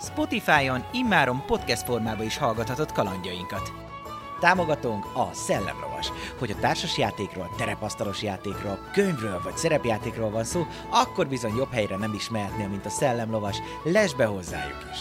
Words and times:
Spotify-on 0.00 0.84
immáron 0.92 1.42
podcast 1.46 1.84
formában 1.84 2.24
is 2.24 2.36
hallgathatod 2.36 2.92
kalandjainkat. 2.92 3.72
Támogatónk 4.40 5.04
a 5.04 5.28
Szellemlovas. 5.32 6.12
Hogy 6.38 6.50
a 6.50 6.60
társas 6.60 6.98
játékról, 6.98 7.50
terepasztalos 7.56 8.22
játékról, 8.22 8.78
könyvről 8.92 9.40
vagy 9.42 9.56
szerepjátékról 9.56 10.30
van 10.30 10.44
szó, 10.44 10.66
akkor 10.90 11.26
bizony 11.26 11.56
jobb 11.56 11.72
helyre 11.72 11.96
nem 11.96 12.14
is 12.14 12.28
mehetnél, 12.30 12.68
mint 12.68 12.86
a 12.86 12.90
Szellemlovas. 12.90 13.56
Lesz 13.84 14.12
be 14.12 14.24
hozzájuk 14.24 14.84
is! 14.92 14.98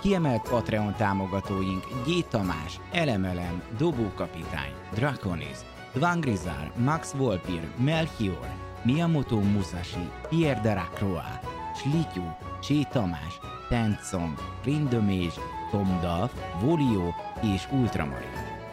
Kiemelt 0.00 0.48
Patreon 0.48 0.94
támogatóink 0.96 1.84
G. 2.06 2.28
Tamás, 2.28 2.80
Elemelem, 2.92 3.62
Dobókapitány, 3.78 4.72
Draconis, 4.94 5.56
Dvangrizar, 5.92 6.72
Max 6.76 7.12
Volpir, 7.12 7.68
Melchior, 7.76 8.48
Miyamoto 8.82 9.36
Musashi, 9.36 10.10
Pierre 10.28 10.60
Delacroix, 10.60 11.40
Slityu, 11.76 12.24
Csé 12.60 12.82
Tamás, 12.92 13.38
Tencong, 13.68 14.38
Rindomés, 14.64 15.34
Tomdalf, 15.70 16.32
Volio 16.60 17.12
és 17.54 17.68
Ultramarin. 17.70 18.30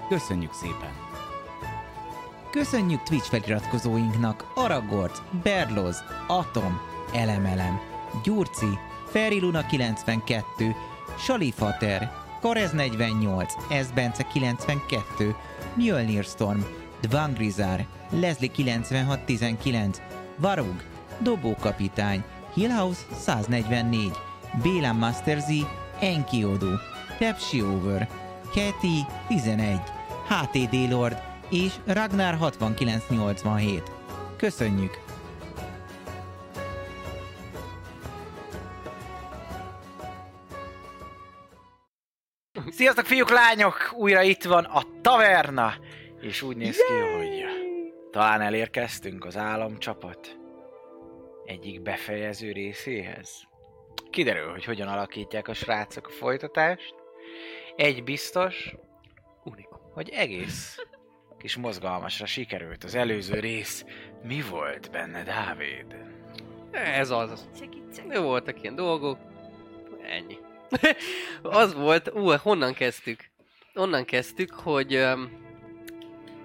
Köszönjük 0.09 0.53
szépen! 0.53 1.03
Köszönjük 2.51 3.03
Twitch 3.03 3.29
feliratkozóinknak 3.29 4.51
Aragorc, 4.55 5.21
Berloz, 5.43 6.03
Atom, 6.27 6.79
Elemelem, 7.13 7.79
Gyurci, 8.23 8.79
Feriluna 9.11 9.65
92, 9.65 10.75
Salifater, 11.17 12.11
Karez 12.41 12.71
48, 12.71 13.53
Esbence 13.69 14.23
92, 14.23 15.35
Mjölnir 15.75 16.23
Storm, 16.23 16.59
Dvangrizar, 17.01 17.85
Leslie 18.09 18.51
9619, 18.55 20.01
Varug, 20.37 20.83
Dobókapitány, 21.19 22.23
Hillhouse 22.53 23.01
144, 23.19 24.11
Béla 24.61 24.93
Master 24.93 25.39
Z, 25.39 25.47
Enkiodu, 25.99 26.75
Tepsi 27.17 27.61
Over, 27.61 28.07
Keti 28.53 29.05
11, 29.27 29.79
HTD 30.27 30.89
Lord 30.89 31.17
és 31.49 31.73
Ragnar 31.85 32.37
6987. 32.37 33.91
Köszönjük! 34.37 34.99
Sziasztok 42.69 43.05
fiúk, 43.05 43.29
lányok! 43.29 43.93
Újra 43.95 44.21
itt 44.21 44.43
van 44.43 44.63
a 44.63 44.83
taverna! 45.01 45.73
És 46.21 46.41
úgy 46.41 46.57
néz 46.57 46.77
ki, 46.77 46.93
hogy 46.93 47.45
talán 48.11 48.41
elérkeztünk 48.41 49.25
az 49.25 49.37
álomcsapat 49.37 50.37
egyik 51.45 51.81
befejező 51.81 52.51
részéhez. 52.51 53.51
Kiderül, 54.13 54.51
hogy 54.51 54.65
hogyan 54.65 54.87
alakítják 54.87 55.47
a 55.47 55.53
srácok 55.53 56.07
a 56.07 56.11
folytatást. 56.11 56.95
Egy 57.75 58.03
biztos, 58.03 58.75
unikum, 59.43 59.79
hogy 59.93 60.09
egész 60.09 60.77
kis 61.37 61.55
mozgalmasra 61.57 62.25
sikerült 62.25 62.83
az 62.83 62.95
előző 62.95 63.39
rész. 63.39 63.85
Mi 64.23 64.41
volt 64.49 64.91
benne, 64.91 65.23
Dávid? 65.23 65.95
Ez 66.71 67.09
az. 67.09 67.49
Jó 68.09 68.21
voltak 68.21 68.61
ilyen 68.61 68.75
dolgok. 68.75 69.17
Ennyi. 70.01 70.37
az 71.61 71.73
volt, 71.73 72.11
ú, 72.13 72.31
honnan 72.31 72.73
kezdtük? 72.73 73.29
Onnan 73.73 74.05
kezdtük, 74.05 74.53
hogy 74.53 75.05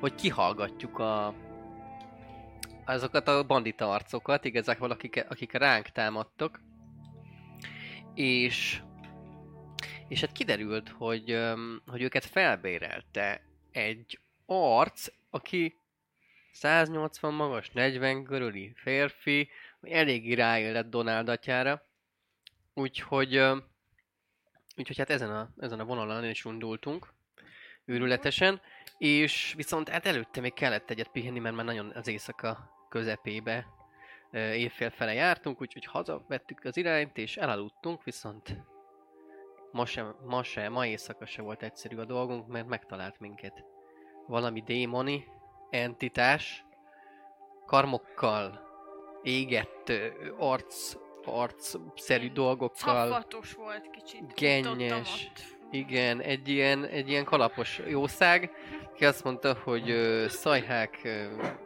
hogy 0.01 0.15
kihallgatjuk 0.15 0.99
a 0.99 1.35
azokat 2.85 3.29
a 3.29 3.43
bandita 3.43 3.91
arcokat, 3.91 4.45
igazából 4.45 4.91
akik, 4.91 5.27
akik 5.29 5.53
ránk 5.53 5.89
támadtak. 5.89 6.61
És 8.19 8.81
és 10.09 10.21
hát 10.21 10.33
kiderült, 10.33 10.89
hogy, 10.89 11.39
hogy 11.87 12.03
őket 12.03 12.25
felbérelte 12.25 13.43
egy 13.73 14.21
arc, 14.47 15.07
aki 15.31 15.79
180 16.53 17.35
magas, 17.35 17.71
40 17.71 18.25
körüli 18.25 18.73
férfi, 18.77 19.49
elég 19.81 20.35
ráélet 20.35 20.89
Donald 20.89 21.29
atyára. 21.29 21.83
Úgyhogy, 22.75 23.37
úgyhogy 24.77 24.99
hát 24.99 25.11
ezen 25.11 25.31
a, 25.31 25.51
ezen 25.59 25.81
a 25.81 25.85
vonalon 25.85 26.25
is 26.25 26.45
undultunk, 26.45 27.13
őrületesen, 27.85 28.61
és 28.99 29.53
viszont 29.57 29.89
hát 29.89 30.07
előtte 30.07 30.41
még 30.41 30.53
kellett 30.53 30.91
egyet 30.91 31.09
pihenni, 31.09 31.39
mert 31.39 31.55
már 31.55 31.65
nagyon 31.65 31.91
az 31.95 32.09
éjszaka 32.09 32.71
közepébe 32.89 33.78
évfél 34.33 34.91
fele 34.91 35.13
jártunk, 35.13 35.61
úgyhogy 35.61 35.85
hazavettük 35.85 36.65
az 36.65 36.77
irányt, 36.77 37.19
és 37.19 37.37
elaludtunk, 37.37 38.05
viszont 38.05 38.57
ma, 39.73 39.87
sem, 39.87 40.15
ma, 40.25 40.43
se, 40.43 40.69
ma 40.69 40.87
éjszaka 40.87 41.27
se 41.27 41.43
volt 41.43 41.63
egyszerű 41.63 41.97
a 41.97 42.05
dolgunk, 42.05 42.47
mert 42.47 42.67
megtalált 42.67 43.21
minket 43.21 43.65
valami 44.27 44.61
démoni 44.61 45.25
entitás, 45.71 46.65
karmokkal, 47.67 48.61
égett 49.23 49.93
arc, 50.39 50.95
arc-szerű 51.25 52.31
dolgokkal. 52.31 53.09
Cafatos 53.09 53.53
volt 53.53 53.91
kicsit. 53.91 54.35
Gennyes. 54.35 55.27
ott. 55.27 55.58
Igen, 55.71 56.21
egy 56.21 56.49
ilyen, 56.49 56.85
egy 56.85 57.09
ilyen 57.09 57.25
kalapos 57.25 57.81
jószág, 57.89 58.51
ki 58.95 59.05
azt 59.05 59.25
mondta, 59.25 59.57
hogy 59.65 59.95
szajhák, 60.29 61.01
ö, 61.05 61.25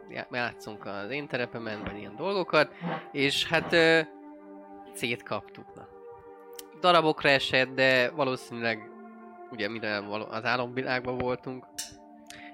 já- 0.09 0.27
játszunk 0.31 0.85
az 0.85 1.11
én 1.11 1.27
terepemen, 1.27 1.83
vagy 1.83 1.97
ilyen 1.97 2.15
dolgokat, 2.15 2.73
és 3.11 3.47
hát 3.47 3.73
ö, 3.73 3.99
szétkaptuk. 4.93 5.75
Na. 5.75 5.87
Darabokra 6.79 7.29
esett, 7.29 7.75
de 7.75 8.09
valószínűleg 8.09 8.89
ugye 9.51 9.99
való- 9.99 10.27
az 10.29 10.45
álomvilágban 10.45 11.17
voltunk, 11.17 11.65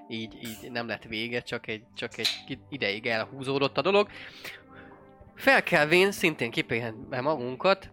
így, 0.08 0.34
így 0.42 0.70
nem 0.70 0.86
lett 0.86 1.04
vége, 1.04 1.40
csak 1.40 1.66
egy, 1.66 1.82
csak 1.94 2.18
egy 2.18 2.58
ideig 2.68 3.06
elhúzódott 3.06 3.78
a 3.78 3.82
dolog. 3.82 4.08
Felkelvén 5.34 6.12
szintén 6.12 6.50
kipihentve 6.50 7.20
magunkat, 7.20 7.90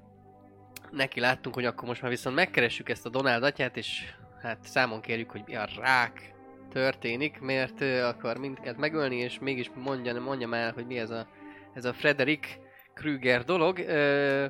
neki 0.92 1.20
láttunk, 1.20 1.56
hogy 1.56 1.66
akkor 1.66 1.88
most 1.88 2.02
már 2.02 2.12
viszont 2.12 2.36
megkeressük 2.36 2.90
ezt 2.90 3.06
a 3.06 3.10
Donald 3.10 3.44
atyát, 3.44 3.78
és 3.78 4.14
hát 4.42 4.58
számon 4.64 5.02
kérjük, 5.02 5.30
hogy 5.32 5.44
mi 5.46 5.56
a 5.56 5.68
rák 5.80 6.36
történik, 6.70 7.40
mert 7.40 7.82
ő 7.82 8.04
akar 8.04 8.38
mindket 8.38 8.78
megölni, 8.78 9.16
és 9.16 9.40
mégis 9.40 9.72
mondja, 9.76 10.22
mondja 10.22 10.48
már, 10.48 10.74
hogy 10.74 10.86
mi 10.86 11.00
ez 11.00 11.10
a, 11.10 11.28
ez 11.74 11.86
a 11.86 11.94
Frederick 11.94 12.60
Krüger 12.94 13.44
dolog. 13.44 13.80
Ö, 13.80 14.46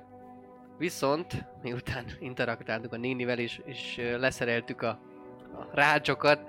viszont, 0.77 1.45
miután 1.61 2.05
interaktáltuk 2.19 2.93
a 2.93 2.97
nénivel, 2.97 3.39
és, 3.39 3.61
és 3.65 4.01
leszereltük 4.17 4.81
a, 4.81 4.89
a 5.53 5.67
rácsokat, 5.73 6.41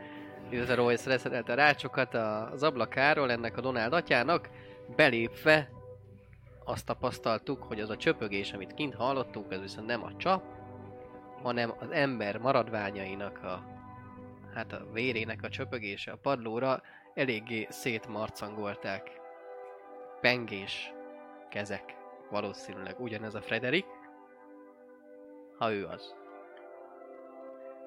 illetve 0.50 0.74
Royce 0.74 1.08
leszerelte 1.08 1.52
a 1.52 1.56
rácsokat 1.56 2.14
az 2.14 2.62
ablakáról 2.62 3.30
ennek 3.30 3.56
a 3.56 3.60
Donald 3.60 3.92
atyának, 3.92 4.48
belépve 4.96 5.68
azt 6.68 6.86
tapasztaltuk, 6.86 7.62
hogy 7.62 7.80
az 7.80 7.90
a 7.90 7.96
csöpögés, 7.96 8.52
amit 8.52 8.74
kint 8.74 8.94
hallottunk, 8.94 9.52
ez 9.52 9.60
viszont 9.60 9.86
nem 9.86 10.02
a 10.04 10.16
csap, 10.16 10.42
hanem 11.42 11.72
az 11.78 11.90
ember 11.90 12.38
maradványainak 12.38 13.42
a 13.42 13.76
hát 14.54 14.72
a 14.72 14.86
vérének 14.92 15.42
a 15.42 15.48
csöpögése 15.48 16.10
a 16.12 16.16
padlóra 16.16 16.82
eléggé 17.14 17.66
szétmarcangolták. 17.70 19.20
Pengés 20.20 20.92
kezek. 21.50 21.96
Valószínűleg 22.30 23.00
ugyanez 23.00 23.34
a 23.34 23.42
Frederik. 23.42 23.86
Ha 25.58 25.72
ő 25.72 25.86
az. 25.86 26.14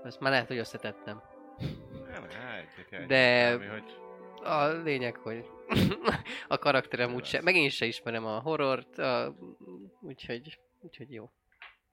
Ezt 0.03 0.19
már 0.19 0.31
lehet, 0.31 0.47
hogy 0.47 0.57
összetettem. 0.57 1.21
De- 3.07 3.57
Valami, 3.57 3.65
hogy 3.65 4.00
A 4.43 4.65
lényeg, 4.65 5.15
hogy 5.15 5.45
a 6.47 6.57
karakterem 6.57 7.13
úgyse, 7.13 7.41
meg 7.41 7.55
én 7.55 7.69
se 7.69 7.85
ismerem 7.85 8.25
a 8.25 8.39
horrort, 8.39 8.97
a, 8.97 9.35
úgyhogy, 10.01 10.59
úgyhogy 10.81 11.11
jó. 11.13 11.29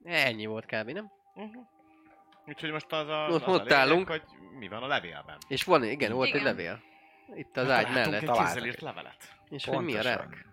Ennyi 0.03 0.45
volt 0.45 0.65
kb. 0.65 0.89
nem? 0.89 1.11
Úgyhogy 2.47 2.71
most 2.71 2.91
az 2.91 3.07
a, 3.07 3.27
Ott- 3.29 3.41
az 3.41 3.47
a 3.47 3.51
ott 3.51 3.63
lényeg, 3.63 3.73
állunk. 3.79 4.07
hogy 4.07 4.21
mi 4.59 4.67
van 4.67 4.83
a 4.83 4.87
levélben. 4.87 5.37
És 5.47 5.63
van, 5.63 5.83
igen, 5.83 6.11
volt 6.11 6.27
Igen. 6.27 6.39
egy 6.39 6.45
levél. 6.45 6.81
Itt 7.35 7.57
az 7.57 7.69
ágy 7.69 7.85
Találtunk 7.85 8.05
mellett. 8.21 8.37
egy 8.37 8.45
kézzel 8.45 8.65
írt 8.65 8.81
levelet. 8.81 9.33
És 9.49 9.65
hogy 9.65 9.77
mi 9.83 9.91
a 9.91 10.01
Pontosan. 10.01 10.17
rák? 10.17 10.45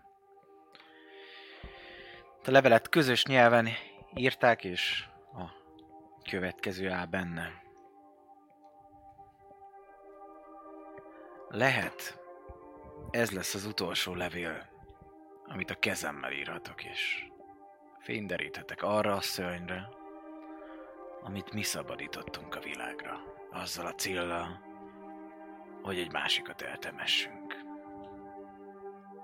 A 2.47 2.51
levelet 2.51 2.89
közös 2.89 3.25
nyelven 3.25 3.69
írták, 4.15 4.65
és 4.65 5.05
a 5.35 5.45
következő 6.31 6.91
áll 6.91 7.07
benne. 7.07 7.65
Lehet, 11.49 12.21
ez 13.11 13.31
lesz 13.31 13.55
az 13.55 13.65
utolsó 13.65 14.15
levél, 14.15 14.69
amit 15.45 15.71
a 15.71 15.79
kezemmel 15.79 16.33
írhatok, 16.33 16.85
és 16.85 17.25
fényderíthetek 17.99 18.83
arra 18.83 19.15
a 19.15 19.21
szörnyre, 19.21 19.89
amit 21.23 21.53
mi 21.53 21.63
szabadítottunk 21.63 22.55
a 22.55 22.61
világra, 22.61 23.21
azzal 23.51 23.87
a 23.87 23.95
céllal, 23.95 24.61
hogy 25.83 25.99
egy 25.99 26.13
másikat 26.13 26.63
eltemessünk. 26.63 27.57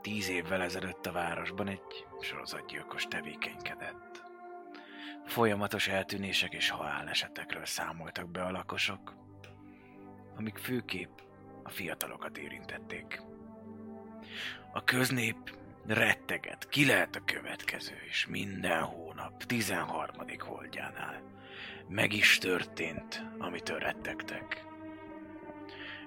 Tíz 0.00 0.28
évvel 0.28 0.62
ezelőtt 0.62 1.06
a 1.06 1.12
városban 1.12 1.68
egy 1.68 2.06
sorozatgyilkos 2.20 3.04
tevékenykedett. 3.04 4.22
Folyamatos 5.26 5.88
eltűnések 5.88 6.52
és 6.52 6.70
halálesetekről 6.70 7.64
számoltak 7.64 8.30
be 8.30 8.42
a 8.42 8.50
lakosok, 8.50 9.14
amik 10.36 10.58
főképp 10.58 11.18
a 11.62 11.70
fiatalokat 11.70 12.38
érintették. 12.38 13.22
A 14.72 14.84
köznép 14.84 15.36
retteget, 15.86 16.68
ki 16.68 16.86
lehet 16.86 17.16
a 17.16 17.24
következő, 17.24 17.94
és 18.08 18.26
minden 18.26 18.82
hónap 18.82 19.44
13. 19.44 20.08
holdjánál 20.38 21.22
meg 21.88 22.12
is 22.12 22.38
történt, 22.38 23.24
amitől 23.38 23.78
rettegtek. 23.78 24.64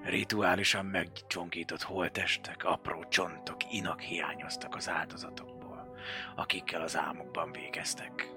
Rituálisan 0.04 0.86
megcsonkított 0.86 1.82
holtestek, 1.82 2.64
apró 2.64 3.06
csontok, 3.10 3.58
inak 3.72 4.00
hiányoztak 4.00 4.76
az 4.76 4.90
áldozatokból, 4.90 5.96
akikkel 6.36 6.82
az 6.82 6.98
álmokban 6.98 7.52
végeztek. 7.52 8.30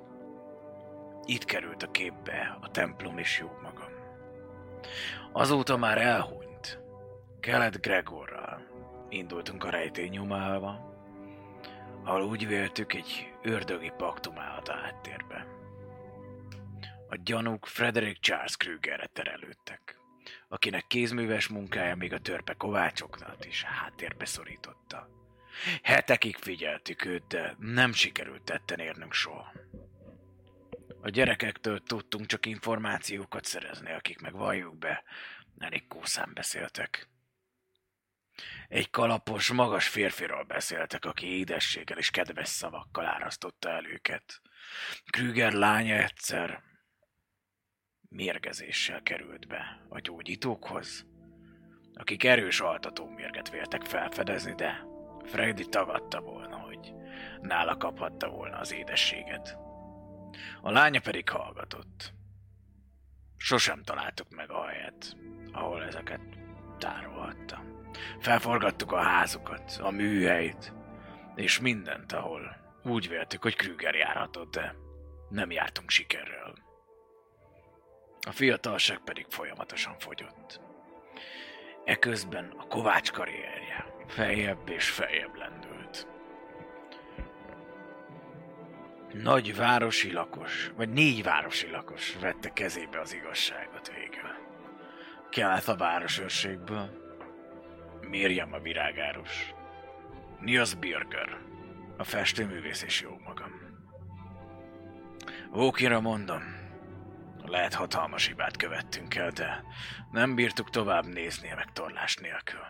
Itt 1.24 1.44
került 1.44 1.82
a 1.82 1.90
képbe 1.90 2.58
a 2.60 2.70
templom 2.70 3.18
és 3.18 3.38
jó 3.38 3.50
magam. 3.62 3.92
Azóta 5.32 5.76
már 5.76 5.98
elhunyt. 5.98 6.47
Kelet 7.40 7.80
Gregorral 7.80 8.66
indultunk 9.08 9.64
a 9.64 9.70
rejtély 9.70 10.08
nyomába, 10.08 10.96
ahol 12.04 12.22
úgy 12.22 12.46
véltük 12.46 12.92
egy 12.92 13.32
ördögi 13.42 13.92
paktum 13.96 14.38
állt 14.38 14.68
a 14.68 14.72
háttérbe. 14.72 15.46
A 17.08 17.16
gyanúk 17.24 17.66
Frederick 17.66 18.20
Charles 18.20 18.56
Krügerre 18.56 19.06
terelődtek, 19.06 19.98
akinek 20.48 20.86
kézműves 20.86 21.48
munkája 21.48 21.96
még 21.96 22.12
a 22.12 22.18
törpe 22.18 22.54
kovácsoknat 22.54 23.44
is 23.44 23.62
háttérbe 23.62 24.24
szorította. 24.24 25.08
Hetekig 25.82 26.36
figyeltük 26.36 27.04
őt, 27.04 27.26
de 27.26 27.56
nem 27.58 27.92
sikerült 27.92 28.42
tetten 28.42 28.78
érnünk 28.78 29.12
soha. 29.12 29.52
A 31.00 31.08
gyerekektől 31.08 31.82
tudtunk 31.82 32.26
csak 32.26 32.46
információkat 32.46 33.44
szerezni, 33.44 33.92
akik 33.92 34.20
meg 34.20 34.32
valljuk 34.32 34.78
be, 34.78 35.02
elég 35.58 35.86
kószán 35.86 36.30
beszéltek. 36.34 37.08
Egy 38.68 38.90
kalapos, 38.90 39.50
magas 39.50 39.88
férfiról 39.88 40.42
beszéltek, 40.42 41.04
aki 41.04 41.38
édességgel 41.38 41.98
és 41.98 42.10
kedves 42.10 42.48
szavakkal 42.48 43.06
árasztotta 43.06 43.68
el 43.68 43.86
őket. 43.86 44.40
Krüger 45.10 45.52
lánya 45.52 46.02
egyszer 46.02 46.62
mérgezéssel 48.08 49.02
került 49.02 49.46
be 49.46 49.86
a 49.88 50.00
gyógyítókhoz, 50.00 51.06
akik 51.94 52.24
erős 52.24 52.60
altató 52.60 53.08
mérget 53.08 53.50
véltek 53.50 53.82
felfedezni, 53.82 54.54
de 54.54 54.84
Freddy 55.24 55.68
tagadta 55.68 56.20
volna, 56.20 56.56
hogy 56.56 56.92
nála 57.40 57.76
kaphatta 57.76 58.28
volna 58.28 58.58
az 58.58 58.72
édességet. 58.72 59.56
A 60.60 60.70
lánya 60.70 61.00
pedig 61.00 61.28
hallgatott. 61.28 62.12
Sosem 63.36 63.82
találtuk 63.82 64.30
meg 64.30 64.50
a 64.50 64.66
helyet, 64.66 65.16
ahol 65.52 65.84
ezeket 65.84 66.20
tárolhatta. 66.78 67.77
Felforgattuk 68.18 68.92
a 68.92 69.00
házukat, 69.00 69.78
a 69.82 69.90
műhelyt, 69.90 70.72
és 71.34 71.60
mindent, 71.60 72.12
ahol 72.12 72.56
úgy 72.84 73.08
véltük, 73.08 73.42
hogy 73.42 73.56
Krüger 73.56 73.94
járhatott, 73.94 74.50
de 74.50 74.74
nem 75.28 75.50
jártunk 75.50 75.90
sikerrel. 75.90 76.54
A 78.26 78.32
fiatalság 78.32 78.98
pedig 78.98 79.26
folyamatosan 79.28 79.98
fogyott. 79.98 80.60
Eközben 81.84 82.54
a 82.56 82.66
Kovács 82.66 83.12
karrierje 83.12 83.86
feljebb 84.06 84.68
és 84.68 84.90
feljebb 84.90 85.34
lendült. 85.34 86.06
Nagy 89.12 89.56
városi 89.56 90.12
lakos, 90.12 90.70
vagy 90.76 90.88
négy 90.88 91.22
városi 91.22 91.70
lakos 91.70 92.16
vette 92.20 92.52
kezébe 92.52 93.00
az 93.00 93.14
igazságot 93.14 93.88
végül. 93.88 94.30
Kelet 95.30 95.68
a 95.68 95.76
városőrségből, 95.76 97.07
Miriam 98.00 98.52
a 98.52 98.58
virágárus, 98.58 99.54
Nias 100.40 100.74
Birger, 100.74 101.38
a 101.96 102.04
festőművész 102.04 102.82
és 102.82 103.00
jó 103.00 103.18
magam. 103.24 103.50
Ókira 105.54 106.00
mondom, 106.00 106.42
lehet 107.44 107.74
hatalmas 107.74 108.26
hibát 108.26 108.56
követtünk 108.56 109.14
el, 109.14 109.30
de 109.30 109.64
nem 110.10 110.34
bírtuk 110.34 110.70
tovább 110.70 111.06
nézni 111.06 111.52
a 111.52 111.54
megtorlás 111.54 112.16
nélkül. 112.16 112.60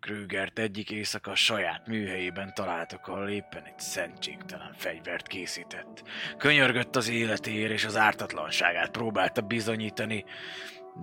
Krügert 0.00 0.58
egyik 0.58 0.90
éjszaka 0.90 1.30
a 1.30 1.34
saját 1.34 1.86
műhelyében 1.86 2.54
találtak, 2.54 3.06
ahol 3.06 3.28
éppen 3.28 3.64
egy 3.64 3.78
szentségtelen 3.78 4.72
fegyvert 4.72 5.26
készített. 5.26 6.02
Könyörgött 6.36 6.96
az 6.96 7.08
életéért 7.08 7.72
és 7.72 7.84
az 7.84 7.96
ártatlanságát 7.96 8.90
próbálta 8.90 9.40
bizonyítani, 9.40 10.24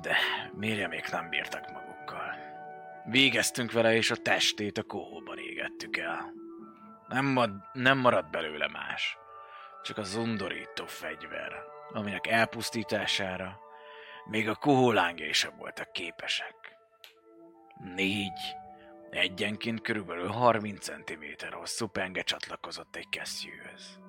de 0.02 0.16
Miriamék 0.54 1.12
nem 1.12 1.30
bírtak 1.30 1.72
magukkal. 1.72 1.87
Végeztünk 3.10 3.72
vele, 3.72 3.96
és 3.96 4.12
a 4.12 4.16
testét 4.16 4.78
a 4.78 4.84
kohóban 4.84 5.38
égettük 5.38 5.98
el. 5.98 6.34
Nem, 7.08 7.26
mad- 7.26 7.64
nem 7.74 7.98
maradt 7.98 8.32
belőle 8.32 8.68
más, 8.68 9.18
csak 9.84 9.98
az 9.98 10.16
undorító 10.16 10.86
fegyver, 10.86 11.52
aminek 11.92 12.28
elpusztítására 12.28 13.60
még 14.26 14.50
a 14.50 14.56
kohólángjai 14.56 15.34
sem 15.34 15.58
voltak 15.58 15.92
képesek. 15.92 16.78
Négy, 17.96 18.56
egyenként 19.10 19.82
körülbelül 19.82 20.28
30 20.28 20.84
cm 20.86 21.24
hosszú 21.52 21.88
penge 21.88 22.22
csatlakozott 22.22 22.96
egy 22.96 23.10
kesztyűhöz. 23.10 24.00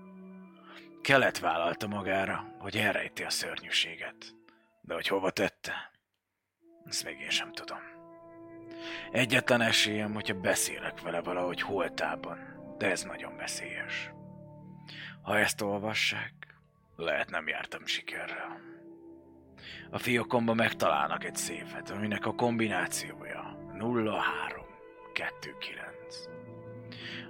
Kelet 1.02 1.38
vállalta 1.38 1.87
magára, 1.87 2.54
hogy 2.58 2.76
elrejti 2.76 3.25
a 3.25 3.30
szörnyűséget, 3.30 4.34
de 4.80 4.94
hogy 4.94 5.06
hova 5.06 5.30
tette, 5.30 5.90
ezt 6.84 7.04
még 7.04 7.20
én 7.20 7.30
sem 7.30 7.52
tudom. 7.52 7.97
Egyetlen 9.11 9.61
esélyem, 9.61 10.14
hogyha 10.14 10.40
beszélek 10.40 11.00
vele 11.00 11.20
valahogy 11.20 11.61
holtában, 11.61 12.38
de 12.78 12.90
ez 12.90 13.02
nagyon 13.02 13.37
veszélyes. 13.37 14.11
Ha 15.23 15.38
ezt 15.38 15.61
olvassák, 15.61 16.32
lehet 16.97 17.30
nem 17.30 17.49
jártam 17.49 17.87
sikerrel. 17.87 18.61
A 19.90 19.99
fiókomba 19.99 20.54
megtalálnak 20.54 21.25
egy 21.25 21.37
széfet, 21.37 21.90
aminek 21.90 22.26
a 22.26 22.35
kombinációja 22.35 23.56
0329. 23.78 26.28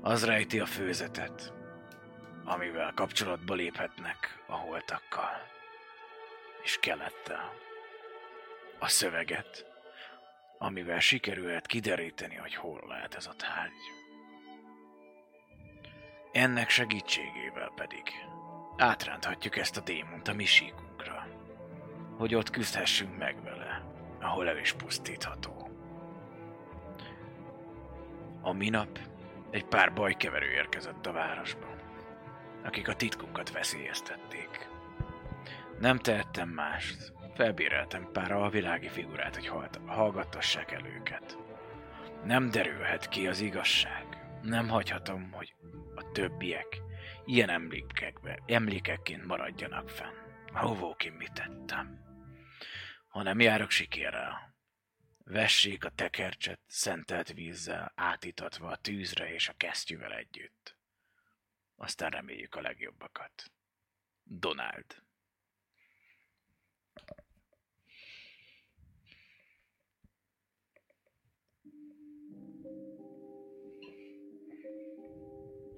Az 0.00 0.25
rejti 0.25 0.61
a 0.61 0.67
főzetet, 0.67 1.52
amivel 2.45 2.93
kapcsolatba 2.95 3.55
léphetnek 3.55 4.43
a 4.47 4.55
holtakkal. 4.55 5.47
És 6.62 6.78
kelettel. 6.81 7.52
A 8.78 8.88
szöveget, 8.88 9.67
amivel 10.59 11.00
sikerülhet 11.00 11.67
kideríteni, 11.67 12.35
hogy 12.35 12.55
hol 12.55 12.85
lehet 12.88 13.15
ez 13.15 13.27
a 13.27 13.35
tárgy. 13.37 13.97
Ennek 16.33 16.69
segítségével 16.69 17.73
pedig 17.77 18.03
átránthatjuk 18.77 19.57
ezt 19.57 19.77
a 19.77 19.81
démont 19.81 20.29
a 20.29 20.35
mi 20.35 20.45
síkunkra, 20.45 21.27
hogy 22.17 22.35
ott 22.35 22.50
küzdhessünk 22.50 23.19
meg 23.19 23.43
vele, 23.43 23.85
ahol 24.21 24.49
el 24.49 24.59
is 24.59 24.73
pusztítható. 24.73 25.71
A 28.41 28.53
minap 28.53 28.99
egy 29.50 29.65
pár 29.65 29.93
bajkeverő 29.93 30.50
érkezett 30.50 31.07
a 31.07 31.12
városba, 31.12 31.77
akik 32.65 32.88
a 32.88 32.95
titkunkat 32.95 33.53
veszélyeztették. 33.53 34.69
Nem 35.79 35.99
tehettem 35.99 36.49
mást, 36.49 37.12
felbéreltem 37.38 38.12
pár 38.12 38.33
alvilági 38.33 38.88
figurát, 38.88 39.35
hogy 39.35 39.50
hallgattassák 39.87 40.71
el 40.71 40.87
őket. 40.87 41.38
Nem 42.25 42.50
derülhet 42.50 43.09
ki 43.09 43.28
az 43.28 43.40
igazság. 43.40 44.07
Nem 44.42 44.68
hagyhatom, 44.68 45.30
hogy 45.33 45.54
a 45.95 46.11
többiek 46.12 46.80
ilyen 47.25 47.49
emlékekbe, 47.49 48.42
emlékekként 48.47 49.26
maradjanak 49.26 49.88
fenn. 49.88 50.14
Hóvókin 50.52 51.12
mit 51.12 51.33
tettem? 51.33 52.00
Ha 53.09 53.23
nem 53.23 53.40
járok 53.40 53.71
sikérrel, 53.71 54.54
vessék 55.25 55.85
a 55.85 55.90
tekercset 55.90 56.61
szentelt 56.66 57.33
vízzel 57.33 57.92
átítatva 57.95 58.68
a 58.68 58.76
tűzre 58.76 59.33
és 59.33 59.49
a 59.49 59.54
kesztyűvel 59.57 60.12
együtt. 60.12 60.76
Aztán 61.76 62.11
reméljük 62.11 62.54
a 62.54 62.61
legjobbakat. 62.61 63.50
Donald. 64.23 65.07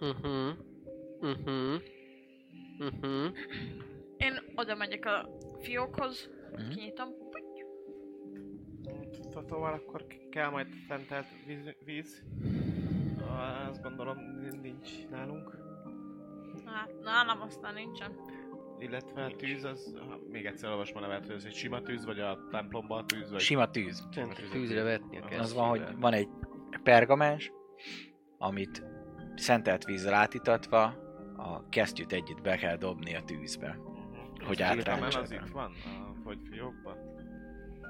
Mhm. 0.00 0.48
Mhm. 1.20 1.74
Mhm. 2.78 3.26
Én 4.16 4.32
oda 4.54 4.74
megyek 4.74 5.04
a 5.06 5.28
fiókhoz, 5.60 6.30
Mhm. 6.52 6.70
kinyitom. 6.70 7.08
Totóval 9.30 9.72
akkor 9.72 10.06
kell 10.30 10.50
majd 10.50 10.66
szentelt 10.88 11.26
víz. 11.46 11.74
víz. 11.84 12.22
Azt 13.68 13.82
gondolom 13.82 14.16
nin- 14.18 14.60
nincs 14.62 15.08
nálunk. 15.10 15.56
Hát 16.64 16.90
nálam 17.02 17.40
aztán 17.40 17.74
nincsen. 17.74 18.12
Illetve 18.78 19.24
a 19.24 19.36
tűz 19.36 19.64
az, 19.64 19.94
ha 20.08 20.18
még 20.30 20.46
egyszer 20.46 20.70
olvasom 20.70 20.96
a 20.96 21.00
nevet, 21.00 21.26
hogy 21.26 21.34
ez 21.34 21.44
egy 21.44 21.52
sima 21.54 21.82
tűz, 21.82 22.04
vagy 22.04 22.20
a 22.20 22.38
templomba 22.50 22.96
a 22.96 23.04
tűz, 23.04 23.30
vagy... 23.30 23.40
Sima 23.40 23.70
tűz. 23.70 24.08
Tűzre 24.50 24.82
vetni 24.82 25.20
kell. 25.28 25.38
Az 25.38 25.54
van, 25.54 25.68
hogy 25.68 25.82
van 25.98 26.12
egy 26.12 26.28
pergamens, 26.82 27.52
amit 28.38 28.82
szentelt 29.34 29.84
vízzel 29.84 30.14
átítatva, 30.14 30.82
a 31.36 31.68
kesztyűt 31.68 32.12
együtt 32.12 32.40
be 32.42 32.56
kell 32.56 32.76
dobni 32.76 33.14
a 33.14 33.22
tűzbe. 33.22 33.68
Mhm. 33.68 34.44
Hogy 34.46 34.62
A 34.62 34.66
pergamen 34.66 35.02
átrendsen. 35.04 35.22
az 35.22 35.30
itt 35.32 35.48
van, 35.52 35.72
a 36.10 36.20
fogyfiókban. 36.24 36.96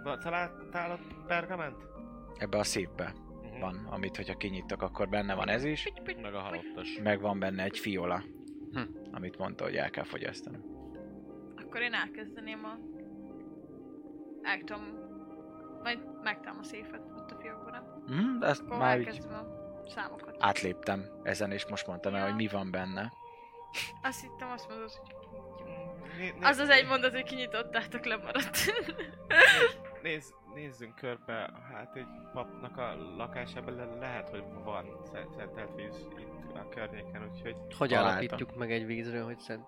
Va- 0.05 0.21
Találtál 0.21 0.91
ott 0.93 1.27
pergament? 1.27 1.77
Ebbe 2.39 2.59
a 2.59 2.65
szépbe 2.65 3.13
Mhm. 3.43 3.61
van, 3.61 3.87
amit 3.91 4.17
hogyha 4.17 4.37
kinyittak, 4.37 4.83
akkor 4.83 5.09
benne 5.09 5.35
van 5.35 5.49
ez 5.49 5.65
is, 5.65 5.93
Meg 6.23 6.35
a 6.35 6.39
halottas. 6.39 6.99
meg 7.03 7.21
van 7.21 7.39
benne 7.39 7.63
egy 7.63 7.79
fiola, 7.79 8.23
Hm. 8.73 8.81
amit 9.13 9.39
mondta, 9.39 9.65
hogy 9.65 9.77
el 9.77 9.91
kell 9.91 10.05
fogyasztani. 10.05 10.59
Akkor 11.57 11.81
én 11.81 11.93
elkezdeném 11.93 12.65
a... 12.65 12.79
El 14.43 14.59
tudom... 14.59 14.83
Majd 15.83 15.99
megtárom 16.23 16.59
a 16.59 16.63
széfet 16.63 17.01
ott 17.17 17.31
a 17.31 17.37
fiókban, 17.41 17.73
nem? 18.07 18.39
De 18.39 18.47
ezt 18.47 18.63
Akkor 18.63 18.79
már 18.79 19.01
így 19.01 19.07
elkezdem 19.07 19.35
a 19.39 19.60
számokat. 19.91 20.37
átléptem 20.39 21.05
ezen, 21.23 21.53
és 21.53 21.67
most 21.67 21.87
mondtam 21.87 22.15
el, 22.15 22.21
Ja. 22.21 22.27
hogy 22.27 22.35
mi 22.35 22.47
van 22.49 22.71
benne. 22.71 23.13
Azt 24.03 24.21
hittem, 24.21 24.51
azt 24.51 24.69
mondod, 24.69 24.91
hogy... 24.91 25.15
Né- 26.19 26.35
Az 26.45 26.59
az 26.59 26.69
egy 26.69 26.87
mondat, 26.87 27.13
hogy 27.13 27.23
kinyitottátok, 27.23 28.05
lemaradt. 28.05 28.57
Nézz, 30.03 30.31
nézzünk 30.55 30.95
körbe, 30.95 31.51
hát 31.73 31.97
egy 31.97 32.07
papnak 32.33 32.77
a 32.77 32.95
lakásában 33.17 33.75
le- 33.75 33.95
lehet, 33.99 34.29
hogy 34.29 34.45
van 34.65 35.01
szent- 35.13 35.33
szentelt 35.35 35.75
víz 35.75 36.07
itt 36.19 36.55
a 36.57 36.69
környéken, 36.69 37.31
úgyhogy 37.33 37.57
Hogy 37.79 37.89
Találtam. 37.89 38.11
állapítjuk 38.17 38.57
meg 38.57 38.73
egy 38.73 38.87
vízről, 38.87 39.25
hogy 39.25 39.39
szent... 39.39 39.65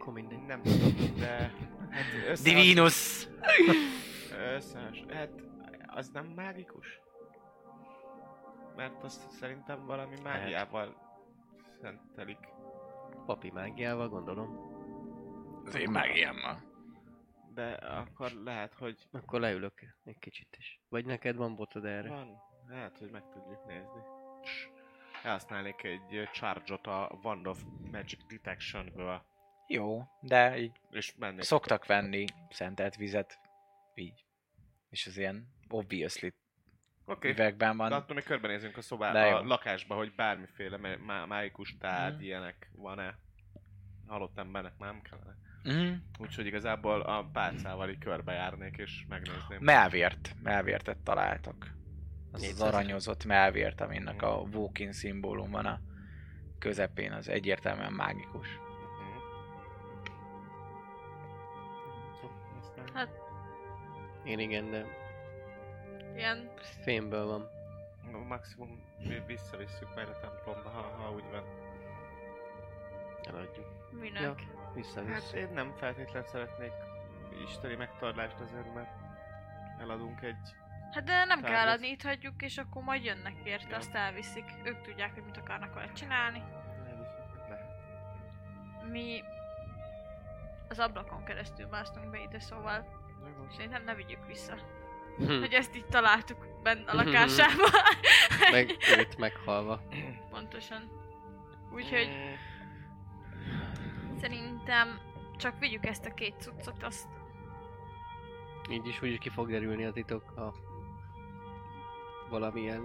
Akkor 0.00 0.12
mindegy. 0.12 0.42
nem 0.46 0.62
tudom, 0.62 0.94
de... 1.18 1.52
Hát 1.90 2.42
Divinus! 2.42 3.28
Összehas... 4.54 5.04
Hát 5.12 5.30
az 5.86 6.08
nem 6.12 6.24
mágikus? 6.24 7.00
Mert 8.76 9.02
azt 9.02 9.30
szerintem 9.30 9.86
valami 9.86 10.16
mágiával 10.22 10.96
szentelik. 11.80 12.38
Papi 13.26 13.50
mágiával 13.50 14.08
gondolom. 14.08 14.74
Az 15.64 15.74
én 15.74 15.90
mágiámmal. 15.90 16.74
De 17.54 17.72
akkor 17.72 18.30
lehet, 18.30 18.74
hogy 18.74 19.08
Akkor 19.12 19.40
leülök 19.40 19.80
egy 20.04 20.18
kicsit 20.18 20.56
is. 20.58 20.80
Vagy 20.88 21.04
neked 21.04 21.36
van 21.36 21.56
botod 21.56 21.84
erre? 21.84 22.08
van. 22.08 22.36
Lehet, 22.68 22.98
hogy 22.98 23.10
meg 23.10 23.22
tudjuk 23.28 23.66
nézni. 23.66 24.00
Elhasználnék 25.22 25.82
egy 25.82 26.28
charge-ot 26.32 26.86
a 26.86 27.18
Wand 27.22 27.46
of 27.46 27.62
Magic 27.90 28.26
Detection-ből, 28.26 29.24
Jó, 29.66 30.02
de 30.20 30.58
így 30.58 30.80
és 30.90 31.14
szoktak 31.38 31.86
venni 31.86 32.24
szentelt 32.48 32.96
vizet, 32.96 33.40
így. 33.94 34.24
És 34.88 35.06
az 35.06 35.16
ilyen 35.16 35.48
obviously 35.68 36.28
Oké, 37.08 37.30
üvegben 37.30 37.70
de 37.76 37.82
van. 37.82 37.92
attól 37.92 38.14
még 38.14 38.24
körbenézünk 38.24 38.72
a 38.72 38.76
De 38.76 38.82
szobába, 38.82 39.24
jó. 39.24 39.36
a 39.36 39.42
lakásba, 39.42 39.94
hogy 39.94 40.12
bármiféle 40.16 40.76
má- 40.76 41.04
má- 41.04 41.26
mágikus 41.26 41.76
tárgy, 41.80 42.14
Mhm. 42.14 42.22
ilyenek 42.24 42.70
van-e. 42.76 43.18
Halott 44.06 44.38
embernek 44.38 44.72
már 44.78 44.92
nem 44.92 45.02
kellene. 45.02 45.34
Mhm. 45.62 45.94
Úgyhogy 46.18 46.46
igazából 46.46 47.00
a 47.00 47.28
pálcával 47.32 47.90
így 47.90 47.98
körbejárnék 47.98 48.76
és 48.76 49.04
megnézném. 49.08 49.58
Melvért, 49.60 50.34
melvértet 50.42 50.98
találtak. 50.98 51.74
Az 52.32 52.42
az 52.42 52.48
400. 52.48 52.60
aranyozott 52.74 53.24
melvért, 53.24 53.80
aminek 53.80 54.22
a 54.22 54.34
Walking 54.52 54.92
szimbólum 54.92 55.50
van 55.50 55.66
a 55.66 55.80
közepén, 56.58 57.12
az 57.12 57.28
egyértelműen 57.28 57.92
mágikus. 57.92 58.48
Mhm. 58.48 58.62
Hát- 62.94 63.24
Én 64.24 64.38
igen, 64.38 64.70
de 64.70 64.86
Ilyen... 66.16 66.50
fémből 66.82 67.26
van. 67.26 67.50
Maximum 68.28 68.82
vi- 68.98 69.26
visszavisszük 69.26 69.94
majd 69.94 70.08
a 70.08 70.18
templomba, 70.20 70.68
ha, 70.68 70.80
ha 70.80 71.10
úgy 71.12 71.24
van. 71.30 71.42
Eladjuk. 73.28 73.66
Minek? 73.90 74.22
Ja. 74.22 74.34
Vissza, 74.74 75.04
Hát 75.06 75.32
én 75.32 75.48
nem 75.54 75.72
feltétlenül 75.76 76.28
szeretnék 76.28 76.72
isteni 77.48 77.74
megtorlást 77.74 78.40
azért, 78.40 78.74
mert 78.74 78.88
eladunk 79.80 80.22
egy... 80.22 80.54
Hát 80.92 81.04
de 81.04 81.24
nem 81.24 81.40
Tárgyat. 81.40 81.50
kell 81.60 81.68
adni, 81.68 81.88
itt 81.88 82.02
hagyjuk, 82.02 82.42
és 82.42 82.58
akkor 82.58 82.82
majd 82.82 83.04
jönnek 83.04 83.34
érte, 83.44 83.68
Ja. 83.70 83.76
azt 83.76 83.94
elviszik. 83.94 84.44
Ők 84.64 84.82
tudják, 84.82 85.14
hogy 85.14 85.22
mit 85.24 85.36
akarnak 85.36 85.74
vele 85.74 85.92
csinálni. 85.92 86.42
Le. 87.48 87.76
Mi 88.90 89.22
az 90.68 90.78
ablakon 90.78 91.24
keresztül 91.24 91.66
másztunk 91.66 92.10
be 92.10 92.18
ide, 92.22 92.38
szóval 92.40 92.86
Jó. 93.38 93.48
szerintem 93.50 93.84
ne 93.84 93.94
vigyük 93.94 94.26
vissza. 94.26 94.54
Hm. 95.16 95.38
Hogy 95.38 95.52
ezt 95.52 95.76
így 95.76 95.86
találtuk 95.86 96.46
benne 96.62 96.90
a 96.90 96.94
lakásába. 96.94 97.68
Meg 98.52 98.76
őt 98.98 99.18
meghalva. 99.18 99.82
Pontosan. 100.30 100.90
Úgyhogy 101.72 102.08
szerintem 104.20 105.00
csak 105.36 105.58
vigyük 105.58 105.86
ezt 105.86 106.06
a 106.06 106.14
két 106.14 106.34
cuccot, 106.38 106.82
azt 106.82 107.08
Így 108.70 108.86
is 108.86 109.02
úgyis 109.02 109.18
ki 109.18 109.28
fog 109.28 109.50
derülni 109.50 109.84
a 109.84 109.92
titok, 109.92 110.32
ha 110.34 110.54
valamilyen, 112.28 112.82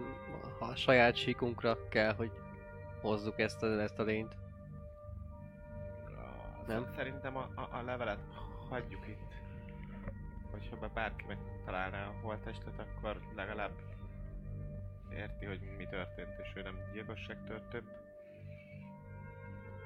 ha 0.59 0.65
a 0.65 0.75
saját 0.75 1.15
síkunkra 1.15 1.87
kell, 1.87 2.13
hogy 2.13 2.31
hozzuk 3.01 3.39
ezt 3.39 3.63
a, 3.63 3.81
ezt 3.81 3.99
a 3.99 4.03
lényt. 4.03 4.35
Nem? 6.67 6.91
Szerintem 6.95 7.37
a, 7.37 7.49
a, 7.55 7.77
a 7.77 7.81
levelet 7.81 8.19
hagyjuk 8.69 9.07
itt. 9.07 9.30
Hogyha 10.51 10.75
be 10.77 10.87
bárki 10.93 11.25
megtalálná 11.27 12.07
a 12.07 12.13
holttestet, 12.21 12.79
akkor 12.79 13.19
legalább 13.35 13.71
érti, 15.13 15.45
hogy 15.45 15.59
mi 15.77 15.85
történt, 15.85 16.39
és 16.41 16.51
ő 16.55 16.61
nem 16.61 16.77
gyilkosság 16.93 17.43
történt. 17.43 17.89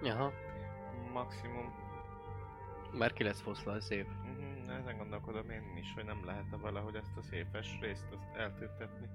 Jaha, 0.03 0.31
Maximum. 1.13 1.74
már 2.98 3.13
ki 3.13 3.24
lesz 3.24 3.41
foszla 3.41 3.72
a 3.72 3.81
szép. 3.81 4.07
Mhm, 4.24 4.69
ezen 4.69 4.98
gondolkodom 4.98 5.50
én 5.50 5.77
is, 5.77 5.93
hogy 5.93 6.05
nem 6.05 6.25
lehet 6.25 6.45
valahogy 6.62 6.95
ezt 6.95 7.17
a 7.17 7.22
szépes 7.22 7.77
részt 7.81 8.07
azt 8.12 8.36
eltüntetni. 8.36 9.07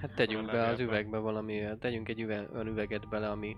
Hát 0.00 0.14
tegyünk 0.14 0.46
be 0.50 0.66
az 0.66 0.80
üvegbe 0.80 1.18
valami, 1.18 1.68
tegyünk 1.78 2.08
egy 2.08 2.20
üve, 2.20 2.48
olyan 2.52 2.66
üveget 2.66 3.08
bele, 3.08 3.30
ami 3.30 3.56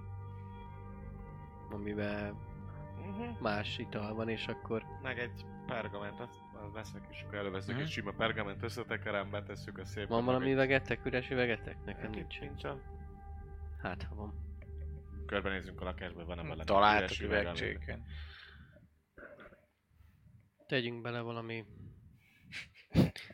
amiben 1.71 2.51
Uh-huh. 3.07 3.41
más 3.41 3.79
ital 3.79 4.15
van, 4.15 4.29
és 4.29 4.47
akkor 4.47 4.85
Meg 5.03 5.19
egy 5.19 5.45
pergament, 5.67 6.21
azt 6.21 6.42
veszek, 6.71 7.03
és 7.11 7.23
akkor 7.23 7.39
előveszek 7.39 7.75
Mhm. 7.75 7.83
egy 7.85 7.91
sima 7.91 8.13
pergament, 8.13 8.63
összetekerem, 8.63 9.31
betesszük 9.31 9.79
a 9.79 9.85
szép. 9.85 10.09
van 10.09 10.25
valami 10.25 10.53
üvegetek, 10.53 11.05
üres 11.07 11.31
üvegetek? 11.31 11.77
Nekem 11.85 12.11
Nekem 12.11 12.11
nincs. 12.11 12.41
nincs. 12.41 12.63
Hát, 13.83 14.03
ha 14.09 14.15
van. 14.15 14.35
Körbenézzünk 15.27 15.81
a 15.81 15.85
lakásba, 15.85 16.25
van-e 16.25 16.43
bele 16.43 16.65
Találtak 16.65 17.21
üvegcséken. 17.21 18.03
Tegyünk 20.67 21.03
bele 21.03 21.21
valami... 21.21 21.65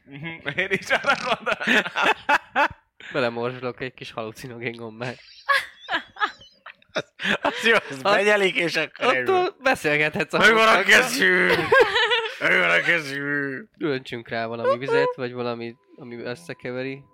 Mhm, 0.04 0.24
Én 0.58 0.68
is 0.70 0.90
arra 0.90 1.14
gondoltam. 1.24 1.74
Belemorzsolok 3.12 3.80
egy 3.80 3.94
kis 3.94 4.10
halucinogén 4.10 4.76
gombát. 4.76 5.18
Az 7.42 7.66
jó, 7.66 7.74
az 7.90 8.02
begyelik, 8.02 8.56
és 8.56 8.76
akkor. 8.76 9.16
Attól 9.16 9.56
beszélgethetsz 9.62 10.32
a 10.32 10.38
Meg 10.38 10.52
van 10.52 10.68
a 10.76 10.82
kezű! 10.82 11.48
Öntsünk 13.78 14.28
rá 14.28 14.46
valami 14.46 14.78
vizet, 14.78 15.14
vagy 15.14 15.32
valami, 15.32 15.76
ami 15.96 16.16
összekeveri. 16.16 17.04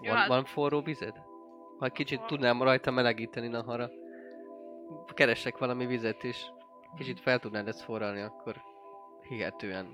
Van, 0.00 0.16
hát- 0.16 0.28
van 0.28 0.44
forró 0.44 0.80
vized? 0.82 1.14
Ha 1.78 1.88
kicsit 1.88 2.20
tudnám 2.22 2.62
rajta 2.62 2.90
melegíteni 2.90 3.48
nahara. 3.48 3.90
Keresek 5.14 5.58
valami 5.58 5.86
vizet, 5.86 6.24
és 6.24 6.44
kicsit 6.96 7.20
fel 7.20 7.38
tudnád 7.38 7.68
ezt 7.68 7.82
forralni, 7.82 8.20
akkor 8.20 8.56
hihetően 9.28 9.88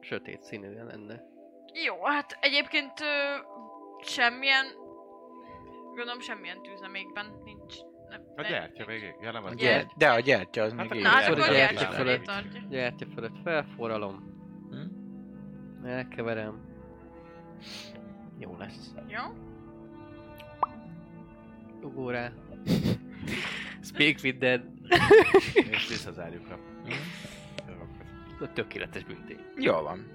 sötét 0.00 0.42
színűen 0.42 0.86
lenne. 0.86 1.22
Jó, 1.84 2.04
hát 2.04 2.38
egyébként 2.40 3.00
ö, 3.00 3.36
semmilyen... 4.02 4.66
Gondolom 5.94 6.20
semmilyen 6.20 6.62
tűz 6.62 6.80
nem 6.80 6.94
égben. 6.94 7.42
Nem, 8.10 8.20
A 8.36 8.42
de- 8.42 8.48
gyertya 8.48 8.84
végig. 8.86 9.14
Ja, 9.22 9.32
nem 9.32 9.44
A 9.44 9.46
az 9.46 9.54
gyert, 9.56 9.90
de 9.96 10.10
a 10.10 10.20
gyertya 10.20 10.62
az 10.62 10.72
Hát 10.76 10.88
még 10.88 11.02
Na. 11.02 11.08
Gyertya 11.10 11.30
akkor 11.32 11.42
fölött, 11.44 11.56
gyertya 11.56 11.74
gyertya 11.80 11.92
fölött. 11.96 12.68
Gyertya 12.70 13.06
fölött 13.14 13.36
felforralom. 13.44 14.34
Hm? 14.70 15.86
Elkeverem. 15.86 16.60
Jó 18.38 18.56
lesz. 18.58 18.94
Jó? 19.08 19.20
Ugó 21.82 22.10
rá. 22.10 22.32
Speak 23.82 24.16
with 24.22 24.38
dead. 24.38 24.62
És 25.70 25.88
visszazárjuk 25.88 26.50
a 26.50 26.54
Hm? 26.84 26.92
A 28.44 28.52
tökéletes 28.52 29.04
büntény. 29.04 29.40
Jó 29.56 29.72
van. 29.82 30.06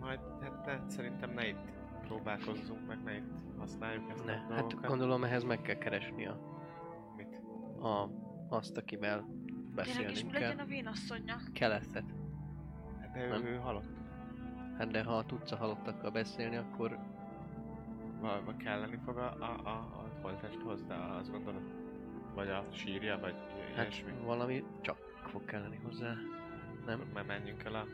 Majd, 0.00 0.20
hát 0.42 0.66
ne, 0.66 0.78
szerintem 0.90 1.30
ne 1.30 1.46
itt 1.48 1.56
próbálkozzunk, 2.06 2.86
meg 2.86 3.02
ne 3.04 3.14
itt 3.14 3.30
használjuk 3.58 4.10
ezt 4.10 4.24
Ne, 4.24 4.32
a 4.32 4.36
hát 4.36 4.58
dolgokat. 4.60 4.86
gondolom 4.88 5.24
ehhez 5.24 5.44
meg 5.44 5.62
kell 5.62 5.78
keresni 5.78 6.26
a? 6.26 6.49
A, 7.80 8.08
azt, 8.48 8.76
akivel 8.76 9.18
Tényleg 9.74 9.86
is 9.86 9.96
mi 9.96 10.04
beszélnünk 10.04 10.32
legyen 10.32 10.56
kell. 10.56 10.64
a 10.64 10.68
vénasszonya? 10.68 11.36
Keletet. 11.52 12.04
Hát 13.00 13.12
de 13.12 13.24
ő, 13.24 13.28
Nem. 13.28 13.46
ő 13.46 13.56
halott. 13.56 13.88
Hát 14.78 14.90
de 14.90 15.02
ha 15.04 15.24
tudsz 15.24 15.52
a 15.52 15.56
halottakkal 15.56 16.10
beszélni, 16.10 16.56
akkor 16.56 16.98
Valami 18.20 18.56
kelleni 18.56 18.98
fog 19.04 19.16
a, 19.16 19.36
a, 19.40 19.60
a, 19.64 19.70
a 19.70 20.08
holtest 20.22 20.60
hozzá, 20.60 20.96
azt 20.96 21.30
gondolod? 21.30 21.62
Vagy 22.34 22.48
a 22.48 22.64
sírja, 22.70 23.18
vagy 23.18 23.34
hát 23.74 23.86
ilyesmi. 23.86 24.12
valami 24.24 24.64
csak 24.80 24.96
fog 25.26 25.44
kelleni 25.44 25.80
hozzá. 25.84 26.14
Nem? 26.86 27.00
Mert 27.14 27.26
menjünk 27.26 27.62
el 27.64 27.74
a 27.74 27.86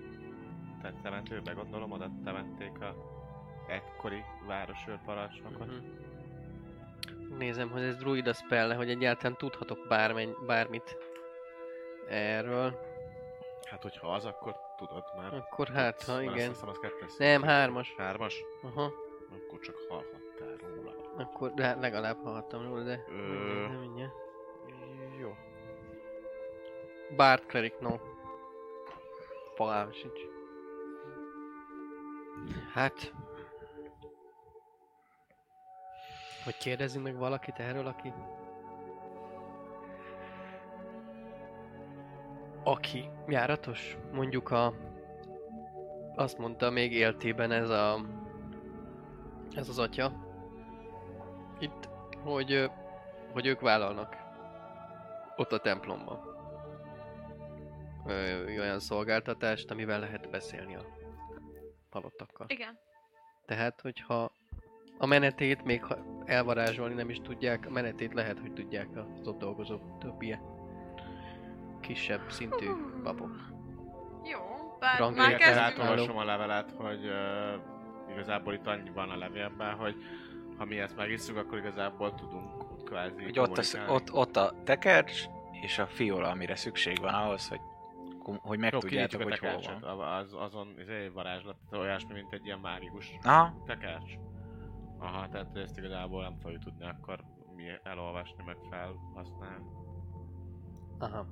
te- 0.83 0.95
temetőbe, 1.03 1.53
gondolom, 1.53 1.91
oda 1.91 2.11
temették 2.25 2.81
a 2.81 2.95
egykori 3.69 4.23
városőrparancsnokot. 4.47 5.67
Mhm. 5.67 5.87
Nézem, 7.39 7.71
hogy 7.71 7.83
ez 7.83 7.97
druida 7.97 8.33
spell 8.33 8.75
hogy 8.75 8.91
egyáltalán 8.91 9.37
tudhatok 9.37 9.87
bármenny, 9.89 10.31
bármit 10.47 10.97
erről. 12.09 12.81
Hát, 13.65 13.83
hogyha 13.83 14.13
az, 14.13 14.25
akkor 14.25 14.57
tudod 14.77 15.05
már. 15.17 15.35
Akkor 15.35 15.69
hát, 15.69 16.03
ha 16.03 16.13
azt 16.13 16.23
igen. 16.23 16.49
hiszem, 16.49 16.69
az 16.69 16.79
kettes. 16.79 17.17
Nem, 17.17 17.43
hármas. 17.43 17.95
Hármas? 17.97 18.45
Aha, 18.63 18.93
Akkor 19.31 19.59
csak 19.61 19.77
hallhattál 19.89 20.57
róla. 20.57 20.95
akkor 21.17 21.53
de 21.55 21.75
legalább 21.75 22.23
hallottam 22.23 22.63
róla, 22.63 22.83
de 22.83 23.05
Ö... 23.09 23.13
nem 23.69 23.81
mindjárt. 23.81 24.13
Jó. 25.21 25.37
Bard 27.17 27.47
Cleric, 27.47 27.75
no. 27.81 27.97
Fogalmam 29.55 29.93
sincs. 29.93 30.21
Hát... 32.73 33.13
Hogy 36.47 36.57
kérdezzünk 36.57 37.05
meg 37.05 37.17
valakit 37.17 37.59
erről, 37.59 37.87
aki... 37.87 38.13
Aki 42.65 43.09
járatos? 43.29 43.97
Mondjuk 44.13 44.51
a... 44.51 44.75
Azt 46.15 46.39
mondta 46.39 46.71
még 46.71 46.93
éltében 46.93 47.51
ez 47.51 47.71
a... 47.71 48.01
Ez 49.55 49.69
az 49.69 49.79
atya. 49.79 50.13
Itt, 51.59 51.89
hogy... 52.25 52.71
Hogy 53.33 53.47
ők 53.47 53.61
vállalnak. 53.61 54.17
Ott 55.37 55.53
a 55.53 55.59
templomban 55.59 56.35
ö, 58.07 58.45
olyan 58.59 58.81
szolgáltatást, 58.81 59.71
amivel 59.71 60.01
lehet 60.01 60.31
beszélni 60.31 60.77
a 60.77 60.85
halottakkal. 61.91 62.47
Igen. 62.49 62.79
Tehát, 63.47 63.81
hogyha 63.81 64.33
a 64.99 65.07
menetét 65.07 65.65
még 65.65 65.85
ha 65.85 65.97
elvarázsolni 66.25 66.95
nem 66.95 67.11
is 67.11 67.21
tudják, 67.21 67.67
a 67.67 67.71
menetét 67.71 68.15
lehet, 68.15 68.39
hogy 68.39 68.53
tudják 68.53 68.89
az 68.95 69.27
ott 69.27 69.39
dolgozó 69.39 69.79
többie. 70.01 70.41
Kisebb 71.81 72.31
szintű 72.31 72.67
babok. 73.03 73.55
Jó, 74.25 74.41
bár 74.79 74.99
Ranglék 74.99 75.29
már 75.29 75.37
Kezdjük. 75.37 75.79
Elolvasom 75.79 76.17
a 76.17 76.25
levelet, 76.25 76.75
hogy 76.77 77.07
uh, 77.07 78.13
igazából 78.13 78.55
itt 78.55 78.67
annyi 78.67 78.91
van 78.95 79.11
a 79.11 79.17
levélben, 79.17 79.75
hogy 79.75 79.95
ha 80.57 80.65
mi 80.65 80.79
ezt 80.79 80.97
megisszuk, 80.97 81.37
akkor 81.37 81.59
igazából 81.59 82.15
tudunk 82.15 82.85
kvázi 82.85 83.23
Hogy 83.23 83.39
ott, 83.39 83.59
az, 83.59 83.79
ott, 83.89 84.13
ott 84.13 84.37
a 84.37 84.55
tekercs 84.65 85.25
és 85.51 85.79
a 85.79 85.87
fiola, 85.87 86.29
amire 86.29 86.57
szükség 86.57 87.01
van 87.01 87.15
ahhoz, 87.15 87.49
hogy, 87.49 87.61
hogy 88.23 88.39
Jó, 88.43 88.61
megtudjátok, 88.61 88.89
kinyitjuk 88.89 89.23
hogy 89.23 89.39
a 89.43 89.51
hol 89.51 89.97
van. 89.97 90.01
az, 90.01 90.35
azon 90.35 90.75
izé, 90.81 91.09
varázslat, 91.09 91.57
olyasmi, 91.73 92.13
mint 92.13 92.33
egy 92.33 92.45
ilyen 92.47 92.59
mágikus 92.59 93.13
Aha, 93.23 93.63
tekercs. 93.67 94.13
Aha, 94.99 95.29
tehát 95.29 95.57
ezt 95.57 95.79
igazából 95.79 96.23
nem 96.23 96.39
fogjuk 96.39 96.63
tudni 96.63 96.85
akkor 96.85 97.25
mi 97.57 97.65
elolvasni, 97.83 98.43
meg 98.47 98.57
felhasználni. 98.71 99.65
Aha. 100.99 101.27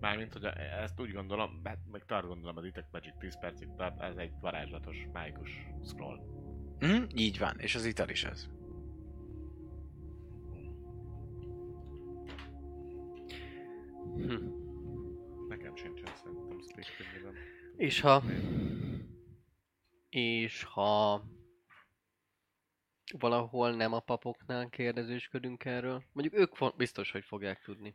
Mármint, 0.00 0.32
hogy 0.32 0.44
ezt 0.82 1.00
úgy 1.00 1.12
gondolom, 1.12 1.60
hát 1.64 1.78
meg 1.90 2.04
tart 2.04 2.26
gondolom, 2.26 2.56
a 2.56 2.60
Detect 2.60 2.92
Magic 2.92 3.14
10 3.18 3.38
percig 3.38 3.68
tart, 3.76 4.00
ez 4.00 4.16
egy 4.16 4.32
varázslatos, 4.40 5.06
mágikus 5.12 5.50
scroll. 5.84 6.20
hm, 6.78 7.02
így 7.14 7.38
van, 7.38 7.58
és 7.58 7.74
az 7.74 7.84
ital 7.84 8.08
is 8.08 8.24
az. 8.24 8.48
Hm. 14.16 14.48
Nekem 15.48 15.76
sincsen 15.76 16.14
szerintem 16.14 16.60
speak. 16.60 17.34
És 17.76 18.00
ha... 18.00 18.22
És 20.08 20.62
ha... 20.62 21.22
Valahol 23.18 23.70
nem 23.74 23.92
a 23.92 24.00
papoknál 24.00 24.68
kérdezősködünk 24.68 25.64
erről. 25.64 26.02
Mondjuk 26.12 26.40
ők 26.42 26.54
fo- 26.54 26.76
biztos, 26.76 27.10
hogy 27.10 27.24
fogják 27.24 27.60
tudni, 27.62 27.94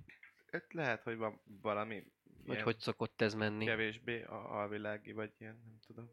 Itt 0.51 0.71
lehet, 0.73 1.03
hogy 1.03 1.17
van 1.17 1.41
valami 1.61 2.03
hogy 2.47 2.61
hogy 2.61 2.79
szokott 2.79 3.21
ez 3.21 3.33
menni. 3.33 3.65
kevésbé 3.65 4.23
a 4.23 4.59
alvilági, 4.59 5.11
vagy 5.11 5.31
ilyen, 5.37 5.61
nem 5.65 5.79
tudom. 5.87 6.09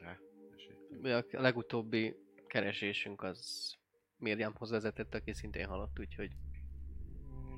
Ne, 0.00 0.16
esélytelen. 0.54 1.24
A 1.32 1.40
legutóbbi 1.40 2.16
keresésünk 2.46 3.22
az 3.22 3.72
Miriamhoz 4.16 4.70
vezetett, 4.70 5.14
aki 5.14 5.32
szintén 5.32 5.66
halott, 5.66 5.98
úgyhogy 5.98 6.30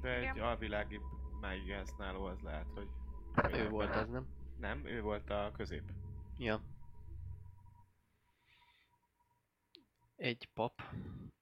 De 0.01 0.14
egy 0.14 0.23
Igen. 0.23 0.38
alvilági 0.38 1.01
mági 1.40 1.71
használó 1.73 2.25
az 2.25 2.40
lehet, 2.40 2.66
hogy... 2.75 2.88
ő 3.53 3.69
volt 3.69 3.95
az, 3.95 4.09
nem? 4.09 4.27
Nem, 4.59 4.87
ő 4.87 5.01
volt 5.03 5.31
a 5.31 5.53
közép. 5.57 5.83
Ja. 6.38 6.62
Egy 10.16 10.48
pap, 10.55 10.83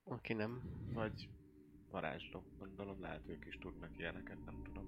aki 0.04 0.32
nem. 0.32 0.62
Vagy 0.92 1.28
varázsló. 1.90 2.42
Gondolom 2.58 3.00
lehet 3.00 3.28
ők 3.28 3.44
is 3.46 3.58
tudnak 3.58 3.98
ilyeneket, 3.98 4.44
nem 4.44 4.62
tudom. 4.62 4.86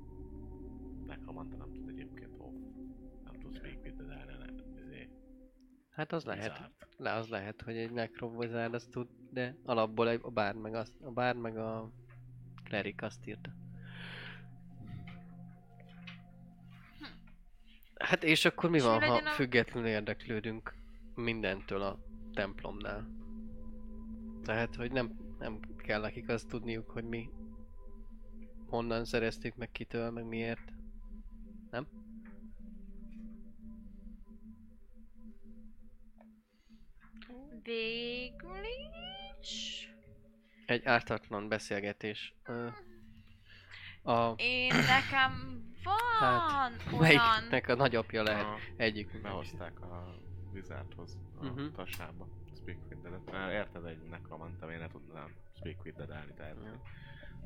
Nekromanta 1.06 1.56
nem 1.56 1.72
tud 1.72 1.88
egyébként 1.88 2.34
off. 2.38 2.54
Nem 3.24 3.38
tud 3.40 3.54
speak 3.56 3.82
with 3.82 3.96
the 3.96 4.04
Darren, 4.06 4.62
izé, 4.76 5.08
Hát 5.90 6.12
az 6.12 6.24
lehet. 6.24 6.70
Le, 6.96 7.12
az 7.12 7.28
lehet, 7.28 7.62
hogy 7.62 7.76
egy 7.76 7.92
nekrovizár 7.92 8.74
azt 8.74 8.90
tud, 8.90 9.08
de 9.30 9.56
alapból 9.64 10.08
egy- 10.08 10.20
a 10.22 10.30
bár 10.30 10.54
meg, 10.54 10.74
azt, 10.74 10.92
a 11.00 11.10
bár 11.10 11.34
meg 11.36 11.56
a 11.58 11.90
klerik 12.64 13.02
azt 13.02 13.26
írta. 13.26 13.50
Hát 17.94 18.24
és 18.24 18.44
akkor 18.44 18.70
mi 18.70 18.76
És 18.76 18.82
mi 18.82 18.88
van, 18.88 19.00
ha 19.00 19.06
legyen 19.08 19.26
a- 19.26 19.30
függetlenül 19.30 19.88
érdeklődünk 19.88 20.74
mindentől 21.14 21.82
a 21.82 21.98
templomnál? 22.34 23.08
Tehát, 24.46 24.74
hogy 24.74 24.92
nem, 24.92 25.16
nem 25.38 25.60
kell 25.76 26.00
nekik 26.00 26.28
azt 26.28 26.48
tudniuk, 26.48 26.90
hogy 26.90 27.04
mi 27.04 27.30
honnan 28.66 29.04
szereztük, 29.04 29.56
meg 29.56 29.70
kitől, 29.70 30.10
meg 30.10 30.24
miért. 30.24 30.72
Nem? 31.70 31.86
Végül 37.62 38.62
is... 39.40 39.88
Egy 40.66 40.84
ártatlan 40.84 41.48
beszélgetés. 41.48 42.34
A, 44.02 44.32
Én 44.36 44.74
nekem 44.74 45.64
van 45.82 46.28
Hát, 46.28 46.72
olyan... 46.92 47.00
melyiknek 47.00 47.68
a 47.68 47.74
nagyapja 47.74 48.22
lehet 48.22 48.44
Aha. 48.44 48.58
egyik. 48.76 49.20
Behozták 49.22 49.80
a 49.80 50.14
Wizardhoz 50.52 51.18
a 51.40 51.44
uh-huh. 51.44 51.72
tasába. 51.72 52.28
Speak 52.66 52.88
with 52.88 53.00
the 53.00 53.10
Dead. 53.10 53.30
Már 53.30 53.52
érted 53.52 53.84
egy 53.84 54.02
nekromanta, 54.02 54.72
én 54.72 54.78
ne 54.78 54.88
tudnám 54.88 55.34
Speak 55.52 55.84
with 55.84 55.96
the 55.96 56.06
Dead 56.06 56.34
tehát 56.34 56.56
Ja. 56.64 56.80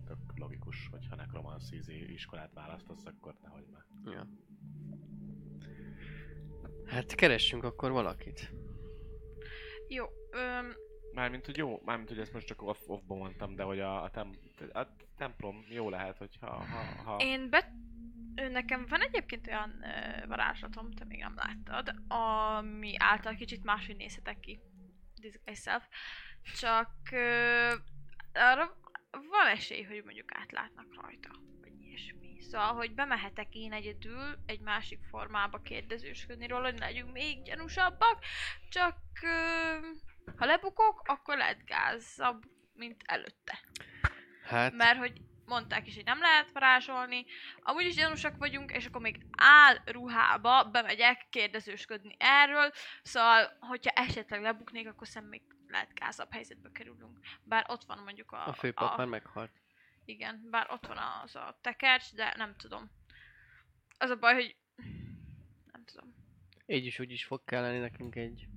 tök 0.06 0.38
logikus, 0.38 0.88
hogyha 0.90 1.16
nekromansz 1.16 1.72
izé 1.72 1.98
iskolát 1.98 2.52
választasz, 2.52 3.04
akkor 3.06 3.35
nehogy 3.42 3.66
már. 3.72 3.85
Ja. 4.14 4.26
Hát 6.87 7.14
keressünk 7.14 7.64
akkor 7.64 7.90
valakit. 7.90 8.52
Jó, 9.88 10.04
öm, 10.30 10.72
Mármint, 11.12 11.46
hogy 11.46 11.56
jó, 11.56 11.80
mármint, 11.85 12.09
hogy 12.09 12.18
ezt 12.18 12.33
most 12.33 12.46
csak 12.46 12.62
off, 12.62 12.78
offban 12.87 13.18
mondtam, 13.18 13.54
de 13.54 13.62
hogy 13.62 13.80
a, 13.80 14.02
a, 14.02 14.11
tem, 14.11 14.30
a 14.72 14.87
templom 15.16 15.64
jó 15.68 15.88
lehet, 15.88 16.18
hogyha 16.18 16.46
ha, 16.46 17.02
ha 17.04 17.16
én 17.20 17.50
be... 17.50 17.72
Nekem 18.50 18.87
van 18.88 19.00
egyébként 19.00 19.46
olyan 19.46 19.83
ö, 19.83 20.26
varázslatom, 20.26 20.90
te 20.90 21.04
még 21.04 21.18
nem 21.18 21.35
láttad, 21.35 21.94
ami 22.09 22.92
által 22.98 23.35
kicsit 23.35 23.64
máshogy 23.64 23.96
nézhetek 23.96 24.40
ki. 24.40 24.61
Disguise 25.20 25.61
self. 25.61 25.85
Csak 26.61 26.90
ö, 27.12 27.74
arra 28.33 28.76
van 29.12 29.46
esély, 29.46 29.83
hogy 29.83 30.04
mondjuk 30.04 30.35
átlátnak 30.35 30.87
rajta, 31.02 31.30
vagy 31.61 31.80
ilyesmi. 31.80 32.40
Szóval, 32.40 32.74
hogy 32.74 32.94
bemehetek 32.94 33.54
én 33.54 33.72
egyedül 33.72 34.38
egy 34.46 34.61
másik 34.61 35.00
formába 35.11 35.59
kérdezősködni 35.59 36.46
róla, 36.46 36.70
hogy 36.70 36.78
legyünk 36.78 37.12
még 37.12 37.42
gyanúsabbak, 37.42 38.24
csak 38.68 38.96
ö, 39.22 39.76
ha 40.37 40.44
lebukok, 40.44 41.02
akkor 41.04 41.37
lehet 41.37 41.64
gázabb, 41.64 42.42
mint 42.72 43.02
előtte. 43.04 43.61
Hát, 44.42 44.72
Mert 44.72 44.98
hogy 44.98 45.20
mondták 45.51 45.87
is, 45.87 45.95
hogy 45.95 46.05
nem 46.05 46.21
lehet 46.21 46.53
varázsolni, 46.53 47.25
amúgy 47.63 47.85
is 47.85 47.95
gyanúsak 47.95 48.37
vagyunk, 48.37 48.73
és 48.73 48.87
akkor 48.87 49.01
még 49.01 49.27
áll 49.37 49.77
ruhába 49.85 50.65
bemegyek 50.65 51.27
kérdezősködni 51.31 52.15
erről, 52.19 52.71
szóval, 53.03 53.57
hogyha 53.61 53.91
esetleg 53.91 54.41
lebuknék, 54.43 54.89
akkor 54.89 55.07
szem 55.09 55.25
még 55.25 55.43
lehet 55.69 55.95
gázabb 55.95 56.33
helyzetbe 56.33 56.71
kerülünk. 56.73 57.19
Bár 57.43 57.65
ott 57.69 57.85
van 57.85 57.99
mondjuk 57.99 58.33
a... 58.33 58.47
a 58.47 58.53
főpap 58.53 58.97
már 58.97 59.07
meghalt. 59.07 59.51
Igen, 60.05 60.49
bár 60.51 60.67
ott 60.71 60.87
van 60.87 60.99
az 61.23 61.37
a 61.37 61.59
tekercs, 61.61 62.15
de 62.15 62.35
nem 62.37 62.55
tudom. 62.57 62.91
Az 63.99 64.11
a 64.11 64.17
baj, 64.17 64.35
hogy... 64.35 64.57
Nem 65.73 65.85
tudom. 65.85 66.15
Így 66.67 66.87
is 66.87 66.99
úgy 66.99 67.11
is 67.11 67.25
fog 67.25 67.45
kelleni 67.45 67.79
nekünk 67.79 68.15
egy... 68.15 68.49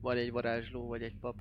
Vagy 0.00 0.18
egy 0.18 0.30
varázsló, 0.30 0.86
vagy 0.86 1.02
egy 1.02 1.16
pap. 1.20 1.36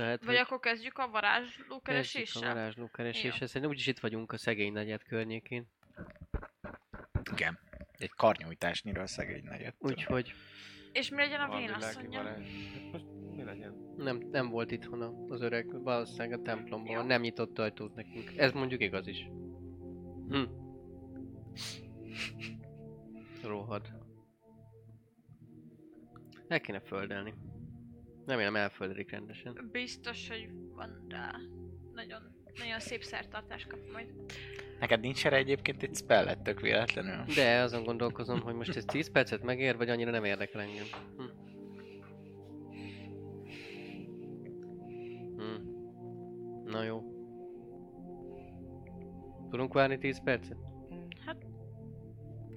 Tehát, 0.00 0.24
Vagy 0.24 0.36
akkor 0.36 0.60
kezdjük 0.60 0.98
a 0.98 1.08
varázsló 1.08 1.50
Kezdjük 1.52 1.78
a 1.78 1.82
kereséssel? 1.82 2.54
varázsló 2.54 2.88
kereséssel. 2.92 3.46
Szerintem 3.46 3.70
úgyis 3.70 3.86
itt 3.86 3.98
vagyunk 3.98 4.32
a 4.32 4.36
szegény 4.36 4.72
negyed 4.72 5.02
környékén. 5.02 5.66
Igen. 7.32 7.58
Egy 7.98 8.10
karnyújtásnyira 8.10 9.02
a 9.02 9.06
szegény 9.06 9.44
nagyot. 9.44 9.74
Úgyhogy 9.78 10.32
És 10.92 11.10
mi 11.10 11.16
legyen 11.16 11.40
a 11.40 11.48
varázs. 11.48 11.82
Hát 11.84 13.02
mi 13.36 13.42
legyen? 13.44 13.74
nem, 13.96 14.28
nem 14.30 14.48
volt 14.48 14.70
itthon 14.70 15.02
a- 15.02 15.24
az 15.28 15.40
öreg, 15.40 15.82
valószínűleg 15.82 16.38
a 16.38 16.42
templomban, 16.42 16.92
Jó. 16.96 17.02
nem 17.02 17.20
nyitott 17.20 17.58
ajtót 17.58 17.94
nekünk. 17.94 18.32
Ez 18.36 18.52
mondjuk 18.52 18.80
igaz 18.80 19.06
is. 19.06 19.26
Hm. 20.28 20.44
Rohad. 23.42 23.88
El 26.48 26.60
kéne 26.60 26.80
földelni. 26.80 27.34
Remélem 28.26 28.56
elföldelik 28.56 29.10
rendesen. 29.10 29.68
Biztos, 29.72 30.28
hogy 30.28 30.48
van 30.74 31.06
rá. 31.08 31.30
Nagyon, 31.94 32.22
nagyon 32.58 32.80
szép 32.80 33.02
szertartás 33.02 33.66
kap 33.66 33.78
majd. 33.92 34.06
Neked 34.80 35.00
nincs 35.00 35.26
erre 35.26 35.36
egyébként 35.36 35.82
egy 35.82 35.94
spellet 35.94 36.42
tök 36.42 36.60
véletlenül? 36.60 37.24
De 37.34 37.60
azon 37.60 37.84
gondolkozom, 37.84 38.40
hogy 38.40 38.54
most 38.54 38.76
ez 38.76 38.84
10 38.84 39.10
percet 39.10 39.42
megér, 39.42 39.76
vagy 39.76 39.88
annyira 39.88 40.10
nem 40.10 40.24
érdekel 40.24 40.60
engem. 40.60 40.84
Hm. 41.16 41.22
Hm. 45.36 45.68
Na 46.64 46.82
jó. 46.82 47.02
Tudunk 49.50 49.72
várni 49.72 49.98
10 49.98 50.22
percet? 50.22 50.56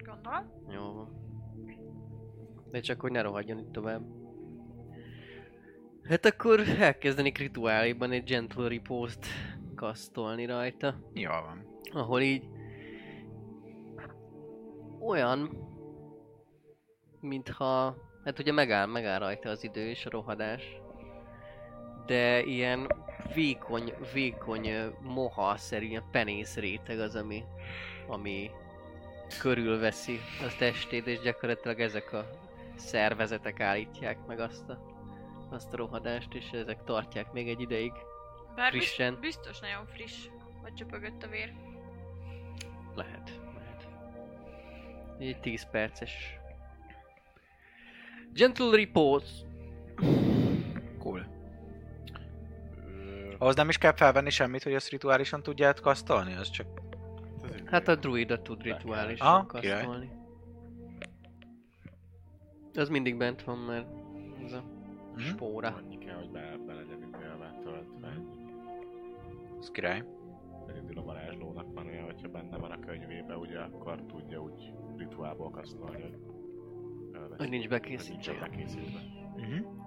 Gondolom. 0.04 0.50
Jó 0.68 0.92
van. 0.92 1.22
De 2.70 2.80
csak 2.80 3.00
hogy 3.00 3.10
ne 3.10 3.22
rohadjon 3.22 3.58
itt 3.58 3.72
tovább. 3.72 4.23
Hát 6.08 6.24
akkor 6.24 6.60
elkezdenék 6.78 7.38
rituáléban 7.38 8.12
egy 8.12 8.24
Gentle 8.24 8.68
Repose-t 8.68 9.26
kasztolni 9.76 10.46
rajta 10.46 10.94
Jól 11.12 11.42
van. 11.42 11.66
ahol 11.92 12.20
így 12.20 12.44
olyan, 15.00 15.50
mintha, 17.20 17.96
hát 18.24 18.38
ugye 18.38 18.52
megáll, 18.52 18.86
megáll 18.86 19.18
rajta 19.18 19.48
az 19.48 19.64
idő 19.64 19.88
és 19.88 20.06
a 20.06 20.10
rohadás, 20.10 20.62
de 22.06 22.42
ilyen 22.42 22.86
vékony, 23.34 23.92
vékony 24.12 24.70
moha-szerű, 25.00 25.86
ilyen 25.86 26.10
penész 26.10 26.56
réteg 26.56 27.00
az, 27.00 27.14
ami, 27.14 27.44
ami 28.08 28.50
körülveszi 29.40 30.18
a 30.40 30.56
testét, 30.58 31.06
és 31.06 31.20
gyakorlatilag 31.20 31.80
ezek 31.80 32.12
a 32.12 32.30
szervezetek 32.76 33.60
állítják 33.60 34.26
meg 34.26 34.38
azt 34.38 34.68
a, 34.68 34.93
azt 35.54 35.72
a 35.72 35.76
rohadást, 35.76 36.34
és 36.34 36.50
ezek 36.50 36.84
tartják 36.84 37.32
még 37.32 37.48
egy 37.48 37.60
ideig. 37.60 37.92
Bár 38.54 38.70
Frissen. 38.70 39.18
biztos 39.20 39.60
nagyon 39.60 39.86
friss. 39.86 40.26
Vagy 40.62 40.74
csöpögött 40.74 41.22
a 41.22 41.28
vér. 41.28 41.52
Lehet, 42.94 43.40
lehet. 43.54 43.88
Egy 45.18 45.40
10 45.40 45.70
perces. 45.70 46.12
Gentle 48.32 48.76
Repose. 48.76 49.32
Cool. 50.98 51.26
Ahhoz 53.38 53.56
nem 53.56 53.68
is 53.68 53.78
kell 53.78 53.94
felvenni 53.94 54.30
semmit, 54.30 54.62
hogy 54.62 54.74
azt 54.74 54.88
rituálisan 54.90 55.42
tudját 55.42 55.80
kasztolni? 55.80 56.34
Az 56.34 56.50
csak... 56.50 56.66
Hát 57.64 57.88
a 57.88 57.94
druida 57.94 58.42
tud 58.42 58.62
rituálisan 58.62 59.26
Ah, 59.26 59.60
király. 59.60 59.76
kasztolni. 59.76 60.10
Az 62.74 62.88
mindig 62.88 63.16
bent 63.16 63.42
van, 63.42 63.58
mert 63.58 63.86
ez 64.44 64.52
a 64.52 64.64
Mhm. 65.14 65.22
spóra. 65.22 65.68
Annyi 65.68 65.98
kell, 65.98 66.16
hogy 66.16 66.30
be, 66.30 66.56
be 66.66 66.74
legyen 66.74 67.02
idővel 67.02 67.58
töltve. 67.62 68.20
Az 69.58 69.70
király. 69.70 70.04
Elindul 70.68 70.98
a 70.98 71.02
varázslónak 71.02 71.74
van 71.74 71.86
olyan, 71.86 72.04
hogyha 72.04 72.28
benne 72.28 72.56
van 72.56 72.70
a 72.70 72.78
könyvébe, 72.78 73.36
ugye 73.36 73.58
akkor 73.58 74.02
tudja 74.06 74.42
úgy 74.42 74.72
rituálból 74.96 75.50
kasztolni, 75.50 76.02
hogy 76.02 76.18
elveszi. 77.12 77.42
Hogy 77.42 77.48
nincs 77.48 77.68
bekészítve. 77.68 78.32
nincsen 78.32 78.50
bekészítve. 78.50 79.00
Uh-huh. 79.36 79.82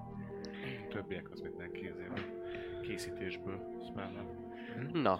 Többiek 0.89 1.31
az 1.31 1.39
minden 1.39 1.71
kézéből. 1.71 2.19
Készítésből 2.81 3.59
spellel. 3.89 4.25
Na. 4.93 5.19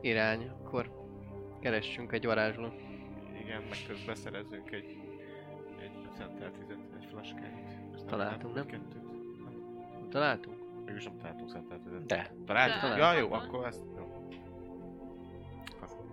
Irány, 0.00 0.48
akkor 0.48 0.90
keressünk 1.60 2.12
egy 2.12 2.24
varázslót. 2.24 2.74
Igen, 3.44 3.62
meg 3.62 3.78
közben 3.86 4.14
szerezzünk 4.14 4.72
egy, 4.72 4.96
egy 5.80 6.08
szentelt 6.16 6.56
vizet, 6.58 6.91
Ezt 7.94 8.06
Találtunk, 8.06 8.54
nem? 8.54 8.66
Kettőt. 8.66 9.02
Találtunk? 10.10 10.56
Mégis 10.84 11.04
nem 11.04 11.16
találtunk 11.18 11.50
szentelt 11.50 11.82
vizet. 11.84 12.06
De. 12.06 12.34
Találtuk? 12.46 12.90
De. 12.90 12.96
Ja, 12.96 13.12
jó, 13.12 13.32
akkor 13.32 13.66
ezt... 13.66 13.84
Jó. 13.96 14.26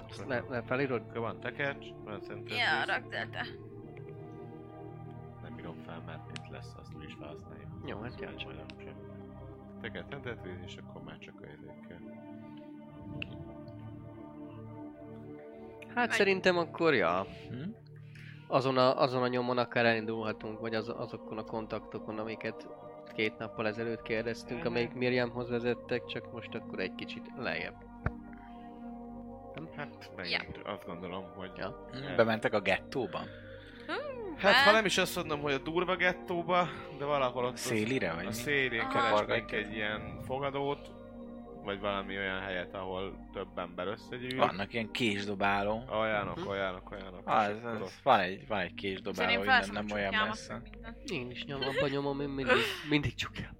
Azt 0.09 0.25
le, 0.27 0.43
le 0.49 0.61
felírod? 0.61 1.01
Akkor 1.07 1.21
van 1.21 1.39
tekercs, 1.39 1.87
van 2.03 2.21
szentelt 2.21 2.59
Ja, 2.59 2.85
rakd 2.93 3.13
el 3.13 3.29
te. 3.29 3.45
Nem 5.41 5.55
bírom 5.55 5.75
fel, 5.85 6.01
mert 6.05 6.37
itt 6.37 6.47
lesz, 6.51 6.73
azt 6.79 6.95
úgyis 6.95 7.13
felhasználjuk. 7.13 7.67
Jó, 7.85 7.99
hát 7.99 8.11
Szóval 8.11 8.53
nem 8.53 8.79
sem. 8.79 8.95
Tekercs, 9.81 10.05
szentelt 10.09 10.41
víz, 10.43 10.59
és 10.65 10.77
akkor 10.77 11.01
már 11.03 11.17
csak 11.17 11.41
a 11.41 11.45
izékkel. 11.45 11.99
Hát 15.87 16.07
Meg- 16.07 16.11
szerintem 16.11 16.57
akkor, 16.57 16.93
ja. 16.93 17.25
Hm? 17.49 17.69
Azon 18.51 18.77
a, 18.77 19.01
azon 19.01 19.23
a 19.23 19.27
nyomon 19.27 19.57
akár 19.57 19.85
elindulhatunk, 19.85 20.59
vagy 20.59 20.75
az, 20.75 20.89
azokon 20.97 21.37
a 21.37 21.43
kontaktokon, 21.43 22.19
amiket 22.19 22.67
két 23.15 23.37
nappal 23.37 23.67
ezelőtt 23.67 24.01
kérdeztünk, 24.01 24.65
amelyik 24.65 24.93
Miriamhoz 24.93 25.49
vezettek, 25.49 26.05
csak 26.05 26.31
most 26.31 26.55
akkor 26.55 26.79
egy 26.79 26.95
kicsit 26.95 27.31
lejjebb. 27.37 27.75
Hát 29.75 30.11
megint 30.15 30.59
azt 30.63 30.85
gondolom, 30.85 31.25
hogy... 31.35 31.51
Ja. 31.57 31.87
Hm, 31.91 32.15
Bementek 32.15 32.53
a 32.53 32.59
gettóba? 32.59 33.19
Hát 34.37 34.51
Be- 34.51 34.63
ha 34.63 34.71
nem 34.71 34.85
is 34.85 34.97
azt 34.97 35.15
mondom, 35.15 35.41
hogy 35.41 35.53
a 35.53 35.57
durva 35.57 35.95
gettóba, 35.95 36.67
de 36.97 37.05
valahol 37.05 37.45
ott 37.45 37.53
A 37.53 37.57
szélire, 37.57 38.13
vagy 38.13 38.25
a 38.25 38.31
szélén 38.31 38.87
keresnek 38.87 39.51
egy 39.51 39.73
ilyen 39.73 40.19
fogadót, 40.25 40.91
vagy 41.63 41.79
valami 41.79 42.17
olyan 42.17 42.39
helyet, 42.41 42.73
ahol 42.73 43.29
több 43.33 43.57
ember 43.57 43.87
összegyűl. 43.87 44.37
Vannak 44.37 44.73
ilyen 44.73 44.91
késdobáló. 44.91 45.83
Olyanok, 45.91 46.37
Mhm. 46.37 46.47
olyanok, 46.47 46.91
olyanok. 46.91 47.21
Ah, 47.27 47.45
ez, 47.45 47.55
ez, 47.63 47.99
van 48.03 48.19
egy, 48.19 48.47
van 48.47 48.59
egy 48.59 48.73
késdobáló, 48.73 49.43
innen 49.43 49.69
nem 49.71 49.85
olyan 49.93 50.13
messze. 50.27 50.61
Én 51.05 51.29
is 51.31 51.45
nyom, 51.45 51.61
abban 51.61 51.89
nyomom, 51.89 52.21
én 52.21 52.29
mindig, 52.29 52.55
mindig 52.89 53.13
csukjam. 53.15 53.57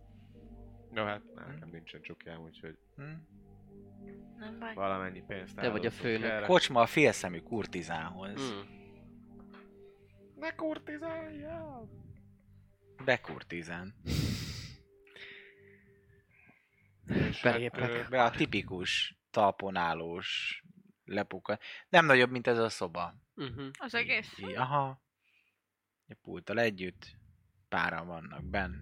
Jó, 0.93 1.03
hát 1.03 1.21
nekem 1.35 1.69
nincsen 1.71 2.01
csukjám, 2.01 2.41
úgyhogy 2.41 2.77
Hm? 2.95 3.03
Nem 4.39 4.59
baj. 4.59 4.73
valamennyi 4.73 5.23
pénzt 5.27 5.55
Te 5.55 5.69
vagy 5.69 5.85
a 5.85 5.91
főnök. 5.91 6.29
erre. 6.29 6.45
Kocsma 6.45 6.81
a 6.81 6.85
félszemű 6.85 7.39
kurtizánhoz. 7.39 8.49
Hmm. 8.49 8.77
Ne 10.39 10.55
kurtizáljál! 10.55 11.89
Bekurtizán. 13.05 13.93
És 17.09 17.41
Belépek. 17.41 17.91
hát, 17.91 18.09
Be 18.09 18.23
a 18.23 18.29
tipikus 18.29 19.17
talponálós 19.29 20.61
lepuka. 21.05 21.59
Nem 21.89 22.05
nagyobb, 22.05 22.31
mint 22.31 22.47
ez 22.47 22.57
a 22.57 22.69
szoba. 22.69 23.13
Uh-huh. 23.35 23.67
Az 23.79 23.93
egész? 23.95 24.37
I- 24.37 24.55
aha. 24.55 25.01
A 26.07 26.15
pulttal 26.21 26.59
együtt. 26.59 27.17
Páran 27.69 28.07
vannak 28.07 28.43
benn. 28.43 28.73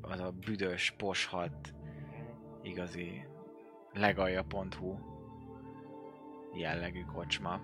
Az 0.00 0.20
a 0.20 0.30
büdös, 0.30 0.90
poshat, 0.96 1.74
igazi 2.62 3.24
legalja.hu 3.92 4.98
jellegű 6.54 7.02
kocsma. 7.04 7.60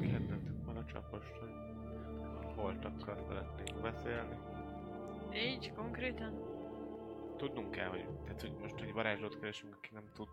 Kedvencük 0.00 0.64
van 0.64 0.76
a 0.76 0.84
csapos, 0.84 1.24
hogy 1.40 1.50
holtakkal 2.54 3.24
szeretnénk 3.28 3.80
beszélni. 3.82 4.36
Így, 5.34 5.72
konkrétan? 5.72 6.55
Tudnunk 7.36 7.70
kell, 7.70 7.88
hogy, 7.88 8.04
tehát, 8.24 8.40
hogy 8.40 8.52
most, 8.60 8.78
hogy 8.78 8.92
varázslót 8.92 9.38
keresünk, 9.40 9.74
aki 9.74 9.88
nem 9.92 10.04
tud 10.14 10.28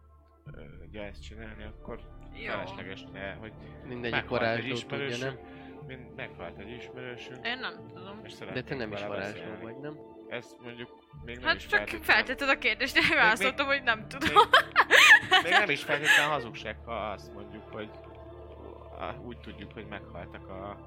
ugye 0.87 1.03
ezt 1.03 1.23
csinálni, 1.23 1.63
akkor 1.63 1.99
Jó. 2.33 2.45
felesleges 2.49 3.03
ne, 3.13 3.33
hogy 3.33 3.53
Mindegyik 3.83 4.17
egy 4.17 4.27
varázsló 4.27 4.75
tudja, 4.75 5.17
nem? 5.17 5.39
mind, 5.87 6.15
meghalt 6.15 6.57
egy 6.57 6.69
ismerősünk, 6.69 7.45
Én 7.45 7.59
nem 7.59 7.87
tudom. 7.93 8.19
és 8.23 8.33
De 8.33 8.61
te 8.61 8.75
nem 8.75 8.91
is 8.91 9.01
varázsló 9.01 9.55
vagy, 9.61 9.77
nem? 9.77 9.99
Ez 10.29 10.55
mondjuk 10.63 10.89
még 11.25 11.35
nem 11.35 11.45
Hát 11.45 11.55
is 11.55 11.65
csak 11.65 11.87
feltetted 11.87 12.49
a 12.49 12.57
kérdést, 12.57 12.97
én 12.97 13.15
válaszoltam, 13.15 13.65
hogy 13.65 13.83
nem 13.83 14.07
tudom. 14.07 14.43
Még 15.43 15.51
nem 15.51 15.69
is 15.69 15.83
feltétlenül 15.83 16.31
hazugság, 16.31 16.77
ha 16.85 16.93
azt 16.93 17.33
mondjuk, 17.33 17.69
hogy 17.71 17.89
úgy 19.23 19.37
tudjuk, 19.39 19.73
hogy 19.73 19.85
meghaltak 19.87 20.49
a 20.49 20.77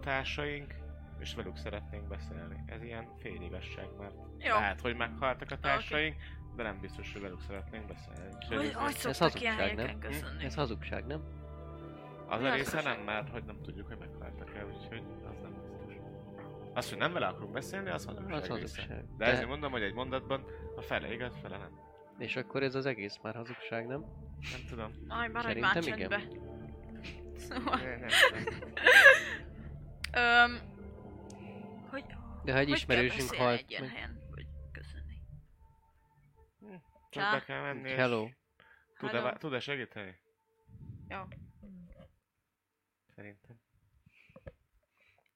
társaink, 0.00 0.74
és 1.22 1.34
velük 1.34 1.56
szeretnénk 1.56 2.08
beszélni. 2.08 2.62
Ez 2.66 2.82
ilyen 2.82 3.08
fél 3.18 3.40
igazság, 3.42 3.86
mert 3.98 4.14
Jó. 4.38 4.54
lehet, 4.54 4.80
hogy 4.80 4.96
meghaltak 4.96 5.50
a 5.50 5.58
társaink, 5.58 6.16
de 6.56 6.62
nem 6.62 6.80
biztos, 6.80 7.12
hogy 7.12 7.22
velük 7.22 7.40
szeretnénk 7.40 7.86
beszélni. 7.86 8.34
Hogy, 8.48 8.72
hogy 8.74 8.94
Ez 8.94 9.16
szoktak 9.16 9.40
ilyen 9.40 9.54
hazugság, 9.54 9.56
helyeken 9.56 9.84
nem? 9.86 9.98
köszönni? 9.98 10.44
Ez 10.44 10.54
hazugság, 10.54 11.06
nem? 11.06 11.22
az 12.28 12.40
mi 12.40 12.46
a 12.48 12.54
része 12.54 12.82
nem, 12.82 13.00
mert 13.00 13.28
hogy 13.28 13.44
nem 13.44 13.60
tudjuk, 13.62 13.86
hogy 13.86 13.98
meghaltak-e, 13.98 14.66
úgyhogy 14.66 15.02
az 15.30 15.40
nem 15.42 15.52
biztos. 15.62 15.94
Az, 16.74 16.88
hogy 16.88 16.98
nem 16.98 17.12
vele 17.12 17.26
akarunk 17.26 17.52
beszélni, 17.52 17.90
az 17.90 18.04
hazugság, 18.04 18.32
Az 18.32 18.40
része. 18.40 18.52
hazugság. 18.52 18.88
De, 18.88 19.04
De- 19.16 19.24
ezért 19.26 19.48
mondom, 19.48 19.70
hogy 19.72 19.82
egy 19.82 19.94
mondatban 19.94 20.44
a 20.76 20.82
fele 20.82 21.12
igaz, 21.12 21.36
fele 21.42 21.56
nem. 21.56 21.70
És 22.18 22.36
akkor 22.36 22.62
ez 22.62 22.74
az 22.74 22.86
egész 22.86 23.18
már 23.22 23.34
hazugság, 23.34 23.86
nem? 23.86 24.00
Nem 24.52 24.60
tudom. 24.68 24.92
Aj, 25.08 25.28
maradj 25.28 25.60
már 25.60 25.78
csendbe. 25.78 26.22
Szóval, 27.36 27.80
öm, 30.12 30.58
hogy, 31.92 32.04
De 32.44 32.52
ha 32.52 32.58
egy 32.58 32.68
hogy 32.68 32.76
ismerősünk 32.76 33.30
kell 33.30 33.40
halt 33.40 33.60
egy 33.60 33.70
ilyen 33.70 33.82
meg... 33.82 33.92
helyen, 33.92 34.20
hogy 34.30 34.46
köszönni. 34.72 35.22
Csak 37.10 37.22
Csá. 37.22 37.32
be 37.32 37.44
kell 37.44 37.60
menni, 37.60 37.88
és 37.88 37.96
Hello. 37.96 38.28
tud-e, 38.98 39.36
tud-e 39.38 39.60
segíteni? 39.60 40.20
Jó. 41.08 41.18
Szerintem. 43.14 43.60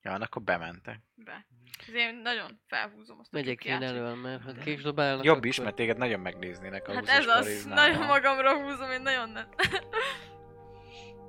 Ja, 0.03 0.13
akkor 0.13 0.43
bementek. 0.43 1.01
Be. 1.15 1.47
Ezért 1.89 2.13
én 2.13 2.15
nagyon 2.15 2.61
felhúzom 2.67 3.19
azt 3.19 3.33
a 3.33 3.37
Megyek 3.37 3.65
én 3.65 3.83
elő, 3.83 4.15
mert 4.15 4.43
ha 4.43 4.53
késdobálnak, 4.53 5.25
Jobb 5.25 5.37
akkor... 5.37 5.47
is, 5.47 5.61
mert 5.61 5.75
téged 5.75 5.97
nagyon 5.97 6.21
megnéznének 6.21 6.89
a 6.89 6.95
Hát 6.95 7.05
20-as 7.05 7.09
ez 7.09 7.27
az, 7.27 7.65
nagyon 7.65 8.07
magamra 8.07 8.63
húzom, 8.63 8.91
én 8.91 9.03
nagyon 9.03 9.31
nem. 9.31 9.49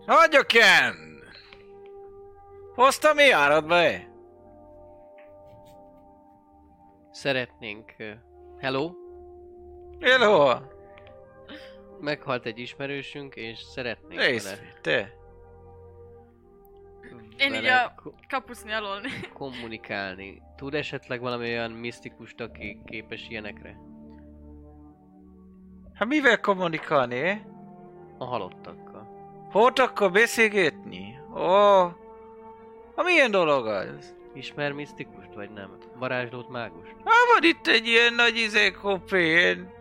Hagyja 0.06 0.44
Ken! 0.44 1.24
Hoztam 2.76 3.16
mi 3.16 3.32
árat 3.32 3.68
be? 3.68 4.16
Szeretnénk... 7.18 7.96
Hello? 8.60 8.92
Hello! 10.00 10.60
Meghalt 12.00 12.46
egy 12.46 12.60
ismerősünk, 12.60 13.36
és 13.36 13.60
szeretnénk 13.60 14.22
Nézd, 14.22 14.46
vele, 14.46 14.74
te! 14.82 15.14
Én 17.38 17.54
így 17.54 17.66
a 17.66 17.94
kapucni 18.28 18.72
alól 18.72 19.02
kommunikálni. 19.34 20.42
Tud 20.56 20.74
esetleg 20.74 21.22
valami 21.22 21.46
olyan 21.46 21.72
misztikust, 21.72 22.42
aki 22.42 22.82
képes 22.86 23.28
ilyenekre? 23.30 23.78
Hát 25.94 26.08
mivel 26.08 26.40
kommunikálni? 26.40 27.46
A 28.18 28.26
halottakkal. 28.26 29.08
Hogy 29.52 29.80
akkor 29.80 30.12
beszélgetni? 30.12 31.20
Ó, 31.34 31.38
ha 32.96 33.04
milyen 33.04 33.32
dolog 33.32 33.68
az? 33.68 34.17
Ismer 34.38 34.72
misztikust, 34.72 35.34
vagy 35.36 35.50
nem? 35.50 35.78
Varázslót, 35.96 36.50
mágust? 36.50 36.92
Hát 37.06 37.34
van 37.34 37.50
itt 37.50 37.68
egy 37.68 37.88
ilyen 37.88 38.14
nagy 38.14 38.38
izé 38.38 38.72
kopé, 38.72 39.30
ilyen 39.30 39.74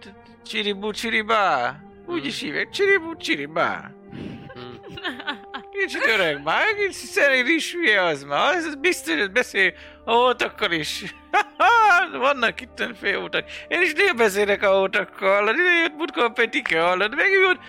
csiribu 0.44 0.90
csiribá. 0.90 1.80
Úgy 2.06 2.26
is 2.26 2.40
hívják, 2.40 2.70
csiribu 2.70 3.16
csiribá. 3.16 3.90
Hm. 4.10 4.60
Kicsit 5.70 6.06
öreg 6.06 6.42
már, 6.42 6.74
kicsit 6.74 6.92
szerint 6.92 7.48
is 7.48 7.72
hülye 7.72 8.02
az 8.02 8.22
már, 8.22 8.54
az 8.54 8.74
biztos, 8.74 9.18
hogy 9.18 9.30
beszél 9.30 9.72
a 10.04 10.12
hótakkal 10.12 10.72
is. 10.72 11.14
Vannak 12.18 12.60
itt 12.60 12.84
félútak. 13.00 13.44
Én 13.68 13.82
is 13.82 13.92
néha 13.92 14.14
beszélek 14.14 14.62
a 14.62 14.78
hótakkal, 14.78 15.34
hallod, 15.34 15.54
ide 15.54 15.80
jött 15.80 15.96
Butka 15.96 16.24
a 16.24 16.28
Petike, 16.28 16.80
hallod, 16.80 17.14
megjött 17.14 17.60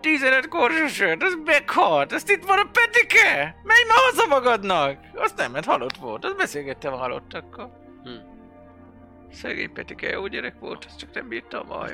15 0.00 0.48
korsósöt, 0.48 1.22
az 1.22 1.38
meghalt, 1.44 2.12
azt 2.12 2.30
itt 2.30 2.44
van 2.44 2.58
a 2.58 2.70
Petike! 2.72 3.56
Menj 3.62 3.82
ma 3.88 3.94
haza 3.94 4.26
magadnak! 4.26 4.98
Azt 5.14 5.36
nem, 5.36 5.52
mert 5.52 5.64
halott 5.66 5.96
volt, 5.96 6.24
azt 6.24 6.36
beszélgettem 6.36 6.92
a 6.92 6.96
halottakkal. 6.96 7.72
Hm. 8.02 8.10
Szegény 9.32 9.72
Petike 9.72 10.08
jó 10.08 10.26
gyerek 10.26 10.58
volt, 10.60 10.84
azt 10.84 10.98
csak 10.98 11.14
nem 11.14 11.28
bírtam 11.28 11.70
a 11.70 11.82
a 11.82 11.88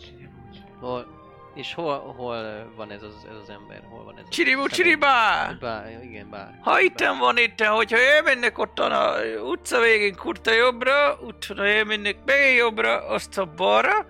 csiribúcs. 0.00 0.56
Hol... 0.80 1.22
És 1.54 1.74
hol, 1.74 1.98
hol 2.16 2.34
ö, 2.36 2.74
van 2.76 2.90
ez 2.90 3.02
az, 3.02 3.26
ez 3.30 3.36
az 3.42 3.48
ember? 3.50 3.82
Hol 3.90 4.04
van 4.04 4.14
ez 4.18 4.24
a 4.28 4.32
személy? 4.32 4.66
csiribá! 4.66 5.52
Bá, 5.60 5.84
igen, 6.02 6.30
bár. 6.30 6.58
Ha 6.62 6.80
itten 6.80 7.18
van 7.18 7.36
itten, 7.38 7.72
hogyha 7.72 7.98
elmennek 7.98 8.58
ottan 8.58 8.92
a 8.92 9.20
utca 9.42 9.80
végén 9.80 10.14
kurta 10.14 10.52
jobbra, 10.52 11.18
utána 11.20 11.66
elmennek 11.66 12.16
még 12.24 12.56
jobbra, 12.56 13.08
aztán 13.08 13.52
balra, 13.56 14.06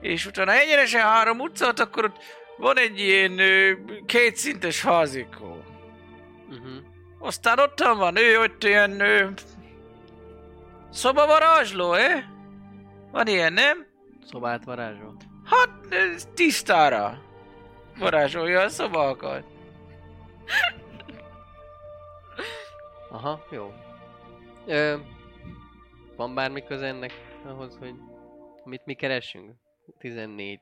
és 0.00 0.26
utána 0.26 0.52
egyenesen 0.52 1.00
három 1.00 1.40
utcát, 1.40 1.80
akkor 1.80 2.04
ott 2.04 2.16
van 2.56 2.78
egy 2.78 2.98
ilyen 2.98 3.38
ö, 3.38 3.72
kétszintes 4.06 4.82
házikó. 4.82 5.64
Uh-huh. 6.48 6.76
Aztán 7.18 7.58
ottan 7.58 7.98
van 7.98 8.16
ő, 8.16 8.40
ott 8.40 8.64
ilyen 8.64 9.00
ö, 9.00 9.28
szobavarázsló, 10.90 11.92
eh? 11.92 12.24
Van 13.10 13.26
ilyen, 13.26 13.52
nem? 13.52 13.86
Szobát 14.24 14.64
varázsol? 14.64 15.16
Hát 15.44 15.70
ez 15.90 16.28
tisztára 16.34 17.22
varázsolja 17.98 18.60
a 18.60 18.68
szobákat. 18.68 19.44
Aha, 23.10 23.46
jó. 23.50 23.74
Ö, 24.66 24.96
van 26.16 26.34
bármi 26.34 26.64
köze 26.64 26.86
ennek 26.86 27.12
ahhoz, 27.44 27.76
hogy 27.78 27.94
mit 28.64 28.84
mi 28.84 28.94
keresünk? 28.94 29.59
14. 29.98 30.60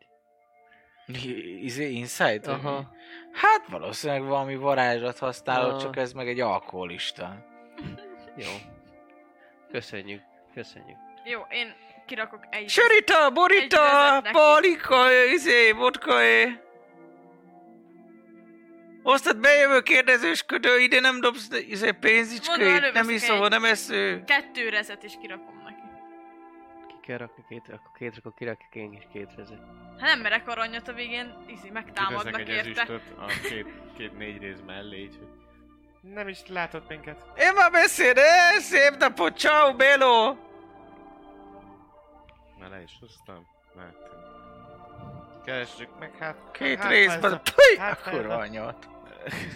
I- 1.07 1.65
Izé, 1.65 1.91
inside? 1.91 2.51
Aha. 2.51 2.91
Hát 3.33 3.67
valószínűleg 3.69 4.23
valami 4.23 4.57
varázslat 4.57 5.19
használod, 5.19 5.81
csak 5.81 5.97
ez 5.97 6.13
meg 6.13 6.29
egy 6.29 6.41
alkoholista. 6.41 7.47
Jó. 8.37 8.51
Köszönjük. 9.71 10.23
Köszönjük. 10.55 10.97
Jó, 11.25 11.41
én 11.51 11.75
kirakok 12.07 12.47
egy... 12.51 12.69
Sörita, 12.69 13.31
borita, 13.31 14.21
palika, 14.33 15.13
izé, 15.33 15.71
vodka, 15.73 16.23
é. 16.23 16.61
Osztad 19.03 19.41
bejövő 19.41 19.81
kérdezősködő, 19.81 20.79
ide 20.81 21.01
nem 21.01 21.21
dobsz 21.21 21.49
izé, 21.69 21.91
pénzicskét, 21.91 22.93
nem 22.93 23.11
iszol, 23.11 23.49
nem 23.49 23.65
esző. 23.65 24.23
Kettő 24.27 24.69
rezet 24.69 25.03
is 25.03 25.13
kirakom 25.21 25.58
kell 27.09 27.17
rakni 27.17 27.45
két, 27.49 27.69
akkor 27.69 27.91
két, 27.99 28.17
akkor 28.17 28.35
kirakjuk 28.35 28.75
én 28.75 28.93
is 28.93 29.07
két 29.13 29.35
vezet. 29.35 29.61
Hát 29.99 30.09
nem 30.09 30.21
merek 30.21 30.49
aranyat 30.49 30.89
a 30.89 30.93
végén, 30.93 31.35
izi, 31.47 31.71
megtámadnak 31.71 32.39
egy 32.39 32.49
érte. 32.49 32.81
ezüstöt 32.81 33.03
a 33.19 33.27
két, 33.49 33.67
két 33.97 34.19
négy 34.19 34.39
rész 34.39 34.59
mellé, 34.67 34.97
így, 34.97 35.19
nem 36.01 36.29
is 36.29 36.47
látott 36.47 36.89
minket. 36.89 37.25
Én 37.37 37.53
már 37.55 37.71
beszél, 37.71 38.13
eh, 38.17 38.59
szép 38.59 38.97
napot, 38.99 39.39
ciao, 39.39 39.75
Belo! 39.75 40.37
Már 42.59 42.71
le 42.71 42.83
is 42.83 42.97
hoztam. 43.01 43.47
Mehetünk. 43.75 44.27
Keressük 45.45 45.99
meg, 45.99 46.17
hát... 46.19 46.37
Két 46.53 46.79
hát, 46.79 46.91
részben, 46.91 47.41
puj, 47.43 47.79
hát, 47.79 48.07
akkor 48.07 48.27
anyat. 48.27 48.89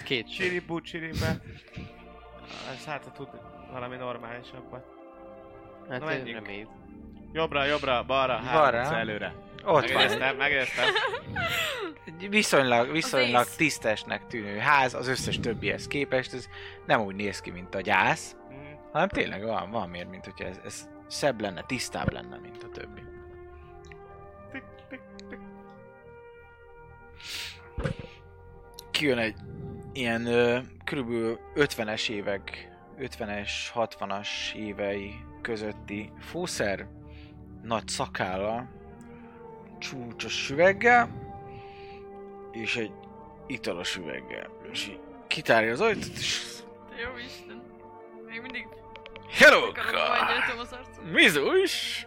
Két. 0.04 0.34
Csiribú 0.34 0.80
csiribe. 0.80 1.40
Ez 2.70 2.84
hát 2.84 3.04
ha 3.04 3.12
tud 3.12 3.28
valami 3.70 3.96
normálisabbat. 3.96 4.84
Hát 5.88 5.88
Na, 5.88 5.98
Na, 5.98 6.04
menjünk. 6.04 6.46
reméljük. 6.46 6.68
Jobbra, 7.32 7.64
jobbra, 7.64 8.04
balra, 8.06 8.40
Balra. 8.52 8.76
három 8.84 8.92
előre. 8.92 9.34
Ott 9.64 9.64
van, 9.64 9.80
Megéreztem, 9.82 10.36
megéreztem. 10.36 10.84
egy 12.06 12.28
viszonylag, 12.28 12.90
viszonylag 12.92 13.46
tisztesnek 13.56 14.26
tűnő 14.26 14.58
ház 14.58 14.94
az 14.94 15.08
összes 15.08 15.40
többihez 15.40 15.86
képest, 15.86 16.32
ez 16.34 16.48
nem 16.86 17.00
úgy 17.00 17.14
néz 17.14 17.40
ki, 17.40 17.50
mint 17.50 17.74
a 17.74 17.80
gyász, 17.80 18.36
Mm, 18.52 18.72
hanem 18.92 19.08
tényleg 19.08 19.42
van, 19.44 19.70
van 19.70 19.88
miért, 19.88 20.10
mint 20.10 20.24
hogyha 20.24 20.44
ez, 20.44 20.60
ez 20.64 20.88
szebb 21.06 21.40
lenne, 21.40 21.62
tisztább 21.66 22.12
lenne, 22.12 22.36
mint 22.38 22.62
a 22.62 22.68
többi. 22.68 23.00
tik, 24.52 24.62
tik, 24.88 25.00
tik. 25.28 25.38
Kijön 28.90 29.18
egy 29.18 29.36
ilyen 29.92 30.26
ö, 30.26 30.58
körülbelül 30.84 31.38
50-es 31.54 32.08
évek, 32.08 32.68
50-es, 32.98 33.50
60-as 33.74 34.28
évei 34.54 35.14
közötti 35.42 36.12
fószer, 36.20 36.86
nagy 37.62 37.88
szakállal, 37.88 38.68
csúcsos 39.78 40.50
üveggel, 40.50 41.08
és 42.52 42.76
egy 42.76 42.92
italos 43.46 43.96
üveggel. 43.96 44.50
És 44.72 44.86
így 44.88 45.00
kitárja 45.26 45.72
az 45.72 45.80
ajtót, 45.80 46.16
és 46.18 46.42
Jó 47.02 47.16
Isten. 47.16 47.62
még 48.26 48.40
mindig 48.40 48.66
Hello. 49.30 49.72
Mizus! 51.12 52.06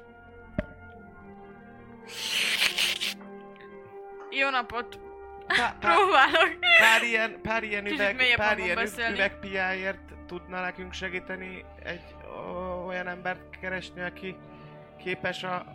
Jó 4.29 4.49
napot! 4.49 4.99
Pá- 5.47 5.77
pá- 5.79 5.95
Próbálok! 5.95 6.57
pár 6.79 7.03
ilyen, 7.03 7.39
pár 7.41 7.63
ilyen 7.63 7.85
üveg, 7.85 8.33
pár 8.35 8.57
ilyen 8.57 8.87
üvegpiáért 9.11 9.99
tudna 10.27 10.61
nekünk 10.61 10.93
segíteni 10.93 11.65
egy 11.83 12.15
olyan 12.85 13.07
embert 13.07 13.59
keresni, 13.59 14.01
aki 14.01 14.35
képes 15.05 15.43
a 15.43 15.65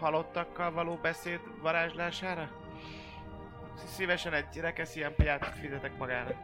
halottakkal 0.00 0.72
való 0.72 0.98
beszéd 1.02 1.40
varázslására? 1.62 2.50
Szívesen 3.96 4.32
egy 4.32 4.56
rekesz 4.60 4.96
ilyen 4.96 5.14
piát 5.14 5.52
fizetek 5.60 5.96
magának. 5.98 6.34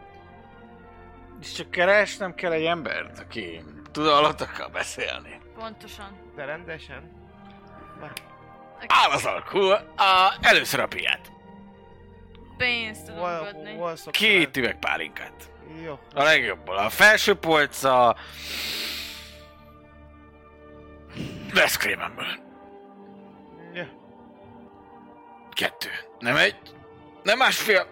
És 1.40 1.52
csak 1.52 1.70
keresnem 1.70 2.34
kell 2.34 2.52
egy 2.52 2.64
embert, 2.64 3.18
aki 3.18 3.62
tud 3.92 4.06
alattakkal 4.06 4.68
beszélni. 4.68 5.40
Pontosan. 5.54 6.32
De 6.36 6.44
rendesen? 6.44 7.10
Áll 8.86 9.10
az 9.10 9.24
alkú, 9.24 9.58
a, 9.96 10.34
először 10.40 10.80
a 10.80 10.86
piát. 10.86 11.32
Pénzt 12.56 13.04
tudunk 13.04 13.22
Hol, 13.24 13.34
adni. 13.34 13.76
hol 13.76 13.96
szokta 13.96 14.18
Két 14.18 14.56
üveg 14.56 14.78
pálinkát. 14.78 15.50
Jó. 15.84 15.98
A 16.14 16.22
legjobból. 16.22 16.76
A 16.76 16.88
felső 16.88 17.34
polca... 17.34 18.16
Veszkrémemből. 21.54 22.26
Ja. 23.72 23.88
Kettő. 25.50 25.88
Nem 26.18 26.36
egy. 26.36 26.56
Nem 27.22 27.38
másfél. 27.38 27.86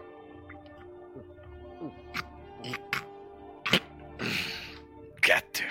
Kettő. 5.21 5.65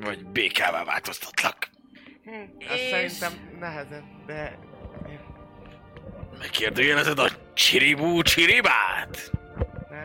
Vagy 0.00 0.26
békává 0.26 0.84
változtatlak. 0.84 1.68
Hm, 2.24 2.30
azt 2.68 2.80
És- 2.80 3.12
szerintem 3.12 3.56
nehezen, 3.58 4.22
de... 4.26 4.58
Megkérdőjelezed 6.38 7.18
a 7.18 7.28
csiribú 7.54 8.22
csiribát? 8.22 9.30
Ne. 9.90 10.04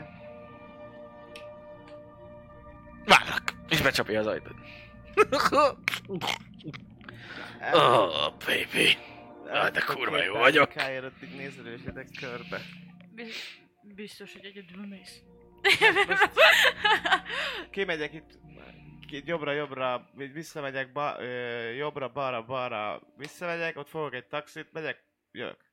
Várlak. 3.05 3.53
És 3.69 3.81
becsapja 3.81 4.19
az 4.19 4.27
ajtót. 4.27 4.55
Oh, 7.73 8.33
baby. 8.45 8.97
Ah, 9.49 9.69
de 9.71 9.81
kurva 9.81 10.23
jó 10.23 10.33
vagyok. 10.33 10.69
Káért 10.69 11.03
addig 11.03 11.35
nézelősödek 11.35 12.07
körbe. 12.19 12.61
Biz- 13.15 13.65
Biztos, 13.95 14.33
hogy 14.33 14.45
egyedül 14.45 14.87
mész. 14.87 15.21
Kimegyek 17.71 18.13
itt, 18.13 18.37
jobbra-jobbra, 19.09 20.09
így 20.19 20.33
visszamegyek, 20.33 20.91
ba, 20.91 21.15
ö, 21.19 21.69
jobbra-balra-balra, 21.71 23.01
visszamegyek, 23.17 23.77
ott 23.77 23.89
fogok 23.89 24.13
egy 24.13 24.27
taxit, 24.27 24.71
megyek, 24.71 25.03
jövök. 25.31 25.65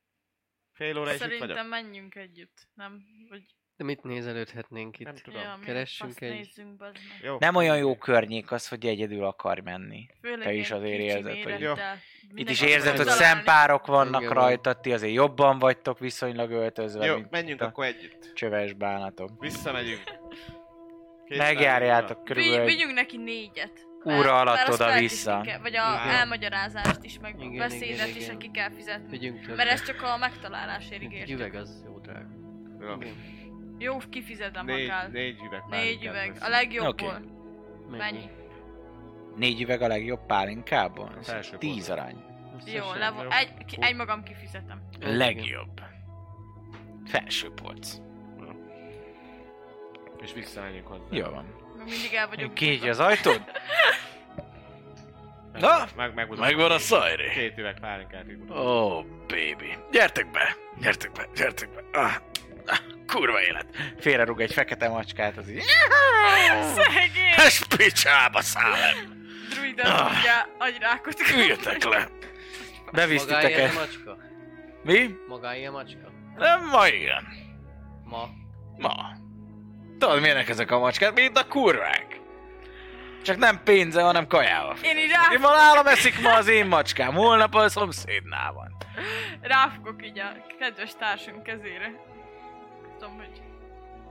Fél 0.73 0.97
óra 0.97 1.09
és 1.09 1.15
itt 1.15 1.21
Szerintem 1.21 1.47
vagyok. 1.49 1.67
menjünk 1.69 2.15
együtt, 2.15 2.67
nem? 2.73 3.03
Vagy... 3.29 3.43
De 3.77 3.83
mit 3.83 4.03
nézelődhetnénk 4.03 4.99
itt? 4.99 5.05
Nem 5.05 5.15
tudom. 5.15 5.41
Ja, 5.41 5.59
Keressünk 5.65 6.21
egy- 6.21 6.31
Nézzünk. 6.31 6.83
Jó. 7.23 7.35
Nem 7.39 7.55
olyan 7.55 7.77
jó 7.77 7.95
környék 7.97 8.51
az, 8.51 8.67
hogy 8.67 8.85
egyedül 8.85 9.23
akar 9.25 9.59
menni. 9.59 10.07
Főleg 10.21 10.39
Te 10.47 10.53
is 10.53 10.71
azért 10.71 10.99
érzed, 10.99 11.23
hogy- 11.33 11.45
mérettel. 11.45 11.97
Itt 12.35 12.49
is 12.49 12.61
érzed, 12.61 12.95
hogy 12.97 13.05
szempárok 13.07 13.85
vannak 13.85 14.21
Igen. 14.21 14.33
rajtad, 14.33 14.79
ti 14.79 14.93
azért 14.93 15.13
jobban 15.13 15.59
vagytok 15.59 15.99
viszonylag 15.99 16.51
öltözve, 16.51 17.05
Jó, 17.05 17.15
mint 17.15 17.29
menjünk 17.31 17.61
a 17.61 17.65
akkor 17.65 17.85
együtt. 17.85 18.31
csöves 18.33 18.73
bánatok. 18.73 19.29
Visszamegyünk. 19.39 20.03
Két 21.25 21.37
Megjárjátok 21.37 22.23
körülbelül 22.23 22.65
vigyünk 22.65 22.93
neki 22.93 23.17
négyet. 23.17 23.87
óra 24.05 24.39
alatt 24.39 24.69
oda-vissza. 24.73 25.45
Vagy 25.61 25.75
a 25.75 26.01
Igen. 26.03 26.15
elmagyarázást 26.15 27.03
is, 27.03 27.19
meg 27.19 27.35
Igen, 27.39 27.61
a 27.61 27.67
beszédet 27.67 27.89
igen, 28.07 28.07
is, 28.15 28.23
igen. 28.23 28.35
aki 28.35 28.51
kell 28.51 28.69
fizetni. 28.71 29.09
Vigyünk. 29.09 29.55
Mert 29.55 29.69
ez 29.69 29.83
csak 29.83 30.01
a 30.01 30.17
megtalálásért 30.17 31.01
ígértük. 31.01 31.35
üveg 31.35 31.55
az 31.55 31.83
jó 31.85 31.99
drága. 31.99 32.27
Jó. 32.79 33.09
Jó, 33.77 33.97
kifizetem 34.09 34.65
Négy, 34.65 34.89
akár. 34.89 35.09
négy 35.11 35.39
üveg. 35.45 35.61
Négy 35.69 36.03
üveg. 36.05 36.13
veszünk. 36.27 36.43
A 36.43 36.49
legjobbból. 36.49 37.21
Mennyi? 37.89 38.29
Négy 39.35 39.61
üveg 39.61 39.81
a 39.81 39.87
legjobb 39.87 40.25
pálinkából? 40.25 41.11
Ez 41.19 41.27
Felső 41.29 41.57
Tíz 41.57 41.87
polcon. 41.87 41.97
arany. 41.97 42.15
Jó, 42.65 42.73
Összesen, 42.73 42.97
levo- 42.99 43.23
jó. 43.23 43.29
egy, 43.29 43.65
ki, 43.65 43.77
egy 43.79 43.95
magam 43.95 44.23
kifizetem. 44.23 44.81
Legjobb. 44.99 45.81
Felső 47.05 47.51
polc. 47.51 47.95
És 50.21 50.33
visszamegyünk 50.33 50.87
hozzá. 50.87 51.03
Jó 51.09 51.25
van. 51.29 51.45
Még 51.77 51.85
mindig 51.85 52.13
el 52.13 52.27
vagyok. 52.27 52.53
Kinyitja 52.53 52.89
az 52.89 52.99
ajtód? 52.99 53.41
Meg, 55.53 55.61
Na, 55.63 55.85
meg, 55.95 56.13
meg, 56.13 56.37
Megvan 56.39 56.71
a 56.71 56.77
szajré. 56.77 57.29
Két 57.33 57.57
üveg 57.57 57.79
pálinkát. 57.79 58.25
Ó, 58.49 58.53
oh, 58.55 59.05
baby. 59.27 59.77
Gyertek 59.91 60.31
be, 60.31 60.55
gyertek 60.81 61.11
be, 61.11 61.27
gyertek 61.35 61.69
be. 61.73 61.99
Ah, 61.99 62.13
kurva 63.07 63.41
élet. 63.41 63.65
Félrerúg 63.99 64.41
egy 64.41 64.53
fekete 64.53 64.89
macskát, 64.89 65.37
az 65.37 65.49
így... 65.49 65.63
Szegény! 66.75 67.33
Ez 67.45 67.67
picsába 67.77 68.41
szállem. 68.41 68.95
Druida 69.49 69.83
Ah. 69.83 70.13
tudja 70.13 70.47
agyrákot. 70.57 71.15
Üljetek 71.35 71.83
le. 71.83 72.07
Bevisz 72.91 73.23
Magáé 73.25 73.43
a 73.43 73.47
titeket. 73.47 73.73
macska? 73.73 74.17
Mi? 74.83 75.15
Magáé 75.27 75.65
a 75.65 75.71
macska? 75.71 76.11
Nem, 76.37 76.65
ma 76.67 76.87
igen. 76.87 77.23
Ma? 78.03 78.29
Ma. 78.77 78.93
Tudod, 79.99 80.19
milyenek 80.21 80.49
ezek 80.49 80.71
a 80.71 80.79
macskák? 80.79 81.13
Mint 81.13 81.37
a 81.37 81.47
kurvák. 81.47 82.19
Csak 83.23 83.37
nem 83.37 83.61
pénze, 83.63 84.01
hanem 84.01 84.27
kajával. 84.27 84.75
Én 84.81 84.97
így 84.97 85.03
Én 85.03 85.09
rá, 85.09 85.37
van 85.41 85.55
nálam 85.57 85.87
eszik 85.87 86.21
ma 86.21 86.33
az 86.33 86.47
én 86.47 86.65
macskám, 86.65 87.13
holnap 87.13 87.55
a 87.55 87.69
szomszédnál 87.69 88.51
van. 88.53 88.75
ráfogok 89.41 90.05
így 90.05 90.19
a 90.19 90.31
kedves 90.59 90.91
társunk 90.99 91.43
kezére. 91.43 91.91
Tudom, 92.99 93.15
hogy 93.15 93.41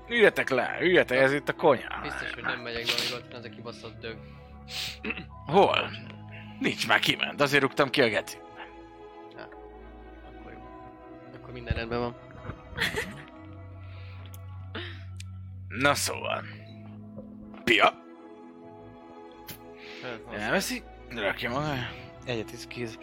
Üljetek 0.08 0.48
le, 0.48 0.78
üljetek, 0.80 1.18
ez 1.18 1.32
itt 1.32 1.48
a 1.48 1.52
konyha. 1.54 2.00
Biztos, 2.02 2.32
hogy 2.32 2.42
nem 2.42 2.60
megyek 2.60 2.84
be, 2.84 2.92
amíg 2.92 3.24
ott 3.24 3.32
az 3.34 3.44
a 3.44 3.48
kibaszott 3.48 4.00
dög. 4.00 4.16
Hol? 5.46 5.90
Nincs 6.60 6.86
már 6.88 6.98
kiment, 6.98 7.40
azért 7.40 7.62
rúgtam 7.62 7.90
ki 7.90 8.02
a 8.02 8.08
geci. 8.08 8.36
Akkor 10.38 10.52
jó. 10.52 10.58
Akkor 11.36 11.52
minden 11.52 11.74
rendben 11.74 11.98
van. 11.98 12.16
Na 15.68 15.94
szóval. 15.94 16.42
Pia, 17.64 17.92
Ez 20.32 20.40
elveszi, 20.40 20.82
rakja 21.14 21.50
maga. 21.50 21.72
Egyet 22.26 22.52
is 22.52 22.66
kéz. 22.68 22.98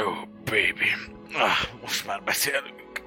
Ó, 0.00 0.10
baby. 0.52 0.90
Ah, 1.34 1.80
most 1.80 2.06
már 2.06 2.22
beszélünk. 2.22 3.02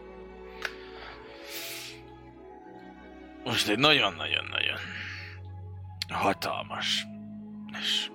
Most 3.44 3.70
egy 3.70 3.80
nagyon-nagyon-nagyon 3.80 4.78
hatalmas 6.10 7.06
és 7.80 8.10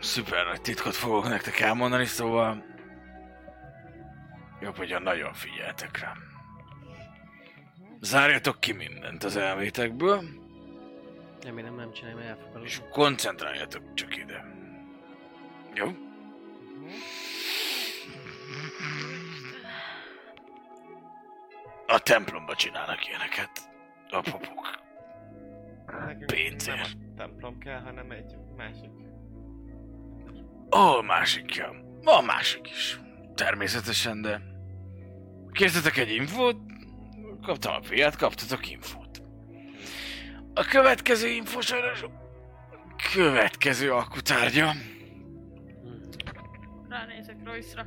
szuper 0.00 0.46
nagy 0.46 0.60
titkot 0.60 0.94
fogok 0.94 1.28
nektek 1.28 1.60
elmondani, 1.60 2.04
szóval 2.04 2.64
jobb, 4.60 4.76
hogy 4.76 4.96
nagyon 5.02 5.32
figyeltek 5.32 5.98
rám. 5.98 6.18
Zárjatok 8.00 8.60
ki 8.60 8.72
mindent 8.72 9.24
az 9.24 9.36
elmétekből, 9.36 10.22
Remélem 11.42 11.74
nem 11.74 11.92
csinálj, 11.92 12.14
mert 12.14 12.28
elfogadom. 12.28 12.64
és 12.64 12.80
koncentráljatok 12.90 13.94
csak 13.94 14.16
ide. 14.16 14.44
Jó? 15.74 16.09
A 21.86 21.98
templomba 21.98 22.54
csinálnak 22.54 23.06
ilyeneket. 23.06 23.50
A. 24.10 24.22
Nekünk 26.06 26.26
Pénzért. 26.26 26.78
Nem 26.78 27.12
a 27.14 27.16
templom 27.16 27.58
kell, 27.58 27.80
hanem 27.80 28.10
egy 28.10 28.36
másik. 28.56 28.90
Ó, 30.76 31.00
másik 31.00 31.54
jön. 31.54 32.00
Van 32.02 32.24
másik 32.24 32.68
is. 32.70 33.00
Természetesen, 33.34 34.22
de... 34.22 34.40
Kértetek 35.52 35.96
egy 35.96 36.10
infót? 36.10 36.56
Kaptam 37.42 37.74
a 37.74 37.78
piát, 37.88 38.16
kaptatok 38.16 38.70
infót. 38.70 39.22
A 40.54 40.64
következő 40.64 41.28
info 41.28 41.60
sajnos... 41.60 42.04
Következő 43.12 43.92
alkutárgya. 43.92 44.72
Royce-ra. 47.44 47.86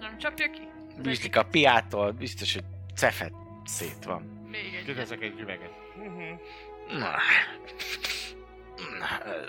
Nem 0.00 0.18
csapja 0.18 0.50
ki? 0.50 0.68
Bűzlik 1.02 1.36
a 1.36 1.42
piától, 1.42 2.12
biztos, 2.12 2.54
hogy 2.54 2.64
cefet 2.94 3.32
szét 3.64 4.04
van. 4.04 4.22
Még 4.50 4.74
egy. 4.74 4.84
Kiteszek 4.84 5.22
egy 5.22 5.40
üveget. 5.40 5.70
Na. 6.88 7.16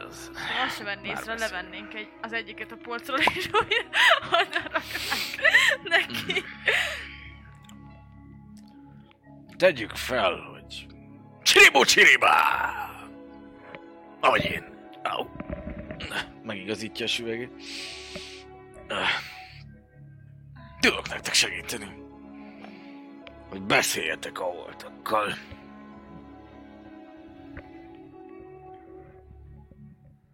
Ez... 0.07 0.31
Azt 0.65 0.75
sem 0.75 0.85
venni 0.85 1.07
észre, 1.07 1.37
levennénk 1.37 1.93
egy, 1.93 2.09
az 2.21 2.33
egyiket 2.33 2.71
a 2.71 2.75
polcról, 2.75 3.19
és 3.35 3.49
oda 4.31 4.61
raknánk 4.63 5.83
neki. 5.83 6.43
Tegyük 9.57 9.91
fel, 9.95 10.35
hogy... 10.35 10.85
Csiribó 11.43 11.83
csiribá! 11.83 12.88
Ahogy 14.19 14.45
én. 14.45 14.63
Au. 15.03 15.27
Megigazítja 16.43 17.05
a 17.05 17.07
süvegét. 17.07 17.51
Öh. 18.87 19.07
Tudok 20.79 21.09
nektek 21.09 21.33
segíteni. 21.33 22.07
Hogy 23.49 23.61
beszéljetek 23.61 24.39
a 24.39 24.43
holtakkal. 24.43 25.33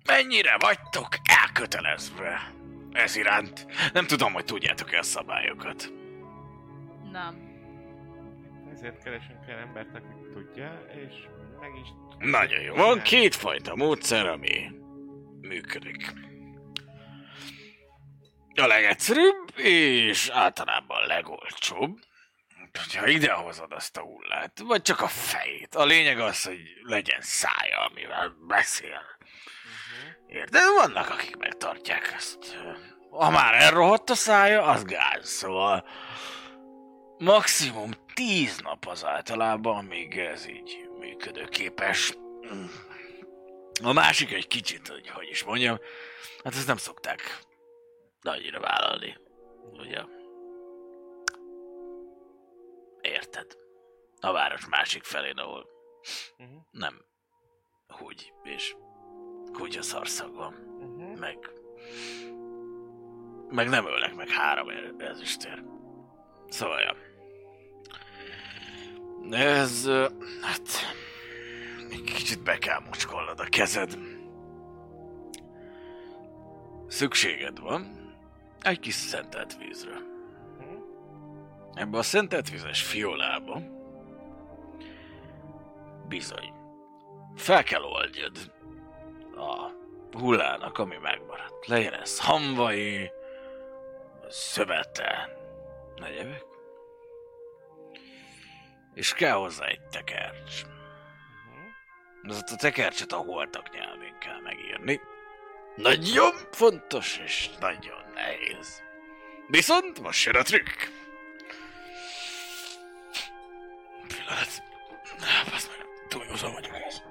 Mennyire 0.05 0.57
vagytok 0.57 1.07
elkötelezve 1.23 2.51
ez 2.91 3.15
iránt? 3.15 3.65
Nem 3.93 4.07
tudom, 4.07 4.33
hogy 4.33 4.45
tudjátok-e 4.45 4.97
a 4.97 5.03
szabályokat. 5.03 5.93
Nem. 7.11 7.53
Ezért 8.73 9.03
keresünk 9.03 9.39
olyan 9.47 9.59
embert, 9.59 9.95
aki 9.95 10.31
tudja, 10.33 10.86
és 10.93 11.13
meg 11.59 11.71
is... 11.81 11.87
Nagyon 12.17 12.61
jó. 12.61 12.75
Van 12.75 13.01
kétfajta 13.01 13.75
módszer, 13.75 14.25
ami 14.25 14.71
működik. 15.41 16.13
A 18.61 18.65
legegyszerűbb, 18.65 19.53
és 19.57 20.29
általában 20.29 21.07
legolcsóbb, 21.07 21.99
hogyha 22.73 23.07
idehozod 23.07 23.71
azt 23.71 23.97
a 23.97 24.01
hullát, 24.01 24.59
vagy 24.59 24.81
csak 24.81 25.01
a 25.01 25.07
fejét. 25.07 25.75
A 25.75 25.85
lényeg 25.85 26.19
az, 26.19 26.43
hogy 26.43 26.59
legyen 26.81 27.21
szája, 27.21 27.85
amivel 27.89 28.35
beszél. 28.47 29.01
Érted? 30.27 30.61
Vannak, 30.75 31.09
akik 31.09 31.35
megtartják 31.35 32.13
ezt. 32.15 32.57
Ha 33.09 33.29
már 33.29 33.53
elrohadt 33.53 34.09
a 34.09 34.15
szája, 34.15 34.63
az 34.63 34.83
gáz, 34.83 35.29
szóval 35.29 35.87
maximum 37.17 37.91
10 38.13 38.59
nap 38.59 38.87
az 38.87 39.05
általában, 39.05 39.77
amíg 39.77 40.17
ez 40.17 40.47
így 40.47 40.89
működőképes. 41.05 42.17
A 43.83 43.93
másik 43.93 44.31
egy 44.33 44.47
kicsit, 44.47 44.87
hogy 44.87 45.09
hogy 45.09 45.27
is 45.29 45.43
mondjam, 45.43 45.77
hát 46.43 46.53
ezt 46.53 46.67
nem 46.67 46.77
szokták 46.77 47.39
nagyra 48.21 48.59
vállalni, 48.59 49.17
ugye? 49.71 50.01
Érted? 53.01 53.57
A 54.19 54.31
város 54.31 54.67
másik 54.67 55.03
felén, 55.03 55.37
ahol 55.37 55.73
Uh-huh. 56.37 56.57
nem 56.71 57.05
húgy 57.87 58.33
és 58.43 58.75
kutya 59.51 59.81
szarszag 59.81 60.35
van, 60.35 60.53
Uh-huh. 60.79 61.19
meg 61.19 61.37
meg 63.49 63.69
nem 63.69 63.85
ölnek 63.85 64.15
meg 64.15 64.29
három 64.29 64.69
e- 64.69 64.93
ezüstér. 64.97 65.63
Szóval, 66.47 66.79
ja. 66.79 66.95
Ez, 69.32 69.89
hát, 70.41 70.67
egy 71.91 72.03
kicsit 72.03 72.43
be 72.43 72.57
kell 72.57 72.80
mocskolnod 72.86 73.39
a 73.39 73.45
kezed. 73.49 73.97
Szükséged 76.88 77.59
van 77.59 78.13
egy 78.61 78.80
kis 78.80 78.93
szentelt 78.93 79.57
vízre. 79.57 79.97
Ebbe 81.73 81.97
a 81.97 82.03
szentelt 82.03 82.49
vízes 82.49 82.82
fiolába 82.82 83.61
bizony 86.07 86.53
fel 87.36 87.63
kell 87.63 87.84
oldjad 87.84 88.51
a 89.36 89.71
hullának, 90.17 90.78
ami 90.78 90.95
megmaradt. 91.01 91.67
Legyen 91.67 91.93
ez 91.93 92.19
hamvai, 92.19 93.11
szövete, 94.28 95.38
negyevek. 95.95 96.54
És 98.95 99.13
kell 99.13 99.33
hozzá 99.35 99.65
egy 99.65 99.81
tekercs. 99.81 100.61
Azt 102.27 102.51
a 102.51 102.55
tekercset 102.55 103.11
a 103.11 103.15
holtak 103.17 103.71
nyelvén 103.73 104.17
kell 104.19 104.39
megírni. 104.41 105.01
Nagyon 105.75 106.33
fontos 106.51 107.17
és 107.17 107.49
nagyon 107.59 108.03
nehéz. 108.13 108.81
Viszont 109.47 109.99
most 110.01 110.25
jön 110.25 110.35
a 110.35 110.41
trükk. 110.41 110.69
Pillanat. 114.07 114.63
Basz 115.51 115.67
meg, 115.67 115.85
túl 116.07 116.25
józan 116.29 116.53
vagyok 116.53 116.73
ez. 116.75 117.01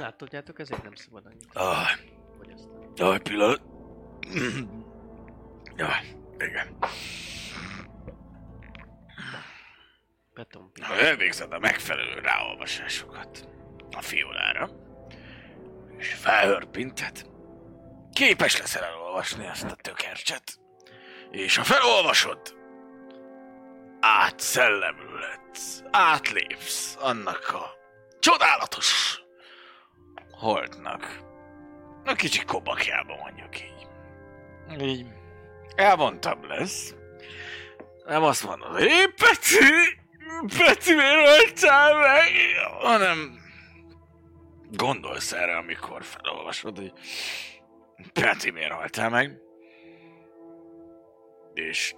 Hát 0.00 0.14
tudjátok, 0.16 0.58
ezért 0.58 0.82
nem 0.82 0.94
szabad 0.94 1.26
annyit 1.26 1.50
Ah, 1.54 1.88
fogyasztani. 2.38 2.86
Jaj, 2.94 3.20
pillanat. 3.20 3.60
Jaj, 5.76 6.16
igen. 6.38 6.76
Beton 10.40 10.72
Ha 10.82 10.94
elvégzed 10.94 11.52
a 11.52 11.58
megfelelő 11.58 12.18
ráolvasásokat 12.18 13.48
a 13.96 14.02
fiolára, 14.02 14.70
és 15.98 16.14
felhörpinted, 16.14 17.26
képes 18.12 18.58
leszel 18.58 18.84
elolvasni 18.84 19.46
ezt 19.46 19.64
a 19.64 19.74
tökercset. 19.74 20.60
És 21.30 21.56
ha 21.56 21.64
felolvasod, 21.64 22.56
átszellemülhetsz, 24.00 25.82
átlépsz 25.90 26.96
annak 27.00 27.48
a 27.54 27.74
csodálatos 28.20 29.20
holtnak. 30.30 31.18
A 32.04 32.12
kicsi 32.12 32.44
kobakjában 32.44 33.18
mondjuk 33.18 33.60
így. 33.60 33.88
Így 34.88 35.06
elvontabb 35.74 36.44
lesz. 36.44 36.94
Nem 38.04 38.22
azt 38.22 38.44
mondod, 38.44 38.78
"Hé, 38.78 39.06
Peti, 40.46 40.94
miért 40.94 41.28
voltál 41.28 41.94
meg? 41.98 42.30
Hanem 42.80 43.38
gondolsz 44.70 45.32
erre, 45.32 45.56
amikor 45.56 46.04
felolvasod, 46.04 46.76
hogy 46.76 46.92
Peti, 48.12 48.50
miért 48.50 48.72
haltál 48.72 49.08
meg? 49.08 49.38
És 51.54 51.94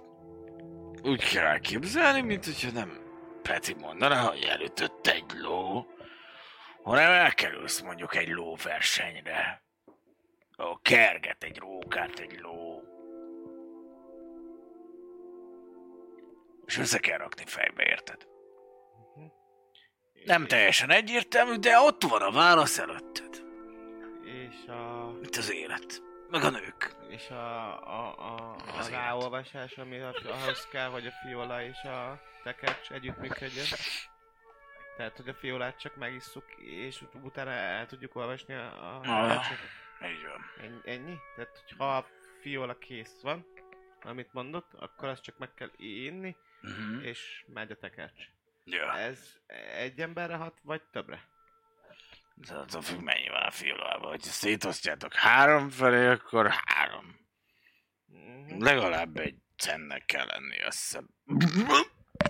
úgy 1.03 1.29
kell 1.29 1.45
elképzelni, 1.45 2.21
mint 2.21 2.45
hogyha 2.45 2.71
nem 2.71 3.01
Peti 3.41 3.73
mondaná, 3.73 4.21
hogy 4.21 4.43
elütött 4.43 5.07
egy 5.07 5.31
ló, 5.41 5.85
hanem 6.83 7.11
elkerülsz 7.11 7.81
mondjuk 7.81 8.15
egy 8.15 8.29
lóversenyre. 8.29 9.63
Ó, 10.59 10.77
kerget 10.81 11.43
egy 11.43 11.57
rókát 11.57 12.19
egy 12.19 12.39
ló. 12.39 12.81
És 16.65 16.77
össze 16.77 16.99
kell 16.99 17.17
rakni 17.17 17.43
fejbe, 17.45 17.83
érted? 17.83 18.32
Nem 20.25 20.45
teljesen 20.47 20.89
egyértelmű, 20.91 21.55
de 21.55 21.79
ott 21.79 22.03
van 22.03 22.21
a 22.21 22.31
válasz 22.31 22.77
előtted. 22.79 23.41
És 24.23 24.67
a... 24.67 25.11
Itt 25.23 25.35
az 25.35 25.51
élet. 25.53 26.01
Meg 26.29 26.43
a 26.43 26.49
nők. 26.49 26.95
És 27.09 27.29
a, 27.29 27.65
a, 27.87 28.15
a, 28.17 28.51
a 28.51 28.77
Az 28.77 28.89
ráolvasás, 28.89 29.77
ami 29.77 29.99
ahhoz 29.99 30.67
kell, 30.71 30.89
hogy 30.89 31.07
a 31.07 31.11
fiola 31.11 31.63
és 31.63 31.81
a 31.83 32.21
tekercs 32.43 32.91
együttműködjön. 32.91 33.65
Tehát, 34.97 35.15
hogy 35.17 35.29
a 35.29 35.33
fiolát 35.33 35.79
csak 35.79 35.95
megisszuk, 35.95 36.45
és 36.57 37.01
ut- 37.01 37.23
utána 37.23 37.51
el 37.51 37.85
tudjuk 37.85 38.15
olvasni 38.15 38.53
a, 38.53 38.65
a 38.65 38.99
Ah. 39.03 39.45
Így 40.11 40.23
van. 40.23 40.65
Ennyi, 40.65 40.79
ennyi? 40.97 41.15
Tehát, 41.35 41.63
hogy 41.65 41.77
ha 41.77 41.97
a 41.97 42.05
fiola 42.41 42.77
kész 42.77 43.19
van, 43.21 43.45
amit 44.01 44.33
mondott, 44.33 44.71
akkor 44.79 45.07
azt 45.07 45.23
csak 45.23 45.37
meg 45.37 45.53
kell 45.53 45.71
inni, 45.77 46.35
Uh-huh. 46.65 47.05
és 47.05 47.43
megy 47.53 47.71
a 47.71 47.75
tekercs. 47.75 48.23
Ja. 48.63 48.97
Ez 48.97 49.19
egy 49.77 49.99
emberre 49.99 50.35
hat, 50.35 50.57
vagy 50.61 50.81
többre? 50.91 51.27
Ez 52.41 52.49
attól 52.51 52.81
függ, 52.81 52.99
mennyi 53.01 53.29
van 53.29 53.41
a 53.43 53.51
fiolában. 53.51 54.09
Hogyha 54.09 54.31
szétosztjátok 54.31 55.13
három 55.13 55.69
felé, 55.69 56.07
akkor 56.07 56.51
három. 56.65 57.19
Mhm. 58.05 58.61
Legalább 58.63 59.17
egy 59.17 59.35
centnek 59.57 60.05
kell 60.05 60.25
lenni, 60.25 60.61
azt 60.61 60.79
hiszem. 60.79 61.09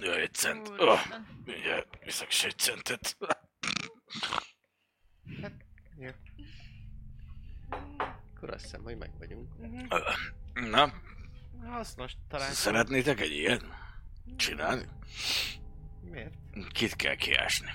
Jaj, 0.02 0.22
egy 0.22 0.34
cent. 0.34 0.68
Oh, 0.70 0.80
Úristen. 0.82 1.44
ugye, 1.46 1.84
viszek 2.04 2.28
is 2.32 2.44
egy 2.44 2.58
centet. 2.58 3.18
Jó. 5.98 6.10
Akkor 8.36 8.50
azt 8.54 8.64
hiszem, 8.64 8.84
hogy 8.84 8.98
meg 8.98 9.18
vagyunk. 9.18 9.58
Mhm. 9.58 10.70
Na, 10.70 10.94
Hasznos 11.66 12.12
talán. 12.30 12.52
szeretnétek 12.52 13.20
egy 13.20 13.32
ilyet 13.32 13.64
csinálni? 14.36 14.86
Miért? 16.14 16.34
Kit 16.72 16.96
kell 16.96 17.16
kiásni? 17.16 17.70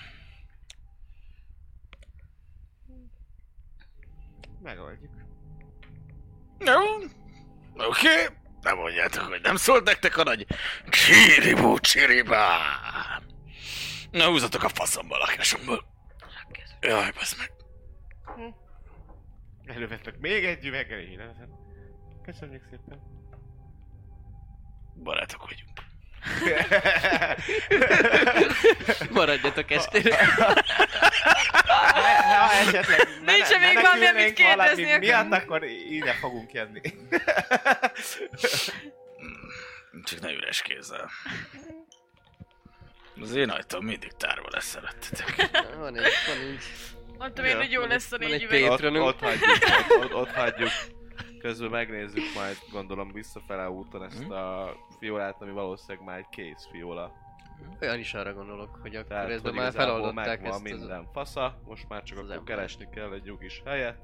Megoldjuk. 4.63 5.11
Jó, 6.59 6.81
oké. 7.87 8.37
Nem 8.61 8.77
mondjátok, 8.77 9.23
hogy 9.23 9.41
nem 9.43 9.57
szólt 9.57 9.85
nektek 9.85 10.17
a 10.17 10.23
nagy 10.23 10.47
csiribú 10.89 11.79
csiribá. 11.79 12.59
Na, 14.11 14.29
húzatok 14.29 14.63
a 14.63 14.69
faszomba 14.69 15.15
a 15.15 15.19
lakásomból. 15.19 15.85
Jaj, 16.81 17.11
basz 17.11 17.37
meg. 17.37 17.53
Elővettek 19.65 20.19
még 20.19 20.45
egy 20.45 20.67
üveggel, 20.67 21.01
nem? 21.17 21.51
Köszönjük 22.23 22.63
szépen. 22.71 23.01
Barátok 24.95 25.49
vagyunk. 25.49 25.68
Maradjatok 29.11 29.71
estére. 29.71 30.27
Ha 32.29 32.53
esetleg 32.53 33.09
Nincs 33.25 33.59
még 33.59 33.75
valami, 33.75 34.07
amit 34.07 34.33
kérdezni 34.33 34.85
valami 34.85 35.07
miatt, 35.07 35.33
akkor 35.33 35.65
ide 35.91 36.13
fogunk 36.13 36.53
jönni. 36.53 36.81
Csak 40.05 40.21
ne 40.21 40.33
üres 40.33 40.63
kézzel. 40.63 41.11
Az 43.21 43.35
én 43.35 43.49
ajtóm 43.49 43.85
mindig 43.85 44.13
tárva 44.13 44.49
lesz 44.51 44.75
előttetek. 44.75 45.51
Van 45.77 45.99
egy, 45.99 46.13
van 46.27 46.37
egy. 46.37 46.63
Mondtam 47.19 47.45
én, 47.45 47.57
hogy 47.57 47.71
jó 47.71 47.85
lesz 47.85 48.13
a 48.13 48.17
négy 48.17 48.43
üveg. 48.43 48.63
Ott, 48.63 48.83
ott 48.83 49.21
hagyjuk, 49.21 49.51
ott, 49.91 50.05
ott, 50.05 50.15
ott 50.15 50.31
hagyjuk. 50.31 50.71
Közben 51.49 51.71
megnézzük 51.71 52.23
majd, 52.35 52.57
gondolom 52.73 53.13
visszafele 53.13 53.71
úton 53.71 54.05
ezt 54.05 54.31
a 54.31 54.77
fiolát, 54.99 55.43
ami 55.43 55.51
valószínűleg 55.51 56.07
már 56.07 56.19
egy 56.19 56.29
kész 56.31 56.69
fiola. 56.71 57.13
Olyan 57.81 57.99
is 57.99 58.15
arra 58.15 58.35
gondolok, 58.35 58.79
hogy 58.81 58.97
akkor 58.97 59.09
Tehát, 59.09 59.41
hogy 59.41 59.55
már 59.55 59.73
feloldották 59.73 60.45
ezt 60.45 60.55
az... 60.55 60.61
minden 60.63 61.09
fasza, 61.13 61.61
most 61.67 61.89
már 61.89 62.03
csak 62.03 62.19
az 62.19 62.25
akkor 62.25 62.37
ember. 62.37 62.55
keresni 62.55 62.89
kell 62.91 63.13
egy 63.13 63.23
nyugis 63.23 63.63
helyet, 63.65 63.99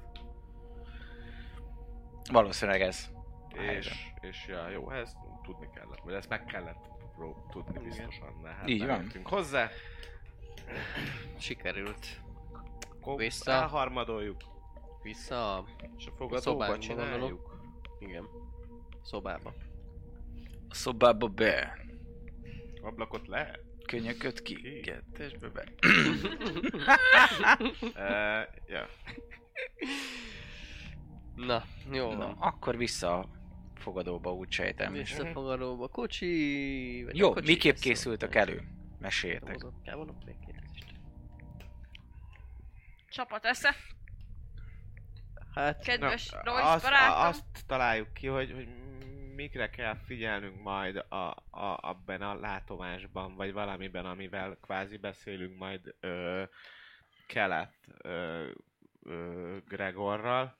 Valószínűleg 2.31 2.81
ez. 2.81 3.09
és, 3.77 4.05
és 4.21 4.45
ja, 4.47 4.69
jó, 4.69 4.91
ezt 4.91 5.15
tudni 5.43 5.69
kellett, 5.73 5.99
vagy 6.03 6.13
ezt 6.13 6.29
meg 6.29 6.45
kellett 6.45 6.85
pró- 7.15 7.45
tudni 7.51 7.79
biztosan, 7.83 8.41
de 8.41 8.49
hát 8.49 8.67
Így 8.69 8.85
van. 8.85 9.11
hozzá, 9.23 9.69
Sikerült. 11.37 12.07
Vissza. 13.17 13.51
elharmadoljuk, 13.51 14.37
Vissza 15.05 15.55
a... 15.57 15.65
és 15.97 16.05
a 16.05 16.11
fogadóba 16.15 16.77
csináljuk. 16.77 17.59
Igen. 17.99 18.27
Szobába. 19.03 19.53
A 20.69 20.73
szobába 20.73 21.27
be. 21.27 21.77
Ablakot 22.81 23.27
le? 23.27 23.59
Könyököt 23.87 24.41
ki. 24.41 24.55
Ki? 24.55 24.79
Kettesbe 24.79 25.49
be. 25.49 25.63
Uh, 27.81 28.43
ja. 28.67 28.87
Na, 31.35 31.63
jó 31.91 32.11
Na, 32.11 32.17
van. 32.17 32.35
akkor 32.39 32.77
vissza 32.77 33.17
a 33.19 33.29
fogadóba 33.75 34.33
úgy 34.33 34.51
sejtem. 34.51 34.93
Visszafogadóba. 34.93 35.87
Kocsi! 35.87 37.01
vagy 37.05 37.15
a 37.15 37.17
Jó, 37.17 37.31
kocsi 37.33 37.45
miképp 37.47 37.71
lesz. 37.73 37.81
készültök 37.81 38.35
elő? 38.35 38.61
Meséljetek. 38.99 39.53
Hozott- 39.53 39.89
van 39.91 40.09
ott 40.09 40.25
még 40.25 40.35
kérdést. 40.45 40.85
Csapat 43.09 43.45
esze. 43.45 43.75
Hát, 45.55 45.83
Kedves 45.83 46.29
Na, 46.29 46.41
Royce 46.43 46.63
azt, 46.71 46.83
barátom. 46.83 47.27
azt 47.27 47.45
találjuk 47.67 48.13
ki, 48.13 48.27
hogy, 48.27 48.51
hogy 48.51 48.67
mikre 49.35 49.69
kell 49.69 49.95
figyelnünk 50.05 50.61
majd 50.61 50.95
a, 51.09 51.15
a, 51.15 51.77
abban 51.81 52.21
a 52.21 52.39
látomásban, 52.39 53.35
vagy 53.35 53.53
valamiben, 53.53 54.05
amivel 54.05 54.57
kvázi 54.61 54.97
beszélünk 54.97 55.57
majd 55.57 55.95
ö, 55.99 56.43
kelet 57.27 57.73
ö, 58.01 58.47
ö, 59.03 59.57
Gregorral. 59.67 60.57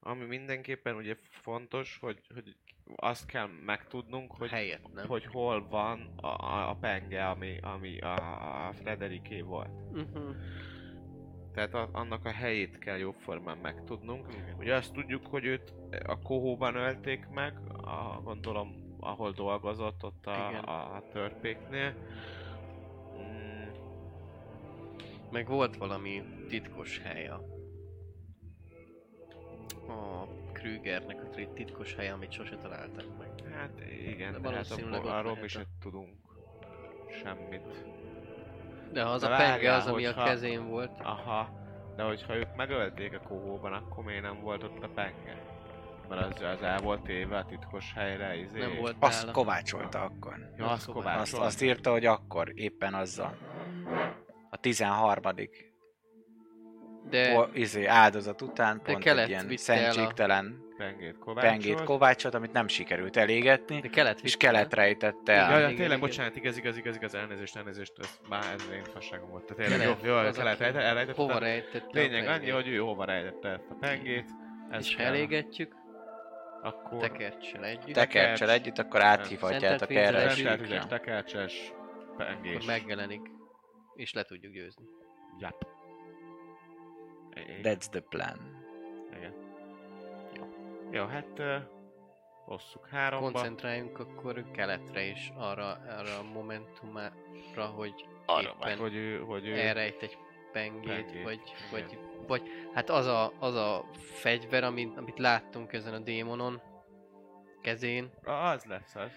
Ami 0.00 0.24
mindenképpen 0.24 0.94
ugye 0.94 1.16
fontos, 1.30 1.98
hogy, 2.00 2.20
hogy 2.34 2.56
azt 2.96 3.26
kell 3.26 3.46
megtudnunk, 3.64 4.32
hogy, 4.32 4.50
helyet, 4.50 4.92
nem? 4.92 5.06
hogy 5.06 5.26
hol 5.26 5.68
van 5.68 6.12
a, 6.16 6.26
a, 6.26 6.70
a 6.70 6.76
penge, 6.76 7.28
ami, 7.28 7.58
ami 7.60 7.98
a, 7.98 8.68
a 8.68 8.72
Frederiké 8.72 9.40
volt. 9.40 9.70
Uh-huh. 9.92 10.36
Tehát 11.54 11.74
a, 11.74 11.88
annak 11.92 12.24
a 12.24 12.30
helyét 12.30 12.78
kell 12.78 12.96
jóformán 12.96 13.58
megtudnunk. 13.62 14.26
Ugye 14.58 14.74
azt 14.74 14.92
tudjuk, 14.92 15.26
hogy 15.26 15.44
őt 15.44 15.74
a 16.06 16.18
kohóban 16.18 16.74
ölték 16.74 17.28
meg, 17.28 17.54
a, 17.84 18.20
gondolom, 18.22 18.96
ahol 19.00 19.32
dolgozott, 19.32 20.04
ott 20.04 20.26
a, 20.26 20.48
Igen. 20.50 20.64
a, 20.64 21.02
törpéknél. 21.12 21.94
Mm, 23.16 23.68
Meg 25.30 25.48
volt 25.48 25.76
valami 25.76 26.22
titkos 26.48 26.98
hely 26.98 27.28
a... 27.28 27.50
Krügernek 30.52 31.22
a 31.22 31.28
titkos 31.54 31.94
hely, 31.94 32.08
amit 32.08 32.30
sose 32.30 32.56
találtak 32.56 33.18
meg. 33.18 33.52
hát 33.54 33.80
igen, 34.08 34.32
De 34.32 34.38
de 34.38 34.54
hát 34.54 35.04
arról 35.04 35.36
mi 35.40 35.48
sem 35.48 35.64
tudunk 35.80 36.08
semmit. 37.22 37.84
De 38.92 39.02
ha 39.02 39.10
az 39.10 39.20
De 39.20 39.26
a 39.26 39.36
penge 39.36 39.72
az, 39.74 39.86
ami 39.86 40.04
a 40.04 40.08
hogyha- 40.12 40.24
kezén 40.28 40.68
volt. 40.68 40.90
Aha, 41.02 41.48
de 41.96 42.02
hogyha 42.02 42.36
ők 42.36 42.56
megölték 42.56 43.14
a 43.14 43.28
kohóban, 43.28 43.72
akkor 43.72 44.04
miért 44.04 44.22
nem 44.22 44.40
volt 44.40 44.62
ott 44.62 44.82
a 44.82 44.88
penge? 44.94 45.42
Mert 46.08 46.34
az, 46.34 46.42
az 46.42 46.62
el 46.62 46.78
volt 46.78 47.08
éve 47.08 47.36
a 47.36 47.44
titkos 47.44 47.92
helyre, 47.94 48.36
izé. 48.36 48.58
Nem 48.58 48.76
volt 48.80 48.96
Azt 48.98 49.20
nála. 49.20 49.32
kovácsolta 49.32 50.00
akkor. 50.00 50.34
Ja, 50.56 50.64
azt 50.64 50.72
Azt, 50.72 50.90
kovácsolta. 50.96 51.46
azt 51.46 51.62
írta, 51.62 51.90
hogy 51.90 52.06
akkor, 52.06 52.50
éppen 52.54 52.94
azzal. 52.94 53.36
A 54.50 54.56
13. 54.56 55.22
De 57.10 57.38
o, 57.38 57.44
izé, 57.52 57.84
áldozat 57.86 58.42
után 58.42 58.76
De 58.76 58.82
pont 58.92 59.04
kelet 59.04 59.24
egy 59.24 59.28
ilyen 59.30 59.46
a- 59.48 59.56
szentségtelen 59.56 60.61
Pengét 60.76 61.18
kovácsolt. 61.18 61.52
pengét 61.52 61.82
kovácsolt, 61.82 62.34
amit 62.34 62.52
nem 62.52 62.68
sikerült 62.68 63.16
elégetni, 63.16 63.80
de 63.80 63.88
kelet 63.88 64.20
és 64.20 64.36
kelet 64.36 64.74
rejtette 64.74 65.32
el. 65.32 65.50
ja, 65.50 65.56
igen, 65.56 65.68
tényleg, 65.68 65.86
igen. 65.86 66.00
bocsánat, 66.00 66.36
igaz, 66.36 66.56
igaz, 66.56 66.76
igaz, 66.76 66.96
igaz, 66.96 67.14
elnézést, 67.14 67.56
elnézést, 67.56 67.92
ez 67.98 68.18
már 68.28 68.44
ez 68.54 68.68
én 68.72 68.84
fasságom 68.84 69.30
volt. 69.30 69.44
Tehát 69.44 69.62
Kelet, 69.62 69.78
tényleg, 69.78 70.04
jó, 70.04 70.10
jó, 70.10 70.16
az, 70.16 70.36
kelet, 70.36 70.60
aki 70.60 70.78
elrejtette. 70.78 71.22
Hova 71.22 71.38
rejtette 71.38 72.00
Lényeg 72.00 72.26
annyi, 72.26 72.50
hogy 72.50 72.68
ő 72.68 72.78
hova 72.78 73.04
rejtette 73.04 73.48
ezt 73.48 73.70
a 73.70 73.74
pengét. 73.74 74.30
Ez 74.70 74.86
És 74.86 74.96
elégetjük, 74.96 75.74
Akkor 76.62 77.00
tekercsel 77.00 77.64
együtt, 77.64 77.94
Tekercsel 77.94 78.50
együtt, 78.50 78.78
akkor 78.78 79.02
áthívhatjátok 79.02 79.90
erre. 79.94 80.28
Szentelt 80.30 80.88
tekercses 80.88 81.72
pengés. 82.16 82.54
akkor 82.54 82.66
megjelenik. 82.66 83.30
És 83.94 84.12
le 84.12 84.22
tudjuk 84.22 84.52
győzni. 84.52 84.84
Igen. 87.34 87.60
That's 87.62 87.88
the 87.90 88.00
plan. 88.00 88.51
Jó, 90.92 91.04
hát 91.04 91.42
osszuk 92.46 92.88
háromba. 92.88 93.30
Koncentráljunk 93.30 93.98
akkor 93.98 94.50
keletre 94.50 95.02
is 95.02 95.32
arra, 95.36 95.70
arra 95.70 96.18
a 96.18 96.32
momentumra, 96.32 97.66
hogy 97.76 98.06
Arra 98.26 98.54
éppen 98.60 98.78
Hogy 98.78 98.94
ő, 98.94 99.18
hogy 99.18 99.46
ő... 99.46 99.58
elrejt 99.58 100.02
egy 100.02 100.18
pengét, 100.52 101.04
Pengét, 101.04 101.22
vagy, 101.22 101.40
igen. 101.44 101.70
vagy, 101.70 101.98
vagy 102.26 102.42
hát 102.74 102.90
az 102.90 103.06
a, 103.06 103.32
az 103.38 103.54
a 103.54 103.84
fegyver, 103.94 104.64
amit, 104.64 104.96
amit 104.96 105.18
láttunk 105.18 105.72
ezen 105.72 105.94
a 105.94 105.98
démonon 105.98 106.60
kezén, 107.62 108.10
Ah, 108.24 108.50
Az 108.50 108.64
lesz 108.64 108.94
az. 108.94 109.10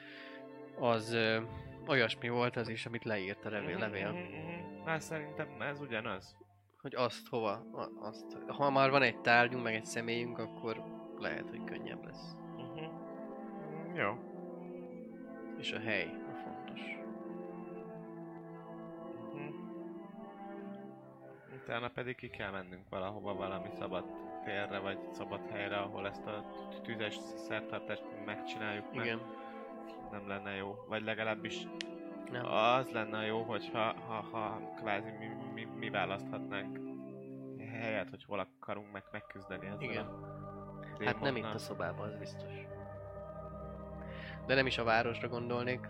az 0.79 1.13
ö, 1.13 1.41
olyasmi 1.87 2.29
volt 2.29 2.55
az 2.55 2.67
is, 2.67 2.85
amit 2.85 3.03
leírt 3.03 3.45
a 3.45 3.49
levél, 3.49 3.77
levél. 3.77 4.11
Mhm, 4.11 4.17
mhm. 4.21 4.85
Hát 4.85 5.01
szerintem 5.01 5.61
ez 5.61 5.79
ugyanaz. 5.81 6.35
hogy 6.81 6.95
azt 6.95 7.27
hova, 7.29 7.51
a- 7.51 7.91
azt, 8.07 8.25
ha 8.47 8.69
már 8.69 8.89
van 8.89 9.01
egy 9.01 9.21
tárgyunk, 9.21 9.63
meg 9.63 9.73
egy 9.75 9.85
személyünk, 9.85 10.37
akkor 10.37 10.83
lehet, 11.19 11.49
hogy 11.49 11.63
könnyebb 11.63 12.05
lesz. 12.05 12.35
Mhm. 12.57 12.83
Jó. 13.95 14.13
És 15.57 15.71
a 15.71 15.79
hely 15.79 16.11
a 16.31 16.35
fontos. 16.35 16.81
Mhm. 19.33 19.53
Utána 21.63 21.89
pedig 21.89 22.15
ki 22.15 22.29
kell 22.29 22.51
mennünk 22.51 22.89
valahova, 22.89 23.33
valami 23.33 23.69
szabad 23.69 24.03
térre, 24.43 24.79
vagy 24.79 24.97
szabad 25.11 25.49
helyre, 25.49 25.77
ahol 25.77 26.07
ezt 26.07 26.25
a 26.25 26.45
tü- 26.69 26.81
tüzes 26.81 27.15
szertartást 27.35 28.03
megcsináljuk 28.25 28.93
meg. 28.93 29.05
Igen. 29.05 29.19
Nem 30.11 30.27
lenne 30.27 30.55
jó. 30.55 30.75
Vagy 30.87 31.03
legalábbis 31.03 31.67
Nem. 32.31 32.45
az 32.45 32.91
lenne 32.91 33.25
jó, 33.25 33.41
hogyha 33.41 33.93
ha, 34.07 34.13
ha 34.31 34.73
kvázi 34.75 35.09
mi, 35.09 35.27
mi, 35.53 35.63
mi 35.63 35.89
választhatnánk 35.89 36.79
helyet, 37.81 38.09
hogy 38.09 38.23
hol 38.23 38.39
akarunk 38.39 38.91
meg 38.91 39.03
megküzdeni 39.11 39.65
ezzel 39.65 39.81
Igen. 39.89 40.05
a 40.05 40.44
Hát 40.99 41.19
nem 41.19 41.35
itt 41.35 41.53
a 41.53 41.57
szobában, 41.57 42.07
az 42.07 42.15
biztos. 42.15 42.51
De 44.45 44.55
nem 44.55 44.65
is 44.65 44.77
a 44.77 44.83
városra 44.83 45.27
gondolnék, 45.27 45.87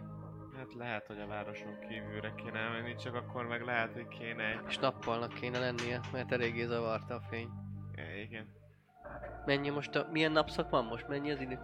Hát 0.57 0.73
lehet, 0.73 1.07
hogy 1.07 1.19
a 1.19 1.27
városon 1.27 1.79
kívülre 1.89 2.33
kéne 2.35 2.69
menni, 2.69 2.95
csak 2.95 3.15
akkor 3.15 3.45
meg 3.47 3.61
lehet, 3.61 3.93
hogy 3.93 4.07
kéne 4.07 4.43
egy... 4.43 4.59
és 4.67 4.77
nappalnak 4.77 5.33
kéne 5.33 5.59
lennie, 5.59 5.99
mert 6.11 6.31
eléggé 6.31 6.65
zavarta 6.65 7.15
a 7.15 7.21
fény. 7.29 7.49
Ja, 7.95 8.21
igen. 8.21 8.47
Mennyi 9.45 9.69
most 9.69 9.95
a... 9.95 10.07
Milyen 10.11 10.31
napszak 10.31 10.69
van 10.69 10.85
most? 10.85 11.07
Mennyi 11.07 11.31
az 11.31 11.39
idő? 11.41 11.59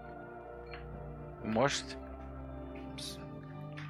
Most 1.44 1.98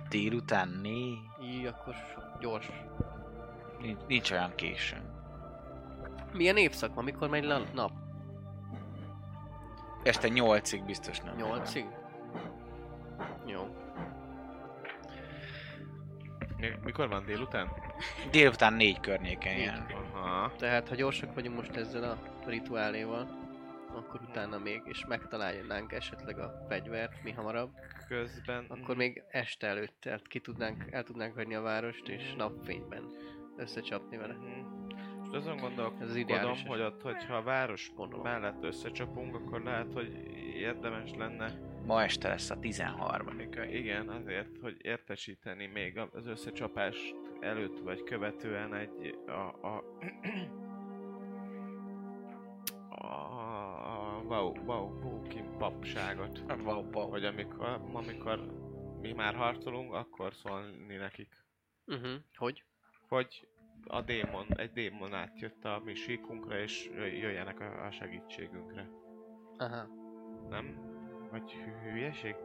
délután 0.09 0.67
né, 0.81 1.17
Így, 1.43 1.65
akkor 1.65 1.95
gyors. 2.39 2.71
nincs, 3.79 4.01
nincs 4.07 4.31
olyan 4.31 4.55
késő. 4.55 4.97
Milyen 6.33 6.57
évszak 6.57 6.93
van? 6.93 7.03
Mikor 7.03 7.29
megy 7.29 7.43
le 7.43 7.55
a 7.55 7.61
nap? 7.73 7.91
Este 10.03 10.27
nyolcig 10.27 10.83
biztos 10.85 11.19
nem. 11.19 11.35
Nyolcig? 11.35 11.85
Jó. 13.45 13.67
Mi- 16.57 16.77
Mikor 16.83 17.07
van 17.07 17.25
délután? 17.25 17.67
Délután 18.31 18.73
négy 18.73 18.99
környéken 18.99 19.57
ilyen. 19.57 19.85
Aha. 20.13 20.51
Tehát, 20.57 20.87
ha 20.89 20.95
gyorsak 20.95 21.33
vagyunk 21.33 21.55
most 21.55 21.75
ezzel 21.75 22.03
a 22.03 22.17
rituáléval, 22.45 23.39
akkor 23.95 24.21
utána 24.29 24.57
még, 24.57 24.81
és 24.85 25.05
megtalálnánk 25.05 25.91
esetleg 25.91 26.39
a 26.39 26.65
fegyvert 26.69 27.23
mi 27.23 27.31
hamarabb, 27.31 27.71
Közben... 28.07 28.65
akkor 28.69 28.95
még 28.95 29.23
este 29.31 29.67
előtt 29.67 29.95
tehát 29.99 30.27
ki 30.27 30.39
tudnánk, 30.39 30.85
el 30.91 31.03
tudnánk 31.03 31.35
hagyni 31.35 31.55
a 31.55 31.61
várost, 31.61 32.07
és 32.07 32.33
napfényben 32.37 33.03
összecsapni 33.57 34.17
vele. 34.17 34.33
Mhm. 34.33 34.80
Most 35.31 35.45
azon 35.45 35.57
gondolkodom, 35.57 36.51
az 36.51 36.61
hogy 36.67 36.81
ott, 36.81 37.01
hogyha 37.01 37.35
a 37.35 37.43
város 37.43 37.91
Gondolom. 37.95 38.23
mellett 38.23 38.63
összecsapunk, 38.63 39.35
akkor 39.35 39.61
lehet, 39.63 39.93
hogy 39.93 40.13
érdemes 40.55 41.13
lenne, 41.13 41.69
Ma 41.85 42.03
este 42.03 42.27
lesz 42.27 42.49
a 42.49 42.59
13 42.59 43.39
igen, 43.71 44.09
azért, 44.09 44.57
hogy 44.61 44.77
értesíteni 44.81 45.65
még 45.65 45.97
az 45.97 46.25
összecsapást 46.25 47.15
előtt 47.39 47.79
vagy 47.79 48.03
követően 48.03 48.73
egy 48.73 49.17
a, 49.27 49.67
a, 49.67 49.83
a, 52.89 53.05
a 53.05 54.21
wow, 54.23 54.53
wow, 54.65 55.01
Hawking 55.01 55.57
papságot. 55.57 56.43
Wow, 56.63 56.89
wow. 56.91 57.09
Hogy 57.09 57.25
amikor, 57.25 57.81
amikor 57.93 58.39
mi 59.01 59.11
már 59.11 59.35
harcolunk, 59.35 59.93
akkor 59.93 60.33
szólni 60.33 60.95
nekik, 60.95 61.39
Uh-huh. 61.85 62.11
Hogy? 62.35 62.63
hogy 63.07 63.47
a 63.87 64.01
démon, 64.01 64.45
egy 64.55 64.71
démon 64.71 65.13
átjött 65.13 65.65
a 65.65 65.81
mi 65.85 65.93
síkunkra, 65.93 66.59
és 66.59 66.89
jöjj- 66.95 67.17
jöjjenek 67.17 67.59
a, 67.59 67.85
a 67.85 67.91
segítségünkre. 67.91 68.89
Aha. 69.57 69.87
Nem? 70.49 70.89
Vagy 71.31 71.51
hü- 71.51 71.91
hülyeség? 71.91 72.35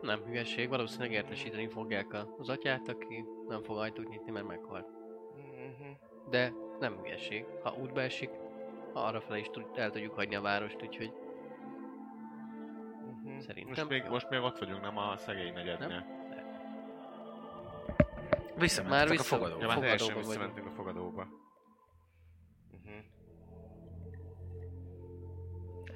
Nem 0.00 0.20
hülyeség, 0.24 0.68
valószínűleg 0.68 1.12
értesíteni 1.12 1.68
fogják 1.68 2.16
az 2.38 2.48
atyát, 2.48 2.88
aki 2.88 3.24
nem 3.48 3.62
fog 3.62 3.76
ajtót 3.78 4.08
nyitni, 4.08 4.30
mert 4.30 4.46
meghalt. 4.46 4.88
Mhm. 5.36 5.90
De 6.30 6.52
nem 6.80 6.98
hülyeség. 7.02 7.44
Ha 7.62 7.74
útba 7.80 8.00
esik, 8.00 8.30
arra 8.92 9.36
is 9.36 9.48
tud, 9.50 9.66
el 9.74 9.90
tudjuk 9.90 10.14
hagyni 10.14 10.34
a 10.34 10.40
várost, 10.40 10.82
úgyhogy 10.82 11.12
Mhm. 13.24 13.38
Szerintem 13.38 13.68
Most 13.86 13.88
még, 13.88 14.02
jó. 14.04 14.10
most 14.10 14.28
még 14.30 14.40
ott 14.42 14.58
vagyunk, 14.58 14.80
nem 14.80 14.96
a 14.98 15.16
szegény 15.16 15.52
negyednél. 15.52 16.13
Visszamentetek 18.56 18.90
Már 18.90 19.06
a 19.06 19.10
vissza- 19.10 19.36
fogadóba. 19.36 19.60
Ja, 19.60 19.66
már 19.66 19.78
teljesen 19.78 20.16
visszamentünk 20.16 20.66
a 20.66 20.70
fogadóba. 20.70 21.24
Mhm. 22.70 22.92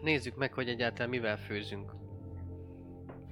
nézzük 0.03 0.37
meg, 0.37 0.53
hogy 0.53 0.69
egyáltalán 0.69 1.09
mivel 1.09 1.37
főzünk. 1.39 1.93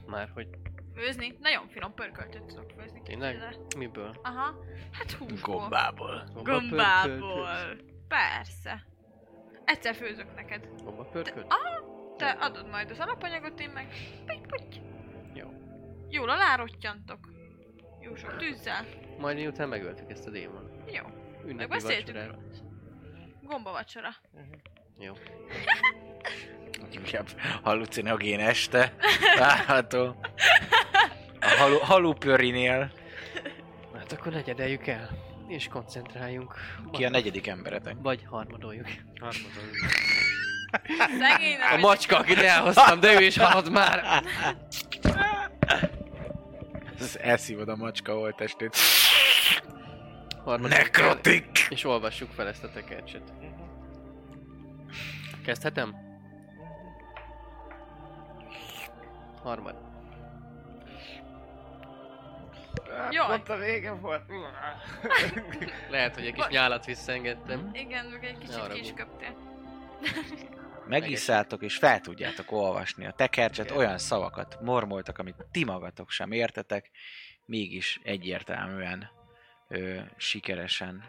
Már 0.06 0.30
hogy 0.34 0.48
Főzni? 0.94 1.36
Nagyon 1.40 1.68
finom 1.68 1.94
pörköltöt 1.94 2.44
tudok 2.44 2.70
főzni. 2.70 3.02
Tényleg? 3.02 3.56
miből? 3.76 4.14
Aha. 4.22 4.64
Hát 4.92 5.10
húsból. 5.12 5.56
Gombából. 5.58 6.24
Gombából. 6.42 7.48
Persze. 8.08 8.86
Egyszer 9.64 9.94
főzök 9.94 10.34
neked. 10.34 10.68
Gomba 10.84 11.04
pörkölt? 11.04 11.54
Te 12.16 12.30
adod 12.30 12.68
majd 12.68 12.90
az 12.90 12.98
alapanyagot, 12.98 13.60
én 13.60 13.70
meg... 13.70 13.86
Puty, 14.26 14.40
puty. 14.46 14.80
Jó. 15.34 15.48
Jól 16.08 16.30
alárottyantok. 16.30 17.28
Jó 18.00 18.14
sok 18.14 18.36
tűzzel. 18.36 18.84
Majd 19.18 19.36
miután 19.36 19.68
megöltük 19.68 20.10
ezt 20.10 20.26
a 20.26 20.30
démon. 20.30 20.70
Jó. 20.86 21.02
Ünnepi 21.46 21.54
Megbeszéltük 21.54 22.06
vacsorára. 22.14 22.32
róla. 22.32 22.42
Gomba 23.42 23.72
vacsora. 23.72 24.08
Jó. 24.98 25.12
Inkább 26.92 27.26
hallucinogén 27.62 28.40
este. 28.40 28.94
Várható. 29.38 30.16
A 31.40 31.46
halu, 31.58 31.78
halupörinél. 31.78 32.92
Hát 33.94 34.12
akkor 34.12 34.32
negyedeljük 34.32 34.86
el. 34.86 35.10
És 35.48 35.68
koncentráljunk. 35.68 36.54
Ki 36.92 37.04
a 37.04 37.10
negyedik 37.10 37.46
emberetek? 37.46 37.94
Vagy 37.98 38.24
harmadoljuk. 38.30 38.86
Harmadon. 39.20 39.70
Szegény 41.18 41.56
A 41.74 41.76
macska, 41.76 42.16
akit 42.18 42.38
elhoztam, 42.38 43.00
de 43.00 43.20
ő 43.20 43.24
is 43.24 43.38
halad 43.38 43.70
már. 43.70 44.22
Ez 47.00 47.16
elszívod 47.16 47.68
a 47.68 47.76
macska 47.76 48.12
holtestét. 48.12 48.76
Harmadoljuk 50.44 50.98
el, 50.98 51.06
Nekrotik! 51.06 51.66
És 51.68 51.84
olvassuk 51.84 52.30
fel 52.30 52.46
ezt 52.48 52.64
a 52.64 52.70
tekercset. 52.70 53.32
Kezdhetem? 55.44 55.94
Harmad. 59.42 59.74
Jaj. 63.10 63.26
Pont 63.26 63.48
a 63.48 63.56
vége 63.56 63.90
volt. 63.90 64.22
Lehet, 65.90 66.14
hogy 66.14 66.26
egy 66.26 66.32
kis 66.34 66.46
nyálat 66.46 66.84
visszaengedtem. 66.84 67.70
Igen, 67.72 68.06
meg 68.06 68.24
egy 68.24 68.38
kicsit 68.38 68.48
ki 68.48 68.52
is 68.52 68.56
haragudj. 68.60 68.92
köptél. 68.92 69.36
Megiszálltok 70.88 71.62
és 71.62 71.76
fel 71.76 72.00
tudjátok 72.00 72.52
olvasni 72.52 73.06
a 73.06 73.12
tekercset, 73.12 73.70
olyan 73.70 73.98
szavakat 73.98 74.58
mormoltak, 74.60 75.18
amit 75.18 75.46
ti 75.50 75.64
magatok 75.64 76.10
sem 76.10 76.32
értetek, 76.32 76.90
mégis 77.44 78.00
egyértelműen 78.02 79.10
ö, 79.68 79.98
sikeresen 80.16 81.04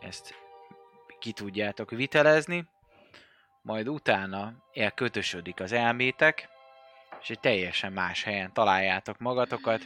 ezt 0.00 0.34
ki 1.18 1.32
tudjátok 1.32 1.90
vitelezni, 1.90 2.68
majd 3.62 3.88
utána 3.88 4.64
elkötösödik 4.72 5.60
az 5.60 5.72
elmétek, 5.72 6.48
és 7.22 7.30
egy 7.30 7.40
teljesen 7.40 7.92
más 7.92 8.22
helyen 8.22 8.52
találjátok 8.52 9.18
magatokat. 9.18 9.82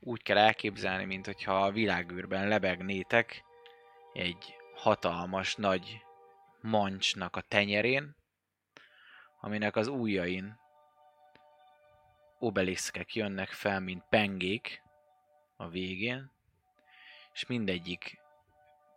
Úgy 0.00 0.22
kell 0.22 0.38
elképzelni, 0.38 1.04
mint 1.04 1.26
hogyha 1.26 1.64
a 1.64 1.70
világűrben 1.70 2.48
lebegnétek 2.48 3.44
egy 4.12 4.54
hatalmas 4.74 5.54
nagy 5.54 6.02
mancsnak 6.60 7.36
a 7.36 7.40
tenyerén, 7.40 8.18
aminek 9.40 9.76
az 9.76 9.86
ujjain 9.86 10.58
obeliszkek 12.38 13.14
jönnek 13.14 13.48
fel, 13.48 13.80
mint 13.80 14.04
pengék 14.08 14.82
a 15.56 15.68
végén, 15.68 16.30
és 17.32 17.46
mindegyik 17.46 18.18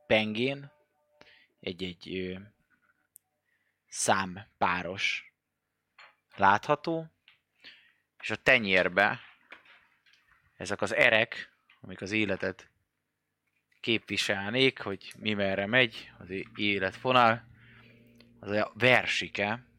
pengén 0.07 0.71
egy-egy 1.59 2.37
számpáros 3.87 5.33
látható, 6.35 7.11
és 8.19 8.29
a 8.29 8.35
tenyérbe 8.35 9.19
ezek 10.57 10.81
az 10.81 10.93
erek, 10.93 11.51
amik 11.81 12.01
az 12.01 12.11
életet 12.11 12.69
képviselnék, 13.79 14.81
hogy 14.81 15.13
mi 15.17 15.33
merre 15.33 15.65
megy, 15.65 16.11
az 16.17 16.27
életfonal, 16.55 17.43
az 18.39 18.49
a 18.49 18.71
versike, 18.73 19.72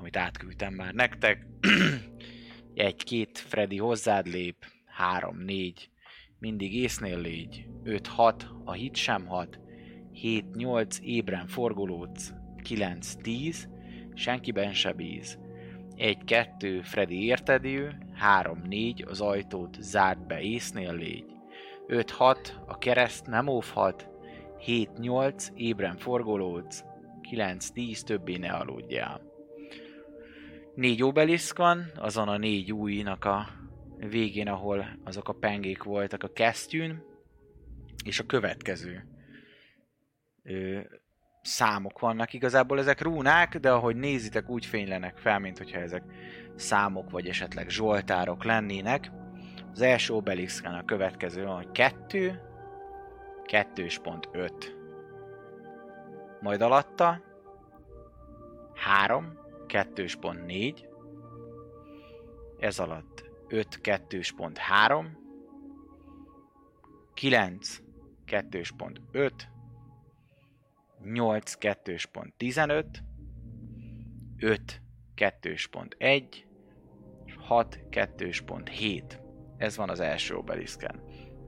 amit 0.00 0.16
átküldtem 0.16 0.74
már 0.74 0.92
nektek. 0.92 1.46
Egy-két 2.74 3.38
Freddy 3.38 3.76
hozzád 3.76 4.26
lép, 4.26 4.66
három-négy, 4.84 5.90
mindig 6.38 6.74
észnél 6.74 7.20
légy, 7.20 7.66
öt-hat, 7.82 8.48
a 8.64 8.72
hit 8.72 8.96
sem 8.96 9.26
hat, 9.26 9.60
hét-nyolc, 10.12 10.98
ébren 11.02 11.46
forgolódsz, 11.46 12.32
kilenc-tíz, 12.62 13.68
senkiben 14.14 14.72
se 14.72 14.92
bíz. 14.92 15.38
Egy-kettő, 15.96 16.82
Freddy 16.82 17.24
érted 17.24 17.64
ő, 17.64 17.98
három-négy, 18.14 19.04
az 19.08 19.20
ajtót 19.20 19.76
zárd 19.80 20.26
be, 20.26 20.40
észnél 20.40 20.94
légy. 20.94 21.36
5-6, 21.86 22.36
a 22.66 22.78
kereszt 22.78 23.26
nem 23.26 23.46
óvhat, 23.46 24.08
7-8, 24.66 25.48
ébren 25.54 25.96
forgolódsz, 25.96 26.84
9-10, 27.30 28.00
többé 28.00 28.36
ne 28.36 28.52
aludjál. 28.52 29.29
Négy 30.80 31.02
obeliszk 31.02 31.58
van, 31.58 31.90
azon 31.96 32.28
a 32.28 32.36
négy 32.36 32.72
újnak 32.72 33.24
a 33.24 33.48
végén, 33.96 34.48
ahol 34.48 34.86
azok 35.04 35.28
a 35.28 35.32
pengék 35.32 35.82
voltak 35.82 36.22
a 36.22 36.32
kesztyűn, 36.32 37.02
és 38.04 38.18
a 38.18 38.26
következő 38.26 39.06
ö, 40.42 40.80
számok 41.42 41.98
vannak. 41.98 42.32
Igazából 42.32 42.78
ezek 42.78 43.00
rúnák, 43.00 43.58
de 43.58 43.70
ahogy 43.70 43.96
nézitek, 43.96 44.48
úgy 44.48 44.66
fénylenek 44.66 45.16
fel, 45.16 45.38
mint 45.38 45.58
hogyha 45.58 45.78
ezek 45.78 46.02
számok, 46.56 47.10
vagy 47.10 47.28
esetleg 47.28 47.68
zsoltárok 47.68 48.44
lennének. 48.44 49.10
Az 49.72 49.80
első 49.80 50.12
obeliszkán 50.14 50.74
a 50.74 50.84
következő 50.84 51.44
van, 51.44 51.56
hogy 51.56 51.70
2, 51.72 52.40
2.5. 53.44 54.50
Majd 56.40 56.60
alatta 56.60 57.20
3, 58.74 59.39
2.4. 59.70 60.88
Ez 62.58 62.78
alatt 62.78 63.30
5, 63.48 63.80
2.3. 63.82 65.04
9, 67.14 67.82
2.5. 68.26 69.32
8, 71.04 71.56
2.15. 71.60 72.84
5, 74.38 74.80
2.1. 75.16 76.24
6, 77.38 77.78
2.7. 77.90 79.02
Ez 79.56 79.76
van 79.76 79.90
az 79.90 80.00
első 80.00 80.34
obeliszken. 80.36 81.02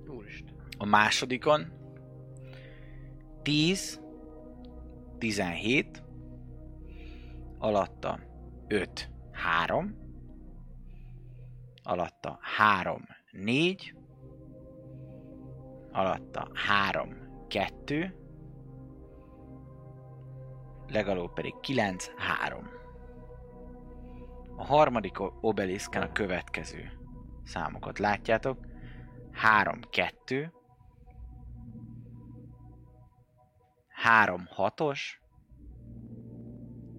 Úristen. 0.07 0.55
A 0.79 0.85
másodikon 0.85 1.73
10, 3.43 4.01
17, 5.19 6.02
alatta 7.63 8.19
5, 8.69 9.11
3, 9.33 9.95
alatta 11.83 12.39
3, 12.41 13.07
4, 13.33 13.95
alatta 15.93 16.49
3, 16.55 17.47
2, 17.49 18.15
legalább 20.87 21.33
pedig 21.33 21.55
9, 21.61 22.11
3. 22.17 22.71
A 24.57 24.65
harmadik 24.65 25.21
o- 25.21 25.33
obeliszken 25.41 26.03
a 26.03 26.13
következő 26.13 26.91
számokat 27.45 27.99
látjátok. 27.99 28.59
3, 29.33 29.81
2, 29.91 30.53
3, 33.89 34.49
6-os, 34.57 35.22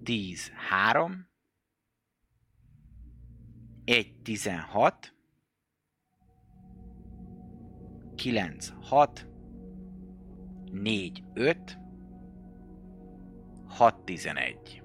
10, 0.04 0.50
3, 0.68 1.26
1, 3.86 4.22
16, 4.22 5.12
9, 8.16 8.72
6, 8.80 9.26
4, 10.72 11.24
5, 11.34 11.78
6, 13.68 13.94
11. 14.04 14.82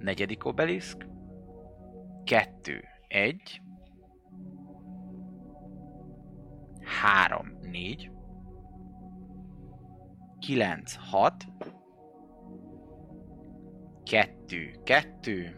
Negyedik 0.00 0.44
obeliszk. 0.44 1.06
2, 2.24 2.82
1, 3.08 3.62
3, 6.80 7.44
4, 7.62 8.10
9, 10.40 10.96
6, 10.96 11.46
2, 14.04 14.80
2, 14.84 15.56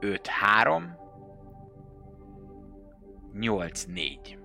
5, 0.00 0.26
3, 0.26 0.96
8, 3.32 3.84
4. 3.84 4.38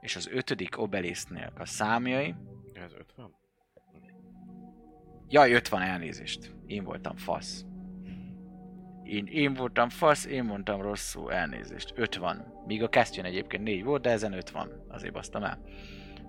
És 0.00 0.16
az 0.16 0.28
ötödik 0.32 0.78
obeliszknél 0.78 1.52
a 1.58 1.66
számjai... 1.66 2.34
Ez 2.72 2.92
50? 2.92 3.34
Jaj, 5.28 5.52
50 5.52 5.82
elnézést. 5.82 6.54
Én 6.66 6.84
voltam 6.84 7.16
fasz. 7.16 7.64
Én, 9.02 9.26
én 9.26 9.54
voltam 9.54 9.88
fasz, 9.88 10.24
én 10.24 10.44
mondtam 10.44 10.80
rosszul, 10.80 11.32
elnézést. 11.32 11.92
50. 11.96 12.52
Míg 12.66 12.82
a 12.82 12.88
kesztyűn 12.88 13.24
egyébként 13.24 13.62
4 13.62 13.84
volt, 13.84 14.02
de 14.02 14.10
ezen 14.10 14.32
50. 14.32 14.84
Azért 14.88 15.12
basztam 15.12 15.42
el. 15.42 15.62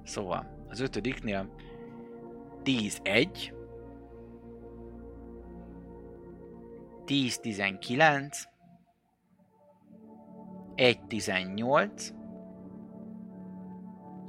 Szóval, 0.03 0.65
az 0.67 0.79
ötödiknél 0.79 1.53
10-1, 2.63 3.56
10-19, 7.07 8.47
1-18, 10.75 12.15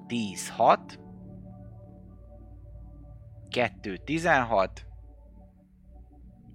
10-6, 0.07 0.99
2-16, 3.51 4.69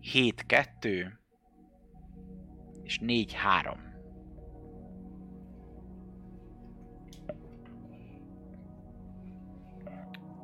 7-2, 0.01 1.11
és 2.83 2.99
4-3. 3.01 3.91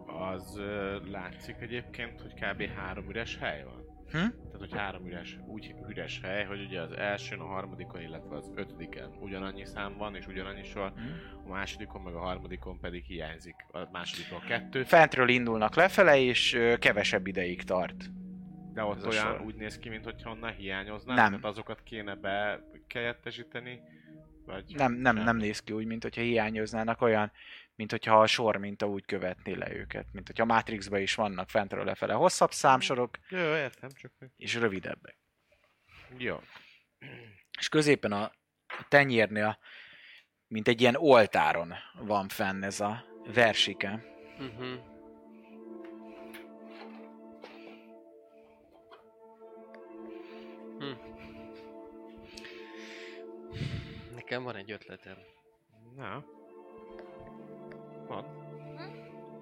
Az 0.05 0.57
ö, 0.57 0.99
látszik 1.09 1.55
egyébként, 1.59 2.21
hogy 2.21 2.33
kb. 2.33 2.61
három 2.61 3.09
üres 3.09 3.37
hely 3.37 3.63
van. 3.63 3.88
Hm? 4.11 4.17
Tehát, 4.17 4.59
hogy 4.59 4.73
három 4.73 5.07
üres, 5.07 5.37
úgy 5.47 5.75
üres 5.89 6.19
hely, 6.23 6.45
hogy 6.45 6.61
ugye 6.61 6.81
az 6.81 6.91
elsőn, 6.91 7.39
a 7.39 7.45
harmadikon, 7.45 8.01
illetve 8.01 8.35
az 8.35 8.51
ötödiken 8.55 9.09
ugyanannyi 9.19 9.65
szám 9.65 9.97
van, 9.97 10.15
és 10.15 10.27
ugyanannyi 10.27 10.63
sor, 10.63 10.93
a 11.45 11.49
másodikon 11.49 12.01
meg 12.01 12.13
a 12.13 12.19
harmadikon 12.19 12.79
pedig 12.79 13.03
hiányzik. 13.03 13.55
A 13.71 13.79
másodikon 13.91 14.37
a 14.37 14.47
kettő, 14.47 14.83
Fentről 14.83 15.29
indulnak 15.29 15.75
lefele, 15.75 16.17
és 16.17 16.53
ö, 16.53 16.77
kevesebb 16.77 17.27
ideig 17.27 17.63
tart. 17.63 18.09
de 18.73 18.83
ott 18.83 19.07
olyan 19.07 19.25
sor. 19.25 19.41
úgy 19.41 19.55
néz 19.55 19.77
ki, 19.79 19.89
mintha 19.89 20.29
onnan 20.29 20.51
hiányoznak, 20.51 21.15
Nem. 21.15 21.29
tehát 21.29 21.45
azokat 21.45 21.83
kéne 21.83 22.15
be 22.15 22.63
helyettesíteni, 22.93 23.81
vagy 24.45 24.63
Nem, 24.75 24.93
nem, 24.93 25.15
nem 25.15 25.37
néz 25.37 25.59
ki 25.59 25.73
úgy, 25.73 25.85
mint 25.85 26.03
hogyha 26.03 26.21
hiányoznának 26.21 27.01
olyan, 27.01 27.31
mint 27.79 27.91
hogyha 27.91 28.21
a 28.21 28.27
sor 28.27 28.57
minta 28.57 28.87
úgy 28.87 29.05
követné 29.05 29.53
le 29.53 29.73
őket. 29.73 30.05
Mint 30.11 30.27
hogyha 30.27 30.43
a 30.43 30.45
Matrixban 30.45 31.01
is 31.01 31.15
vannak 31.15 31.49
fentről 31.49 31.83
lefele 31.83 32.13
hosszabb 32.13 32.51
számsorok, 32.51 33.17
Jó, 33.29 33.37
értem, 33.37 33.89
csak 33.89 34.11
és 34.37 34.55
rövidebbek. 34.55 35.17
Jó. 36.17 36.41
És 37.59 37.69
középen 37.69 38.11
a 38.11 38.31
a 38.77 38.85
tenyérnél, 38.87 39.57
mint 40.47 40.67
egy 40.67 40.81
ilyen 40.81 40.95
oltáron 40.95 41.73
van 41.93 42.27
fenn 42.27 42.63
ez 42.63 42.79
a 42.79 43.05
versike. 43.33 44.03
Uh-huh. 44.39 44.79
Hm. 50.79 50.93
Nekem 54.15 54.43
van 54.43 54.55
egy 54.55 54.71
ötletem. 54.71 55.17
Na. 55.95 56.38
Van. 58.09 58.37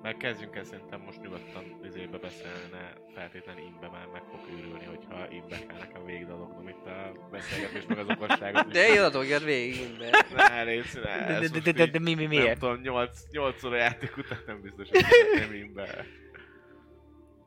Mert 0.01 0.17
kezdjünk 0.17 0.55
el 0.55 0.63
szerintem 0.63 1.01
most 1.01 1.21
nyugodtan 1.21 1.79
izébe 1.85 2.17
beszélni, 2.17 2.69
ne 2.71 3.13
feltétlenül 3.13 3.63
imbe, 3.63 3.89
mert 3.89 4.11
meg 4.11 4.21
fog 4.31 4.39
őrülni, 4.57 4.85
hogyha 4.85 5.29
imbe 5.29 5.65
kell 5.65 5.77
nekem 5.77 6.05
végigdalognom 6.05 6.67
itt 6.67 6.85
a 6.85 7.27
beszélgetés 7.31 7.85
meg 7.85 7.97
az 7.97 8.09
okosságot. 8.09 8.67
De 8.71 8.87
én 8.87 9.01
adogjad 9.01 9.43
végig, 9.43 9.97
de... 9.97 10.09
Ne, 10.35 10.63
légy 10.63 10.85
ne, 10.93 11.39
De, 11.39 11.47
de, 11.47 11.59
de, 11.59 11.71
de, 11.71 11.85
de 11.85 11.99
mi, 11.99 12.13
mi, 12.13 12.21
Nem 12.21 12.29
miért? 12.29 12.59
tudom, 12.59 12.81
8, 12.81 13.21
8 13.31 13.63
óra 13.63 13.75
játék 13.75 14.17
után 14.17 14.39
nem 14.45 14.61
biztos, 14.61 14.89
hogy 14.89 15.05
nem 15.39 15.53
imbe. 15.53 16.05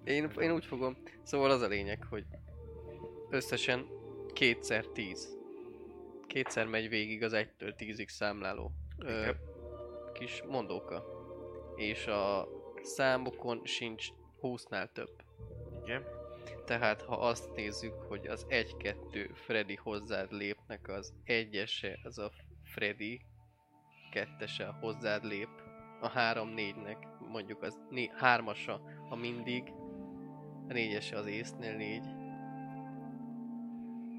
Én, 0.04 0.30
én 0.38 0.52
úgy 0.52 0.64
fogom. 0.64 0.96
Szóval 1.22 1.50
az 1.50 1.60
a 1.60 1.68
lényeg, 1.68 2.04
hogy 2.10 2.24
összesen 3.30 3.86
kétszer 4.32 4.84
tíz. 4.84 5.38
Kétszer 6.26 6.66
megy 6.66 6.88
végig 6.88 7.22
az 7.22 7.32
1-től 7.34 7.74
10-ig 7.78 8.08
számláló 8.08 8.72
ö. 8.98 9.30
Kis 10.20 10.42
mondóka. 10.48 11.04
És 11.76 12.06
a 12.06 12.48
számokon 12.82 13.60
sincs 13.64 14.08
20-nál 14.42 14.92
több. 14.92 15.10
Igen. 15.82 16.04
Tehát 16.64 17.02
ha 17.02 17.16
azt 17.16 17.54
nézzük, 17.54 17.94
hogy 18.08 18.26
az 18.26 18.46
1-2 18.48 19.30
Freddy 19.34 19.74
hozzád 19.74 20.32
lépnek, 20.32 20.88
az 20.88 21.14
egyese 21.24 21.98
az 22.02 22.18
a 22.18 22.30
Freddy, 22.64 23.20
kettese 24.10 24.66
a 24.66 24.76
hozzád 24.80 25.24
lép, 25.24 25.48
a 26.00 26.10
3-4-nek 26.10 26.96
mondjuk 27.28 27.62
az 27.62 27.78
né- 27.90 28.12
hármasa 28.16 28.80
a 29.08 29.16
mindig, 29.16 29.72
a 30.68 30.72
négyese 30.72 31.16
az 31.16 31.26
észnél 31.26 31.76
4, 31.76 32.02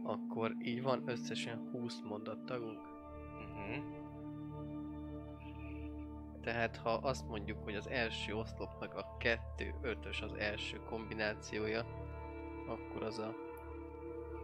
akkor 0.04 0.56
így 0.62 0.82
van 0.82 1.04
összesen 1.06 1.70
20 1.72 2.02
mondattagunk. 2.02 2.80
Uh-huh. 2.80 4.01
Tehát 6.42 6.78
ha 6.78 6.90
azt 6.90 7.28
mondjuk, 7.28 7.64
hogy 7.64 7.76
az 7.76 7.88
első 7.88 8.36
oszlopnak 8.36 8.96
a 8.96 9.18
2-5-ös 9.20 10.24
az 10.24 10.34
első 10.34 10.80
kombinációja, 10.90 11.86
akkor 12.68 13.04
az 13.04 13.20
a 13.20 13.34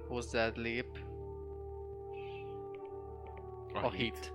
hozzád 0.08 0.58
lép 0.58 1.00
a, 3.74 3.86
a 3.86 3.90
hit. 3.90 4.16
hit. 4.16 4.34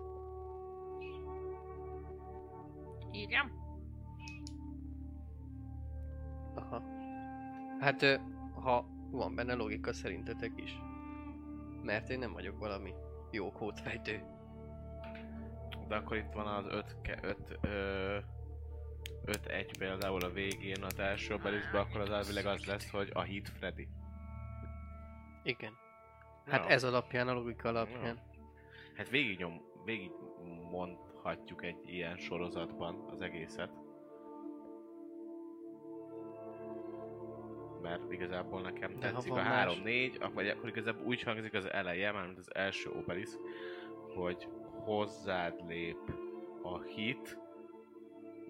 Írjam. 3.12 3.52
Aha. 6.54 6.82
Hát 7.80 8.20
ha 8.54 8.86
van 9.10 9.34
benne 9.34 9.54
logika 9.54 9.92
szerintetek 9.92 10.52
is. 10.56 10.78
Mert 11.82 12.10
én 12.10 12.18
nem 12.18 12.32
vagyok 12.32 12.58
valami 12.58 12.94
jó 13.30 13.52
kódfejtő. 13.52 14.31
De 15.92 15.98
akkor 15.98 16.16
itt 16.16 16.32
van 16.32 16.46
az 16.46 16.66
5 16.66 16.96
5 17.22 17.58
ö, 17.60 18.16
5-1 19.26 19.70
például 19.78 20.24
a 20.24 20.30
végén 20.30 20.82
az 20.82 20.98
első 20.98 21.36
beliszbe, 21.36 21.78
akkor 21.80 22.00
az 22.00 22.10
elvileg 22.10 22.46
az 22.46 22.64
lesz, 22.64 22.90
hogy 22.90 23.10
a 23.12 23.20
hit 23.22 23.48
Freddy. 23.48 23.88
Igen. 25.42 25.72
Hát 26.46 26.64
Ja. 26.64 26.70
ez 26.70 26.84
alapján, 26.84 27.28
a 27.28 27.32
logika 27.32 27.68
alapján. 27.68 28.18
Hát 28.96 29.08
végig 29.08 29.38
nyom, 29.38 29.60
végig 29.84 30.10
mondhatjuk 30.70 31.64
egy 31.64 31.78
ilyen 31.88 32.16
sorozatban 32.16 33.04
az 33.10 33.20
egészet. 33.20 33.70
Mert 37.82 38.12
igazából 38.12 38.60
nekem 38.60 38.98
De 38.98 39.10
tetszik 39.10 39.30
a 39.32 39.34
van 39.34 39.44
más- 39.44 39.78
3-4, 39.84 40.20
ak- 40.20 40.34
vagy 40.34 40.48
akkor 40.48 40.68
igazából 40.68 41.04
úgy 41.06 41.22
hangzik 41.22 41.54
az 41.54 41.70
eleje, 41.72 42.12
mármint 42.12 42.38
az 42.38 42.54
első 42.54 42.90
Obelisk, 42.90 43.38
hogy 44.14 44.48
hozzád 44.84 45.66
lép 45.66 45.98
a 46.62 46.80
hit, 46.80 47.38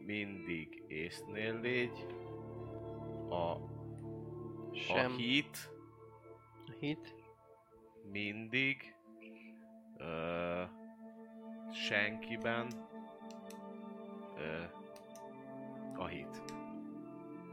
mindig 0.07 0.83
észnél 0.89 1.61
légy, 1.61 2.07
a, 3.29 3.57
Sem 4.73 5.13
a 5.13 5.17
hit 5.17 5.71
hit. 6.83 7.15
mindig 8.11 8.95
ö, 9.99 10.63
senkiben 11.73 12.89
ö, 14.37 14.63
a 15.97 16.07
hit. 16.07 16.43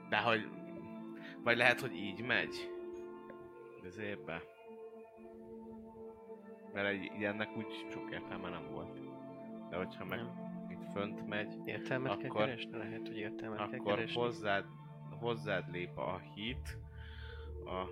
De 0.10 0.18
hogy... 0.18 0.48
Vagy 1.44 1.58
lehet, 1.58 1.80
hogy 1.82 1.94
így 1.96 2.22
megy. 2.22 2.72
Ez 3.86 3.98
évbe. 3.98 4.44
Mert 6.82 6.92
egy 6.92 7.12
ilyennek 7.20 7.58
úgy 7.58 7.86
sok 7.92 8.12
értelme 8.12 8.50
nem 8.50 8.68
volt. 8.72 9.00
De 9.70 9.76
hogyha 9.78 10.06
meg 10.06 10.20
itt 10.70 10.92
fönt 10.94 11.28
megy, 11.28 11.54
Értelmet 11.66 12.18
kell 12.18 12.30
Akkor- 12.30 12.46
keresni? 12.46 12.78
Lehet, 12.78 13.08
hogy 13.08 13.18
értelmet 13.18 13.58
kell 13.58 13.80
akkor 13.80 13.96
keresni. 13.96 14.22
hozzád, 14.22 14.66
hozzád 15.20 15.72
lép 15.72 15.98
a 15.98 16.22
hit, 16.36 16.78
a... 17.66 17.86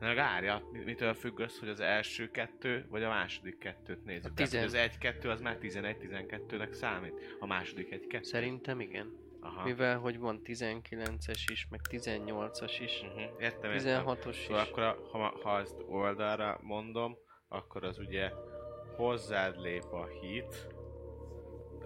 Na, 0.00 0.14
várja, 0.14 0.62
mi- 0.72 0.84
mitől 0.84 1.14
függ 1.14 1.40
az, 1.40 1.58
hogy 1.58 1.68
az 1.68 1.80
első 1.80 2.30
kettő, 2.30 2.86
vagy 2.88 3.02
a 3.02 3.08
második 3.08 3.58
kettőt 3.58 4.04
nézzük. 4.04 4.30
A 4.30 4.34
Tehát, 4.34 4.64
az 4.64 4.74
egy-kettő 4.74 5.28
az 5.28 5.40
már 5.40 5.58
11-12-nek 5.60 6.72
számít. 6.72 7.36
A 7.40 7.46
második 7.46 7.92
egy-kettő. 7.92 8.24
Szerintem 8.24 8.80
igen. 8.80 9.16
Aha. 9.40 9.64
Mivel, 9.64 9.98
hogy 9.98 10.18
van 10.18 10.40
19-es 10.44 11.44
is, 11.50 11.66
meg 11.70 11.80
18-as 11.90 12.78
is, 12.82 13.02
Uh-huh. 13.02 13.20
Értem, 13.38 13.70
értem. 13.70 14.04
16-os 14.06 14.28
is. 14.28 14.36
Szóval 14.36 14.60
akkor, 14.64 14.82
a, 14.82 14.96
ha, 15.10 15.38
ha 15.42 15.58
ezt 15.58 15.84
oldalra 15.88 16.58
mondom, 16.62 17.16
akkor 17.52 17.84
az 17.84 17.98
ugye 17.98 18.32
hozzád 18.96 19.60
lép 19.60 19.84
a 19.84 20.06
hit. 20.06 20.74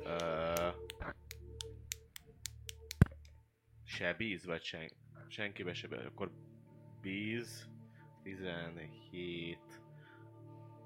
Ö, 0.05 0.69
se 3.85 4.15
bíz, 4.15 4.45
vagy 4.45 4.63
sen, 4.63 4.91
senkibe 5.29 5.75
se 5.75 5.89
bíz. 5.89 6.05
Akkor 6.05 6.31
bíz 7.01 7.69
17 8.23 9.59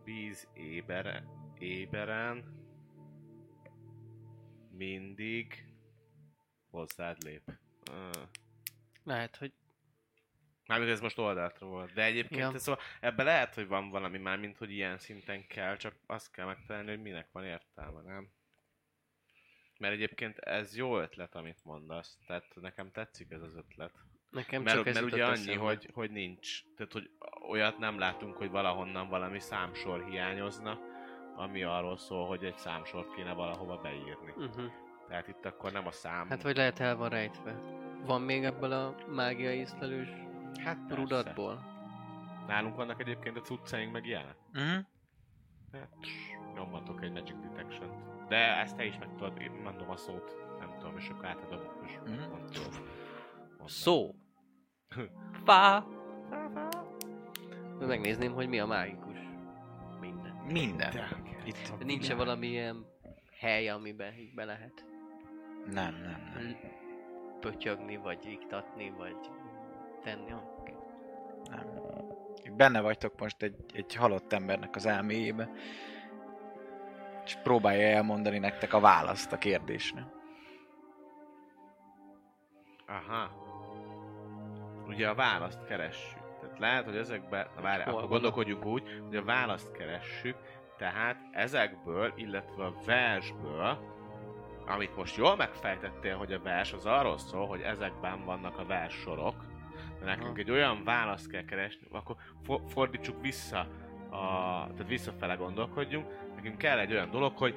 bíz 0.04 0.48
ébere, 0.54 1.24
éberen 1.58 2.56
mindig 4.70 5.66
hozzád 6.70 7.22
lép. 7.22 7.58
Ö, 7.90 8.10
Lehet, 9.02 9.36
hogy 9.36 9.52
Mármint 10.68 10.90
ez 10.90 11.00
most 11.00 11.18
oldaltra 11.18 11.66
volt. 11.66 11.92
De 11.92 12.04
egyébként 12.04 12.52
Ja. 12.52 12.58
szóval 12.58 12.80
ebben 13.00 13.26
lehet, 13.26 13.54
hogy 13.54 13.66
van 13.66 13.90
valami 13.90 14.18
már, 14.18 14.38
mint 14.38 14.56
hogy 14.56 14.70
ilyen 14.70 14.98
szinten 14.98 15.46
kell, 15.46 15.76
csak 15.76 15.94
azt 16.06 16.30
kell 16.30 16.46
megtalálni, 16.46 16.88
hogy 16.88 17.02
minek 17.02 17.28
van 17.32 17.44
értelme, 17.44 18.00
nem? 18.02 18.28
Mert 19.78 19.94
egyébként 19.94 20.38
ez 20.38 20.76
jó 20.76 20.98
ötlet, 20.98 21.34
amit 21.34 21.64
mondasz. 21.64 22.18
Tehát 22.26 22.44
nekem 22.54 22.90
tetszik 22.90 23.30
ez 23.30 23.42
az 23.42 23.56
ötlet. 23.56 23.92
nekem 24.30 24.62
mert 24.62 24.76
csak 24.76 24.86
ez 24.86 24.94
mert 24.94 25.06
ugye 25.06 25.16
jutott 25.16 25.36
annyi, 25.36 25.48
eszembe. 25.48 25.64
hogy, 25.64 25.90
hogy 25.92 26.10
nincs. 26.10 26.62
Tehát, 26.76 26.92
hogy 26.92 27.10
olyat 27.48 27.78
nem 27.78 27.98
látunk, 27.98 28.36
hogy 28.36 28.50
valahonnan 28.50 29.08
valami 29.08 29.40
számsor 29.40 30.04
hiányozna, 30.04 30.80
ami 31.36 31.62
arról 31.62 31.96
szól, 31.96 32.26
hogy 32.26 32.44
egy 32.44 32.56
számsort 32.56 33.14
kéne 33.14 33.32
valahova 33.32 33.76
beírni. 33.76 34.32
Uh-huh. 34.36 34.72
Tehát 35.08 35.28
itt 35.28 35.44
akkor 35.44 35.72
nem 35.72 35.86
a 35.86 35.92
szám... 35.92 36.28
Hát 36.28 36.42
vagy 36.42 36.56
lehet 36.56 36.80
el 36.80 36.96
van 36.96 37.08
rejtve. 37.08 37.52
Van 38.04 38.22
még 38.22 38.44
ebből 38.44 38.72
a 38.72 38.94
mágia 39.06 39.52
észlelős 39.52 40.08
hát 40.64 40.78
persze. 40.78 40.94
rudatból? 40.94 41.76
Nálunk 42.46 42.76
vannak 42.76 43.00
egyébként 43.00 43.36
a 43.36 43.40
cuccaink 43.40 43.92
meg 43.92 44.06
ilyenek. 44.06 44.36
Uh-huh. 44.54 44.84
Hát, 45.72 45.88
nyomhatok 46.54 47.02
egy 47.02 47.12
Magic 47.12 47.36
detection 47.40 48.06
De 48.28 48.36
ezt 48.36 48.76
te 48.76 48.84
is 48.84 48.98
meg 48.98 49.08
tudod, 49.16 49.40
én 49.40 49.50
mondom 49.50 49.90
a 49.90 49.96
szót, 49.96 50.36
nem 50.58 50.74
tudom, 50.78 50.96
és 50.96 51.08
akkor 51.08 51.24
átadom, 51.26 51.60
és 51.84 51.92
Mhm. 51.96 52.04
tudom. 52.14 52.30
mondani. 52.30 52.56
Szó. 53.66 54.14
Fá. 55.46 55.84
Megnézném, 57.78 58.32
hogy 58.32 58.48
mi 58.48 58.58
a 58.60 58.66
mágikus. 58.66 59.18
Minden. 60.00 60.32
Minden. 60.52 60.90
De- 60.90 61.16
Itt 61.44 61.84
nincs-e 61.84 62.14
valamilyen 62.14 62.86
hely, 63.40 63.68
amiben 63.68 64.14
így 64.14 64.34
be 64.34 64.44
lehet 64.44 64.84
Nem, 65.66 65.94
nem, 65.94 66.30
nem. 66.34 66.56
pötyögni, 67.40 67.96
vagy 67.96 68.26
iktatni, 68.26 68.90
vagy 68.90 69.16
tenni? 70.08 70.30
nem. 70.30 71.66
Itt 72.42 72.52
Benne 72.52 72.80
vagytok 72.80 73.18
most 73.20 73.42
egy, 73.42 73.56
egy 73.72 73.94
halott 73.94 74.32
embernek 74.32 74.76
az 74.76 74.86
elméjébe. 74.86 75.50
És 77.24 77.36
próbálja 77.42 77.86
elmondani 77.86 78.38
nektek 78.38 78.72
a 78.72 78.80
választ 78.80 79.32
a 79.32 79.38
kérdésre. 79.38 80.06
Aha. 82.86 83.46
Ugye 84.86 85.08
a 85.08 85.14
választ 85.14 85.64
keressük. 85.64 86.18
Tehát 86.40 86.58
lehet, 86.58 86.84
hogy 86.84 86.96
ezekben, 86.96 87.46
na 87.56 87.62
várj, 87.62 87.82
akkor 87.82 88.00
van? 88.00 88.08
gondolkodjunk 88.08 88.64
úgy, 88.64 88.82
hogy 89.06 89.16
a 89.16 89.24
választ 89.24 89.72
keressük, 89.72 90.36
tehát 90.76 91.16
ezekből, 91.32 92.12
illetve 92.16 92.64
a 92.64 92.74
versből, 92.86 93.78
amit 94.66 94.96
most 94.96 95.16
jól 95.16 95.36
megfejtettél, 95.36 96.16
hogy 96.16 96.32
a 96.32 96.40
vers 96.40 96.72
az 96.72 96.86
arról 96.86 97.18
szól, 97.18 97.46
hogy 97.46 97.60
ezekben 97.60 98.24
vannak 98.24 98.58
a 98.58 98.64
verssorok, 98.64 99.34
de 99.34 99.47
nekünk 100.04 100.28
Aha. 100.28 100.38
egy 100.38 100.50
olyan 100.50 100.84
választ 100.84 101.30
kell 101.30 101.44
keresni, 101.44 101.86
akkor 101.90 102.16
for, 102.42 102.60
fordítsuk 102.68 103.20
vissza, 103.20 103.58
a, 104.10 104.18
tehát 104.72 104.88
visszafele 104.88 105.34
gondolkodjunk, 105.34 106.06
nekünk 106.34 106.58
kell 106.58 106.78
egy 106.78 106.92
olyan 106.92 107.10
dolog, 107.10 107.36
hogy 107.36 107.54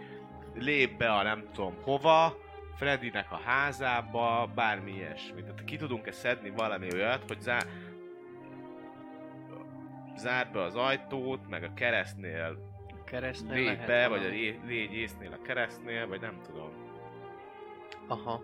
lép 0.54 0.98
be 0.98 1.14
a 1.14 1.24
nem 1.24 1.44
tudom 1.54 1.74
hova, 1.82 2.38
Freddynek 2.76 3.32
a 3.32 3.40
házába, 3.46 4.52
bármi 4.56 4.92
ilyesmi. 4.92 5.42
Tehát 5.42 5.64
ki 5.64 5.78
tudunk-e 5.78 6.12
szedni 6.12 6.50
valami 6.50 6.88
olyat, 6.94 7.24
hogy 7.28 7.42
zár... 7.42 7.66
zárd 10.16 10.52
be 10.52 10.62
az 10.62 10.76
ajtót, 10.76 11.50
meg 11.50 11.64
a 11.64 11.74
keresztnél 11.74 12.70
Keresztnél 13.06 13.54
légy 13.54 13.66
lehet 13.66 13.88
be, 13.88 14.08
vagy 14.08 14.26
a 14.26 14.30
lé- 14.30 14.60
légy 14.66 14.94
észnél 14.94 15.32
a 15.32 15.42
keresztnél, 15.42 16.08
vagy 16.08 16.22
nem 16.22 16.42
tudom. 16.46 16.70
Aha. 18.08 18.42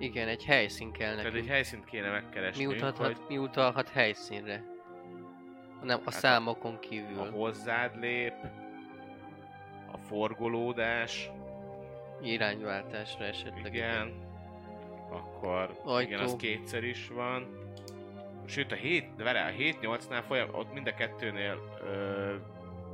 Igen, 0.00 0.28
egy 0.28 0.44
helyszín 0.44 0.92
kell 0.92 1.08
Tehát 1.10 1.24
egy 1.26 1.32
nekünk. 1.32 1.48
helyszínt 1.50 1.84
kéne 1.84 2.10
megkeresni, 2.10 2.64
Mi 2.64 2.74
utalhat, 2.74 3.06
hogy 3.06 3.16
mi 3.28 3.38
utalhat 3.38 3.88
helyszínre? 3.88 4.64
Nem, 5.82 5.96
a 5.98 6.02
Hát 6.04 6.06
a- 6.06 6.10
számokon 6.10 6.74
a 6.74 6.78
kívül. 6.78 7.30
hozzád 7.30 8.00
lép, 8.00 8.34
a 9.92 9.96
forgolódás, 9.98 11.30
Irányváltásra 12.22 13.24
esetleg. 13.24 13.74
igen, 13.74 14.12
akkor 15.10 15.80
Ajtó. 15.84 15.98
igen, 16.10 16.20
az 16.20 16.36
kétszer 16.36 16.84
is 16.84 17.08
van. 17.08 17.58
Sőt, 18.46 18.72
a 18.72 18.74
7, 18.74 19.14
de 19.16 19.24
várjál, 19.24 19.48
a 19.48 19.54
7-8-nál 19.56 20.22
folyam, 20.26 20.54
ott 20.54 20.72
mind 20.72 20.86
a 20.86 20.94
kettőnél 20.94 21.78
ö, 21.82 22.34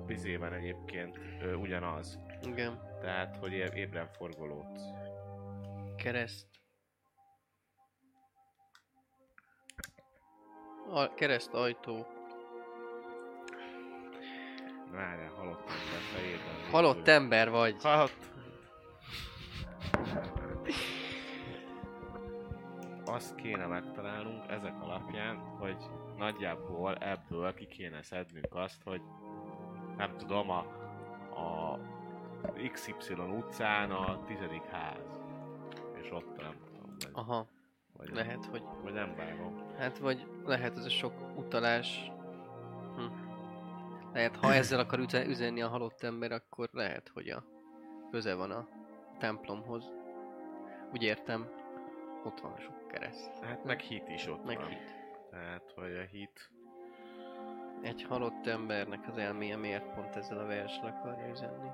bizé 0.06 0.36
van 0.36 0.52
egyébként 0.52 1.18
ö, 1.42 1.54
ugyanaz. 1.54 2.18
Igen. 2.46 2.80
Tehát, 3.00 3.36
hogy 3.36 3.52
ébren 3.52 4.08
forgolódsz. 4.12 4.82
Kereszt. 5.96 6.46
A 10.90 11.14
kereszt 11.14 11.54
ajtó. 11.54 12.06
Várjál, 14.92 15.30
halott 15.36 15.68
ember 15.68 16.00
fejében. 16.14 16.70
Halott 16.70 17.08
ember 17.08 17.50
vagy. 17.50 17.82
Halott. 17.82 18.34
Azt 23.04 23.34
kéne 23.34 23.66
megtalálnunk 23.66 24.50
ezek 24.50 24.82
alapján, 24.82 25.36
hogy 25.36 25.76
nagyjából 26.16 26.94
ebből 26.94 27.54
ki 27.54 27.66
kéne 27.66 28.02
szednünk 28.02 28.54
azt, 28.54 28.82
hogy 28.84 29.00
nem 29.96 30.16
tudom, 30.16 30.50
a, 30.50 30.58
a 31.34 31.78
XY 32.72 33.12
utcán 33.12 33.90
a 33.90 34.24
tizedik 34.24 34.64
ház. 34.64 35.20
És 36.02 36.10
ott 36.10 36.36
nem 36.36 36.54
tudom. 36.64 36.96
Vagy, 36.98 37.10
Aha, 37.12 37.46
vagy, 37.96 38.10
lehet, 38.14 38.44
hogy... 38.44 38.62
vagy 38.82 38.92
nem 38.92 39.14
vágom. 39.16 39.62
Hát 39.78 39.98
vagy 39.98 40.26
lehet 40.44 40.76
ez 40.76 40.84
a 40.84 40.88
sok 40.90 41.12
utalás. 41.36 42.10
Hm. 42.96 43.02
Lehet, 44.12 44.36
ha 44.36 44.54
ezzel 44.54 44.78
akar 44.78 44.98
üze- 44.98 45.26
üzenni 45.26 45.62
a 45.62 45.68
halott 45.68 46.02
ember, 46.02 46.32
akkor 46.32 46.68
lehet, 46.72 47.10
hogy 47.14 47.28
a 47.28 47.44
köze 48.10 48.34
van 48.34 48.50
a 48.50 48.68
templomhoz. 49.18 49.84
Úgy 50.92 51.02
értem, 51.02 51.48
ott 52.24 52.40
van 52.40 52.54
sok 52.58 52.88
kereszt. 52.88 53.30
Hát 53.42 53.64
meg 53.64 53.80
hit 53.80 54.08
is 54.08 54.26
ott 54.28 54.44
Meg 54.44 54.56
van. 54.56 54.68
hit. 54.68 54.94
Tehát, 55.30 55.72
hogy 55.74 55.96
a 55.96 56.02
hit... 56.10 56.50
Egy 57.82 58.02
halott 58.08 58.46
embernek 58.46 59.08
az 59.08 59.18
elméje 59.18 59.56
miért 59.56 59.94
pont 59.94 60.16
ezzel 60.16 60.38
a 60.38 60.46
versre 60.46 60.86
akarja 60.88 61.28
üzenni. 61.30 61.68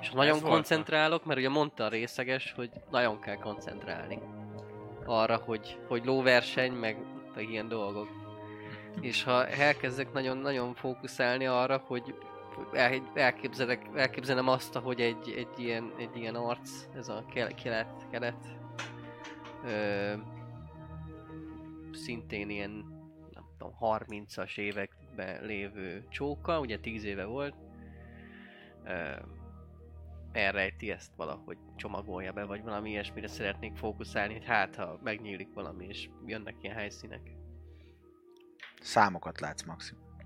És 0.00 0.08
ha 0.08 0.16
nagyon 0.16 0.34
Ez 0.34 0.40
volt 0.40 0.52
a- 0.52 0.56
koncentrálok, 0.56 1.24
mert 1.24 1.38
ugye 1.38 1.48
mondta 1.48 1.84
a 1.84 1.88
részeges, 1.88 2.52
hogy 2.52 2.70
nagyon 2.90 3.20
kell 3.20 3.36
koncentrálni. 3.36 4.18
Arra, 5.08 5.36
hogy, 5.36 5.78
hogy 5.86 6.04
lóverseny, 6.04 6.72
meg, 6.72 6.96
meg 7.34 7.50
ilyen 7.50 7.68
dolgok. 7.68 8.08
És 9.00 9.22
ha 9.22 9.46
elkezdek 9.46 10.12
nagyon-nagyon 10.12 10.74
fókuszálni 10.74 11.46
arra, 11.46 11.82
hogy 11.86 12.14
el, 12.72 13.10
elképzelek, 13.14 13.86
elképzelem 13.94 14.48
azt, 14.48 14.74
hogy 14.74 15.00
egy, 15.00 15.34
egy, 15.36 15.58
ilyen, 15.64 15.92
egy 15.98 16.16
ilyen 16.16 16.34
arc, 16.34 16.70
ez 16.96 17.08
a 17.08 17.24
kel- 17.32 17.54
kelet, 17.54 18.06
kelet, 18.10 18.46
ö, 19.64 20.12
szintén 21.92 22.50
ilyen, 22.50 22.70
nem 23.32 23.44
tudom, 23.58 23.74
30-as 23.80 24.58
években 24.58 25.44
lévő 25.44 26.06
csóka, 26.08 26.60
ugye 26.60 26.78
10 26.78 27.04
éve 27.04 27.24
volt, 27.24 27.54
ö, 28.84 29.12
elrejti 30.32 30.90
ezt 30.90 31.14
valahogy 31.16 31.58
csomagolja 31.76 32.32
be, 32.32 32.44
vagy 32.44 32.62
valami 32.62 32.90
ilyesmire 32.90 33.28
szeretnék 33.28 33.76
fókuszálni, 33.76 34.32
hogy 34.32 34.44
hát 34.44 34.74
ha 34.76 35.00
megnyílik 35.02 35.52
valami, 35.52 35.86
és 35.86 36.08
jönnek 36.26 36.62
ilyen 36.62 36.76
helyszínek. 36.76 37.30
Számokat 38.80 39.40
látsz 39.40 39.62
maximum. 39.62 40.16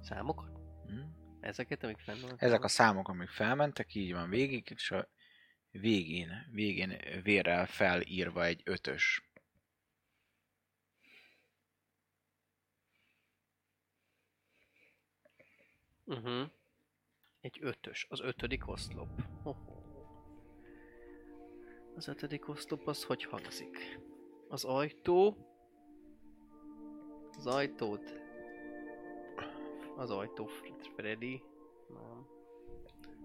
Számokat? 0.00 0.60
Hm? 0.86 1.00
Ezeket, 1.40 1.82
amik 1.82 1.98
fenn 1.98 2.20
vannak? 2.20 2.42
Ezek 2.42 2.64
a 2.64 2.68
számok, 2.68 3.08
amik 3.08 3.28
felmentek, 3.28 3.94
így 3.94 4.12
van 4.12 4.28
végig, 4.28 4.70
és 4.74 4.90
a 4.90 5.08
végén, 5.70 6.48
végén 6.50 6.96
vérrel 7.22 7.66
felírva 7.66 8.44
egy 8.44 8.62
ötös. 8.64 9.28
Uh-huh. 16.04 16.50
Egy 17.44 17.58
ötös, 17.60 18.06
az 18.10 18.20
ötödik 18.20 18.68
oszlop. 18.68 19.08
Az 21.96 22.08
ötödik 22.08 22.48
oszlop 22.48 22.86
az 22.86 23.04
hogy 23.04 23.24
hangzik? 23.24 24.00
Az 24.48 24.64
ajtó... 24.64 25.36
Az 27.36 27.46
ajtót... 27.46 28.14
Az 29.96 30.10
ajtó 30.10 30.46
Fr- 30.46 30.90
Freddy. 30.96 31.42
Nem. 31.88 32.26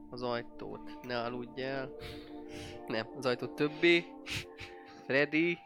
Az 0.09 0.21
ajtót 0.21 1.01
ne 1.01 1.21
aludj 1.21 1.61
el. 1.61 1.95
Nem, 2.87 3.07
az 3.17 3.25
ajtó 3.25 3.47
többé. 3.47 4.05
Freddy. 5.05 5.57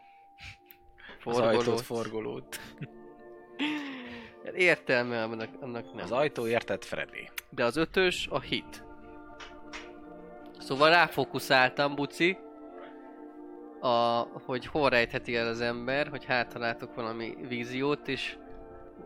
Az 1.24 1.38
ajtót 1.38 1.80
forgolót. 1.80 2.56
Értelme 4.52 5.22
annak, 5.22 5.48
annak 5.60 5.94
nem. 5.94 6.04
Az 6.04 6.12
ajtó 6.12 6.46
érted, 6.46 6.84
Freddy. 6.84 7.30
De 7.50 7.64
az 7.64 7.76
ötös 7.76 8.26
a 8.30 8.40
hit. 8.40 8.84
Szóval 10.58 10.90
ráfókuszáltam, 10.90 11.94
buci, 11.94 12.38
a, 13.80 14.26
hogy 14.44 14.66
hol 14.66 14.90
rejtheti 14.90 15.36
el 15.36 15.48
az 15.48 15.60
ember, 15.60 16.08
hogy 16.08 16.24
hát 16.24 16.52
ha 16.52 16.58
látok 16.58 16.94
valami 16.94 17.36
víziót, 17.48 18.08
és 18.08 18.36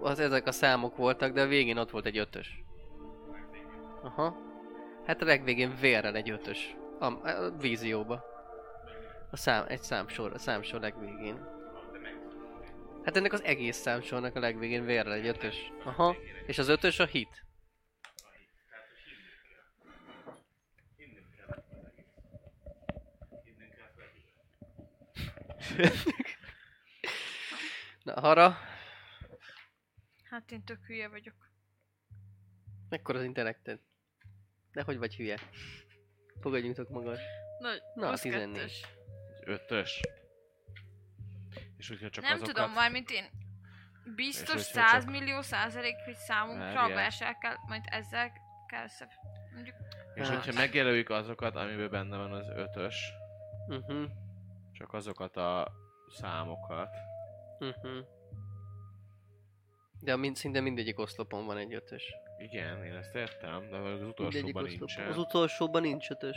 az, 0.01 0.18
ezek 0.18 0.47
a 0.47 0.53
számok 0.53 0.97
voltak, 0.97 1.32
de 1.32 1.43
a 1.43 1.47
végén 1.47 1.78
ott 1.78 1.91
volt 1.91 2.07
egy 2.07 2.18
ötös. 2.18 2.62
Aha. 4.03 4.36
Hát 5.07 5.22
a 5.22 5.24
legvégén 5.24 5.74
vérrel 5.80 6.14
egy 6.14 6.30
ötös. 6.30 6.76
A, 6.99 7.05
a 7.05 7.51
vízióba. 7.61 8.24
A 9.30 9.36
szám, 9.36 9.64
egy 9.68 9.82
számsor, 9.82 10.32
a 10.32 10.39
számsor 10.39 10.80
legvégén. 10.80 11.57
Hát 13.09 13.16
ennek 13.16 13.32
az 13.32 13.42
egész 13.42 13.76
számsornak 13.76 14.36
a 14.36 14.40
legvégén 14.40 14.84
vérrel 14.84 15.12
egy 15.12 15.26
ötös. 15.26 15.72
Aha. 15.84 16.16
És 16.46 16.59
az 16.59 16.68
ötös 16.68 16.98
a 16.98 17.06
hit. 17.06 17.44
Na, 28.02 28.20
Hara, 28.20 28.56
Hát 30.22 30.52
én 30.52 30.64
tök 30.64 30.84
hülye 30.86 31.09
vagyok. 31.09 31.50
mekkora 32.88 33.18
az 33.18 33.24
intellekted? 33.24 33.80
De 34.72 34.82
hogy 34.82 34.98
vagy 34.98 35.16
hülye? 35.16 35.38
Fogadjunk 36.40 36.88
magad. 36.88 37.18
Nagy, 37.59 37.80
Na, 37.94 38.06
plusz 38.06 38.20
14. 38.20 38.54
kettős. 38.54 38.84
Ötös. 39.44 40.00
És 41.79 41.89
hogyha 41.89 42.11
csak 42.11 42.24
Nem 42.24 42.33
azokat... 42.33 42.55
tudom, 42.55 42.70
mármint 42.72 43.11
én 43.11 43.24
biztos 44.16 44.55
És 44.57 44.72
hogyha 44.72 44.89
100 44.89 45.03
csak- 45.05 45.11
millió 45.12 45.41
százalék, 45.41 45.95
hogy 46.05 46.14
számunkra 46.16 46.83
a 46.83 46.89
versel 46.89 47.39
kell, 47.39 47.55
majd 47.66 47.83
ezzel 47.91 48.33
kell 48.66 48.85
össze... 48.85 49.09
Mondjuk, 49.55 49.76
És 50.14 50.29
Hát. 50.29 50.37
hogyha 50.45 50.61
megjelöljük 50.61 51.11
azokat, 51.11 51.57
amiben 51.57 51.91
benne 51.91 52.16
van 52.16 52.33
az 52.33 52.49
ötös, 52.49 53.12
Uh-huh. 53.68 54.05
csak 54.72 54.93
azokat 54.93 55.37
a 55.37 55.72
számokat. 56.09 56.95
Uh-huh. 57.59 58.07
De 60.01 60.16
mind, 60.16 60.37
szinte 60.37 60.61
mindegyik 60.61 60.99
oszlopon 60.99 61.47
van 61.47 61.57
egy 61.57 61.74
ötös. 61.74 62.14
Igen, 62.39 62.85
én 62.85 62.95
ezt 62.95 63.14
értem, 63.14 63.68
de 63.70 63.76
az 63.76 64.03
utolsóban 64.03 64.62
nincsen. 64.64 65.07
Az 65.07 65.16
utolsóban 65.18 65.83
nincs 65.83 66.11
ötös. 66.11 66.37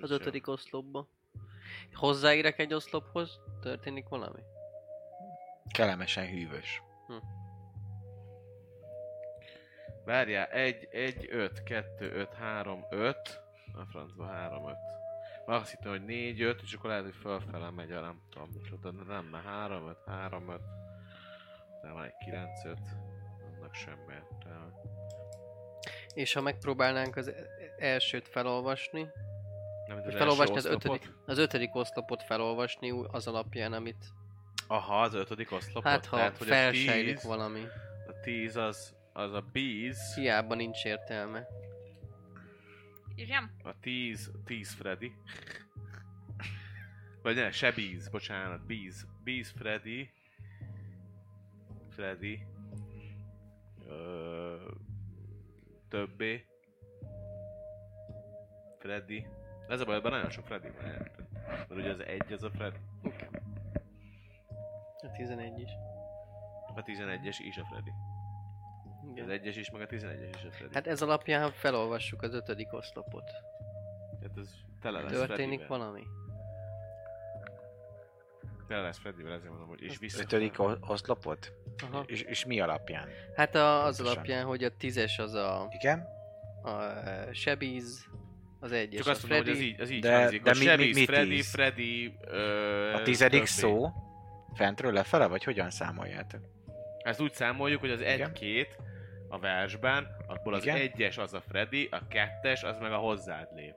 Az 0.00 0.10
ötödik 0.10 0.48
oszlopban. 0.48 1.08
Hozzáérek 1.94 2.58
egy 2.58 2.74
oszlophoz, 2.74 3.40
történik 3.60 4.08
valami? 4.08 4.40
Kellemesen 5.72 6.26
hűvös. 6.26 6.82
jó. 7.08 7.16
Várjál, 10.04 10.46
egy, 10.46 10.88
egy, 10.90 11.26
öt, 11.30 11.62
kettő, 11.62 12.12
öt, 12.12 12.34
három, 12.34 12.86
öt. 12.90 13.40
A 13.72 13.84
francba 13.90 14.26
három, 14.26 14.68
öt. 14.68 14.76
Már 15.46 15.60
azt 15.60 15.70
hittem, 15.70 15.90
hogy 15.90 16.04
négy, 16.04 16.42
öt, 16.42 16.62
és 16.62 16.72
akkor 16.72 16.90
lehet, 16.90 17.04
hogy 17.04 17.14
fölfele 17.14 17.70
megy 17.70 17.92
a 17.92 18.00
nem 18.00 18.22
tudom 18.30 18.48
micsoda, 18.52 18.90
de 18.90 19.02
nem, 19.12 19.24
mert 19.24 19.44
három, 19.44 19.88
öt, 19.88 19.98
három, 20.06 20.48
öt. 20.48 20.62
De 21.82 21.92
van 21.92 22.04
egy 22.04 22.16
kilenc, 22.24 22.64
öt. 22.64 22.88
Annak 23.56 23.74
semmi 23.74 24.12
értelme. 24.12 24.72
És 26.14 26.32
ha 26.32 26.40
megpróbálnánk 26.40 27.16
az 27.16 27.28
e- 27.28 27.46
elsőt 27.78 28.28
felolvasni, 28.28 29.08
Nem, 29.88 30.02
vagy 30.02 30.14
felolvasni 30.14 30.56
az 30.56 30.64
ötödik, 30.64 31.10
az 31.26 31.38
ötödik 31.38 31.74
oszlopot 31.74 32.22
felolvasni 32.22 32.90
az 33.06 33.26
alapján, 33.26 33.72
amit 33.72 34.12
Aha, 34.66 35.00
az 35.00 35.14
ötödik 35.14 35.52
oszlopot. 35.52 35.82
hát 35.90 36.06
ha 36.06 36.16
Tehát, 36.16 36.36
hogy 36.38 36.48
a 36.48 36.50
felsejlik 36.50 37.14
tíz, 37.14 37.24
valami, 37.24 37.62
a 38.06 38.20
tíz 38.22 38.56
az, 38.56 38.94
az 39.12 39.32
a 39.32 39.44
bees, 39.52 40.14
hiába 40.14 40.54
nincs 40.54 40.84
értelme. 40.84 41.46
írjam? 43.16 43.50
a 43.62 43.78
tíz, 43.80 44.30
tíz 44.44 44.72
Freddy. 44.72 45.12
Vagy 47.22 47.34
ne, 47.34 47.50
se 47.50 47.72
bees, 47.72 48.08
bocsánat, 48.10 48.66
bees, 48.66 48.94
bees 49.24 49.50
Freddy. 49.56 50.10
Freddy. 51.90 52.46
Ö, 53.88 54.56
többé. 55.88 56.44
Freddy. 58.78 59.26
Ez 59.68 59.80
a 59.80 59.84
baj, 59.84 59.94
ebben 59.94 60.10
nagyon 60.12 60.30
sok 60.30 60.44
Freddy 60.46 60.68
van, 60.80 60.90
érted? 60.90 61.26
Mert 61.46 61.70
ugye 61.70 61.90
az 61.90 62.00
egy, 62.00 62.32
az 62.32 62.42
a 62.42 62.50
Freddy. 62.50 62.78
A 65.02 65.12
11 65.16 65.60
is. 65.60 65.70
A 66.74 66.82
11-es 66.82 67.36
is 67.38 67.56
a 67.56 67.64
Freddy. 67.64 67.90
Az 69.02 69.16
Igen. 69.16 69.40
1-es 69.42 69.54
is, 69.56 69.70
meg 69.70 69.80
a 69.80 69.86
11-es 69.86 70.34
is 70.34 70.44
a 70.44 70.50
Freddy. 70.50 70.74
Hát 70.74 70.86
ez 70.86 71.02
alapján, 71.02 71.42
ha 71.42 71.50
felolvassuk 71.50 72.22
az 72.22 72.34
ötödik 72.34 72.72
oszlopot, 72.72 73.30
hát 74.22 74.36
ez 74.36 74.50
tele 74.80 75.00
lesz 75.00 75.10
történik 75.12 75.58
Freddyvel. 75.58 75.78
valami? 75.78 76.02
Tele 78.68 78.82
lesz 78.82 78.98
Freddyvel, 78.98 79.32
ezért 79.32 79.50
mondom, 79.50 79.68
hogy 79.68 79.82
és 79.82 79.98
vissza. 79.98 80.20
Ötödik 80.22 80.54
oszlopot? 80.80 81.52
Aha. 81.90 82.02
És, 82.06 82.22
és 82.22 82.44
mi 82.44 82.60
alapján? 82.60 83.08
Hát 83.36 83.54
a, 83.54 83.84
az 83.84 83.96
Pontosan. 83.96 84.16
alapján, 84.18 84.44
hogy 84.44 84.64
a 84.64 84.76
tízes 84.76 85.18
az 85.18 85.34
a, 85.34 85.68
Igen? 85.70 86.06
a 86.62 86.92
Sebiz, 87.32 88.08
az 88.66 88.72
egyes 88.72 89.00
Csak 89.04 89.14
azt 89.14 89.28
mondom, 89.28 89.38
hogy 89.38 89.48
ez 89.48 89.56
Freddy. 89.56 89.72
így, 89.72 89.80
ez 89.80 89.90
így 89.90 90.00
De- 90.00 90.16
hangzik. 90.16 90.42
de 90.42 90.50
a 90.50 90.52
mi- 90.52 90.58
mi- 90.58 90.64
Chevy, 90.66 90.92
mi 90.92 91.04
Freddy, 91.04 91.28
tíz? 91.28 91.50
Freddy, 91.50 92.16
ö, 92.26 92.92
A 92.94 93.02
tizedik 93.02 93.38
többi. 93.38 93.50
szó? 93.50 93.90
Fentről 94.54 94.92
lefele, 94.92 95.26
vagy 95.26 95.44
hogyan 95.44 95.70
számoljátok? 95.70 96.40
Ezt 96.98 97.20
úgy 97.20 97.32
számoljuk, 97.32 97.80
hogy 97.80 97.90
az 97.90 98.00
egy-két 98.00 98.76
a 99.28 99.38
versben, 99.38 100.06
abból 100.26 100.54
az 100.54 100.62
Igen. 100.62 100.76
egyes 100.76 101.18
az 101.18 101.34
a 101.34 101.40
Freddy, 101.48 101.88
a 101.90 102.06
kettes 102.08 102.62
az 102.62 102.78
meg 102.78 102.92
a 102.92 102.96
hozzád 102.96 103.48
lép. 103.54 103.74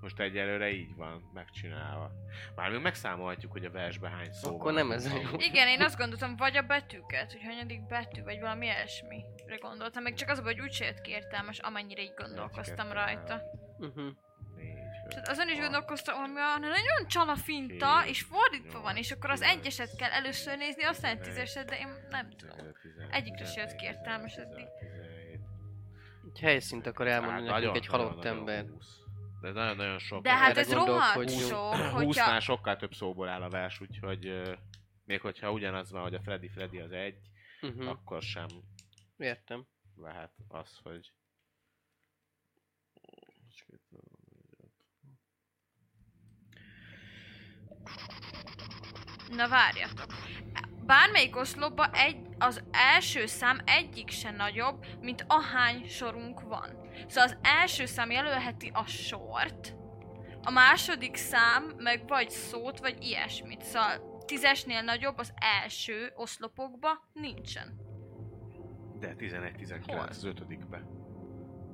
Most 0.00 0.20
egyelőre 0.20 0.70
így 0.70 0.94
van 0.96 1.30
megcsinálva. 1.34 2.10
Már 2.54 2.70
még 2.70 2.80
megszámolhatjuk, 2.80 3.52
hogy 3.52 3.64
a 3.64 3.70
versben 3.70 4.10
hány 4.10 4.32
szó 4.32 4.48
Akkor 4.48 4.64
van. 4.64 4.74
nem 4.74 4.90
ez 4.90 5.12
jó. 5.12 5.20
Igen, 5.38 5.68
én 5.68 5.82
azt 5.82 5.96
gondoltam, 5.98 6.36
vagy 6.36 6.56
a 6.56 6.62
betűket, 6.62 7.32
hogy 7.32 7.42
hanyadik 7.44 7.86
betű, 7.86 8.22
vagy 8.22 8.40
valami 8.40 8.64
ilyesmire 8.66 9.56
gondoltam. 9.60 10.02
Még 10.02 10.14
csak 10.14 10.28
az, 10.28 10.38
hogy 10.38 10.60
úgy 10.60 10.72
se 10.72 10.84
jött 10.84 11.00
ki 11.00 11.10
értelmes, 11.10 11.58
amennyire 11.58 12.02
így 12.02 12.14
gondolkoztam 12.16 12.92
rajta. 12.92 13.42
Uh-huh. 13.80 14.10
Négy, 14.56 14.76
öt, 15.04 15.08
Tehát 15.10 15.28
azon 15.28 15.48
is 15.48 15.58
gondolkoztam, 15.58 16.16
hogy 16.20 16.30
nagyon 16.60 17.06
csal 17.08 17.28
a 17.28 17.36
finta, 17.36 18.00
Hét, 18.00 18.10
és 18.10 18.22
fordítva 18.22 18.72
nyolc, 18.72 18.84
van, 18.84 18.96
és 18.96 19.10
akkor 19.10 19.30
az 19.30 19.42
egyeset 19.42 19.96
kell 19.96 20.10
először 20.10 20.56
nézni, 20.56 20.84
aztán 20.84 21.20
tízeset, 21.20 21.68
de 21.68 21.78
én 21.78 21.88
nem 22.10 22.30
tudom. 22.30 22.56
15, 22.82 23.12
Egyikre 23.12 23.44
se 23.44 23.60
jött 23.60 23.70
16, 23.70 23.76
ki 23.76 23.84
értelmes 23.84 24.34
eddig. 24.34 24.66
17. 24.78 25.40
Egy 26.34 26.40
helyszínt 26.40 26.86
akar 26.86 27.06
elmondani 27.06 27.48
Hát 27.48 27.60
nekünk 27.60 27.72
nagyon, 27.72 27.76
egy 27.76 27.86
halott 27.86 28.24
ember. 28.24 28.64
De 29.40 29.50
nagyon-nagyon 29.52 29.98
sok. 29.98 30.22
De 30.22 30.36
hát 30.36 30.56
ez 30.56 30.72
rohadt 30.72 31.14
gondolkodjunk. 31.14 31.42
sok, 31.50 31.74
20-nál 31.74 31.92
hogyha... 31.92 32.40
sokkal 32.40 32.76
több 32.76 32.94
szóból 32.94 33.28
áll 33.28 33.42
a 33.42 33.48
vers, 33.48 33.80
úgyhogy 33.80 34.42
még 35.04 35.20
hogyha 35.20 35.52
ugyanaz 35.52 35.90
van, 35.90 36.02
hogy 36.02 36.14
a 36.14 36.20
Freddy 36.20 36.48
Freddy 36.48 36.78
az 36.78 36.92
egy, 36.92 37.16
Uh-huh. 37.62 37.88
akkor 37.88 38.22
sem 38.22 38.46
Értem. 39.16 39.66
lehet 39.96 40.30
az, 40.48 40.78
hogy... 40.82 41.12
Na 49.36 49.48
várjatok. 49.48 50.06
Bármelyik 50.86 51.36
oszlopba 51.36 51.90
egy, 51.92 52.16
az 52.38 52.62
első 52.70 53.26
szám 53.26 53.60
egyik 53.64 54.10
se 54.10 54.30
nagyobb, 54.30 54.86
mint 55.00 55.24
ahány 55.28 55.88
sorunk 55.88 56.40
van. 56.40 56.88
Szóval 57.06 57.24
az 57.24 57.36
első 57.42 57.86
szám 57.86 58.10
jelölheti 58.10 58.70
a 58.74 58.86
sort, 58.86 59.74
a 60.42 60.50
második 60.50 61.16
szám 61.16 61.72
meg 61.76 62.08
vagy 62.08 62.30
szót, 62.30 62.78
vagy 62.78 63.04
ilyesmit. 63.04 63.62
Szóval 63.62 64.22
tízesnél 64.26 64.82
nagyobb 64.82 65.18
az 65.18 65.32
első 65.34 66.12
oszlopokba 66.16 67.08
nincsen. 67.12 67.80
De 68.98 69.14
11-19 69.18 69.82
Hol? 69.86 69.98
az 69.98 70.24
ötödikbe. 70.24 70.82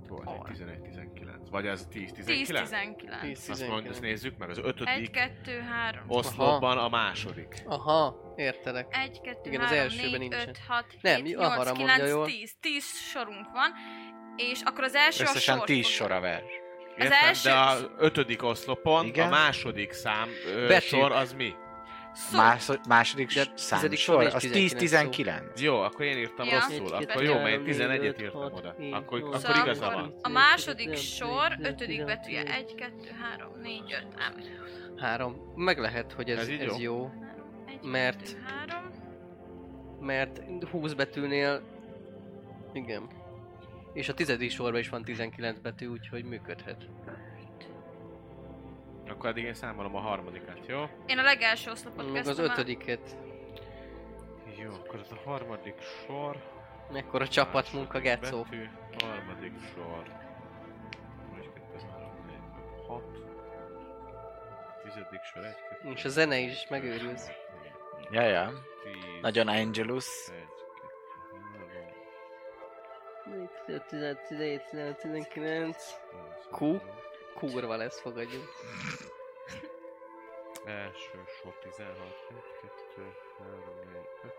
Volt 0.09 0.48
egy 0.48 0.57
11-19. 0.57 1.50
Vagy 1.50 1.66
az 1.66 1.88
10-19? 1.92 2.04
10-19. 2.26 3.20
10 3.20 3.48
Azt 3.50 3.68
mondom, 3.68 3.90
ezt 3.90 4.00
nézzük 4.00 4.36
meg, 4.38 4.50
az 4.50 4.59
1, 4.59 4.64
ötödik 4.66 5.11
2, 5.11 5.61
3. 5.61 6.04
oszlopban 6.07 6.78
a 6.78 6.88
második. 6.88 7.62
Aha, 7.66 8.32
értelek. 8.36 8.86
1, 8.90 9.20
2, 9.20 9.38
Igen, 9.50 9.61
az 9.61 9.66
3, 9.66 9.82
elsőben 9.82 10.11
4, 10.11 10.18
nincsen. 10.18 10.48
5, 10.48 10.59
6, 10.68 10.84
Nem, 11.00 11.24
7, 11.24 11.36
arra 11.36 11.54
8, 11.54 11.66
mondja 11.78 11.94
9, 11.94 12.11
jól. 12.11 12.26
10. 12.26 12.52
10 12.61 12.84
sorunk 12.84 13.46
van. 13.52 13.70
És 14.36 14.61
akkor 14.64 14.84
az 14.84 14.94
első 14.94 15.24
a 15.24 15.28
Összesen 15.28 15.57
sor 15.57 15.66
10 15.66 15.82
fogja. 15.82 15.96
sor 15.96 16.11
a 16.12 16.20
vers. 16.20 16.44
Értem, 16.98 17.12
első- 17.22 17.48
de 17.50 17.59
az 17.59 17.90
ötödik 17.98 18.42
oszlopon 18.42 19.07
Igen. 19.07 19.26
a 19.26 19.30
második 19.30 19.92
szám 19.92 20.28
ö, 20.54 20.78
sor 20.80 21.12
az 21.12 21.32
mi? 21.32 21.54
Szó. 22.16 22.74
Második 22.88 23.34
De 23.34 23.44
szám 23.54 23.78
tizedik 23.78 23.98
sor, 23.98 24.14
sor 24.14 24.24
és 24.24 24.34
az 24.34 24.40
19 24.40 25.16
10-19. 25.16 25.60
Jó, 25.60 25.76
akkor 25.80 26.04
én 26.04 26.18
írtam 26.18 26.46
Ja. 26.46 26.54
rosszul. 26.54 26.92
Akkor 26.94 27.22
jó, 27.22 27.34
mert 27.34 27.48
én 27.48 27.60
négy, 27.60 27.76
11-et 27.76 28.04
öt, 28.08 28.20
írtam 28.20 28.40
oda. 28.42 28.74
Akkor, 28.92 29.18
nyolc, 29.20 29.34
akkor 29.34 29.40
Szóval 29.40 29.62
igaza 29.64 29.90
van. 29.90 30.14
A 30.22 30.28
második 30.28 30.94
sor, 30.96 31.56
ötödik 31.62 32.04
betűje 32.04 32.42
1, 32.42 32.74
2, 32.74 32.92
3, 33.36 33.60
4, 33.62 33.80
5, 33.92 34.16
nem. 34.16 34.34
Három. 34.96 35.52
Meg 35.56 35.78
lehet, 35.78 36.12
hogy 36.12 36.30
ez, 36.30 36.38
Ez 36.38 36.60
jó? 36.60 36.74
jó, 36.78 37.10
1, 37.68 37.78
Mert- 37.82 38.22
2, 38.22 38.38
3. 38.68 38.90
mert 40.00 40.40
20 40.70 40.92
betűnél... 40.92 41.62
Igen. 42.72 43.08
És 43.92 44.08
a 44.08 44.14
tizedik 44.14 44.50
sorban 44.50 44.80
is 44.80 44.88
van 44.88 45.02
19 45.02 45.58
betű, 45.58 45.86
úgyhogy 45.86 46.24
működhet. 46.24 46.86
Akkor 49.09 49.28
addig 49.28 49.44
én 49.44 49.54
számolom 49.54 49.96
a 49.96 50.00
harmadikat, 50.00 50.66
jó? 50.66 50.84
Én 51.07 51.18
a 51.18 51.22
legelső 51.22 51.70
oszlopot 51.70 52.12
Meg 52.12 52.20
az 52.20 52.26
kezdtem 52.26 52.44
el. 52.44 52.50
ötödiket. 52.50 53.16
Jó, 54.59 54.70
akkor 54.72 55.00
ez 55.00 55.11
a 55.11 55.28
harmadik 55.28 55.80
sor. 55.80 56.36
Mekkora 56.92 57.28
csapatmunka, 57.28 57.98
második 57.98 58.20
Getszó. 58.20 58.42
betű, 58.42 58.68
Harmadik 59.04 59.52
sor. 59.74 60.02
Egy, 61.38 61.52
kettő, 61.52 61.86
három, 61.92 62.24
négy, 62.26 62.36
öt, 62.80 62.86
hat. 62.86 63.02
Tizedik 64.82 65.22
sor, 65.32 65.44
egy, 65.44 65.54
kettő, 65.68 65.90
És 65.90 66.04
a 66.04 66.09
zene 66.09 66.38
is 66.38 66.66
megőrülsz. 66.68 67.30
Ja, 68.11 68.22
ja. 68.22 68.52
Nagyon 69.20 69.48
Angelus. 69.48 70.28
egy, 70.28 70.34
kettő, 73.66 73.82
három, 73.88 74.18
17, 74.28 74.62
18, 74.70 75.00
19. 75.00 75.76
Q? 76.50 76.64
Kurva 77.39 77.76
lesz, 77.76 78.01
fogadjunk. 78.01 78.49
Első 80.66 81.24
sor 81.43 81.55
16, 81.62 81.97
1, 82.30 82.37
2, 82.97 83.12
3, 83.39 83.55
4, 83.93 83.97
5. 84.24 84.32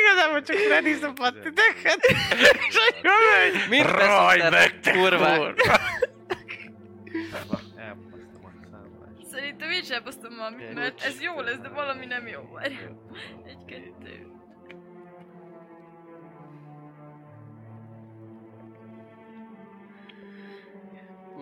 Igazából 0.00 0.42
csak 0.42 0.56
lenézem 0.68 1.12
a 1.16 1.30
titeket, 1.30 2.06
és 2.68 2.76
hogy 2.76 3.68
Mit 3.68 3.82
Raj, 3.82 4.38
beszélted, 4.38 4.50
meg 4.50 4.80
te 4.80 4.92
kurva! 4.92 5.48
A. 7.48 7.60
Szerintem 9.30 9.70
én 9.70 9.82
sem 9.82 10.02
basztom 10.04 10.36
valamit, 10.36 10.74
mert 10.74 11.02
ez 11.02 11.20
jó 11.20 11.40
lesz, 11.40 11.58
de 11.58 11.68
valami 11.68 12.06
nem 12.06 12.26
jó. 12.26 12.40
Várj. 12.52 12.74
Egy, 13.44 13.64
kettő. 13.66 14.31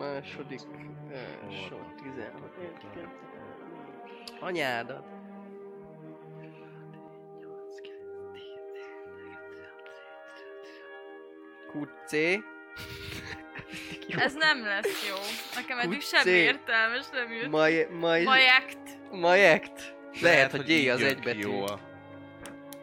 Második 0.01 0.61
uh, 1.11 1.67
sor 1.69 1.95
16. 2.03 2.35
Anyádat. 4.41 5.05
QC. 11.73 12.13
Ez 14.09 14.35
nem 14.35 14.65
lesz 14.65 15.09
jó. 15.09 15.17
Nekem 15.55 15.79
eddig 15.79 16.01
semmi 16.01 16.31
értelmes 16.31 17.09
nem 17.13 17.33
jött. 17.33 17.51
Maj... 17.51 17.89
Maj... 17.91 18.23
Majekt. 18.23 19.11
Majekt. 19.11 19.97
Lehet, 20.21 20.51
hogy 20.51 20.71
így 20.71 20.85
J 20.85 20.89
az 20.89 21.01
jön 21.01 21.09
egy 21.09 21.19
ki 21.19 21.25
betű. 21.25 21.39
Jó 21.39 21.63
a... 21.67 21.79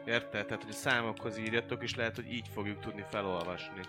Érted? 0.06 0.46
Tehát, 0.46 0.64
hogy 0.64 0.72
a 0.72 0.78
számokhoz 0.78 1.38
írjatok, 1.38 1.84
és 1.84 1.96
lehet, 1.96 2.16
hogy 2.16 2.32
így 2.32 2.48
fogjuk 2.54 2.80
tudni 2.80 3.06
felolvasni. 3.10 3.82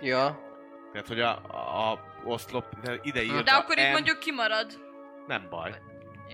Ja. 0.00 0.49
Tehát, 0.92 1.06
hogy 1.08 1.20
a, 1.20 1.40
a, 1.48 1.90
a 1.92 1.98
oszlop 2.24 2.64
ide 3.02 3.22
írta 3.22 3.42
De 3.42 3.50
akkor 3.50 3.78
itt 3.78 3.88
M, 3.88 3.90
mondjuk 3.92 4.18
kimarad. 4.18 4.66
Nem 5.26 5.46
baj, 5.50 5.70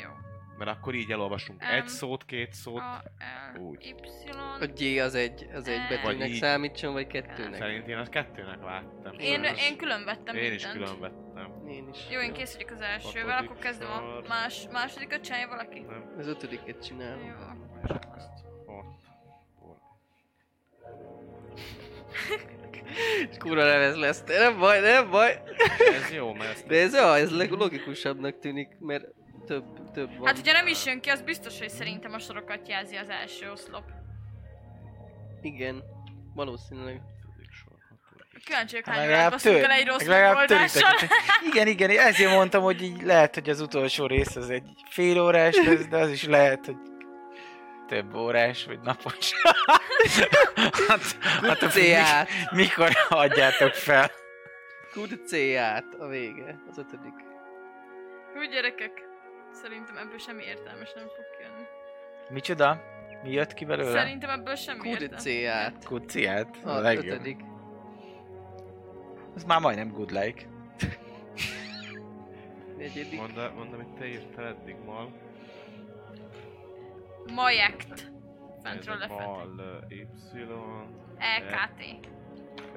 Jó. 0.02 0.10
mert 0.58 0.70
akkor 0.70 0.94
így 0.94 1.10
elolvasunk 1.10 1.60
M. 1.60 1.64
egy 1.64 1.88
szót, 1.88 2.24
két 2.24 2.52
szót. 2.52 2.80
A, 2.80 3.02
L, 3.54 3.58
Úgy. 3.58 3.84
Y. 3.86 3.94
A 4.60 4.66
G 4.66 4.98
az 4.98 5.14
egy, 5.14 5.46
az 5.54 5.68
egy 5.68 5.80
betűnek 5.88 6.18
Vagy 6.18 6.28
így. 6.30 6.34
számítson, 6.40 6.92
vagy 6.92 7.06
kettőnek? 7.06 7.54
Szerint 7.54 7.88
én 7.88 7.96
azt 7.98 8.10
kettőnek 8.10 8.62
láttam. 8.62 9.18
Én, 9.18 9.42
Sajnos. 9.42 9.68
én 9.70 9.76
külön 9.76 10.04
vettem 10.04 10.34
én 10.36 10.52
is 10.52 10.64
mindent. 10.66 10.72
külön 10.72 11.00
vettem. 11.00 11.66
Én 11.68 11.88
is. 11.92 11.98
Jó, 12.10 12.20
én 12.20 12.32
kész 12.32 12.52
vagyok 12.52 12.70
az 12.70 12.80
elsővel, 12.80 13.30
Hatodik 13.30 13.50
akkor 13.50 13.62
kezdem 13.62 13.90
a 13.90 13.94
sor. 13.98 14.24
más, 14.28 14.66
másodikat 14.72 15.20
csinálja 15.20 15.48
valaki? 15.48 15.80
Nem, 15.80 16.14
Az 16.18 16.26
ötödiket 16.26 16.84
csinálom. 16.84 17.24
Jó, 17.24 17.34
akkor 17.34 18.00
ott. 18.66 19.04
Kurva 23.38 23.64
nevez 23.64 23.96
lesz, 23.96 24.22
de 24.22 24.38
nem 24.38 24.58
baj, 24.58 24.80
nem 24.80 25.10
baj. 25.10 25.42
Ez 25.78 26.12
jó, 26.12 26.32
mert 26.32 26.50
ezt 26.50 26.66
De 26.66 26.80
ez, 26.80 26.94
ja, 26.94 27.16
ez 27.16 27.30
logikusabbnak 27.50 28.38
tűnik, 28.38 28.68
mert 28.78 29.04
több, 29.46 29.64
több 29.92 30.16
van. 30.16 30.26
Hát, 30.26 30.36
hogyha 30.36 30.52
nem 30.52 30.66
is 30.66 30.86
jön 30.86 31.00
ki, 31.00 31.10
az 31.10 31.22
biztos, 31.22 31.58
hogy 31.58 31.68
szerintem 31.68 32.12
a 32.12 32.18
sorokat 32.18 32.68
jelzi 32.68 32.96
az 32.96 33.08
első 33.08 33.50
oszlop. 33.50 33.84
Igen, 35.42 35.82
valószínűleg. 36.34 36.94
Ötödik 36.94 37.52
sor, 37.52 37.78
hatodik. 37.88 38.44
Kíváncsi 38.44 38.70
vagyok, 38.70 38.86
Hát 38.86 38.96
hány 38.96 39.06
órát 39.06 39.10
Legalább, 39.10 39.30
baszunk 39.30 39.62
el 39.62 39.70
egy 39.70 39.86
rossz 39.86 40.06
legalább 40.06 40.34
megoldással. 40.34 41.08
Igen, 41.52 41.66
igen, 41.66 41.90
ezért 41.90 42.30
mondtam, 42.30 42.62
hogy 42.62 42.82
így 42.82 43.02
lehet, 43.02 43.34
hogy 43.34 43.48
az 43.48 43.60
utolsó 43.60 44.06
rész 44.06 44.36
az 44.36 44.50
egy 44.50 44.68
fél 44.90 45.20
órás 45.20 45.56
lesz, 45.56 45.86
de 45.86 45.96
az 45.96 46.10
is 46.10 46.24
lehet, 46.24 46.66
hogy 46.66 46.76
több 47.86 48.14
órás, 48.14 48.64
vagy 48.64 48.80
napos. 48.80 49.32
hát, 50.88 51.00
hát 51.42 51.62
a 51.62 51.66
C-át. 51.68 52.28
mikor 52.50 52.90
adjátok 53.08 53.72
fel? 53.72 54.10
Good 54.94 55.20
C-át 55.26 55.94
a 55.98 56.06
vége, 56.06 56.58
az 56.70 56.78
ötödik. 56.78 57.14
Úgy 58.38 58.48
gyerekek, 58.50 59.08
szerintem 59.52 59.96
ebből 59.96 60.18
semmi 60.18 60.44
értelmes 60.44 60.92
nem 60.94 61.04
fog 61.06 61.24
kijönni. 61.38 61.64
Micsoda? 62.28 62.82
Mi 63.22 63.30
jött 63.32 63.54
ki 63.54 63.64
belőle? 63.64 63.90
Szerintem 63.98 64.30
ebből 64.30 64.54
semmi 64.54 64.78
Good 64.78 65.00
értelmes. 65.00 65.22
C-át. 65.22 65.84
Kuciát? 65.84 66.56
A 66.64 66.68
A 66.70 66.80
legjobb. 66.80 67.06
ötödik. 67.06 67.40
Ez 69.36 69.44
már 69.44 69.60
majdnem 69.60 69.88
good 69.92 70.10
like. 70.10 70.42
Negyedik. 72.76 73.18
Mondd, 73.20 73.38
mondd, 73.54 73.72
amit 73.72 73.88
te 73.98 74.06
írtál 74.06 74.46
eddig, 74.46 74.76
Mal. 74.84 75.12
Majekt. 77.36 78.12
Fentről 78.62 78.96
lefelé. 78.96 79.24
Mal, 79.24 79.84
Y, 79.88 80.06
EKT. 81.18 82.08
K, 82.54 82.76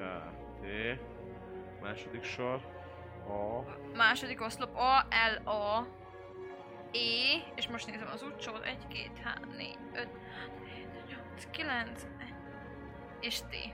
T. 0.61 0.99
Második 1.81 2.23
sor. 2.23 2.61
A. 3.27 3.63
Második 3.95 4.41
oszlop 4.41 4.75
A, 4.75 5.07
L, 5.33 5.47
A, 5.49 5.87
E, 6.91 7.51
és 7.55 7.67
most 7.67 7.87
nézem 7.87 8.07
az 8.13 8.23
utcsót, 8.23 8.63
1, 8.65 8.77
2, 8.87 9.21
3, 9.23 9.49
4, 9.49 9.77
5, 9.93 10.09
8, 11.07 11.49
9, 11.51 12.07
és 13.19 13.39
T. 13.41 13.73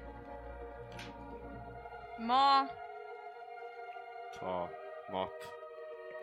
Ma, 2.17 2.61
Ta. 4.39 4.69
Mat. 5.11 5.54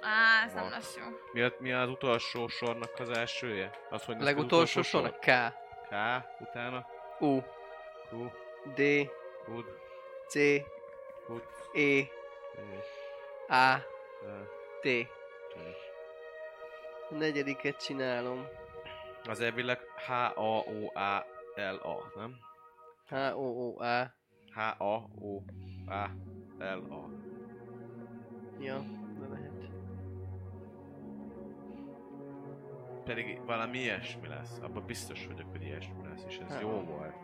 Á, 0.02 0.44
ez 0.44 0.52
nem 0.52 0.70
lesz 0.70 0.96
jó. 0.96 1.02
Mi, 1.32 1.40
a, 1.40 1.52
mi 1.58 1.72
az 1.72 1.88
utolsó 1.88 2.48
sornak 2.48 2.98
az 2.98 3.08
elsője? 3.10 3.70
Az, 3.90 4.04
hogy 4.04 4.20
legutolsó 4.20 4.80
utolsó 4.80 4.82
sor 4.82 5.04
a 5.04 5.10
K, 5.10 5.24
K, 5.88 5.90
utána 6.40 6.86
U, 7.18 7.40
Q, 8.10 8.30
D, 8.74 9.10
Kud, 9.44 9.64
C, 10.28 10.34
Kud, 11.26 11.42
E, 11.72 12.08
E, 12.56 12.84
A, 13.48 13.54
E, 13.54 13.82
T. 14.80 14.84
T. 15.48 15.56
A 17.10 17.14
negyediket 17.14 17.84
csinálom. 17.84 18.48
Az 19.28 19.40
elvileg 19.40 19.80
H-A-O-A-L-A, 20.06 21.22
nem? 22.16 22.38
H-O-O-A. 23.08 24.14
H-A-O-A-L-A. 24.54 25.50
Ja, 28.58 28.84
Pedig 33.04 33.40
valami 33.46 33.78
ilyesmi 33.78 34.28
lesz. 34.28 34.58
Abban 34.62 34.86
biztos 34.86 35.26
vagyok, 35.26 35.50
hogy 35.50 35.62
ilyesmi 35.62 36.02
lesz, 36.08 36.24
és 36.28 36.36
ez 36.36 36.50
Hát. 36.52 36.60
jó 36.60 36.68
volt. 36.68 37.14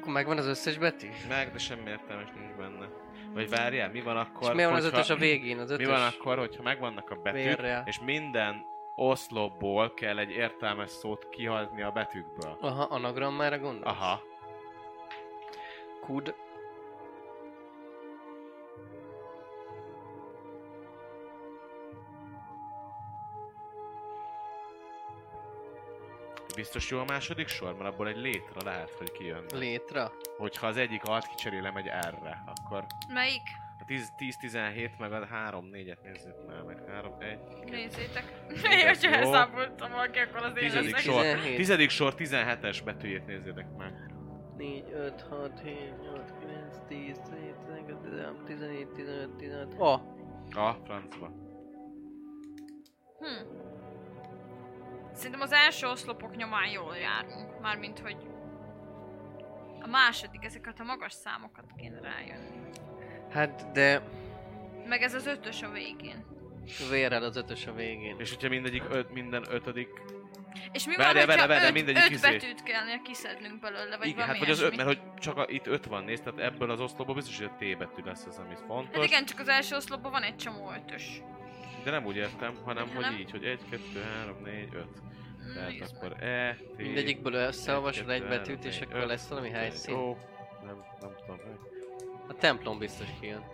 Akkor 0.00 0.12
megvan 0.12 0.38
az 0.38 0.46
összes 0.46 0.78
betű? 0.78 1.08
Meg, 1.28 1.52
de 1.52 1.58
semmi 1.58 1.90
értelmes 1.90 2.28
nincs 2.38 2.52
benne. 2.56 2.88
Vagy 3.34 3.48
várjál, 3.50 3.90
mi 3.90 4.00
van 4.00 4.16
akkor, 4.16 4.48
És 4.50 4.54
mi 4.56 4.64
van 4.64 4.74
az 4.74 4.84
ötös 4.84 5.10
a 5.10 5.16
végén? 5.16 5.58
Az 5.58 5.68
Mi 5.68 5.74
ötös 5.74 5.86
van 5.86 6.02
akkor, 6.02 6.38
hogyha 6.38 6.62
megvannak 6.62 7.10
a 7.10 7.14
betűk, 7.14 7.42
vérrel. 7.42 7.82
és 7.86 8.00
minden 8.00 8.64
oszlopból 8.94 9.94
kell 9.94 10.18
egy 10.18 10.30
értelmes 10.30 10.90
szót 10.90 11.28
kihazni 11.28 11.82
a 11.82 11.90
betűkből? 11.90 12.56
Aha, 12.60 12.82
anagrammára 12.82 13.58
gondolsz? 13.58 13.86
Aha. 13.96 14.20
Kud. 16.00 16.34
Biztos 26.56 26.90
jó 26.90 26.98
a 26.98 27.04
második 27.04 27.48
sor, 27.48 27.76
mert 27.76 27.92
abból 27.92 28.08
egy 28.08 28.16
létre 28.16 28.62
lehet, 28.64 28.90
hogy 28.90 29.12
kijön. 29.12 29.44
Létra. 29.54 30.12
Hogyha 30.36 30.66
az 30.66 30.76
egyik 30.76 31.02
alt 31.04 31.26
kicserélem 31.26 31.76
egy 31.76 31.86
R-re, 31.86 32.42
akkor 32.46 32.86
Melyik? 33.12 33.42
a 33.80 33.84
10-17 33.84 34.90
meg 34.98 35.12
a 35.12 35.26
3-4-et 35.26 36.02
nézzük 36.02 36.46
már, 36.46 36.62
meg 36.62 36.78
3-1. 37.20 37.70
Nézzétek. 37.70 38.24
Én, 38.72 39.12
elszámoltam 39.12 39.90
valaki, 39.90 40.18
akkor 40.18 40.42
az 40.42 40.56
én 40.56 40.70
Tizedik 40.70 40.96
sor. 40.96 41.22
17. 41.22 41.56
Tizedik 41.56 41.90
sor 41.90 42.14
17-es 42.18 42.80
betűjét 42.84 43.26
nézzétek 43.26 43.76
meg. 43.76 43.92
4, 44.56 44.84
5, 44.92 45.20
6, 45.28 45.60
7, 45.64 45.76
8, 46.02 46.30
9, 46.40 46.76
10, 46.88 47.20
11, 47.30 47.54
12, 47.66 48.44
14, 48.46 48.88
15, 48.88 49.36
16. 49.36 49.80
A. 49.80 49.92
A 50.60 50.76
francba. 50.84 51.26
Hm. 53.18 53.74
Szerintem 55.16 55.40
az 55.40 55.52
első 55.52 55.86
oszlopok 55.86 56.36
nyomán 56.36 56.68
jól 56.68 56.96
járunk. 56.96 57.60
Mármint, 57.60 57.98
hogy 57.98 58.16
a 59.80 59.86
második, 59.86 60.44
ezeket 60.44 60.80
a 60.80 60.84
magas 60.84 61.12
számokat 61.12 61.64
kéne 61.76 62.00
rájönni. 62.00 62.68
Hát, 63.30 63.72
de 63.72 64.02
Meg 64.86 65.02
ez 65.02 65.14
az 65.14 65.26
ötös 65.26 65.62
a 65.62 65.70
végén. 65.70 66.24
vérrel 66.90 67.22
az 67.22 67.36
ötös 67.36 67.66
a 67.66 67.72
végén. 67.72 68.16
És 68.18 68.28
hogyha 68.30 68.48
mindegyik 68.48 68.82
öt, 68.90 69.12
minden 69.12 69.44
ötödik... 69.50 69.88
És 70.72 70.86
mi 70.86 70.96
Várjál, 70.96 71.14
van, 71.14 71.24
hogyha 71.24 71.46
várjál, 71.46 71.48
várjál, 71.48 71.66
öt, 71.68 71.74
mindegyik 71.74 72.04
öt 72.04 72.10
izé. 72.10 72.30
betűt 72.30 72.62
kellene 72.62 73.02
kiszednünk 73.02 73.60
belőle, 73.60 73.96
vagy 73.96 74.06
igen, 74.06 74.26
hát 74.26 74.38
vagy 74.38 74.50
az 74.50 74.60
öt, 74.60 74.76
mert 74.76 74.88
hogy 74.88 75.00
csak 75.18 75.36
a, 75.36 75.44
itt 75.48 75.66
öt 75.66 75.86
van, 75.86 76.04
nézd, 76.04 76.22
tehát 76.24 76.52
ebből 76.52 76.70
az 76.70 76.80
oszlopból 76.80 77.14
biztos, 77.14 77.36
hogy 77.38 77.46
a 77.46 77.56
T 77.58 77.78
betű 77.78 78.02
lesz 78.04 78.26
az, 78.26 78.38
ami 78.38 78.54
fontos. 78.66 78.94
Hát 78.96 79.04
igen, 79.04 79.24
csak 79.24 79.38
az 79.38 79.48
első 79.48 79.76
oszlopban 79.76 80.10
van 80.10 80.22
egy 80.22 80.36
csomó 80.36 80.72
ötös. 80.72 81.22
De 81.86 81.92
nem 81.92 82.04
úgy 82.04 82.16
értem, 82.16 82.56
hanem 82.64 82.88
hogy 82.94 83.18
így, 83.20 83.30
hogy 83.30 83.44
1, 83.44 83.60
2, 83.70 83.82
3, 84.18 84.42
4, 84.42 84.74
5. 84.74 84.86
Tehát 85.54 85.92
akkor 85.96 86.22
E, 86.22 86.54
T... 86.54 86.76
Mindegyikből 86.76 87.34
összeolvasod 87.34 88.10
egy 88.10 88.26
betűt, 88.26 88.64
és 88.64 88.80
akkor 88.80 89.00
lesz 89.00 89.28
valami 89.28 89.50
helyszín. 89.50 89.94
Ó, 89.94 90.16
nem, 90.64 90.84
nem 91.00 91.10
tudom. 91.16 91.38
A 92.28 92.34
templom 92.34 92.78
biztos 92.78 93.06
kijön. 93.20 93.44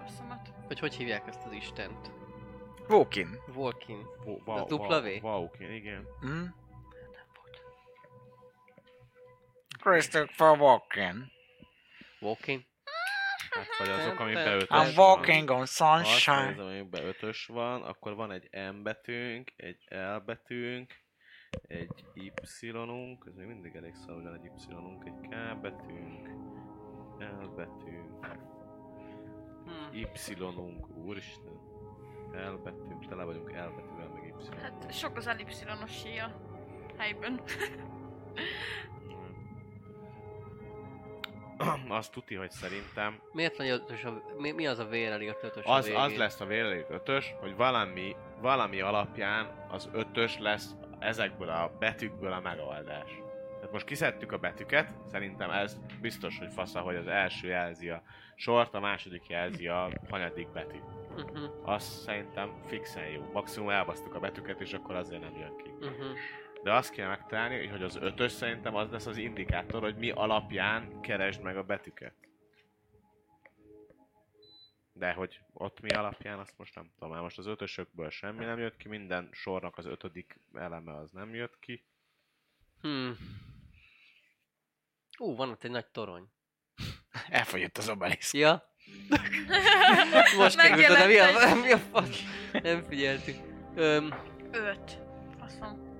Rosszamat. 0.00 0.48
Vagy 0.68 0.78
hogy 0.78 0.94
hívják 0.94 1.26
ezt 1.26 1.44
az 1.46 1.52
istent? 1.52 2.10
Ó, 4.26 4.30
Az 4.34 4.42
wow, 4.44 4.66
dupla 4.66 5.00
V? 5.00 5.06
wow, 5.22 5.48
igen. 5.58 6.06
Hm? 6.20 6.44
Christopher 9.80 10.58
Walken. 10.58 11.32
Walkin? 12.24 12.66
Hát 13.50 13.66
vagy 13.78 13.88
azok, 13.88 14.18
amiben 14.20 14.44
Tem- 14.44 14.54
ötös 14.54 14.68
tem- 14.68 14.92
I'm 14.92 14.94
van. 14.96 15.06
walking 15.06 15.50
on 15.50 15.60
Az, 15.60 15.70
sunshine. 15.70 16.48
az, 16.48 16.58
amiben 16.58 17.04
ötös 17.04 17.46
van, 17.46 17.82
akkor 17.82 18.14
van 18.14 18.32
egy 18.32 18.48
M 18.72 18.82
betűnk, 18.82 19.52
egy 19.56 19.84
L 19.88 20.16
betűnk, 20.24 20.92
egy 21.62 22.04
Y-unk, 22.14 23.24
ez 23.26 23.34
még 23.34 23.46
mindig 23.46 23.74
elég 23.76 23.94
szar, 23.94 24.14
hogy 24.14 24.22
van 24.24 24.34
egy 24.34 24.44
Y-unk, 24.44 25.04
egy 25.06 25.28
K 25.28 25.60
betűnk, 25.60 26.28
L 27.18 27.46
betűnk, 27.56 28.26
Hmm. 29.64 29.88
Y-unk, 29.92 30.88
úristen, 30.96 31.52
L 32.32 32.56
betűnk, 32.64 33.06
tele 33.08 33.24
vagyunk 33.24 33.50
L 33.50 33.74
betűvel, 33.76 34.08
meg 34.08 34.24
Y. 34.24 34.56
Hát 34.62 34.92
sok 34.92 35.16
az 35.16 35.26
ellipszilonos 35.26 36.04
a 36.04 36.30
helyben. 36.98 37.40
Azt 41.88 42.12
tuti, 42.12 42.34
hogy 42.34 42.50
szerintem 42.50 43.18
Miért 43.32 43.56
van 43.56 43.66
ötös 43.66 44.04
a... 44.04 44.22
Mi, 44.38 44.50
mi 44.50 44.66
az 44.66 44.78
a 44.78 44.84
vérrel 44.84 45.20
írt 45.20 45.42
ötös 45.42 45.64
a 45.64 45.72
az, 45.72 45.84
végén? 45.84 46.00
az 46.00 46.16
lesz 46.16 46.40
a 46.40 46.44
vélelék 46.46 46.86
ötös, 46.88 47.34
hogy 47.40 47.56
valami, 47.56 48.16
valami 48.40 48.80
alapján 48.80 49.66
az 49.70 49.88
ötös 49.92 50.38
lesz 50.38 50.70
ezekből 50.98 51.48
a 51.48 51.76
betűkből 51.78 52.32
a 52.32 52.40
megoldás. 52.40 53.10
Tehát 53.54 53.72
most 53.72 53.86
kiszedtük 53.86 54.32
a 54.32 54.38
betűket, 54.38 54.88
szerintem 55.10 55.50
ez 55.50 55.76
biztos, 56.00 56.38
hogy 56.38 56.52
fasza, 56.52 56.80
hogy 56.80 56.96
az 56.96 57.06
első 57.06 57.48
jelzi 57.48 57.88
a 57.88 58.02
sort, 58.36 58.74
a 58.74 58.80
második 58.80 59.28
jelzi 59.28 59.68
a 59.68 59.88
hanyadik 60.10 60.48
betű. 60.48 60.78
Uh-huh, 61.16 61.50
Az 61.62 61.82
szerintem 61.82 62.50
fixen 62.66 63.06
jó. 63.06 63.30
Maximum 63.32 63.68
elbasztuk 63.68 64.14
a 64.14 64.18
betűket, 64.18 64.60
és 64.60 64.72
akkor 64.72 64.94
azért 64.94 65.20
nem 65.20 65.36
jön 65.38 65.56
ki. 65.56 65.70
uh-huh. 65.80 66.16
De 66.64 66.72
azt 66.72 66.90
kell 66.90 67.08
megtalálni, 67.08 67.66
hogy 67.66 67.82
az 67.82 67.96
ötös 67.96 68.32
szerintem 68.32 68.74
az 68.74 68.90
lesz 68.90 69.06
az 69.06 69.16
indikátor, 69.16 69.82
hogy 69.82 69.96
mi 69.96 70.10
alapján 70.10 71.00
keresd 71.00 71.42
meg 71.42 71.56
a 71.56 71.62
betűket. 71.62 72.14
De 74.92 75.12
hogy 75.12 75.40
ott 75.52 75.80
mi 75.80 75.88
alapján, 75.88 76.38
azt 76.38 76.58
most 76.58 76.74
nem 76.74 76.90
tudom. 76.94 77.10
Már 77.10 77.22
most 77.22 77.38
az 77.38 77.46
ötösökből 77.46 78.10
semmi 78.10 78.44
nem 78.44 78.58
jött 78.58 78.76
ki, 78.76 78.88
minden 78.88 79.28
sornak 79.32 79.78
az 79.78 79.86
ötödik 79.86 80.40
eleme 80.54 80.96
az 80.96 81.10
nem 81.10 81.34
jött 81.34 81.58
ki. 81.58 81.84
Hmm. 82.80 83.16
Ú, 85.18 85.36
van 85.36 85.50
ott 85.50 85.64
egy 85.64 85.70
nagy 85.70 85.86
torony. 85.86 86.28
Elfogyott 87.28 87.78
az 87.78 87.88
obelisk. 87.88 88.34
Ja? 88.34 88.74
Most 90.36 90.56
került 90.56 90.90
oda, 90.90 91.06
mi 91.06 91.18
a, 91.18 91.54
mi 91.64 91.72
a 91.72 91.78
fasz? 91.78 92.22
Nem 92.52 92.82
figyeltük. 92.82 93.36
Öm, 93.74 94.14
Öt. 94.52 94.98
Faszom. 95.38 95.93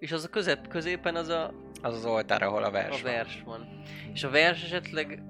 És 0.00 0.12
az 0.12 0.24
a 0.24 0.28
közep, 0.28 0.68
középen 0.68 1.16
az 1.16 1.28
a, 1.28 1.52
Az 1.82 1.94
az 1.94 2.04
oltár, 2.04 2.42
ahol 2.42 2.62
a 2.64 2.70
vers 2.70 3.00
a 3.00 3.02
van. 3.02 3.12
vers 3.12 3.42
van. 3.44 3.82
És 4.12 4.24
a 4.24 4.30
vers 4.30 4.62
esetleg 4.64 5.22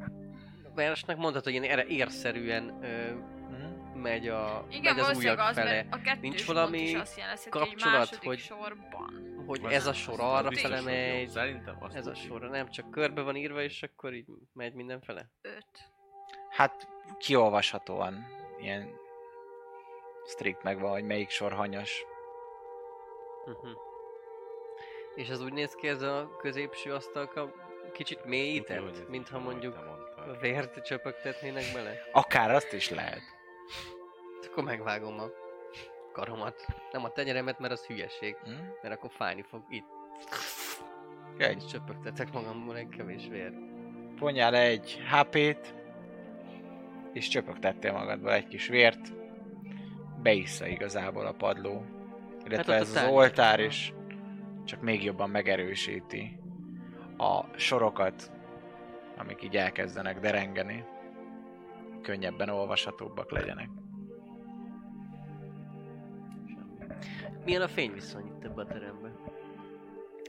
a 0.64 0.74
versnek 0.74 1.16
mondhatod, 1.16 1.52
hogy 1.52 1.62
ilyen 1.62 1.78
erre 1.78 1.86
érszerűen 1.86 2.78
ö, 2.82 3.10
Hm? 3.48 3.98
megy, 4.00 4.28
a, 4.28 4.66
Igen, 4.70 4.94
megy 4.94 5.04
az 5.04 5.16
ujjak 5.16 5.38
az, 5.38 5.54
fele. 5.54 5.86
a 5.90 6.16
Nincs 6.20 6.46
valami 6.46 6.78
is 6.80 6.94
azt 6.94 7.18
jelenti, 7.18 7.48
kapcsolat, 7.48 8.14
hogy- 8.14 8.38
sorban. 8.38 9.28
Hogy 9.46 9.60
ez 9.68 9.86
a 9.86 9.92
sor 9.92 10.20
arra 10.20 10.52
fele 10.52 10.80
megy, 10.80 11.28
Szerintem 11.28 11.76
azt 11.80 11.94
ez 11.96 12.06
a 12.06 12.14
sor 12.14 12.40
nem 12.40 12.68
csak 12.68 12.90
körbe 12.90 13.20
van 13.22 13.36
írva, 13.36 13.62
és 13.62 13.82
akkor 13.82 14.14
így 14.14 14.26
megy 14.52 14.74
mindenfele. 14.74 15.30
Öt. 15.42 15.66
Hát 16.50 16.88
kiolvashatóan 17.18 18.26
ilyen 18.60 18.88
strikt 20.26 20.62
megvan, 20.62 20.90
hogy 20.90 21.04
melyik 21.04 21.30
sor 21.30 21.52
hanyas. 21.52 22.04
Uh-huh. 23.46 23.70
És 25.14 25.28
ez 25.28 25.42
úgy 25.42 25.52
néz 25.52 25.74
ki 25.74 25.88
ez 25.88 26.02
a 26.02 26.36
középső 26.38 26.92
asztalka 26.92 27.52
kicsit 27.92 28.24
mélyített, 28.24 29.08
mintha 29.08 29.38
mondjuk 29.38 29.76
vért 30.40 30.84
csöpögtetnének 30.84 31.64
bele. 31.74 31.92
Akár 32.12 32.50
azt 32.50 32.72
is 32.72 32.90
lehet. 32.90 33.22
Akkor 34.50 34.64
megvágom 34.64 35.18
a 35.18 35.30
karomat. 36.12 36.66
Nem 36.92 37.04
a 37.04 37.10
tenyeremet, 37.12 37.58
mert 37.58 37.72
az 37.72 37.86
hülyeség. 37.86 38.36
Hm? 38.44 38.50
Mert 38.82 38.94
akkor 38.94 39.10
fájni 39.10 39.42
fog 39.42 39.62
itt. 39.68 39.88
Egy. 41.38 41.56
És 41.56 41.64
csöpögtetek 41.64 42.32
magamból 42.32 42.76
egy 42.76 42.88
kevés 42.88 43.26
vér. 43.28 43.52
Vonjál 44.18 44.54
egy 44.54 44.98
HP-t, 45.10 45.74
és 47.12 47.28
csöpögtettél 47.28 47.92
magadba 47.92 48.32
egy 48.34 48.46
kis 48.46 48.66
vért. 48.66 49.12
Beissza 50.22 50.66
igazából 50.66 51.26
a 51.26 51.32
padló. 51.32 51.84
Illetve 52.44 52.72
Hát 52.72 52.82
ez 52.82 52.94
az 52.94 53.10
oltár 53.10 53.60
is 53.60 53.92
csak 54.70 54.80
még 54.80 55.04
jobban 55.04 55.30
megerősíti 55.30 56.38
a 57.16 57.44
sorokat, 57.56 58.30
amik 59.16 59.42
így 59.42 59.56
elkezdenek 59.56 60.20
derengeni. 60.20 60.84
Könnyebben 62.02 62.48
olvashatóbbak 62.48 63.30
legyenek. 63.30 63.68
Milyen 67.44 67.62
a 67.62 67.68
fényviszony 67.68 68.26
itt 68.26 68.44
ebbe 68.44 68.60
a 68.62 68.66
terembe? 68.66 69.12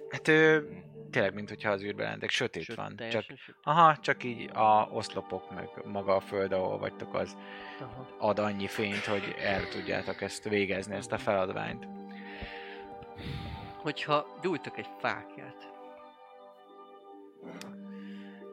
Hát 0.10 0.28
ő 0.28 0.70
tényleg, 1.10 1.34
mint 1.34 1.50
hogyha 1.50 1.72
az 1.72 1.84
űrben 1.84 2.06
lennétek, 2.06 2.30
sötét 2.30 2.64
Söt- 2.64 2.78
van. 2.78 2.96
Csak, 2.98 3.10
sötét. 3.22 3.56
aha, 3.64 3.98
csak 3.98 4.24
így 4.24 4.50
a 4.54 4.88
oszlopok, 4.92 5.56
meg 5.56 5.70
maga 5.86 6.16
a 6.16 6.20
föld, 6.20 6.52
ahol 6.52 6.78
vagytok, 6.78 7.14
az 7.14 7.38
Aha. 7.80 8.08
ad 8.18 8.40
annyi 8.40 8.68
fényt, 8.68 9.06
hogy 9.06 9.36
el 9.40 9.68
tudjátok 9.68 10.22
ezt 10.22 10.50
végezni, 10.50 10.96
ezt 10.96 11.12
a 11.12 11.18
feladványt. 11.18 12.01
Hogyha 13.82 14.40
gyújtok 14.42 14.78
egy 14.78 14.90
fákját, 15.00 15.70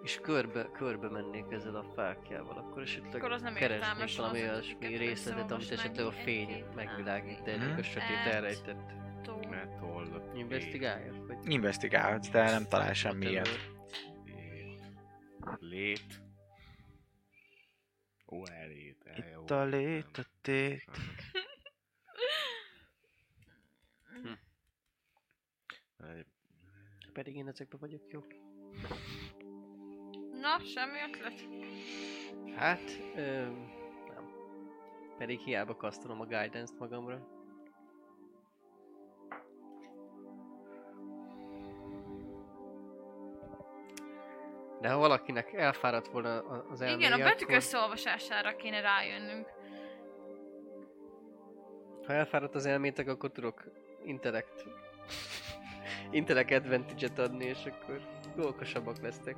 és 0.03 0.19
körbe, 0.23 0.71
körbe 0.73 1.09
mennék 1.09 1.45
ezzel 1.51 1.75
a 1.77 1.85
fákjával, 1.95 2.57
akkor 2.57 2.83
esetleg 2.83 3.15
Akkor 3.15 3.33
az 3.33 3.43
nem 3.43 3.55
keresnék 3.55 4.17
valami 4.17 4.41
az, 4.43 4.51
olyasmi 4.53 4.97
részletet, 4.97 5.51
amit 5.51 5.71
esetleg 5.71 6.07
a 6.07 6.11
egy- 6.13 6.23
fény 6.23 6.51
egy- 6.51 6.65
megvilágít, 6.75 7.43
de 7.43 7.53
ennek 7.53 7.79
a 7.79 7.83
sötét 7.83 8.27
elrejtett. 8.33 8.97
Investigáljak? 10.35 11.27
Vagy 11.27 11.51
Investigálhatsz, 11.51 12.29
de 12.31 12.51
nem 12.51 12.65
talál 12.69 12.93
semmi 12.95 13.27
ilyet. 13.27 13.49
Lét. 15.59 16.23
Ó, 18.33 18.43
elét. 18.47 18.97
Itt 19.17 19.51
a 19.51 19.65
lét, 19.65 20.19
a 20.19 20.23
tét. 20.41 20.85
Pedig 27.13 27.37
én 27.37 27.49
ezekben 27.49 27.81
vagyok 27.81 28.03
jó. 28.09 28.21
Na, 30.41 30.59
semmi 30.59 30.99
ötlet. 31.09 31.45
Hát, 32.57 32.91
ö, 33.17 33.43
nem. 34.15 34.33
Pedig 35.19 35.39
hiába 35.41 35.77
kasztolom 35.77 36.21
a 36.21 36.25
guidance-t 36.25 36.79
magamra. 36.79 37.27
De 44.81 44.89
ha 44.89 44.99
valakinek 44.99 45.53
elfáradt 45.53 46.09
volna 46.09 46.39
az 46.71 46.81
elméje, 46.81 47.09
Igen, 47.09 47.21
a 47.21 47.25
betűk 47.25 47.43
akkor, 47.43 47.55
összeolvasására 47.55 48.57
kéne 48.57 48.81
rájönnünk. 48.81 49.47
ha 52.07 52.13
elfáradt 52.13 52.55
az 52.55 52.67
elmétek, 52.67 53.09
akkor 53.09 53.31
tudok 53.31 53.65
intellect 54.05 54.65
intellect 56.11 56.51
advantage-et 56.51 57.19
adni, 57.19 57.45
és 57.45 57.65
akkor 57.65 58.01
okosabbak 58.37 59.03
lesztek. 59.03 59.37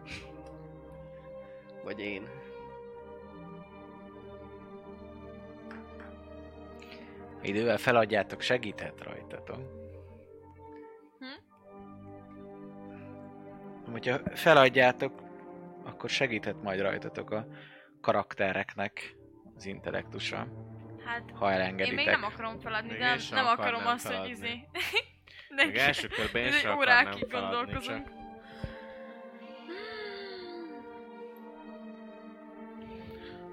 Vagy 1.85 2.01
én. 2.01 2.29
Idővel 7.43 7.77
feladjátok, 7.79 8.41
segíthet 8.41 9.03
rajtatok. 9.03 9.57
Hm? 11.19 11.25
Hogyha 13.93 14.19
feladjátok, 14.35 15.23
akkor 15.85 16.11
segíthet 16.11 16.63
majd 16.63 16.81
rajtatok 16.81 17.31
a 17.31 17.47
karaktereknek 18.01 19.17
az 19.57 19.67
intellektusa, 19.67 20.47
Hát, 21.05 21.31
ha 21.35 21.47
én 21.47 21.53
elengeditek. 21.53 21.97
még 21.97 22.07
nem 22.07 22.23
akarom 22.23 22.59
feladni, 22.59 22.89
de 22.89 22.95
én 22.95 23.01
nem, 23.01 23.19
nem 23.31 23.47
akarom 23.47 23.87
azt, 23.87 24.07
hogy 24.07 24.15
feladni. 24.15 24.69
izé... 25.51 25.65
Még 25.67 25.77
első 25.77 26.09
körben 26.09 26.43
én 26.43 26.51
sem 26.53 26.77
órákig 26.77 27.25
akarnám 27.25 27.51
feladni, 27.51 27.57
gondolkozunk. 27.73 28.07
csak 28.07 28.19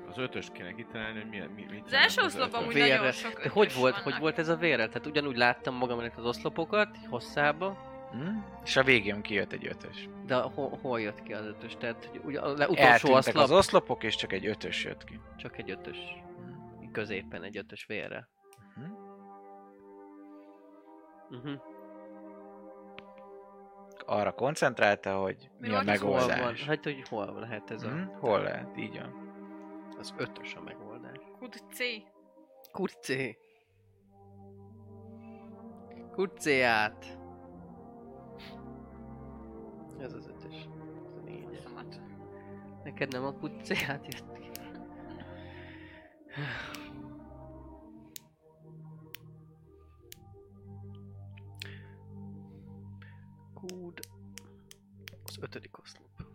az 0.09 0.17
ötöst 0.17 0.51
kéne 0.51 0.73
kitalálni, 0.73 1.19
hogy 1.19 1.29
mi, 1.29 1.37
mi, 1.55 1.65
mit 1.71 1.83
Az 1.85 1.93
első 1.93 2.21
oszlopban 2.21 2.59
úgy 2.67 2.73
nagyon 2.73 2.87
Vérre. 2.87 3.11
sok 3.11 3.41
De 3.43 3.49
hogy 3.49 3.73
volt, 3.73 3.91
vannak. 3.93 4.03
hogy 4.11 4.19
volt 4.21 4.37
ez 4.39 4.47
a 4.47 4.55
vérrel? 4.55 4.87
Tehát 4.87 5.05
ugyanúgy 5.07 5.37
láttam 5.37 5.75
magam 5.75 5.99
előtt 5.99 6.17
az 6.17 6.25
oszlopokat, 6.25 6.97
hosszába, 7.09 7.85
Hm? 8.11 8.37
És 8.63 8.75
a 8.77 8.83
végén 8.83 9.21
kijött 9.21 9.51
egy 9.51 9.67
ötös. 9.67 10.09
de 10.25 10.35
hol, 10.35 10.79
hol 10.81 11.01
jött 11.01 11.23
ki 11.23 11.33
az 11.33 11.45
ötös? 11.45 11.75
Tehát 11.79 12.05
hogy 12.05 12.21
ugye 12.23 12.39
le- 12.41 12.51
utolsó 12.67 12.75
Eltűntek 12.81 13.17
oszlop, 13.17 13.35
az 13.43 13.51
oszlopok, 13.51 14.03
és 14.03 14.15
csak 14.15 14.33
egy 14.33 14.45
ötös 14.47 14.83
jött 14.83 15.03
ki. 15.03 15.19
csak 15.37 15.57
egy 15.57 15.69
ötös. 15.71 15.97
Hm. 16.81 16.91
Középen 16.91 17.43
egy 17.43 17.57
ötös 17.57 17.85
vérre. 17.85 18.27
Mhm. 18.75 18.91
Uh-huh. 21.29 21.61
Arra 24.05 24.31
koncentrálta, 24.31 25.19
hogy 25.19 25.49
Mi 25.59 25.67
mi, 25.67 25.73
a 25.73 25.77
az 25.77 25.99
Hol 25.99 26.11
van? 26.11 26.25
megoldás. 26.25 26.65
Hát, 26.65 26.83
hogy 26.83 27.07
hol 27.09 27.39
lehet 27.39 27.71
ez 27.71 27.83
a... 27.83 28.11
Hol 28.19 28.41
lehet? 28.41 28.77
Így 28.77 28.99
van. 28.99 29.25
Az 29.99 30.13
ötös 30.17 30.55
a 30.55 30.61
megoldás. 30.61 31.17
Kud 31.39 31.53
C. 31.71 31.79
Kurcé. 32.71 33.37
Kurcéját. 36.11 37.17
Ez 39.99 40.13
az 40.13 40.27
ötös. 40.27 40.55
Ez 41.05 41.15
a 41.15 41.19
négyes. 41.25 41.63
Neked 42.83 43.11
nem 43.11 43.25
a 43.25 43.31
kurcéját 43.33 44.13
jött 44.13 44.33
ki? 44.33 44.49
Kúd. 53.67 53.99
Az 55.23 55.37
ötödik 55.41 55.79
oszlop. 55.79 56.25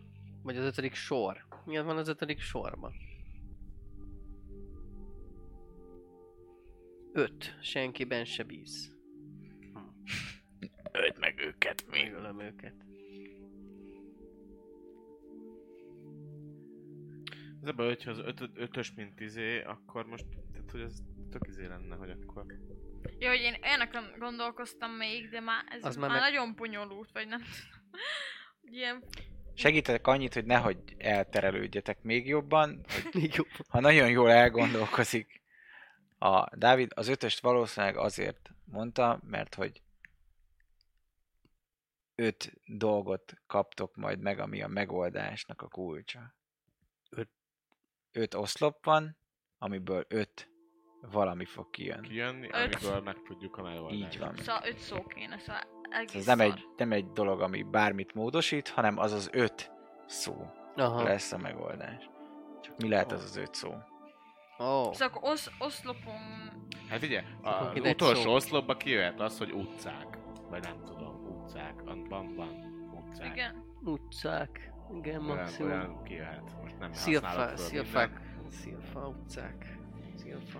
Vagy 0.43 0.57
az 0.57 0.65
ötödik 0.65 0.93
sor. 0.93 1.45
Mi 1.65 1.81
van 1.81 1.97
az 1.97 2.07
ötödik 2.07 2.39
sorban? 2.39 2.93
Öt. 7.11 7.57
Senkiben 7.61 8.25
se 8.25 8.43
bíz. 8.43 8.91
Öld 10.91 11.19
meg 11.19 11.39
őket, 11.39 11.85
mi? 11.89 12.01
Megölöm 12.01 12.39
őket. 12.39 12.75
Az 17.61 17.67
a 17.67 17.73
baj, 17.73 17.87
hogyha 17.87 18.11
az 18.11 18.19
öt, 18.19 18.49
ötös 18.53 18.93
mint 18.93 19.19
izé, 19.19 19.61
akkor 19.61 20.05
most, 20.05 20.25
tehát 20.51 20.71
hogy 20.71 20.81
ez 20.81 21.03
tök 21.29 21.47
izé 21.47 21.65
lenne, 21.65 21.95
hogy 21.95 22.09
akkor... 22.09 22.45
Ja, 23.23 23.29
hogy 23.29 23.39
én 23.39 23.53
ilyeneken 23.61 24.15
gondolkoztam 24.17 24.91
még, 24.91 25.29
de 25.29 25.39
már 25.39 25.63
ez 25.69 25.83
Az 25.85 25.95
már 25.95 26.09
már, 26.09 26.19
meg- 26.19 26.31
nagyon 26.31 26.55
bonyolult, 26.55 27.11
vagy 27.11 27.27
nem 27.27 27.39
tudom. 27.39 28.01
Ilyen 28.79 29.03
Segítetek 29.55 30.07
annyit, 30.07 30.33
hogy 30.33 30.45
nehogy 30.45 30.95
elterelődjetek 30.97 32.01
még 32.01 32.27
jobban, 32.27 32.85
hogy 32.87 33.09
Még 33.21 33.33
jobb. 33.33 33.47
ha 33.67 33.79
nagyon 33.79 34.09
jól 34.09 34.31
elgondolkozik 34.31 35.41
a 36.17 36.55
Dávid, 36.55 36.91
az 36.95 37.07
ötöst 37.07 37.39
valószínűleg 37.39 37.97
azért 37.97 38.49
mondta, 38.65 39.19
mert 39.23 39.55
hogy 39.55 39.81
öt 42.15 42.53
dolgot 42.65 43.33
kaptok 43.47 43.95
majd 43.95 44.19
meg, 44.19 44.39
ami 44.39 44.61
a 44.61 44.67
megoldásnak 44.67 45.61
a 45.61 45.67
kulcsa. 45.67 46.35
Öt? 47.09 47.29
Öt 48.11 48.33
oszlop 48.33 48.85
van, 48.85 49.17
amiből 49.57 50.05
öt 50.07 50.52
valami 51.11 51.45
fog 51.45 51.69
kijönni. 51.69 52.07
Kijönni, 52.07 52.49
amiből 52.49 53.01
megtudjuk 53.01 53.57
a 53.57 53.61
megoldást. 53.61 54.13
Így 54.13 54.19
van. 54.19 54.35
Szóval 54.35 54.61
öt 54.65 54.77
szó 54.77 55.03
kéne, 55.03 55.37
szóval 55.37 55.61
egész 55.89 56.15
Ez 56.15 56.25
nem 56.25 56.37
szar. 56.37 56.47
egy, 56.47 56.67
nem 56.77 56.91
egy 56.91 57.11
dolog, 57.11 57.41
ami 57.41 57.63
bármit 57.63 58.13
módosít, 58.13 58.67
hanem 58.67 58.97
az 58.97 59.11
az 59.11 59.29
öt 59.31 59.71
szó 60.07 60.45
Aha. 60.75 61.03
lesz 61.03 61.31
a 61.31 61.37
megoldás. 61.37 62.09
Csak 62.61 62.77
mi 62.77 62.89
lehet 62.89 63.11
az 63.11 63.23
az 63.23 63.35
öt 63.35 63.53
szó? 63.53 63.69
Ó. 64.59 64.91
Szóval 64.93 65.07
akkor 65.07 65.31
osz, 65.31 65.51
oszlopon... 65.59 66.21
Hát 66.89 67.03
ugye, 67.03 67.23
az 67.41 67.79
utolsó 67.79 68.21
szó. 68.21 68.33
oszlopba 68.33 68.77
kijöhet 68.77 69.19
az, 69.19 69.37
hogy 69.37 69.51
utcák. 69.51 70.17
Vagy 70.49 70.61
nem 70.63 70.83
tudom, 70.85 71.25
utcák. 71.25 71.81
Abban 71.85 72.35
van 72.35 72.71
utcák. 72.93 73.27
Igen. 73.35 73.65
Utcák. 73.83 74.71
Igen, 74.93 75.23
Olyan, 75.23 75.35
maximum. 75.37 75.71
olyan 75.71 76.03
kijöhet. 76.03 76.51
Most 76.61 76.79
nem 76.79 76.91
Szilfa, 76.93 77.25
használok 77.27 77.57
föl 77.57 77.65
szilfák. 77.65 78.21
Szilfa 78.49 79.07
utcák. 79.07 79.77
Szilfa. 80.15 80.59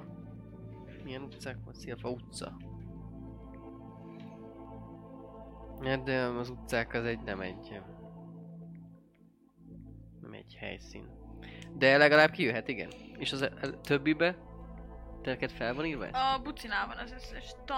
Milyen 1.04 1.22
utcák 1.22 1.58
van? 1.66 1.74
Szilfa 1.74 2.10
utca. 2.10 2.58
De 6.04 6.22
az 6.22 6.50
utcák 6.50 6.94
az 6.94 7.06
egy, 7.06 7.20
nem 7.22 7.40
egy... 7.42 7.82
Nem 10.22 10.34
egy 10.34 10.56
helyszín. 10.60 11.10
De 11.78 11.98
legalább 11.98 12.32
kijöhet, 12.32 12.68
igen. 12.68 12.90
És 13.18 13.32
az 13.32 13.42
a, 13.42 13.50
a 13.62 13.82
többibe? 13.82 14.32
Te 15.22 15.30
neked 15.30 15.52
fel 15.52 15.74
van 15.74 15.86
írva? 15.86 16.06
A 16.06 16.42
bucinál 16.44 16.88
van 16.88 16.98
az 16.98 17.12
összes 17.12 17.56
ta... 17.66 17.76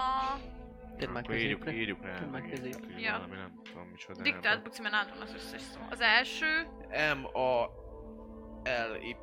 Tedd 0.96 1.08
már 1.10 1.22
Akkor 1.22 1.34
írjuk, 1.36 1.60
középre. 1.60 1.80
írjuk 1.80 2.02
rá. 2.02 2.18
Tedd 2.18 2.28
már 2.28 2.42
középre. 2.42 2.98
Ja. 2.98 3.12
Valami 3.12 3.34
nem 3.34 3.60
tudom 3.64 3.86
micsoda. 3.88 4.22
Diktált 4.22 4.62
buci, 4.62 4.82
mert 4.82 5.22
az 5.22 5.34
összes 5.34 5.60
szó. 5.60 5.80
Az 5.90 6.00
első, 6.00 6.46
M 7.14 7.24
A 7.38 7.64
L 8.62 8.94
Y 9.02 9.16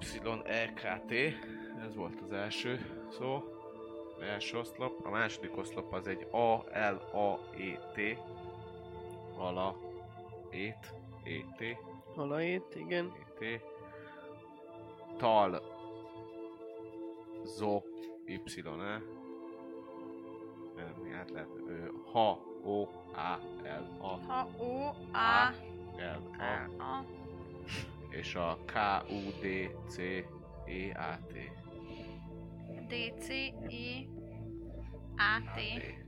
E 0.45 0.73
K 0.73 1.05
T. 1.05 1.11
Ez 1.85 1.95
volt 1.95 2.21
az 2.21 2.31
első 2.31 2.79
szó. 3.09 3.43
Az 4.15 4.21
első 4.21 4.57
oszlop. 4.57 5.05
A 5.05 5.09
második 5.09 5.57
oszlop 5.57 5.93
az 5.93 6.07
egy 6.07 6.27
A 6.31 6.55
L 6.91 7.17
A 7.17 7.39
E 7.57 7.91
T. 7.93 8.19
Ala 9.37 9.75
ét. 10.51 10.93
E 11.23 11.55
T. 11.57 11.77
Alait, 12.15 12.75
igen. 12.75 13.11
E 13.19 13.33
T. 13.39 13.61
Tal 15.17 15.61
Zo 17.43 17.81
Y 18.25 18.61
E. 18.65 19.01
Nem, 20.75 21.13
át 21.19 21.29
lehet. 21.29 21.47
Ö, 21.67 21.87
ha, 22.11 22.39
o, 22.63 22.81
a, 23.13 23.39
l, 23.63 24.03
a, 24.03 24.07
Ha 24.07 24.47
O 24.57 24.87
A 25.11 25.53
l, 25.97 26.21
a, 26.37 26.83
A 26.83 27.05
és 28.09 28.35
a 28.35 28.57
K, 28.65 28.73
U, 29.09 29.29
D, 29.41 29.75
C, 29.87 29.97
E, 30.65 30.97
A, 30.97 31.19
T. 31.27 31.62
D 32.89 33.13
C 33.19 33.53
E 33.69 34.07
A 35.19 35.41
T. 35.55 36.02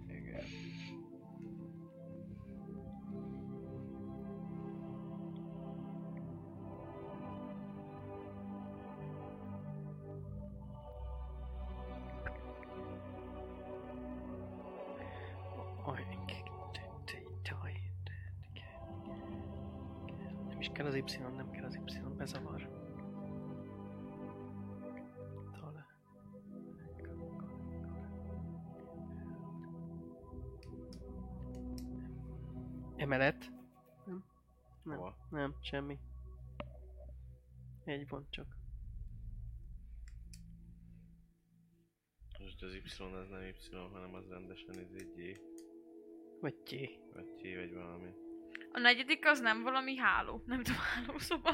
semmi. 35.75 35.99
Egy 37.85 38.07
van 38.07 38.27
csak. 38.29 38.45
Most 42.39 42.63
az 42.63 42.73
Y 42.73 42.79
az 43.03 43.29
nem 43.29 43.41
Y, 43.41 43.75
hanem 43.93 44.13
az 44.13 44.23
rendesen 44.29 44.69
ez 44.79 44.91
egy 44.99 45.11
G, 45.15 45.39
Vagy 46.41 46.55
T. 46.55 46.69
vagy 47.13 47.25
T, 47.25 47.41
vagy 47.55 47.73
valami. 47.73 48.09
A 48.71 48.79
negyedik 48.79 49.25
az 49.25 49.39
nem 49.39 49.63
valami 49.63 49.95
háló. 49.97 50.43
Nem 50.45 50.63
tudom, 50.63 50.79
hálószoba. 50.81 51.51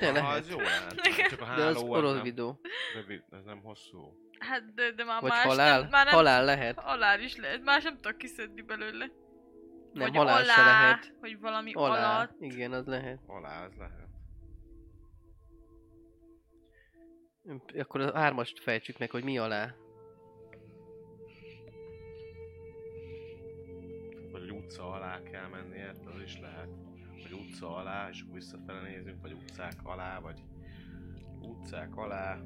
De 0.00 0.06
Ha, 0.06 0.12
lehet. 0.12 0.38
az 0.40 0.50
jó 0.50 0.58
lehet. 0.60 0.94
Csak 1.30 1.40
a 1.40 1.44
De 1.44 1.64
az 1.64 1.76
háló 1.76 1.90
orosz 1.90 2.22
videó. 2.22 2.60
rövid, 2.94 3.22
ez 3.30 3.44
nem 3.44 3.60
hosszú. 3.62 4.18
Hát, 4.38 4.74
de, 4.74 4.90
de 4.92 5.04
már 5.04 5.20
Vagy 5.20 5.30
más 5.30 5.44
halál. 5.44 5.80
nem, 5.80 5.88
már 5.90 6.04
nem, 6.04 6.14
Halál 6.14 6.44
lehet. 6.44 6.78
halál 6.80 7.20
is 7.22 7.36
lehet. 7.36 7.62
Más 7.62 7.82
nem 7.82 8.00
tudok 8.00 8.18
kiszedni 8.18 8.62
belőle. 8.62 9.10
Nem, 9.94 10.06
vagy 10.06 10.16
halál 10.16 10.44
se 10.44 10.60
alá, 10.62 10.80
lehet. 10.82 11.14
Hogy 11.20 11.40
valami 11.40 11.72
Alá. 11.72 12.16
alatt. 12.16 12.40
Igen, 12.40 12.72
az 12.72 12.86
lehet. 12.86 13.18
Alá 13.26 13.64
az 13.64 13.72
lehet. 13.78 14.08
Akkor 17.78 18.00
a 18.00 18.18
hármast 18.18 18.60
fejtsük 18.60 18.98
meg, 18.98 19.10
hogy 19.10 19.24
mi 19.24 19.38
alá. 19.38 19.74
Vagy 24.32 24.50
utca 24.50 24.90
alá 24.90 25.22
kell 25.22 25.48
menni, 25.48 25.76
érted? 25.76 26.06
Az 26.14 26.20
is 26.22 26.40
lehet. 26.40 26.68
Vagy 27.22 27.32
utca 27.32 27.76
alá, 27.76 28.08
és 28.08 28.24
visszafele 28.32 28.80
nézünk, 28.80 29.22
vagy 29.22 29.32
utcák 29.32 29.74
alá, 29.82 30.20
vagy 30.20 30.40
utcák 31.40 31.96
alá. 31.96 32.38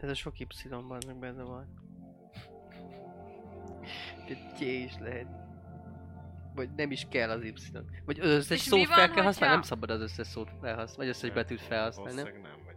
Ez 0.00 0.10
a 0.10 0.14
sok 0.14 0.38
Y-ban 0.38 0.98
meg 1.06 1.18
benne 1.18 1.42
van. 1.42 1.68
De 4.26 4.34
T 4.54 4.60
is 4.60 4.98
lehet. 4.98 5.26
Vagy 6.54 6.70
nem 6.74 6.90
is 6.90 7.06
kell 7.10 7.30
az 7.30 7.44
Y. 7.44 7.54
Vagy 8.04 8.20
az 8.20 8.30
összes 8.30 8.56
És 8.56 8.62
szót 8.62 8.86
van, 8.86 8.96
fel 8.96 9.10
kell 9.10 9.24
használni, 9.24 9.54
nem 9.54 9.64
szabad 9.64 9.90
az 9.90 10.00
összes 10.00 10.26
szót 10.26 10.50
felhasználni, 10.60 10.96
vagy 10.96 11.08
összes 11.08 11.30
betűt 11.30 11.60
felhasználni, 11.60 12.14
nem? 12.14 12.24
Valószínűleg 12.24 12.56
nem, 12.56 12.64
vagy 12.64 12.76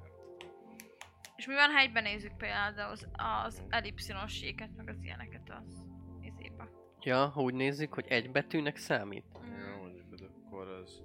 És 1.35 1.47
mi 1.47 1.53
van, 1.53 1.69
ha 1.71 1.79
egyben 1.79 2.03
nézzük 2.03 2.37
például 2.37 2.91
az, 2.91 3.07
az 3.13 3.63
ellipszinosséget, 3.69 4.69
meg 4.75 4.89
az 4.89 5.01
ilyeneket 5.01 5.49
az 5.49 5.85
izébe. 6.21 6.69
Ja, 6.99 7.27
ha 7.27 7.41
úgy 7.41 7.53
nézzük, 7.53 7.93
hogy 7.93 8.05
egy 8.07 8.31
betűnek 8.31 8.77
számít. 8.77 9.25
Ja, 9.33 9.77
mondjuk, 9.77 10.15
de 10.15 10.25
akkor 10.25 10.67
az... 10.67 11.01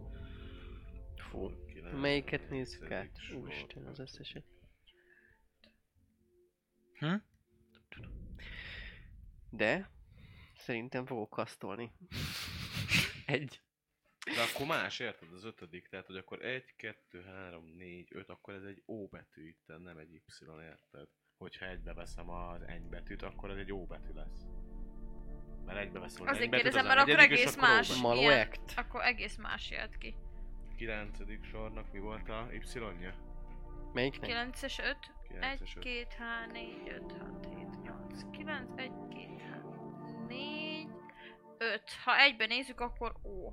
Fú. 1.16 1.50
Melyiket 1.92 2.50
nézzük 2.50 2.90
át? 2.90 3.10
Úristen, 3.34 3.86
az 3.86 3.98
összeset. 3.98 4.44
Hm? 6.92 7.14
De 9.50 9.90
szerintem 10.56 11.06
fogok 11.06 11.30
kasztolni. 11.30 11.92
Egy. 13.26 13.60
De 14.24 14.42
akkor 14.52 14.66
más, 14.66 14.98
érted? 14.98 15.32
Az 15.32 15.44
ötödik, 15.44 15.88
tehát 15.88 16.06
hogy 16.06 16.16
akkor 16.16 16.44
1, 16.44 16.74
2, 16.76 17.22
3, 17.22 17.64
4, 17.76 18.08
5, 18.14 18.28
akkor 18.28 18.54
ez 18.54 18.62
egy 18.62 18.82
O 18.86 19.06
betű 19.08 19.48
itt, 19.48 19.64
nem 19.66 19.96
egy 19.98 20.12
Y, 20.12 20.22
érted? 20.62 21.08
Hogyha 21.36 21.66
egybe 21.66 21.94
veszem 21.94 22.30
az 22.30 22.62
eny 22.62 22.88
betűt, 22.88 23.22
akkor 23.22 23.50
ez 23.50 23.56
egy 23.56 23.72
O 23.72 23.86
betű 23.86 24.12
lesz. 24.12 24.46
Mert 25.64 25.78
egybe 25.78 25.98
veszem 25.98 26.22
az 26.22 26.28
Azért 26.28 26.50
betűt, 26.50 26.62
kérdezem, 26.62 26.90
az 26.90 26.94
mert 26.94 27.08
akkor 27.08 27.18
egész 27.18 27.56
más. 27.56 28.02
act. 28.02 28.72
Akkor 28.76 29.02
egész 29.02 29.36
más 29.36 29.70
jött 29.70 29.98
ki. 29.98 30.14
Kilencedik 30.78 31.44
sornak 31.44 31.92
mi 31.92 31.98
volt 31.98 32.28
a 32.28 32.46
Y-ja? 32.52 33.14
Melyiknek? 33.92 34.30
9-es 34.30 34.78
5, 34.78 34.96
1, 35.28 35.58
9-es 35.60 35.76
öt. 35.76 35.82
2, 35.82 36.06
3, 36.06 36.52
4, 36.52 36.82
5, 36.84 37.02
6, 37.12 37.48
7, 37.48 37.66
8, 37.82 38.24
9, 38.30 38.70
1, 38.76 38.90
2, 39.08 39.36
3, 39.36 40.26
4, 40.26 40.88
5. 41.58 41.90
Ha 42.04 42.18
egyben 42.18 42.48
nézzük, 42.48 42.80
akkor 42.80 43.14
O. 43.22 43.46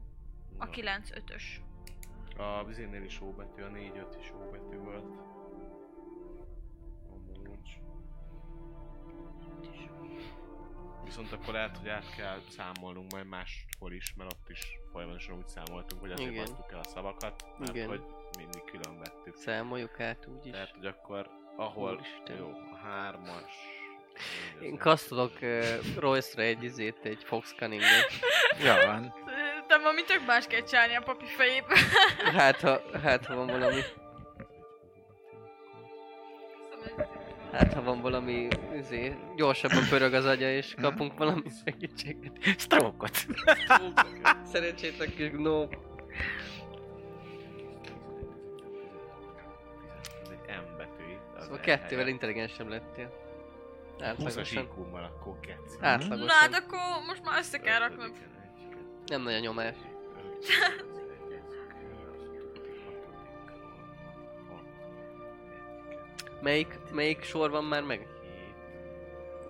A 0.57 0.65
Na. 0.65 0.69
9 0.69 1.09
5-ös. 1.13 1.43
A 2.37 2.63
bizénél 2.63 3.03
is 3.03 3.21
O 3.21 3.31
betű, 3.31 3.61
a 3.61 3.69
4 3.69 3.97
5 3.97 4.17
is 4.19 4.31
O 4.31 4.49
betű 4.51 4.77
volt. 4.77 5.34
Viszont 11.05 11.31
akkor 11.31 11.53
lehet, 11.53 11.77
hogy 11.77 11.89
át 11.89 12.15
kell 12.15 12.41
számolnunk 12.49 13.11
majd 13.11 13.27
máshol 13.27 13.91
is, 13.93 14.13
mert 14.17 14.33
ott 14.33 14.49
is 14.49 14.79
folyamatosan 14.91 15.37
úgy 15.37 15.47
számoltunk, 15.47 16.01
hogy 16.01 16.11
azért 16.11 16.49
adtuk 16.49 16.71
el 16.71 16.79
a 16.79 16.83
szavakat, 16.83 17.45
mert 17.59 17.75
Igen. 17.75 17.87
hogy 17.87 18.01
mindig 18.37 18.63
külön 18.63 18.97
vettük. 18.97 19.35
Számoljuk 19.35 19.99
át 19.99 20.27
úgyis. 20.27 20.51
Tehát, 20.51 20.71
hogy 20.75 20.85
akkor 20.85 21.29
ahol, 21.55 21.93
Úristen. 21.93 22.37
jó, 22.37 22.49
a 22.73 22.77
hármas... 22.87 23.53
Én 24.61 24.77
kasztolok 24.77 25.33
uh, 25.41 25.65
Royce-ra 25.97 26.41
egy 26.41 26.63
izét, 26.63 26.97
egy 27.03 27.23
Fox 27.23 27.53
Cunninget. 27.57 28.11
Ja, 28.63 28.85
van. 28.85 29.13
De 29.67 29.77
ma 29.77 29.91
mit 29.91 30.05
tök 30.05 30.25
más 30.25 30.47
kell 30.47 30.61
csinálni 30.61 30.95
a 30.95 31.01
papi 31.01 31.25
fejébe. 31.25 31.75
Hát 32.37 32.61
ha, 32.61 32.81
hát 33.03 33.25
ha 33.25 33.35
van 33.35 33.47
valami, 33.47 33.81
hát 37.55 37.73
ha 37.73 37.81
van 37.83 38.01
valami, 38.01 38.47
izé, 38.77 39.15
gyorsabban 39.35 39.87
pörög 39.89 40.13
az 40.13 40.25
agya 40.25 40.51
és 40.51 40.75
kapunk 40.81 41.17
valami 41.17 41.43
segítséget. 41.65 42.37
Stroke-ot. 42.57 43.25
Szerencsétlen 44.51 45.09
kis 45.15 45.29
no. 45.31 45.61
Ez 50.21 50.29
egy 50.29 50.47
M 50.47 50.77
betű 50.77 51.11
itt. 51.11 51.35
az 51.37 51.43
Szóval 51.43 51.57
E 51.57 51.61
kettővel 51.61 52.07
intelligensebb 52.07 52.67
lettél. 52.67 53.23
20-as 53.99 54.03
Átlagosan. 54.03 54.67
Akkor 54.91 55.39
keci. 55.39 55.77
Na 55.79 55.87
Átlagosan. 55.87 56.27
hát 56.29 56.53
akkor 56.53 56.79
most 57.07 57.23
már 57.23 57.39
össze 57.39 57.57
kell 57.57 57.79
raknom. 57.79 58.11
Nem 59.05 59.21
nagy 59.21 59.33
a 59.33 59.39
nyomás. 59.39 59.75
Melyik, 66.45 66.79
melyik 66.91 67.23
sor 67.23 67.49
van 67.49 67.63
már 67.63 67.83
meg? 67.83 68.07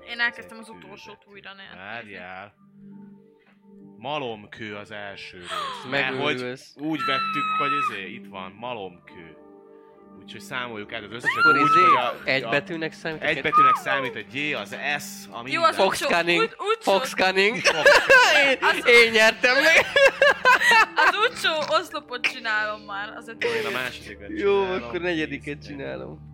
Én 0.10 0.20
elkezdtem 0.20 0.58
az 0.58 0.70
utolsót 0.70 1.26
újra 1.32 1.52
ne. 1.54 1.78
Várjál. 1.78 2.54
Malomkő 3.98 4.76
az 4.76 4.92
első 4.92 5.38
rész. 5.38 5.90
Mert 5.90 6.16
hogy 6.16 6.36
úgy 6.76 7.00
vettük, 7.06 7.44
hogy 7.58 7.72
izé, 7.90 8.14
itt 8.14 8.26
van, 8.28 8.52
malomkő. 8.52 9.38
Úgyhogy 10.20 10.42
számoljuk 10.42 10.94
át 10.94 11.04
az 11.04 11.12
összeset 11.12 11.38
Akkor 11.38 11.58
úgy, 11.58 11.70
izé, 11.70 11.80
hogy 11.80 11.98
a, 11.98 12.30
egy 12.30 12.44
a, 12.44 12.50
betűnek 12.50 12.94
számít? 12.94 13.22
a 13.22 13.26
egy 13.26 13.42
betűnek 13.42 13.76
számít 13.76 14.16
a 14.16 14.22
G, 14.34 14.54
az 14.54 14.70
S, 15.00 15.28
a 15.32 15.36
Jó, 15.36 15.42
minden. 15.42 15.64
az 15.64 15.76
Fox 15.76 16.00
Cunning. 16.00 16.56
Fox 16.80 17.14
Cunning. 17.14 17.56
Én, 17.56 18.58
én 18.86 19.12
nyertem 19.12 19.56
meg. 19.56 19.86
Az 20.96 21.16
utcsó 21.30 21.76
oszlopot 21.80 22.22
csinálom 22.28 22.82
már, 22.82 23.14
az 23.16 23.28
Én 23.28 23.66
a 23.66 23.72
másodikat 23.72 24.30
Jó, 24.30 24.62
akkor 24.62 25.02
negyediket 25.02 25.66
csinálom. 25.66 26.34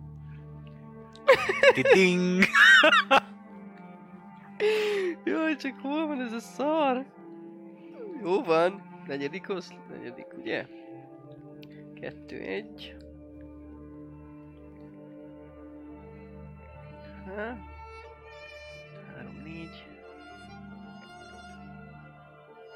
Ding. 1.94 2.44
Jaj, 5.24 5.56
csak 5.56 5.80
hol 5.80 6.06
van 6.06 6.20
ez 6.20 6.32
a 6.32 6.40
szar? 6.40 7.06
Jó 8.22 8.42
van. 8.42 8.82
Negyedik 9.06 9.48
oszl... 9.48 9.74
Negyedik, 9.90 10.26
ugye? 10.38 10.66
Kettő, 12.00 12.40
egy. 12.40 12.96
Ha? 17.26 17.56
Három, 19.14 19.40
négy. 19.44 19.86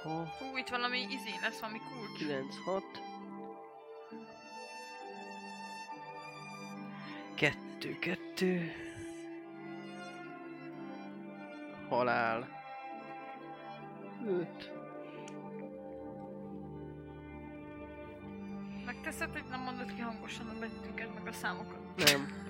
Aha, 0.05 0.25
Fú, 0.25 0.57
itt 0.57 0.69
valami 0.69 0.99
izé 0.99 1.35
lesz, 1.43 1.61
valami 1.61 1.79
kulcs. 1.79 2.19
9, 2.19 2.57
6. 2.65 2.85
2, 7.79 7.99
2. 7.99 8.73
Halál. 11.89 12.49
5. 14.27 14.73
Megteszed, 18.85 19.33
hogy 19.33 19.45
nem 19.51 19.61
mondod 19.61 19.95
ki 19.95 20.01
hangosan 20.01 20.49
a 20.49 20.59
betűket, 20.59 21.15
meg 21.15 21.27
a 21.27 21.33
számokat. 21.33 21.79
Nem. 21.97 22.45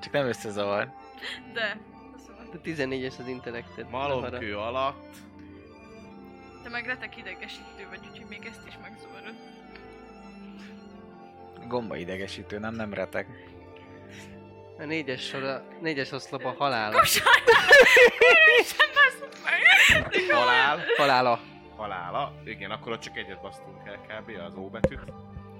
Csak 0.00 0.12
nem 0.12 0.26
összezavar. 0.26 0.92
De, 1.52 1.80
köszönöm. 2.12 2.50
De 2.50 2.58
14-es 2.64 3.18
az 3.18 3.26
intellekted. 3.26 3.90
Malomkő 3.90 4.56
alatt. 4.56 5.16
Te 6.62 6.68
meg 6.68 6.86
retek 6.86 7.16
idegesítő 7.16 7.86
vagy, 7.88 8.00
úgyhogy 8.10 8.28
még 8.28 8.44
ezt 8.44 8.66
is 8.66 8.78
megzavarod. 8.82 9.34
Gomba 11.68 11.96
idegesítő, 11.96 12.58
nem, 12.58 12.74
nem 12.74 12.94
retek. 12.94 13.52
A 14.78 14.84
négyes, 14.84 15.22
sora, 15.26 15.62
négyes 15.80 16.10
oszlop 16.12 16.44
a 16.44 16.54
halál. 16.58 16.92
Halál. 20.32 20.78
Halála. 20.96 21.38
Halála. 21.76 22.32
Igen, 22.44 22.70
akkor 22.70 22.92
ott 22.92 23.00
csak 23.00 23.16
egyet 23.16 23.40
basztunk 23.40 23.86
el 23.88 23.96
kb. 24.20 24.30
az 24.46 24.54
O 24.54 24.68
betűt. 24.70 25.12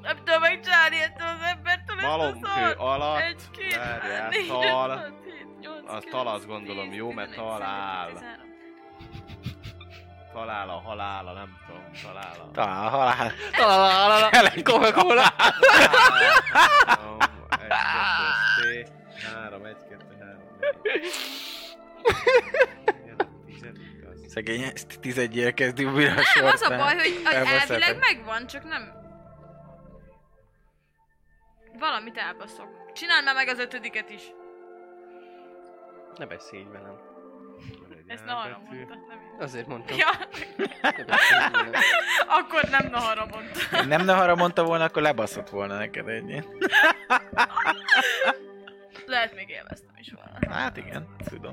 Nem 0.03 0.17
tudom 0.25 0.41
megcsinálni 0.41 1.03
ettől 1.03 1.27
az 1.27 1.47
embertől 1.57 1.97
ezt 1.97 2.05
a 2.05 2.17
Malomkő 2.17 2.49
szart. 2.55 2.79
alatt. 2.79 3.21
Egy, 3.21 3.43
két, 3.57 3.77
Várjál, 3.77 4.29
négy, 4.29 4.41
öt, 4.41 4.47
tal. 4.49 4.89
hat, 4.89 5.13
hét, 5.25 5.61
nyolc, 5.61 5.79
A 5.79 5.83
kilenc, 5.87 6.11
tal 6.11 6.27
azt 6.27 6.47
gondolom 6.47 6.89
tíz, 6.89 6.97
jó, 6.99 7.11
mert 7.13 7.29
tizenegy, 7.29 7.51
talál. 7.51 8.07
tizenkettő, 8.07 8.43
Talála, 10.33 10.73
halála, 10.81 11.33
nem 11.33 11.59
tudom, 11.67 11.83
talála. 12.03 12.51
Talán 12.53 12.91
halál. 12.91 13.33
Halála. 13.53 14.31
Coca-Cola. 14.65 15.23
Három, 16.87 17.17
egy, 17.51 17.69
kettő, 17.69 18.83
T, 18.83 18.93
három, 19.23 19.65
egy, 19.65 19.77
kettő, 19.89 20.17
három. 20.21 20.43
Szegény, 24.35 24.63
ezt 24.63 25.01
11 25.01 25.55
kezdi 25.55 25.85
újra 25.85 26.13
a 26.13 26.15
15. 26.15 26.35
Nem, 26.41 26.53
az 26.53 26.63
a 26.63 26.69
baj, 26.69 26.95
hogy 26.95 27.21
elvileg 27.25 27.99
megvan, 27.99 28.47
csak 28.47 28.65
nem... 28.65 28.93
Valamit 31.79 32.17
elbaszok. 32.17 32.93
Csináld 32.93 33.25
már 33.25 33.35
meg 33.35 33.49
az 33.49 33.59
ötödiket 33.59 34.11
is. 34.11 34.23
Ne 36.17 36.27
beszélj 36.27 36.67
velem. 36.73 36.99
Ezt 38.07 38.25
Nahara 38.25 38.59
mondta, 38.59 38.95
nem 39.09 39.19
én. 39.19 39.41
Azért 39.41 39.67
mondtam. 39.67 39.97
Ja, 39.97 40.11
akkor 42.39 42.63
nem 42.71 42.89
Nahara 42.91 43.27
mondta. 43.27 43.85
Nem 43.85 44.05
Nahara 44.05 44.35
mondta 44.35 44.65
volna, 44.65 44.85
akkor 44.85 45.03
lebaszott 45.03 45.49
volna 45.49 45.77
neked 45.77 46.09
egy. 46.09 46.45
Lehet 49.07 49.35
még 49.35 49.49
élveztem 49.49 49.95
is 49.99 50.13
volna. 50.13 50.55
Hát 50.55 50.77
igen, 50.77 51.17
tudom. 51.29 51.53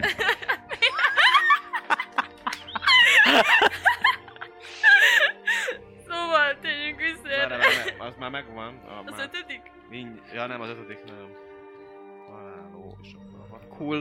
Szóval 6.08 6.58
térjünk 6.62 7.00
vissza 7.00 7.30
erre. 7.30 7.58
várj, 7.58 7.96
az 8.00 8.16
már 8.20 8.30
megvan. 8.30 8.76
A, 8.88 8.98
Az 9.06 9.18
már. 9.18 9.20
ötödik? 9.34 9.72
Nincs, 9.90 10.20
ja 10.34 10.46
nem, 10.46 10.62
az 10.62 10.70
ötödik 10.70 11.04
nem. 11.06 11.36
Haláló, 12.30 12.98
és 13.02 13.10
akkor 13.14 13.60
a 13.62 13.76
Cool. 13.76 14.00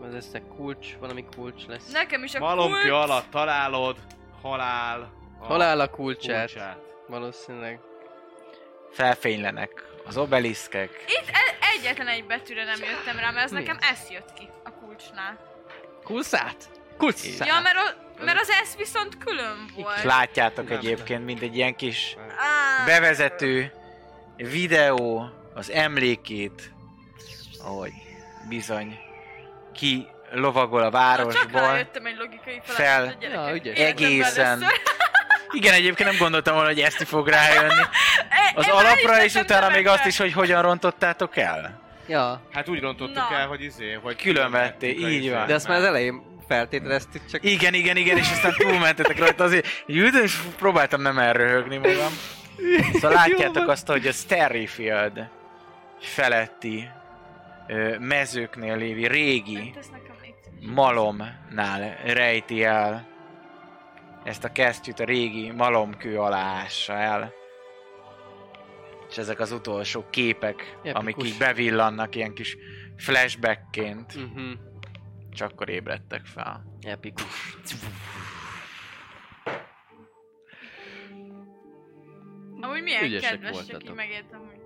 az- 0.00 0.12
lesznek 0.12 0.42
kulcs, 0.56 0.96
valami 1.00 1.24
kulcs 1.36 1.66
lesz. 1.66 1.92
Nekem 1.92 2.22
is 2.24 2.34
a 2.34 2.38
Malomkő 2.38 2.72
kulcs. 2.80 2.92
alatt 2.92 3.30
találod, 3.30 3.96
halál. 4.42 5.12
A 5.40 5.44
Halál 5.44 5.80
a 5.80 5.88
kulcsát. 5.88 6.46
kulcsát. 6.52 6.78
Valószínűleg. 7.06 7.78
Felfénylenek 8.92 9.70
az 10.06 10.16
obeliszkek. 10.16 11.04
Itt 11.06 11.28
e- 11.28 11.66
egyetlen 11.76 12.08
egy 12.08 12.24
betűre 12.26 12.64
nem 12.64 12.78
jöttem 12.82 13.18
rá, 13.18 13.30
mert 13.30 13.44
az 13.44 13.50
Mi? 13.52 13.58
nekem 13.58 13.78
S 13.80 14.10
jött 14.10 14.32
ki 14.32 14.48
a 14.64 14.70
kulcsnál. 14.70 15.38
Kulszát? 16.04 16.68
Kulszát. 16.96 17.46
Ja, 17.48 17.60
mert, 17.60 17.76
o- 17.76 18.24
mert 18.24 18.40
az 18.40 18.50
S 18.50 18.76
viszont 18.76 19.18
külön 19.18 19.70
volt. 19.76 20.02
látjátok 20.02 20.68
Nem. 20.68 20.78
egyébként, 20.78 21.24
mint 21.24 21.42
egy 21.42 21.56
ilyen 21.56 21.76
kis 21.76 22.16
Á, 22.36 22.84
bevezető 22.84 23.72
videó 24.36 25.30
az 25.54 25.70
emlékét, 25.70 26.72
ahogy 27.64 27.92
bizony 28.48 28.98
ki 29.74 30.06
lovagol 30.32 30.80
a 30.80 30.84
Csak 30.84 30.92
városból. 30.92 31.60
rájöttem 31.60 32.06
egy 32.06 32.16
logikai 32.16 32.60
Fel- 32.64 33.16
a. 33.20 33.24
Ja, 33.24 33.54
ügyes. 33.54 33.78
Egészen. 33.78 34.64
Igen, 35.50 35.74
egyébként 35.74 36.08
nem 36.08 36.18
gondoltam 36.18 36.54
volna, 36.54 36.68
hogy 36.68 36.80
ezt 36.80 37.02
fog 37.04 37.28
rájönni. 37.28 37.82
Az 38.54 38.66
én 38.66 38.72
alapra 38.72 39.24
is 39.24 39.34
és 39.34 39.40
utána 39.40 39.68
még 39.68 39.86
azt 39.86 40.06
is, 40.06 40.16
hogy 40.18 40.32
hogyan 40.32 40.62
rontottátok 40.62 41.36
el. 41.36 41.82
Ja, 42.08 42.40
Hát 42.52 42.68
úgy 42.68 42.80
rontottuk 42.80 43.14
Na. 43.30 43.36
el, 43.36 43.46
hogy 43.46 43.62
izé, 43.62 43.92
hogy 44.02 44.16
Külön 44.22 44.74
így 44.80 45.30
van. 45.30 45.46
de 45.46 45.54
azt 45.54 45.68
már 45.68 45.78
az 45.78 45.84
elején 45.84 46.22
feltételeztük, 46.48 47.22
csak 47.30 47.44
Igen, 47.44 47.74
igen, 47.74 47.96
igen, 47.96 48.16
és 48.16 48.30
aztán 48.30 48.52
túlmentetek 48.56 49.18
rajta 49.18 49.44
azért. 49.44 49.66
Ültem, 49.86 50.22
és 50.22 50.36
próbáltam 50.58 51.02
nem 51.02 51.18
elröhögni 51.18 51.76
magam. 51.76 52.12
Szóval 52.92 53.12
látjátok 53.12 53.68
azt, 53.68 53.86
hogy 53.86 54.06
a 54.06 54.12
Sterryfield 54.12 55.28
feletti 56.00 56.88
mezőknél 57.98 58.76
lévi 58.76 59.06
régi 59.06 59.54
légy. 59.54 59.74
malomnál 60.60 61.98
rejti 62.04 62.64
el 62.64 63.06
ezt 64.28 64.44
a 64.44 64.52
kesztyűt 64.52 65.00
a 65.00 65.04
régi 65.04 65.50
malomkő 65.50 66.18
alá 66.18 66.42
ássa 66.42 66.92
el. 66.92 67.32
És 69.10 69.18
ezek 69.18 69.40
az 69.40 69.52
utolsó 69.52 70.06
képek, 70.10 70.76
Epikus. 70.78 71.00
amik 71.00 71.16
így 71.24 71.38
bevillannak 71.38 72.14
ilyen 72.14 72.34
kis 72.34 72.56
flashbackként, 72.96 74.14
uh-huh. 74.14 74.52
csak 75.32 75.50
akkor 75.50 75.68
ébredtek 75.68 76.26
fel. 76.26 76.78
epikus. 76.82 77.24
Amúgy 82.60 82.82
milyen 82.82 83.04
Ügyesek 83.04 83.30
kedves, 83.30 83.50
voltatok. 83.50 83.94
megértem, 83.94 84.40
hogy... 84.46 84.56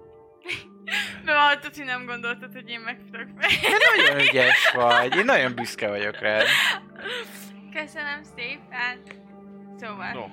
Bevalltad, 1.24 1.76
hogy 1.76 1.84
nem 1.84 2.06
gondoltad, 2.06 2.52
hogy 2.52 2.68
én 2.68 2.80
megfutok 2.80 3.28
fel. 3.38 3.50
Nagyon 3.96 4.20
ügyes 4.20 4.72
vagy, 4.74 5.16
én 5.16 5.24
nagyon 5.24 5.54
büszke 5.54 5.88
vagyok 5.88 6.18
rád. 6.18 6.46
Köszönöm 7.72 8.22
szépen. 8.36 9.21
Szóval, 9.82 10.12
No. 10.12 10.24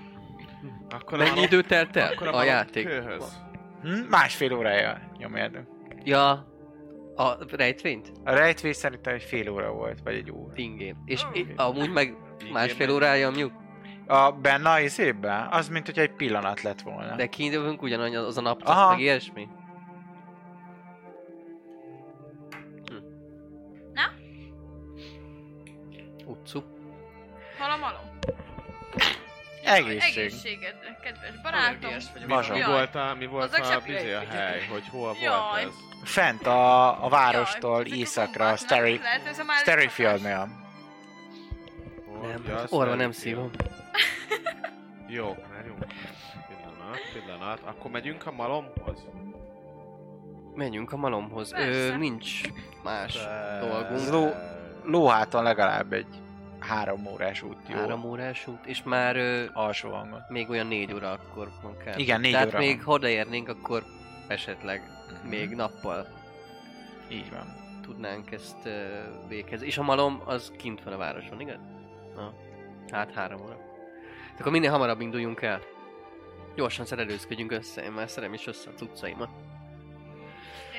Akkor 0.90 1.18
Mennyi 1.18 1.42
idő 1.42 1.62
telt 1.62 1.96
el 1.96 2.12
akkor 2.14 2.28
a 2.28 2.44
játék? 2.44 2.88
malomkőhöz. 2.88 3.42
Hm? 3.82 3.90
Másfél 4.10 4.54
órája 4.54 5.00
nyomjátok. 5.18 5.64
Ja, 6.04 6.32
a 7.16 7.38
rejtvényt? 7.56 8.12
A 8.24 8.32
rejtvés 8.34 8.76
szerintem 8.76 9.14
egy 9.14 9.24
fél 9.24 9.50
óra 9.50 9.72
volt, 9.72 10.00
vagy 10.04 10.14
egy 10.16 10.32
óra. 10.32 10.52
Ingén. 10.56 10.96
És 11.06 11.24
Ó. 11.24 11.28
i- 11.34 11.54
amúgy 11.56 11.92
meg 11.92 12.16
másfél 12.52 12.90
órája 12.92 13.30
nyomjuk? 13.30 13.52
A 14.08 14.32
benne 14.32 14.70
a 14.70 14.80
izében? 14.80 15.48
Az, 15.52 15.70
mint 15.70 15.86
hogy 15.86 16.00
egy 16.00 16.12
pillanat 16.14 16.62
lett 16.62 16.82
volna. 16.82 17.16
De 17.16 17.28
kijövünk 17.28 17.82
ugyanannyi 17.82 18.16
az 18.16 18.38
a 18.38 18.42
nap, 18.42 18.62
Aha. 18.64 18.90
meg 18.90 19.00
ilyesmi? 19.00 19.48
Hm. 22.86 22.96
Na? 23.94 24.02
Utcu. 26.26 26.60
hol 27.60 27.72
a 27.72 27.78
malom? 27.78 28.18
Egészség. 29.70 30.18
Egészségedre, 30.26 30.98
kedves 31.04 31.42
barátom. 31.42 31.92
Mazsa. 32.28 32.54
Mi 32.54 32.64
volt 32.64 32.96
a, 32.96 33.16
mi 33.20 33.26
volt 33.26 33.54
a, 33.54 33.82
bizé 33.86 34.14
a 34.14 34.20
egy- 34.20 34.28
hely, 34.28 34.66
hogy 34.72 34.84
hol 34.92 35.16
Jaj. 35.22 35.64
volt 35.64 35.74
ez? 36.04 36.10
Fent 36.10 36.48
a, 36.48 37.06
a 37.06 37.10
várostól 37.10 37.88
Jaj, 37.88 37.98
északra, 37.98 38.44
a 38.44 38.48
gombák, 38.48 38.58
Starry, 38.58 38.98
nem? 38.98 39.08
A 42.24 42.28
Ja, 42.48 42.64
orva 42.70 42.94
nem 42.96 43.12
szívom. 43.12 43.50
Jó, 45.08 45.36
várjunk. 45.54 45.86
Pillanat, 46.48 47.00
pillanat. 47.14 47.60
Akkor 47.64 47.92
megyünk 47.92 48.26
a 48.26 48.32
malomhoz? 48.32 49.06
Menjünk 50.56 50.92
a 50.92 50.98
malomhoz. 50.98 51.52
Ö, 51.52 51.56
Persze. 51.56 51.96
nincs 51.98 52.42
más 52.84 53.14
De- 53.14 53.60
dolgunk. 53.62 54.10
Ló, 54.10 54.30
lóháton 54.84 55.44
legalább 55.44 55.94
egy 55.94 56.08
három 56.60 57.06
órás 57.08 57.42
út 57.42 57.58
jó. 57.68 57.76
Három 57.76 58.04
órás 58.04 58.48
út, 58.48 58.66
és 58.66 58.84
már 58.84 59.16
ö, 59.16 59.46
Alsó 59.54 59.90
hangon. 59.92 60.22
még 60.30 60.50
olyan 60.50 60.68
négy 60.68 60.94
óra 60.94 61.12
akkor 61.12 61.50
van 61.62 61.78
kell. 61.78 61.98
Igen, 61.98 62.20
négy 62.22 62.32
Tehát 62.32 62.48
óra 62.48 62.58
még 62.58 62.84
ha 62.84 62.92
odaérnénk, 62.92 63.48
akkor 63.50 63.84
esetleg 64.28 64.82
Mhm. 65.22 65.28
még 65.28 65.50
nappal 65.50 66.08
Így 67.12 67.30
van. 67.32 67.56
tudnánk 67.82 68.32
ezt 68.32 68.66
ö, 68.66 68.88
végezni. 69.28 69.66
És 69.68 69.78
a 69.78 69.84
malom 69.84 70.22
az 70.26 70.52
kint 70.58 70.84
van 70.84 70.94
a 70.94 70.98
városon, 70.98 71.40
igaz? 71.40 71.60
Na, 72.16 72.34
hát 72.92 73.14
három 73.14 73.42
óra. 73.42 73.58
Akkor 74.40 74.52
minél 74.52 74.72
hamarabb 74.72 75.02
induljunk 75.02 75.42
el. 75.42 75.62
Gyorsan 76.56 76.86
szerelőzködjünk 76.86 77.52
össze, 77.52 77.84
én 77.84 77.92
már 77.92 78.10
szerem 78.10 78.34
is 78.34 78.48
össze 78.48 78.70
a 78.70 78.74
cuccaimat. 78.74 79.30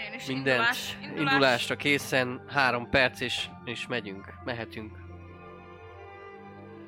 Én 0.06 0.12
És 0.12 0.26
Mindent 0.26 0.46
indulás, 0.56 0.96
indulás. 1.02 1.32
indulásra 1.32 1.76
készen, 1.76 2.44
három 2.48 2.88
perc 2.90 3.20
és, 3.20 3.48
és 3.64 3.86
megyünk, 3.86 4.34
mehetünk. 4.44 4.98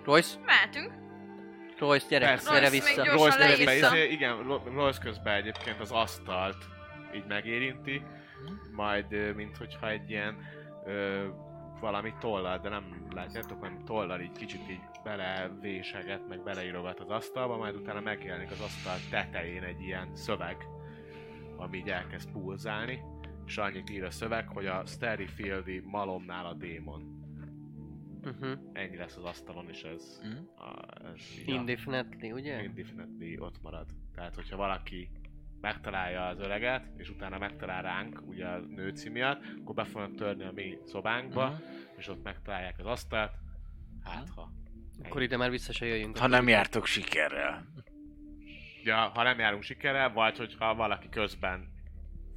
Royce, 0.04 0.38
Mehetünk. 0.44 0.92
Royce, 1.78 2.06
gyere, 2.08 2.24
Persze. 2.26 2.52
gyere 2.52 2.68
Royce, 2.68 2.84
vissza. 2.86 3.04
Royce 3.16 3.36
közben, 3.36 3.74
vissza. 3.74 3.96
izé, 3.96 4.08
igen, 4.10 4.42
Ro- 4.42 4.66
Royce 4.74 5.00
közben 5.02 5.34
egyébként 5.34 5.80
az 5.80 5.90
asztalt 5.90 6.56
így 7.14 7.24
megérinti, 7.28 8.02
majd 8.72 9.34
mint 9.36 9.56
hogyha 9.56 9.90
egy 9.90 10.10
ilyen 10.10 10.36
ö, 10.86 11.26
valami 11.80 12.14
tollal, 12.20 12.58
de 12.58 12.68
nem 12.68 13.06
látjátok, 13.14 13.60
hanem 13.60 13.84
tollal 13.84 14.20
így 14.20 14.32
kicsit 14.32 14.60
így 14.70 14.80
belevéseget, 15.04 16.28
meg 16.28 16.42
beleírogat 16.42 17.00
az 17.00 17.10
asztalba, 17.10 17.56
majd 17.56 17.74
utána 17.74 18.00
megjelenik 18.00 18.50
az 18.50 18.60
asztal 18.60 18.96
tetején 19.10 19.62
egy 19.62 19.80
ilyen 19.80 20.10
szöveg, 20.16 20.56
ami 21.56 21.76
így 21.76 21.88
elkezd 21.88 22.30
pulzálni, 22.30 23.02
és 23.46 23.56
annyit 23.58 23.90
ír 23.90 24.04
a 24.04 24.10
szöveg, 24.10 24.48
hogy 24.48 24.66
a 24.66 24.82
Sterryfieldi 24.86 25.82
malomnál 25.84 26.46
a 26.46 26.54
démon. 26.54 27.20
Uh-huh. 28.24 28.58
Ennyi 28.72 28.96
lesz 28.96 29.16
az 29.16 29.24
asztalon, 29.24 29.68
és 29.68 29.82
ez, 29.82 30.20
Mhm. 30.22 30.32
a, 30.68 30.86
ez 31.04 31.20
így 31.38 31.50
a- 31.50 31.52
Indefinitely, 31.54 32.32
ugye? 32.32 32.62
indefinitely 32.62 33.36
ott 33.38 33.62
marad. 33.62 33.86
Tehát, 34.14 34.34
hogyha 34.34 34.56
valaki 34.56 35.10
megtalálja 35.60 36.26
az 36.26 36.38
öreget, 36.38 36.86
és 36.96 37.08
utána 37.10 37.38
megtalál 37.38 37.82
ránk, 37.82 38.22
ugye 38.26 38.46
a 38.46 38.58
nőci 38.58 39.08
miatt, 39.08 39.42
akkor 39.60 39.74
be 39.74 39.84
fognak 39.84 40.14
törni 40.14 40.44
a 40.44 40.52
mi 40.52 40.78
szobánkba, 40.84 41.48
Mhm. 41.48 41.62
és 41.96 42.08
ott 42.08 42.22
megtalálják 42.22 42.78
az 42.78 42.86
asztalt. 42.86 43.32
Hát, 44.04 44.28
ha. 44.28 44.52
Akkor 45.04 45.22
ide 45.22 45.36
már 45.36 45.50
vissza 45.50 45.72
se 45.72 45.86
jöjjünk. 45.86 46.18
Ha 46.18 46.26
nem 46.26 46.48
jártok 46.48 46.86
sikerrel. 46.86 47.66
Ja, 48.84 48.96
ha 48.96 49.22
nem 49.22 49.38
járunk 49.38 49.62
sikerrel, 49.62 50.12
vagy 50.12 50.36
hogyha 50.38 50.74
valaki 50.74 51.08
közben 51.08 51.72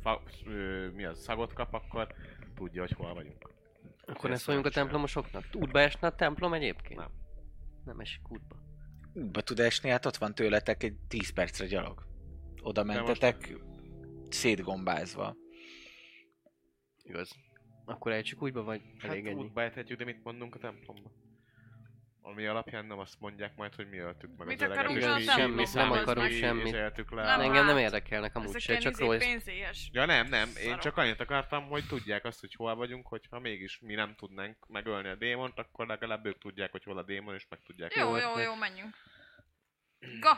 fa, 0.02 0.22
ö, 0.46 0.88
mi 0.94 1.04
az, 1.04 1.20
szagot 1.24 1.54
kap, 1.54 1.74
akkor 1.74 2.08
tudja, 2.56 2.82
hogy 2.82 2.92
hol 2.92 3.14
vagyunk. 3.14 3.54
Akkor 4.06 4.30
ne 4.30 4.38
szóljunk 4.38 4.66
a 4.66 4.70
templomosoknak. 4.70 5.44
Útba 5.54 5.80
esne 5.80 6.08
a 6.08 6.16
templom 6.16 6.54
egyébként? 6.54 7.00
Nem. 7.00 7.12
Nem 7.86 8.00
esik 8.00 8.32
útba. 8.32 8.56
Útba 9.14 9.42
tud 9.42 9.60
esni, 9.60 9.90
hát 9.90 10.06
ott 10.06 10.18
van 10.18 10.36
tőletek 10.36 10.84
egy 10.84 10.96
10 11.08 11.30
percre 11.34 11.66
gyalog. 11.66 12.06
Oda 12.62 12.84
De 12.84 12.94
most- 12.94 13.06
mentetek 13.06 13.58
szétgombázva. 14.30 15.36
Igaz. 17.04 17.30
Akkor 17.86 18.12
ejtsük 18.12 18.42
útba, 18.42 18.64
vagy 18.64 18.82
Hát 18.98 19.12
elég 19.12 19.26
ennyi? 19.28 19.40
útba 19.40 19.62
ejthetjük, 19.62 19.98
de 19.98 20.06
mit 20.06 20.24
mondunk 20.24 20.56
a 20.56 20.60
templomba? 20.60 21.12
Ami 22.28 22.46
alapján 22.46 22.86
nem 22.86 23.00
azt 23.00 23.20
mondják 23.20 23.56
majd, 23.56 23.76
hogy 23.76 23.90
mi 23.90 23.98
öltük 23.98 24.38
meg 24.38 24.48
Mit 24.48 24.62
az 24.62 24.70
akarunk 24.72 24.98
és 24.98 25.04
a 25.04 25.16
mi- 25.16 25.26
templomban? 25.26 25.56
mi 25.56 25.66
Nem 25.74 25.88
mi- 25.90 25.98
akarunk 25.98 26.28
mi 26.28 26.34
semmit. 26.34 26.72
le 26.74 26.92
Nem, 27.10 27.40
Engem 27.40 27.66
nem 27.66 27.76
hát, 27.76 27.84
érdekelnek 27.84 28.36
amúgy 28.36 28.60
se, 28.60 28.78
csak 28.78 28.92
izé 28.92 29.18
pénzélyes. 29.18 29.90
Ja 29.92 30.06
nem, 30.06 30.28
nem, 30.28 30.48
én 30.48 30.54
Szarok. 30.54 30.80
csak 30.80 30.98
annyit 30.98 31.20
akartam, 31.20 31.68
hogy 31.68 31.88
tudják 31.88 32.26
azt, 32.26 32.40
hogy 32.40 32.54
hol 32.54 32.76
vagyunk, 32.76 33.08
hogyha 33.08 33.40
mégis 33.40 33.80
mi 33.80 33.94
nem 33.94 34.16
tudnánk 34.16 34.68
megölni 34.68 35.08
a 35.10 35.16
démont, 35.16 35.60
akkor 35.60 35.88
legalább 35.88 36.26
ők 36.26 36.38
tudják, 36.38 36.72
hogy 36.72 36.84
hol 36.84 36.98
a 36.98 37.04
démon, 37.04 37.34
és 37.36 37.46
meg 37.50 37.60
tudják 37.66 37.96
Jó, 37.96 38.16
jó, 38.18 38.40
jó, 38.40 38.56
menjünk. 38.56 38.96
Go! 40.20 40.30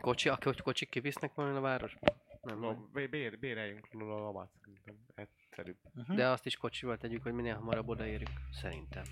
Kocsi, 0.00 0.28
aki 0.28 0.44
hogy 0.48 0.60
kocsik 0.60 0.88
kivisznek 0.90 1.34
valami 1.34 1.56
a 1.56 1.60
városba? 1.60 2.06
Nem, 2.42 2.58
No, 2.58 2.70
no. 2.72 2.76
bé- 2.92 3.10
bér, 3.10 3.38
béreljünk 3.38 3.86
lovat, 3.92 4.50
szerintem 4.64 4.94
egyszerűbb. 5.14 5.78
De 6.08 6.26
azt 6.28 6.46
is 6.46 6.56
kocsival 6.56 6.96
tegyük, 6.96 7.22
hogy 7.22 7.32
minél 7.32 7.54
hamarabb 7.54 7.88
odaérjük. 7.88 8.30
Szerintem. 8.52 9.04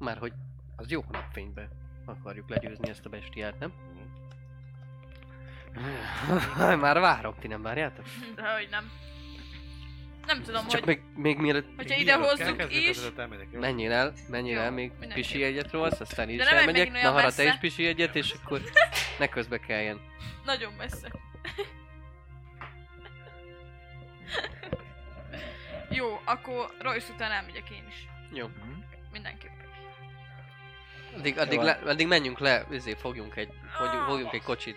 Már 0.00 0.18
hogy 0.18 0.32
az 0.76 0.90
jó 0.90 1.04
napfénybe 1.10 1.68
akarjuk 2.04 2.48
legyőzni 2.48 2.88
ezt 2.88 3.06
a 3.06 3.08
bestiát, 3.08 3.58
nem? 3.58 3.72
Már 6.80 7.00
várok, 7.00 7.38
ti 7.38 7.46
nem 7.46 7.62
várjátok? 7.62 8.04
De 8.34 8.52
hogy 8.56 8.68
nem. 8.70 8.90
Nem 10.26 10.42
tudom, 10.42 10.66
Csak 10.66 10.84
hogy... 10.84 10.86
még, 10.86 11.02
még 11.16 11.38
mielőtt 11.38 11.68
Hogyha 11.76 11.98
ide 11.98 12.14
hozzuk 12.14 12.72
is... 12.72 12.98
menjél 13.52 13.92
el, 13.92 14.12
menjél 14.28 14.54
Jó, 14.54 14.60
el, 14.60 14.70
még 14.70 14.90
mindenképp. 14.90 15.14
pisi 15.14 15.42
egyet 15.42 15.70
rólsz, 15.72 16.00
aztán 16.00 16.28
én 16.28 16.38
is 16.38 16.44
nem 16.48 16.58
elmegyek, 16.58 16.92
olyan 16.92 17.02
Nahara 17.02 17.32
te 17.32 17.44
is 17.44 17.58
pisi 17.58 17.86
egyet, 17.86 18.16
és 18.16 18.34
akkor 18.42 18.60
ne 19.18 19.28
közbe 19.28 19.58
kelljen. 19.58 20.00
Nagyon 20.44 20.72
messze. 20.72 21.08
Jó, 25.90 26.20
akkor 26.24 26.74
Royce 26.78 27.12
után 27.12 27.30
elmegyek 27.30 27.70
én 27.70 27.84
is. 27.88 28.08
Jó. 28.32 28.46
Mindenképpen. 29.12 29.49
Addig, 31.16 31.38
addig, 31.38 31.58
le, 31.58 31.70
addig 31.84 32.06
menjünk 32.06 32.38
le, 32.38 32.66
ezért 32.70 33.00
fogjunk 33.00 33.36
egy, 33.36 33.48
fogjunk, 33.76 34.04
fogjunk 34.04 34.32
egy 34.32 34.42
kocsit. 34.42 34.76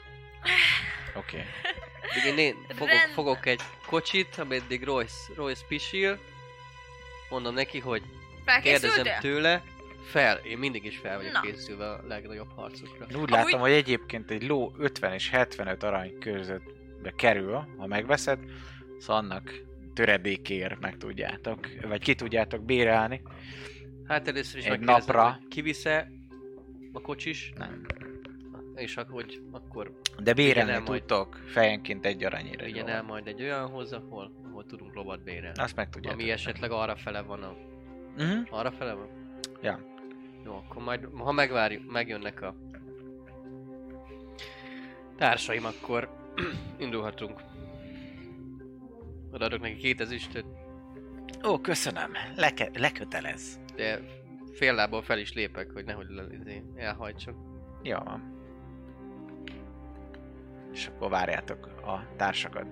Oké. 1.16 1.38
Okay. 1.38 1.48
Addig 2.10 2.26
én, 2.26 2.38
én 2.38 2.56
fogok, 2.76 2.90
fogok 3.14 3.46
egy 3.46 3.62
kocsit, 3.86 4.38
ameddig 4.38 4.84
Royce, 4.84 5.34
Royce 5.36 5.66
pisil. 5.68 6.20
Mondom 7.30 7.54
neki, 7.54 7.80
hogy 7.80 8.02
kérdezem 8.62 9.06
tőle. 9.20 9.64
Fel, 10.04 10.38
én 10.38 10.58
mindig 10.58 10.86
is 10.86 10.98
fel 10.98 11.18
vagyok 11.18 11.32
Na. 11.32 11.40
készülve 11.42 11.90
a 11.90 12.02
legnagyobb 12.08 12.52
harcokra. 12.56 13.06
Úgy 13.06 13.14
Amúgy- 13.16 13.30
látom, 13.30 13.60
hogy 13.60 13.72
egyébként 13.72 14.32
egy 14.32 14.48
ló 14.48 14.74
50 14.78 15.14
és 15.14 15.30
75 15.30 15.84
arany 15.84 16.18
közöttbe 16.20 17.12
kerül, 17.16 17.68
ha 17.78 17.88
megveszed, 17.88 18.40
szóval 19.00 19.24
annak 19.24 19.54
töredékért 19.94 20.80
meg 20.80 20.98
tudjátok, 20.98 21.68
vagy 21.82 22.02
ki 22.02 22.16
tudjátok 22.16 22.66
bérelni. 22.66 23.22
Hát 24.08 24.28
először 24.28 24.60
is 24.60 24.66
Egy 24.66 24.80
napra. 24.80 25.40
kivisze 25.50 26.12
a 26.94 27.02
kocsis, 27.02 27.54
Nem. 27.58 27.86
és 28.76 28.98
akkor, 28.98 29.14
hogy 29.24 29.42
akkor 29.52 30.00
De 30.24 30.34
bérelni 30.34 30.72
el 30.72 30.82
majd. 30.82 31.04
tudtok 31.04 31.36
fejenként 31.46 32.06
egy 32.06 32.24
aranyért. 32.24 32.62
vigyen 32.64 32.88
el 32.88 33.04
majd 33.04 33.28
egy 33.28 33.42
olyanhoz, 33.42 33.92
ahol, 33.94 34.32
ahol 34.50 34.66
tudunk 34.66 34.94
lovat 34.96 35.24
bérelni. 35.24 35.60
Azt 35.60 35.76
meg 35.76 35.90
tudjátok. 35.90 36.20
Ami 36.20 36.32
esetleg 36.32 36.72
arra 36.72 36.96
fele 36.96 37.22
van 37.22 37.44
a... 37.44 37.56
Uh-huh. 38.18 38.48
Arra 38.50 38.72
fele 38.72 38.94
van? 38.94 39.08
Ja. 39.62 39.80
Jó, 40.46 40.54
akkor 40.56 40.84
majd, 40.84 41.08
ha 41.18 41.32
megvárjuk, 41.32 41.92
megjönnek 41.92 42.42
a 42.42 42.56
társaim, 45.18 45.66
akkor 45.66 46.10
indulhatunk. 46.80 47.42
Odaadok 49.32 49.62
neki 49.62 49.76
két 49.78 50.02
ezüstöt, 50.02 50.46
Ó, 51.48 51.60
köszönöm. 51.62 52.12
Leke- 52.36 52.78
lekötelez. 52.80 53.60
de 53.76 54.00
fél 54.54 54.74
lábbal 54.74 55.02
fel 55.02 55.18
is 55.20 55.34
lépek, 55.34 55.72
hogy 55.72 55.86
nehogy 55.86 56.08
izé, 56.42 56.64
elhajtsak. 56.76 57.36
Jó 57.84 57.98
van. 57.98 58.32
És 60.74 60.88
akkor 60.88 61.10
várjátok 61.10 61.66
a 61.86 62.16
társakat. 62.16 62.66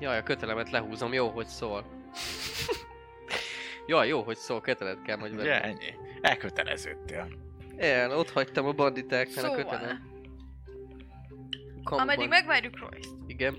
Jaj, 0.00 0.18
a 0.18 0.22
kötelemet 0.22 0.70
lehúzom, 0.70 1.12
jó, 1.12 1.28
hogy 1.28 1.46
szól. 1.46 1.84
Jaj, 3.86 4.08
jó, 4.08 4.22
hogy 4.22 4.36
szól, 4.36 4.60
kötelet 4.60 5.02
kell 5.02 5.16
majd 5.16 5.36
venni. 5.36 5.48
ennyi. 5.48 5.94
Elköteleződtél. 6.20 7.28
El, 7.76 8.16
ott 8.18 8.30
hagytam 8.30 8.66
a 8.66 8.72
banditáknál 8.72 9.44
a 9.44 9.48
Szóval, 9.48 9.56
kötelet. 9.56 9.96
Kamuban. 11.84 12.08
ameddig 12.08 12.28
megvárjuk 12.28 12.78
Royce-t. 12.78 13.14
Igen, 13.26 13.56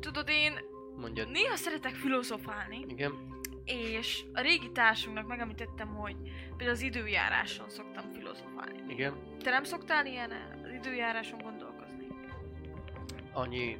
Tudod, 0.00 0.28
én 0.28 0.52
mondjad. 0.96 1.30
néha 1.30 1.56
szeretek 1.56 1.94
filozofálni, 1.94 2.84
Igen. 2.88 3.37
És 3.68 4.24
a 4.32 4.40
régi 4.40 4.70
társunknak 4.72 5.26
megemlítettem, 5.26 5.88
hogy 5.88 6.16
például 6.48 6.70
az 6.70 6.80
időjáráson 6.80 7.68
szoktam 7.68 8.10
filozofálni. 8.12 8.92
Igen. 8.92 9.14
Te 9.42 9.50
nem 9.50 9.64
szoktál 9.64 10.06
ilyen 10.06 10.30
az 10.64 10.72
időjáráson 10.72 11.38
gondolkozni? 11.38 11.78
annyi 13.38 13.78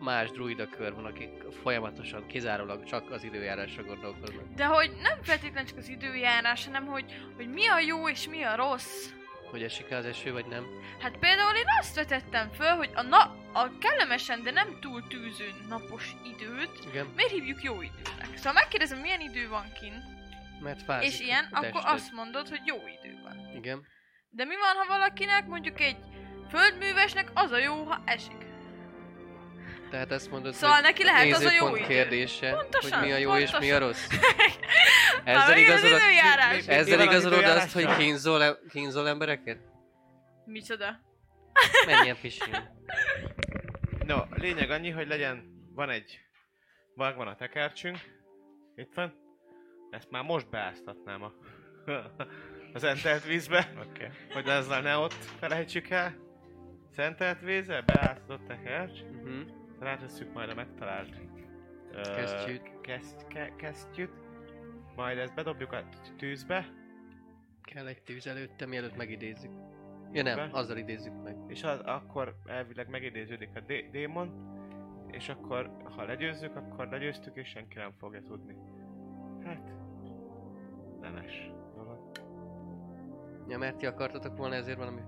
más 0.00 0.30
druida 0.30 0.68
kör 0.68 0.94
van, 0.94 1.04
akik 1.04 1.30
folyamatosan, 1.62 2.26
kizárólag 2.26 2.84
csak 2.84 3.10
az 3.10 3.24
időjárásra 3.24 3.82
gondolkoznak. 3.82 4.44
De 4.54 4.64
hogy 4.64 4.90
nem 5.02 5.22
feltétlenül 5.22 5.68
csak 5.68 5.78
az 5.78 5.88
időjárás, 5.88 6.66
hanem 6.66 6.86
hogy, 6.86 7.04
hogy 7.36 7.48
mi 7.48 7.66
a 7.66 7.78
jó 7.78 8.08
és 8.08 8.28
mi 8.28 8.42
a 8.42 8.56
rossz. 8.56 9.12
Hogy 9.54 9.62
esik 9.62 9.90
az 9.90 10.04
eső, 10.04 10.32
vagy 10.32 10.46
nem. 10.46 10.66
Hát 11.00 11.18
például 11.18 11.56
én 11.56 11.64
azt 11.80 11.94
vetettem 11.94 12.50
föl, 12.50 12.68
hogy 12.76 12.90
a, 12.94 13.02
na- 13.02 13.36
a 13.52 13.78
kellemesen, 13.78 14.42
de 14.42 14.50
nem 14.50 14.80
túl 14.80 15.06
tűző 15.06 15.50
napos 15.68 16.16
időt 16.24 16.78
Igen, 16.90 17.06
miért 17.16 17.30
hívjuk 17.30 17.62
jó 17.62 17.82
időnek? 17.82 18.36
Szóval 18.36 18.52
megkérdezem, 18.52 18.98
milyen 18.98 19.20
idő 19.20 19.48
van 19.48 19.72
kint, 19.80 20.04
mert 20.60 20.82
fázik 20.82 21.08
és 21.12 21.20
ilyen, 21.20 21.44
a 21.50 21.56
akkor 21.56 21.70
tested. 21.70 21.92
azt 21.92 22.12
mondod, 22.12 22.48
hogy 22.48 22.60
jó 22.64 22.76
idő 22.76 23.20
van. 23.22 23.50
Igen. 23.54 23.86
De 24.30 24.44
mi 24.44 24.54
van, 24.54 24.86
ha 24.86 24.98
valakinek 24.98 25.46
mondjuk 25.46 25.80
egy 25.80 25.96
földművesnek 26.50 27.30
az 27.34 27.50
a 27.50 27.58
jó, 27.58 27.84
ha 27.84 28.02
esik? 28.04 28.43
Tehát 29.94 30.12
ezt 30.12 30.30
mondod, 30.30 30.52
Szóval 30.54 30.74
hogy 30.74 30.82
neki 30.82 31.04
lehet 31.04 31.32
az 31.36 31.44
a 31.44 31.52
jó 31.52 31.76
idő. 31.76 31.86
kérdése, 31.86 32.50
Pontosan, 32.52 32.98
hogy 32.98 33.08
mi 33.08 33.12
a 33.14 33.16
jó 33.16 33.36
és 33.36 33.58
mi 33.58 33.70
a 33.70 33.78
pontosan. 33.78 33.80
rossz. 33.86 34.06
Ezzel 35.24 35.48
megint 35.48 35.68
az 35.68 35.78
igazolod, 35.78 36.00
időjárás. 36.00 36.66
ezzel 36.66 37.00
igazolod 37.00 37.44
azt, 37.44 37.72
hogy 37.72 37.96
kínzol, 37.96 38.42
e- 38.42 38.58
kínzol 38.68 39.08
embereket? 39.08 39.58
Micsoda? 40.44 41.00
Menjen 41.86 42.16
pisilni. 42.22 42.58
No, 44.06 44.16
lényeg 44.34 44.70
annyi, 44.70 44.90
hogy 44.90 45.08
legyen, 45.08 45.44
van 45.74 45.90
egy, 45.90 46.20
van, 46.94 47.16
van 47.16 47.26
a 47.28 47.36
tekercsünk, 47.36 47.98
itt 48.76 48.92
van, 48.94 49.14
ezt 49.90 50.10
már 50.10 50.22
most 50.22 50.50
beáztatnám 50.50 51.22
a, 51.22 51.32
az 52.74 52.84
entelt 52.84 53.24
vízbe. 53.24 53.72
Okay. 53.90 54.08
hogy 54.32 54.48
ezzel 54.48 54.80
ne 54.80 54.96
ott 54.96 55.16
felejtsük 55.38 55.90
el. 55.90 56.14
Szentelt 56.96 57.40
vízzel, 57.40 57.82
beáztott 57.82 58.46
tekercs, 58.46 58.98
Uh-huh. 59.00 59.62
Rátesszük 59.84 60.32
majd 60.32 60.50
a 60.50 60.54
megtalált 60.54 61.20
Kesztyűt. 62.02 62.80
Keszt, 62.80 63.26
ke, 63.26 63.52
kesztyűt, 63.56 64.12
majd 64.96 65.18
ezt 65.18 65.34
bedobjuk 65.34 65.72
a 65.72 65.88
tűzbe, 66.16 66.66
Kell 67.62 67.86
egy 67.86 68.02
tűz 68.02 68.26
előtte, 68.26 68.66
mielőtt 68.66 68.96
megidézzük. 68.96 69.52
Ja 70.12 70.22
nem, 70.22 70.48
azzal 70.52 70.76
idézzük 70.76 71.22
meg. 71.22 71.36
és 71.46 71.62
az, 71.62 71.80
akkor 71.80 72.34
elvileg 72.46 72.88
megidéződik 72.88 73.50
a 73.54 73.60
dé- 73.60 73.90
démon, 73.90 74.52
és 75.10 75.28
akkor, 75.28 75.76
ha 75.96 76.04
legyőzzük, 76.04 76.56
akkor 76.56 76.88
legyőztük, 76.88 77.36
és 77.36 77.48
senki 77.48 77.78
nem 77.78 77.92
fogja 77.98 78.22
tudni. 78.22 78.56
Hát, 79.44 79.72
nemes 81.00 81.50
dolog. 81.74 82.10
Ja, 83.48 83.58
mert 83.58 83.76
ti 83.76 83.86
akartatok 83.86 84.36
volna 84.36 84.54
ezért 84.54 84.78
valami... 84.78 85.00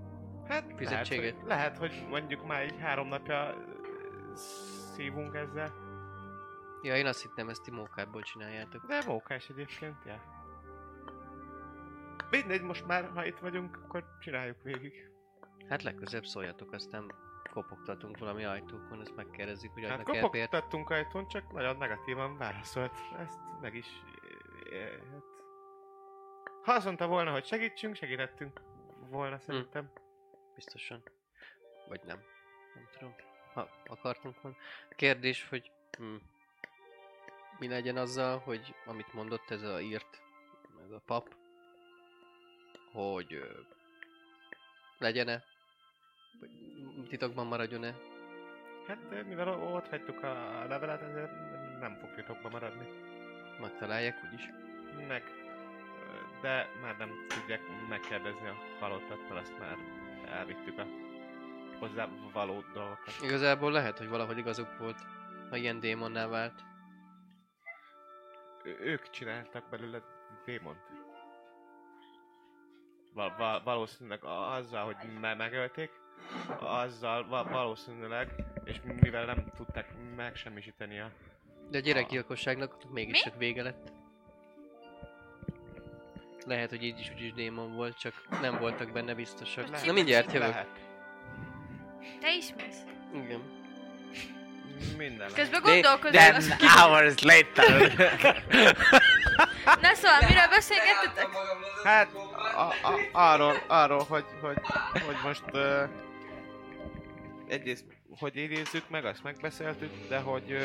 Hát 0.49 0.63
lehet 0.63 0.77
Fizetséget? 0.77 1.35
hogy, 1.35 1.47
lehet, 1.47 1.79
hogy 1.79 2.07
mondjuk 2.09 2.47
már 2.47 2.65
így 2.65 2.79
három 2.79 3.09
napja 3.09 3.55
szívunk 4.37 5.35
ezzel. 5.35 5.73
Ja, 6.83 6.97
én 6.97 7.07
azt 7.07 7.23
hittem, 7.23 7.49
ezt 7.49 7.63
ti 7.63 7.71
mókából 7.71 8.23
csináljátok. 8.23 8.87
De 8.87 9.03
mókás 9.07 9.49
egyébként, 9.49 10.05
ja. 10.05 10.23
Mindegy, 12.31 12.63
most 12.63 12.87
már, 12.87 13.11
ha 13.15 13.25
itt 13.25 13.39
vagyunk, 13.39 13.77
akkor 13.85 14.05
csináljuk 14.21 14.63
végig. 14.63 15.11
Hát 15.69 15.83
legközelebb 15.83 16.25
szóljatok, 16.25 16.73
aztán 16.73 17.13
kopogtatunk 17.53 18.19
valami 18.19 18.45
ajtókon, 18.45 19.01
ezt 19.01 19.17
megkérdezzük, 19.17 19.73
hogy 19.73 19.85
Hát 19.85 20.01
adnak 20.01 20.21
kopogtattunk 20.21 20.91
ajtón, 20.91 21.29
csak 21.29 21.53
nagyon 21.53 21.77
negatívan 21.77 22.37
válaszolt. 22.37 22.93
Ezt 23.19 23.41
meg 23.61 23.75
is... 23.75 23.87
Hát... 25.11 25.25
Ha 26.63 26.73
azt 26.73 26.85
mondta 26.85 27.07
volna, 27.07 27.31
hogy 27.31 27.45
segítsünk, 27.45 27.95
segítettünk 27.95 28.61
volna 29.11 29.39
szerintem. 29.39 29.91
Biztosan. 30.55 31.03
Vagy 31.89 32.01
nem. 32.05 32.19
Nem 32.75 32.89
tudom. 32.99 33.15
Ha 33.57 33.69
akartunk 33.87 34.41
volna. 34.43 34.57
Kérdés, 34.97 35.49
hogy 35.49 35.71
hm, 35.99 36.15
mi 37.59 37.69
legyen 37.69 37.97
azzal, 37.97 38.39
hogy 38.39 38.75
amit 38.85 39.13
mondott 39.13 39.51
ez 39.51 39.63
a 39.63 39.81
írt, 39.81 40.23
meg 40.81 40.93
a 40.93 41.03
pap, 41.07 41.35
hogy 42.93 43.35
ö, 43.35 43.45
legyen-e, 44.99 45.45
vagy 46.41 46.51
titokban 47.09 47.47
maradjon-e. 47.47 47.95
Hát 48.87 49.25
mivel 49.27 49.49
ott 49.49 49.89
hagytuk 49.89 50.23
a 50.23 50.65
levelet, 50.69 51.03
ezért 51.03 51.33
nem 51.81 51.97
fog 52.01 52.15
titokba 52.15 52.49
maradni. 52.49 52.87
Megtalálják 53.61 54.25
úgyis. 54.25 54.49
Meg... 55.09 55.23
De 56.41 56.69
már 56.81 56.97
nem 56.97 57.27
tudják 57.29 57.61
megkérdezni 57.89 58.49
a 58.49 58.57
halottat, 58.81 59.29
mert 59.29 59.41
azt 59.41 59.59
már 59.59 59.77
elvittük 60.29 60.79
a 60.79 61.06
hozzá 61.79 62.09
való 62.33 62.65
dolgokat. 62.75 63.15
Igazából 63.23 63.73
lehet, 63.73 63.99
hogy 63.99 64.09
valahogy 64.09 64.39
igazuk 64.39 64.79
volt, 64.79 64.99
ha 65.51 65.57
ilyen 65.57 65.81
démonná 65.81 66.27
vált. 66.27 66.63
Ő- 68.65 68.79
ők 68.81 69.11
csináltak 69.11 69.69
belőle 69.71 70.03
démont. 70.45 70.79
Val- 73.15 73.37
val- 73.39 73.65
valószínűleg 73.65 74.25
a- 74.25 74.53
azzal, 74.53 74.85
hogy 74.85 74.97
me- 75.21 75.37
megölték, 75.37 75.91
azzal 76.59 77.27
va- 77.29 77.51
valószínűleg, 77.51 78.45
és 78.65 78.81
mivel 79.01 79.25
nem 79.25 79.51
tudták 79.57 79.89
megsemmisíteni 80.17 81.01
a... 81.01 81.11
De 81.71 81.79
a 81.79 81.81
gyerekgyilkosságnak 81.81 82.91
mégiscsak 82.91 83.37
vége 83.37 83.63
lett. 83.63 83.93
Lehet, 86.47 86.71
hogy 86.71 86.83
így 86.83 86.99
is 86.99 87.11
úgy 87.11 87.21
is 87.21 87.33
démon 87.33 87.75
volt, 87.75 87.99
csak 87.99 88.15
nem 88.41 88.59
voltak 88.59 88.93
benne 88.93 89.15
biztosak. 89.15 89.69
Lehet- 89.69 89.87
Na 89.87 89.93
mindjárt 89.93 90.33
jövök. 90.33 90.49
Lehet. 90.49 90.86
Te 92.21 92.35
is 92.35 92.47
mész. 92.57 92.77
Igen. 93.25 93.41
Minden. 94.97 95.29
Közben 95.35 95.63
Then 95.63 95.83
gondolkozol. 95.83 96.69
hours 96.79 97.23
later. 97.23 97.93
Na 99.81 99.95
szóval, 99.95 100.19
miről 100.29 100.49
beszélgettetek? 100.51 101.29
Hát, 101.85 102.09
a, 102.57 102.89
a, 102.89 102.95
arról, 103.13 103.55
arról, 103.67 104.05
hogy, 104.09 104.25
hogy, 104.41 104.57
hogy 105.07 105.17
most 105.25 105.43
uh, 105.53 105.83
egyrészt, 107.49 107.85
hogy 108.19 108.37
idézzük 108.37 108.89
meg, 108.89 109.05
azt 109.05 109.23
megbeszéltük, 109.23 109.91
de 110.09 110.19
hogy 110.19 110.53
uh, 110.53 110.61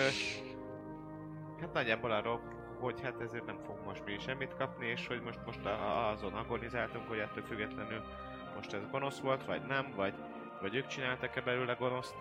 hát 1.62 1.74
nagyjából 1.74 2.12
arról, 2.12 2.42
hogy 2.80 3.02
hát 3.04 3.22
ezért 3.22 3.46
nem 3.46 3.60
fogunk 3.66 3.86
most 3.86 4.06
mi 4.06 4.18
semmit 4.26 4.56
kapni, 4.58 4.88
és 4.88 5.08
hogy 5.08 5.22
most, 5.22 5.40
most 5.46 5.66
a- 5.66 6.10
azon 6.10 6.34
agonizáltunk, 6.34 7.08
hogy 7.08 7.20
ettől 7.20 7.44
függetlenül 7.48 8.02
most 8.56 8.74
ez 8.74 8.82
gonosz 8.92 9.20
volt, 9.20 9.46
vagy 9.46 9.62
nem, 9.62 9.94
vagy, 9.96 10.14
vagy 10.62 10.76
ők 10.76 10.88
csináltak-e 10.88 11.42
belőle 11.42 11.74
gonoszt, 11.74 12.16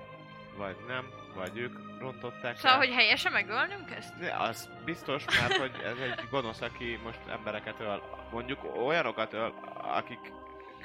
vagy 0.57 0.77
nem, 0.87 1.11
vagy 1.35 1.59
ők 1.59 1.99
rontották 1.99 2.57
Szóval, 2.57 2.71
el. 2.71 2.79
hogy 2.79 2.91
helyesen 2.95 3.33
megölnünk 3.33 3.91
ezt? 3.91 4.19
De 4.19 4.37
az 4.37 4.71
biztos, 4.85 5.25
mert 5.25 5.57
hogy 5.57 5.73
ez 5.85 5.99
egy 5.99 6.29
gonosz, 6.31 6.61
aki 6.61 6.99
most 7.03 7.21
embereket 7.29 7.81
öl. 7.81 8.03
Mondjuk 8.33 8.77
olyanokat 8.77 9.33
öl, 9.33 9.55
akik 9.75 10.33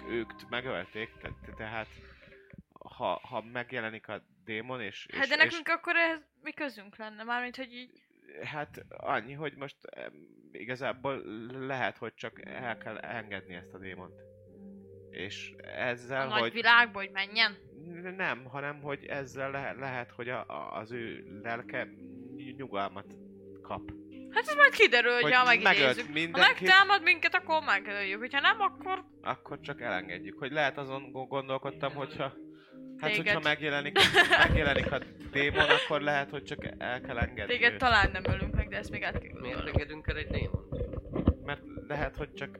ők 0.10 0.49
megölték, 0.49 1.11
te, 1.22 1.30
te, 1.45 1.52
tehát 1.57 1.88
ha, 2.80 3.19
ha 3.23 3.41
megjelenik 3.41 4.07
a 4.07 4.22
démon 4.44 4.82
és, 4.82 5.06
és, 5.10 5.18
Hát 5.18 5.27
de 5.27 5.36
nekünk 5.36 5.68
akkor 5.68 5.95
ehhez 5.95 6.19
mi 6.41 6.52
közünk 6.52 6.98
lenne? 6.98 7.23
Mármint, 7.23 7.56
hogy 7.56 7.73
így... 7.73 7.91
és 8.41 8.48
hát 8.48 8.86
annyi, 8.90 9.34
hogy 9.34 9.53
most 9.56 9.76
em, 9.86 10.14
igazából 10.52 11.22
lehet, 11.68 11.98
hogy 11.98 12.14
csak 12.14 12.45
el 12.45 12.77
kell 12.77 12.98
engedni 12.98 13.53
ezt 13.56 13.73
a 13.73 13.77
démont. 13.77 14.14
És 15.16 15.54
A 15.58 15.68
ezzel, 15.68 16.28
nagy 16.28 16.40
hogy... 16.40 16.54
világba, 16.54 17.00
hogy 17.00 17.12
menjen. 17.14 17.58
Nem, 18.18 18.46
hanem 18.46 18.82
hogy 18.82 19.06
ezzel 19.06 19.52
lehet, 19.52 19.78
lehet 19.80 20.12
hogy 20.12 20.30
a, 20.30 20.46
a, 20.48 20.78
az 20.78 20.92
ő 20.92 21.24
lelke 21.44 21.88
nyugalmat 22.58 23.06
kap. 23.62 23.82
Hát 24.30 24.48
ez 24.48 24.56
majd 24.56 24.72
kiderül, 24.72 25.22
hogy 25.22 25.34
ha 25.34 25.46
megidézzük. 25.46 26.06
Ha 26.06 26.14
mindenkit, 26.14 26.60
megtámad 26.60 27.04
minket, 27.04 27.36
akkor 27.36 27.64
megöljük. 27.66 28.20
Hogyha 28.20 28.40
nem, 28.40 28.62
akkor... 28.62 29.04
akkor 29.22 29.60
csak 29.60 29.82
elengedjük. 29.82 30.40
Hogy 30.40 30.52
lehet 30.52 30.78
azon 30.78 31.12
go- 31.12 31.30
gondolkodtam, 31.30 31.94
hogyha 31.94 32.34
hát 32.98 33.10
Téged. 33.10 33.26
hogyha 33.26 33.40
megjelenik, 33.40 33.98
megjelenik 34.48 34.92
a 34.92 35.00
démon, 35.32 35.70
akkor 35.70 36.02
lehet, 36.02 36.30
hogy 36.30 36.44
csak 36.44 36.66
el 36.78 37.02
kell 37.02 37.18
engedni 37.18 37.54
Téged 37.54 37.74
őt. 37.74 37.80
talán 37.80 38.12
nem 38.12 38.24
ölünk 38.26 38.56
meg, 38.56 38.68
de 38.70 38.78
ezt 38.78 38.92
még 38.92 39.04
át 39.04 39.20
kell 39.20 39.40
Miért 39.42 39.68
engedünk 39.68 40.08
el 40.08 40.18
egy 40.18 40.28
démont? 40.28 41.46
Mert 41.46 41.62
lehet, 41.88 42.16
hogy 42.16 42.34
csak 42.34 42.58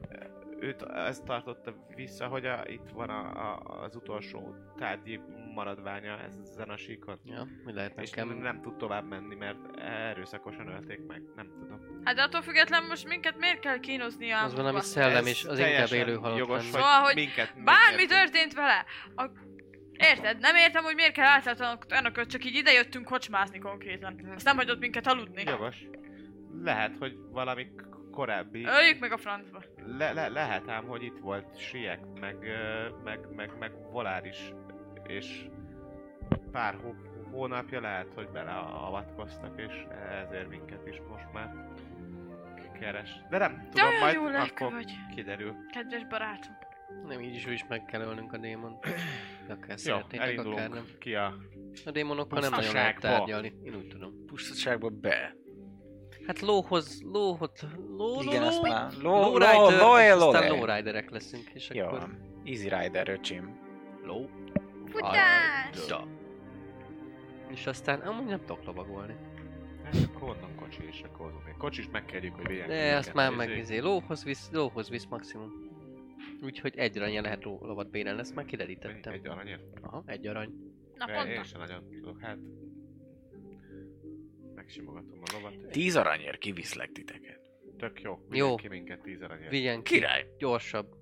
őt 0.60 0.82
ezt 0.82 1.24
tartotta 1.24 1.74
vissza, 1.94 2.26
hogy 2.26 2.46
a, 2.46 2.62
itt 2.66 2.88
van 2.92 3.08
a, 3.10 3.52
a, 3.52 3.82
az 3.82 3.96
utolsó 3.96 4.54
tárgyi 4.76 5.20
maradványa 5.54 6.18
ezen 6.20 6.68
a 6.68 6.76
síkon. 6.76 7.18
Ja, 7.24 7.46
mi 7.64 7.72
lehet 7.72 8.00
És 8.00 8.10
nekem? 8.10 8.38
nem, 8.38 8.60
tud 8.60 8.76
tovább 8.76 9.08
menni, 9.08 9.34
mert 9.34 9.58
erőszakosan 9.78 10.68
ölték 10.68 11.06
meg. 11.06 11.22
Nem 11.36 11.46
tudom. 11.60 12.00
Hát 12.04 12.14
de 12.14 12.22
attól 12.22 12.42
függetlenül 12.42 12.88
most 12.88 13.08
minket 13.08 13.38
miért 13.38 13.60
kell 13.60 13.78
kínozni 13.80 14.30
a 14.30 14.42
Az 14.42 14.54
valami 14.54 14.80
szellem, 14.80 15.26
és 15.26 15.44
az 15.44 15.58
inkább 15.58 15.92
élő 15.92 16.14
halott 16.14 16.38
jogos, 16.38 16.56
lenne. 16.56 16.70
hogy 16.70 16.80
Szóval, 16.80 17.00
hogy 17.00 17.14
minket 17.14 17.52
Bármi 17.64 17.90
megértünk. 17.90 18.08
történt 18.20 18.54
vele, 18.54 18.84
a... 19.16 19.30
Érted? 19.98 20.38
Nem 20.38 20.56
értem, 20.56 20.84
hogy 20.84 20.94
miért 20.94 21.12
kell 21.12 21.26
általános 21.26 22.26
csak 22.26 22.44
így 22.44 22.54
idejöttünk 22.54 23.04
kocsmázni 23.04 23.58
konkrétan. 23.58 24.30
Azt 24.34 24.44
nem 24.44 24.56
hagyott 24.56 24.78
minket 24.78 25.06
aludni. 25.06 25.42
Jogos. 25.46 25.76
Lehet, 26.62 26.96
hogy 26.98 27.16
valami 27.30 27.64
k- 27.64 27.84
korábbi... 28.16 28.64
Öljük 28.64 28.98
meg 28.98 29.12
a 29.12 29.16
francba. 29.16 29.62
Le, 29.98 30.12
le, 30.12 30.28
lehet 30.28 30.68
ám, 30.68 30.86
hogy 30.86 31.02
itt 31.02 31.18
volt 31.18 31.58
Siek, 31.58 32.00
meg, 32.20 32.36
meg, 33.04 33.20
meg, 33.34 33.50
meg 33.58 33.72
Voláris, 33.90 34.52
és 35.06 35.48
pár 36.52 36.74
hó, 36.82 36.94
hónapja 37.30 37.80
lehet, 37.80 38.12
hogy 38.14 38.28
beleavatkoztak, 38.28 39.60
és 39.60 39.86
ezért 40.20 40.48
minket 40.48 40.86
is 40.86 41.00
most 41.08 41.32
már 41.32 41.54
keres. 42.80 43.10
De 43.30 43.38
nem 43.38 43.68
tudom, 43.70 43.98
majd 44.00 44.14
jó 44.14 44.24
akkor 44.24 44.72
vagy, 44.72 44.92
kiderül. 45.14 45.54
kedves 45.72 46.06
barátom. 46.06 46.56
Nem, 47.06 47.20
így 47.20 47.34
is 47.34 47.46
úgy 47.46 47.52
is 47.52 47.64
meg 47.68 47.84
kell 47.84 48.00
ölnünk 48.00 48.32
a 48.32 48.36
démont. 48.36 48.84
Akár 49.48 49.68
Jó, 49.68 49.76
szeretnétek, 49.76 50.20
akár 50.20 50.34
nem. 50.34 50.52
elindulunk 50.52 50.98
ki 50.98 51.14
a... 51.14 51.34
A 51.84 51.90
démonokkal 51.90 52.40
nem 52.40 52.50
nagyon 52.50 52.72
lehet 52.72 53.00
tárgyalni, 53.00 53.52
én 53.64 53.74
úgy 53.74 53.88
tudom. 53.88 54.24
Pusztaságba 54.26 54.88
be. 54.88 55.36
Hát 56.26 56.40
lóhoz, 56.40 57.02
lóhot, 57.12 57.66
ló, 57.88 57.96
ló, 58.14 58.20
Igen, 58.22 58.40
ló, 58.40 58.46
azt 58.46 58.62
már. 58.62 58.92
Ló, 59.02 59.10
ló, 59.10 59.20
lowrider, 59.38 59.80
ló, 59.80 60.18
ló, 60.18 60.28
aztán 60.28 60.48
ló. 60.50 60.56
lowriderek 60.56 61.10
leszünk, 61.10 61.50
és 61.54 61.70
Jó 61.74 61.84
akkor 61.86 61.98
van. 61.98 62.18
Easy 62.44 62.68
Rider, 62.68 63.08
öcsém. 63.08 63.58
ló. 64.04 64.28
Futás! 64.86 65.94
És 67.48 67.66
aztán 67.66 68.00
amúgy 68.00 68.26
nem 68.26 68.40
tudok 68.40 68.64
lovagolni. 68.64 69.16
Hát 69.84 69.94
akkor 70.14 70.28
onnan 70.28 70.54
kocsi, 70.56 70.82
és 70.90 71.02
akkor 71.02 71.26
azon 71.26 71.42
még 71.44 71.56
kocsis 71.56 71.88
megkerjük, 71.92 72.34
hogy 72.34 72.46
vigyen. 72.46 72.68
De 72.68 72.96
azt 72.96 73.14
már 73.14 73.30
meg 73.32 73.56
izé, 73.58 73.78
lóhoz 73.78 74.24
visz, 74.24 74.48
lóhoz 74.52 74.88
visz 74.88 75.04
maximum. 75.04 75.52
Úgyhogy 76.42 76.72
egy 76.76 76.96
aranyja 76.98 77.20
lehet 77.22 77.44
ló, 77.44 77.58
lovat 77.62 77.90
bérelni, 77.90 78.20
ezt 78.20 78.34
már 78.34 78.44
kiderítettem. 78.44 79.12
Egy 79.12 79.26
aranyért. 79.26 79.62
Aha, 79.82 80.02
egy 80.06 80.26
arany. 80.26 80.50
Na 80.94 81.24
Én 81.26 81.34
pont. 81.34 81.46
sem 81.46 81.60
nagyon 81.60 81.88
tudok, 81.90 82.20
hát... 82.20 82.38
Megsimogatom 84.66 85.22
a 85.22 85.32
lovat. 85.32 85.70
Tíz 85.70 85.96
aranyért 85.96 86.38
kiviszlek 86.38 86.92
titeket. 86.92 87.40
Tök 87.78 88.00
jó. 88.00 88.18
Jó. 88.30 88.54
Ki 88.54 88.68
minket 88.68 89.00
tíz 89.00 89.22
aranyért. 89.22 89.50
Vigyen 89.50 89.82
ki, 89.82 89.94
Király! 89.94 90.26
gyorsabb. 90.38 90.94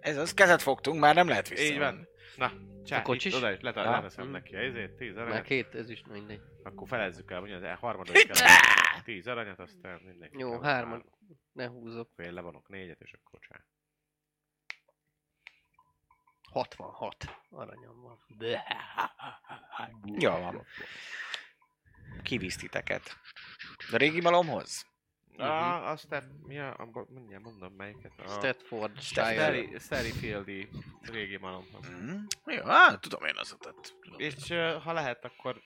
Ez 0.00 0.16
az, 0.16 0.34
kezet 0.34 0.62
fogtunk, 0.62 1.00
már 1.00 1.14
nem 1.14 1.28
lehet 1.28 1.48
vissza. 1.48 1.62
Így 1.72 1.78
van. 1.78 2.08
Na, 2.36 2.52
csá, 2.84 2.98
A 2.98 3.02
kocsis? 3.02 3.32
itt, 3.32 3.38
oda 3.38 3.52
is, 3.52 3.60
leta, 3.60 3.82
Ja. 3.82 3.90
leteszem 3.90 4.26
Mm. 4.26 4.30
neki 4.30 4.56
a 4.56 4.62
izét, 4.62 4.90
10 4.96 5.14
Már 5.14 5.24
aranyat. 5.24 5.44
két, 5.44 5.74
ez 5.74 5.90
is 5.90 6.02
mindegy. 6.10 6.40
Akkor 6.62 6.88
felezzük 6.88 7.30
el, 7.30 7.38
mondja, 7.40 7.70
az 7.72 7.78
harmadik 7.78 8.26
kell. 8.30 8.46
10 9.04 9.26
aranyat, 9.26 9.58
aztán 9.58 10.00
mindenki. 10.04 10.38
Jó, 10.38 10.60
hárman. 10.60 11.04
Ne 11.52 11.66
húzok. 11.66 12.08
Akkor 12.12 12.24
én 12.24 12.32
levonok 12.32 12.68
négyet, 12.68 13.00
és 13.00 13.12
akkor 13.12 13.40
csá. 13.40 13.64
66 16.50 17.16
aranyam 17.50 18.00
van. 18.00 18.18
Jó 20.18 20.30
van. 20.30 20.66
Kivisz 22.22 22.56
titeket. 22.56 23.16
A 23.92 23.96
régi 23.96 24.20
malomhoz? 24.20 24.86
Ah, 25.36 25.90
aztán, 25.90 26.40
mi 26.46 26.58
a, 26.58 26.74
abba- 26.78 27.10
mindjárt 27.10 27.42
mondom 27.42 27.72
melyiket. 27.72 28.12
A 28.16 28.28
Stratford 28.28 29.00
Shire. 29.00 29.78
Sterryfieldi 29.78 30.68
régi 31.00 31.36
malomhoz. 31.36 31.88
Mm. 31.88 32.24
Jó, 32.46 32.64
hát 32.64 33.00
tudom 33.00 33.24
én 33.24 33.34
az 33.36 33.52
utat. 33.52 33.94
És 34.16 34.50
uh, 34.50 34.82
ha 34.82 34.92
lehet, 34.92 35.24
akkor 35.24 35.60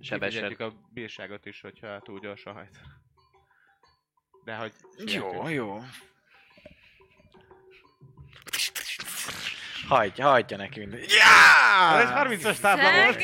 Sebesed. 0.00 0.60
a 0.60 0.72
bírságot 0.92 1.46
is, 1.46 1.60
hogyha 1.60 2.00
túl 2.00 2.18
gyorsan 2.18 2.54
hajt. 2.54 2.80
De 4.44 4.54
hogy... 4.56 4.72
Jó, 5.04 5.48
jó. 5.48 5.80
Hagyja, 9.88 10.28
hagyja 10.28 10.56
neki 10.56 10.78
minden. 10.78 11.00
Ja! 11.00 11.98
Ez 11.98 12.08
30-as 12.12 12.58
tábla 12.60 12.92
volt. 12.92 13.22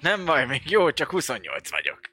Nem 0.00 0.24
baj, 0.24 0.46
még 0.46 0.70
jó, 0.70 0.90
csak 0.90 1.10
28 1.10 1.70
vagyok. 1.70 2.00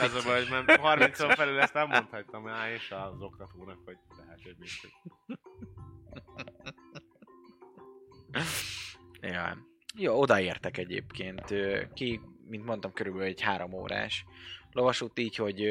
Ez 0.00 0.14
a 0.14 0.22
baj, 0.24 0.46
hogy 0.46 0.50
mert 0.50 0.80
30-on 0.82 1.32
felül 1.36 1.60
ezt 1.60 1.74
nem 1.74 1.88
mondhattam 1.88 2.46
rá, 2.46 2.72
és 2.72 2.90
az 2.90 3.20
oktatónak, 3.20 3.78
hogy 3.84 3.96
lehet, 4.16 4.42
hogy 4.42 4.56
biztos. 4.56 4.90
Ja. 9.20 9.58
Jó, 9.94 10.20
odaértek 10.20 10.78
egyébként. 10.78 11.54
Ki, 11.94 12.20
mint 12.44 12.64
mondtam, 12.64 12.92
körülbelül 12.92 13.28
egy 13.28 13.40
három 13.40 13.72
órás 13.72 14.24
lovasút 14.72 15.18
így, 15.18 15.36
hogy, 15.36 15.64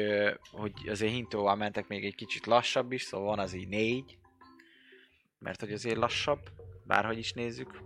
hogy 0.50 0.72
azért 0.88 1.12
hintóval 1.12 1.56
mentek 1.56 1.88
még 1.88 2.04
egy 2.04 2.14
kicsit 2.14 2.46
lassabb 2.46 2.92
is, 2.92 3.02
szóval 3.02 3.26
van 3.26 3.38
az 3.38 3.52
így 3.52 3.68
négy, 3.68 4.18
mert 5.38 5.60
hogy 5.60 5.72
azért 5.72 5.96
lassabb, 5.96 6.40
bárhogy 6.88 7.18
is 7.18 7.32
nézzük. 7.32 7.82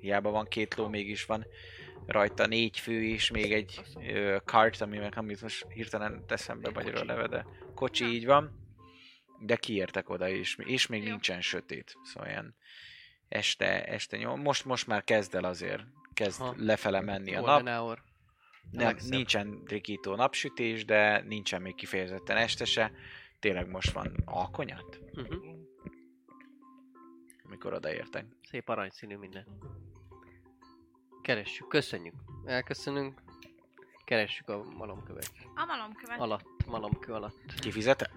Hiába 0.00 0.30
van 0.30 0.46
két 0.48 0.74
ló, 0.74 0.88
mégis 0.88 1.24
van 1.24 1.46
rajta 2.06 2.46
négy 2.46 2.78
fő 2.78 3.02
és 3.04 3.30
még 3.30 3.52
egy 3.52 3.82
ö, 4.08 4.36
kart, 4.44 4.80
ami 4.80 4.98
meg 4.98 5.12
amit 5.16 5.42
most 5.42 5.66
hirtelen 5.68 6.24
teszem 6.26 6.60
be 6.60 6.70
magyarul 6.70 7.00
a 7.00 7.04
neve, 7.04 7.26
de 7.26 7.46
kocsi 7.74 8.04
így 8.04 8.26
van. 8.26 8.60
De 9.40 9.56
kiértek 9.56 10.08
oda, 10.08 10.28
és, 10.28 10.56
és 10.64 10.86
még 10.86 11.02
Jó. 11.02 11.08
nincsen 11.08 11.40
sötét, 11.40 11.94
szóval 12.02 12.28
ilyen 12.28 12.54
este, 13.28 13.84
este 13.84 14.16
nyom. 14.16 14.40
Most, 14.40 14.64
most 14.64 14.86
már 14.86 15.04
kezd 15.04 15.34
el 15.34 15.44
azért, 15.44 15.82
kezd 16.14 16.40
Ha. 16.40 16.54
lefele 16.56 17.00
menni 17.00 17.34
a 17.34 17.40
nap. 17.40 17.68
Hour. 17.68 18.02
Nem, 18.70 18.96
nincsen 19.08 19.62
rikító 19.66 20.14
napsütés, 20.14 20.84
de 20.84 21.20
nincsen 21.20 21.62
még 21.62 21.74
kifejezetten 21.74 22.36
este 22.36 22.64
se. 22.64 22.92
Tényleg 23.40 23.68
most 23.68 23.90
van 23.92 24.22
alkonyat, 24.24 25.00
Uh-huh. 25.14 25.51
Amikor 27.62 27.78
odaértek. 27.78 28.24
Szép 28.42 28.68
aranyszínű 28.68 29.16
minden. 29.16 29.46
Keressük, 31.22 31.68
köszönjük. 31.68 32.14
Elköszönünk. 32.44 33.22
Keressük 34.04 34.48
a 34.48 34.62
malomkövet. 34.62 35.30
A 35.54 35.64
malomkövet. 35.64 36.20
Alatt, 36.20 36.66
malomkő 36.66 37.12
alatt. 37.12 37.54
Kifizeted? 37.60 38.10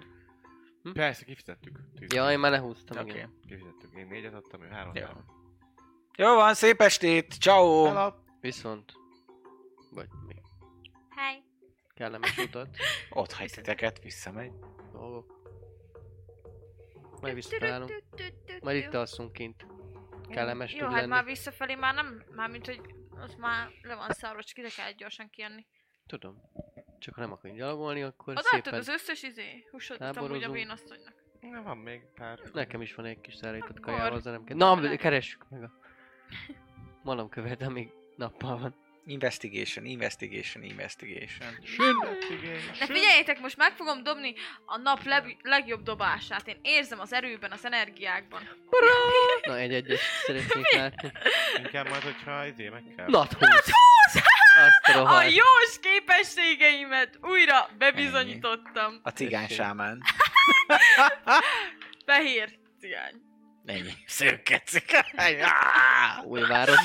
Persze, 0.93 1.25
kifizettük. 1.25 1.79
Ja, 1.99 2.31
én 2.31 2.39
már 2.39 2.51
lehúztam, 2.51 2.97
okay. 2.97 3.09
Igen. 3.09 3.39
Kifizettük. 3.47 3.93
Én 3.95 4.07
négyet 4.07 4.33
adtam, 4.33 4.63
ő 4.63 4.67
három. 4.67 4.95
Jó. 4.95 5.05
Jó 6.17 6.35
van, 6.35 6.53
szép 6.53 6.81
estét! 6.81 7.33
Ciao. 7.39 7.85
Hello. 7.85 8.13
Viszont... 8.39 8.93
Vagy 9.91 10.07
mi? 10.27 10.41
Hely. 11.09 11.43
Kellemes 11.93 12.37
utat. 12.37 12.77
Ott 13.09 13.31
hagy 13.31 13.51
titeket, 13.51 14.03
visszamegy. 14.03 14.51
Dolgok. 14.91 15.34
Majd 17.25 17.35
visszatalálunk. 17.35 18.03
Majd 18.61 18.77
itt 18.77 18.93
alszunk 18.93 19.33
kint. 19.33 19.65
Kellemes 20.29 20.73
Jó, 20.73 20.79
tud 20.79 20.87
hát 20.87 20.95
lenni. 20.95 21.11
már 21.11 21.25
visszafelé 21.25 21.75
már 21.75 21.93
nem, 21.93 22.23
már 22.35 22.49
mint 22.49 22.65
hogy 22.65 22.81
az 23.19 23.35
már 23.35 23.69
le 23.81 23.95
van 23.95 24.09
szarva, 24.09 24.43
csak 24.43 24.57
ide 24.57 24.69
kell 24.75 24.91
gyorsan 24.91 25.29
kijönni. 25.29 25.65
Tudom. 26.07 26.41
Csak 26.99 27.15
ha 27.15 27.21
nem 27.21 27.31
akarunk 27.31 27.59
gyalogolni, 27.59 28.01
akkor 28.01 28.33
Odaadtad 28.33 28.63
szépen... 28.63 28.79
az 28.79 28.87
összes 28.87 29.23
izé, 29.23 29.67
húsot 29.71 30.01
amúgy 30.01 30.15
a 30.15 30.19
táborozunk. 30.19 30.53
bénasszonynak. 30.53 31.13
Na, 31.39 31.61
van 31.61 31.77
még 31.77 32.01
pár. 32.15 32.39
Nekem 32.53 32.81
is 32.81 32.95
van 32.95 33.05
egy 33.05 33.21
kis 33.21 33.35
szállított 33.35 33.79
kajához, 33.79 34.23
de 34.23 34.31
nem 34.31 34.43
kell. 34.43 34.57
Na, 34.57 34.79
de 34.79 34.95
keressük 34.95 35.49
meg 35.49 35.63
a 35.63 35.71
malomkövet, 37.03 37.61
amíg 37.61 37.91
nappal 38.15 38.57
van. 38.57 38.75
Investigation, 39.07 39.85
investigation, 39.85 40.63
investigation. 40.63 41.53
De 42.79 42.85
figyeljétek, 42.85 43.39
most 43.39 43.57
meg 43.57 43.71
fogom 43.75 44.03
dobni 44.03 44.33
a 44.65 44.77
nap 44.77 45.03
leg- 45.03 45.37
legjobb 45.41 45.83
dobását. 45.83 46.47
Én 46.47 46.57
érzem 46.61 46.99
az 46.99 47.13
erőben, 47.13 47.51
az 47.51 47.65
energiákban. 47.65 48.41
Na, 49.47 49.57
egy-egyet 49.57 49.99
szeretnék 50.25 50.71
látni. 50.71 51.11
Inkább 51.57 51.89
majd, 51.89 52.01
hogyha 52.01 52.45
izé 52.45 52.69
meg 52.69 52.83
kell. 52.97 53.09
Lat 53.09 53.33
20. 53.33 53.49
Azt 54.57 54.87
a 54.87 54.91
A 54.91 54.93
rohadt. 54.97 55.31
jós 55.35 55.79
képességeimet 55.81 57.17
újra 57.21 57.69
bebizonyítottam. 57.77 58.99
A 59.03 59.09
cigány 59.09 59.47
sámán. 59.47 60.01
Fehér 62.05 62.49
cigány. 62.79 63.13
Ennyi. 63.65 63.91
Szőke 64.05 64.61
cigány. 64.65 65.39
Á! 65.41 66.21
Új 66.23 66.41
város. 66.41 66.79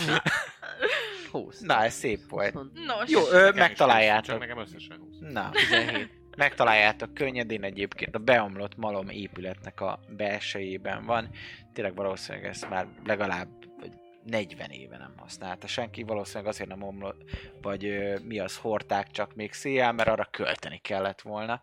20. 1.31 1.61
Na, 1.61 1.85
ez 1.85 1.94
szép 1.94 2.20
volt. 2.28 2.55
Nos, 2.73 3.11
Jó, 3.11 3.28
ö, 3.31 3.51
megtaláljátok. 3.55 4.39
Nekem 4.39 4.59
összesen 4.59 4.98
20. 4.98 5.16
Na, 5.20 5.51
17. 5.51 6.11
megtaláljátok 6.36 7.15
könnyedén 7.15 7.65
egyébként 7.65 8.15
a 8.15 8.19
beomlott 8.19 8.77
malom 8.77 9.09
épületnek 9.09 9.81
a 9.81 10.01
belsejében 10.16 11.05
van. 11.05 11.31
Tényleg 11.73 11.94
valószínűleg 11.94 12.48
ezt 12.48 12.69
már 12.69 12.86
legalább 13.05 13.48
vagy 13.81 13.93
40 14.24 14.70
éve 14.70 14.97
nem 14.98 15.15
használta 15.16 15.66
senki, 15.66 16.02
valószínűleg 16.02 16.48
azért 16.48 16.69
nem 16.69 16.82
omlott, 16.82 17.23
vagy 17.62 17.85
ö, 17.85 18.19
mi 18.19 18.39
az, 18.39 18.57
hordták 18.57 19.11
csak 19.11 19.35
még 19.35 19.52
széjjel, 19.52 19.93
mert 19.93 20.09
arra 20.09 20.28
költeni 20.31 20.78
kellett 20.78 21.20
volna, 21.20 21.62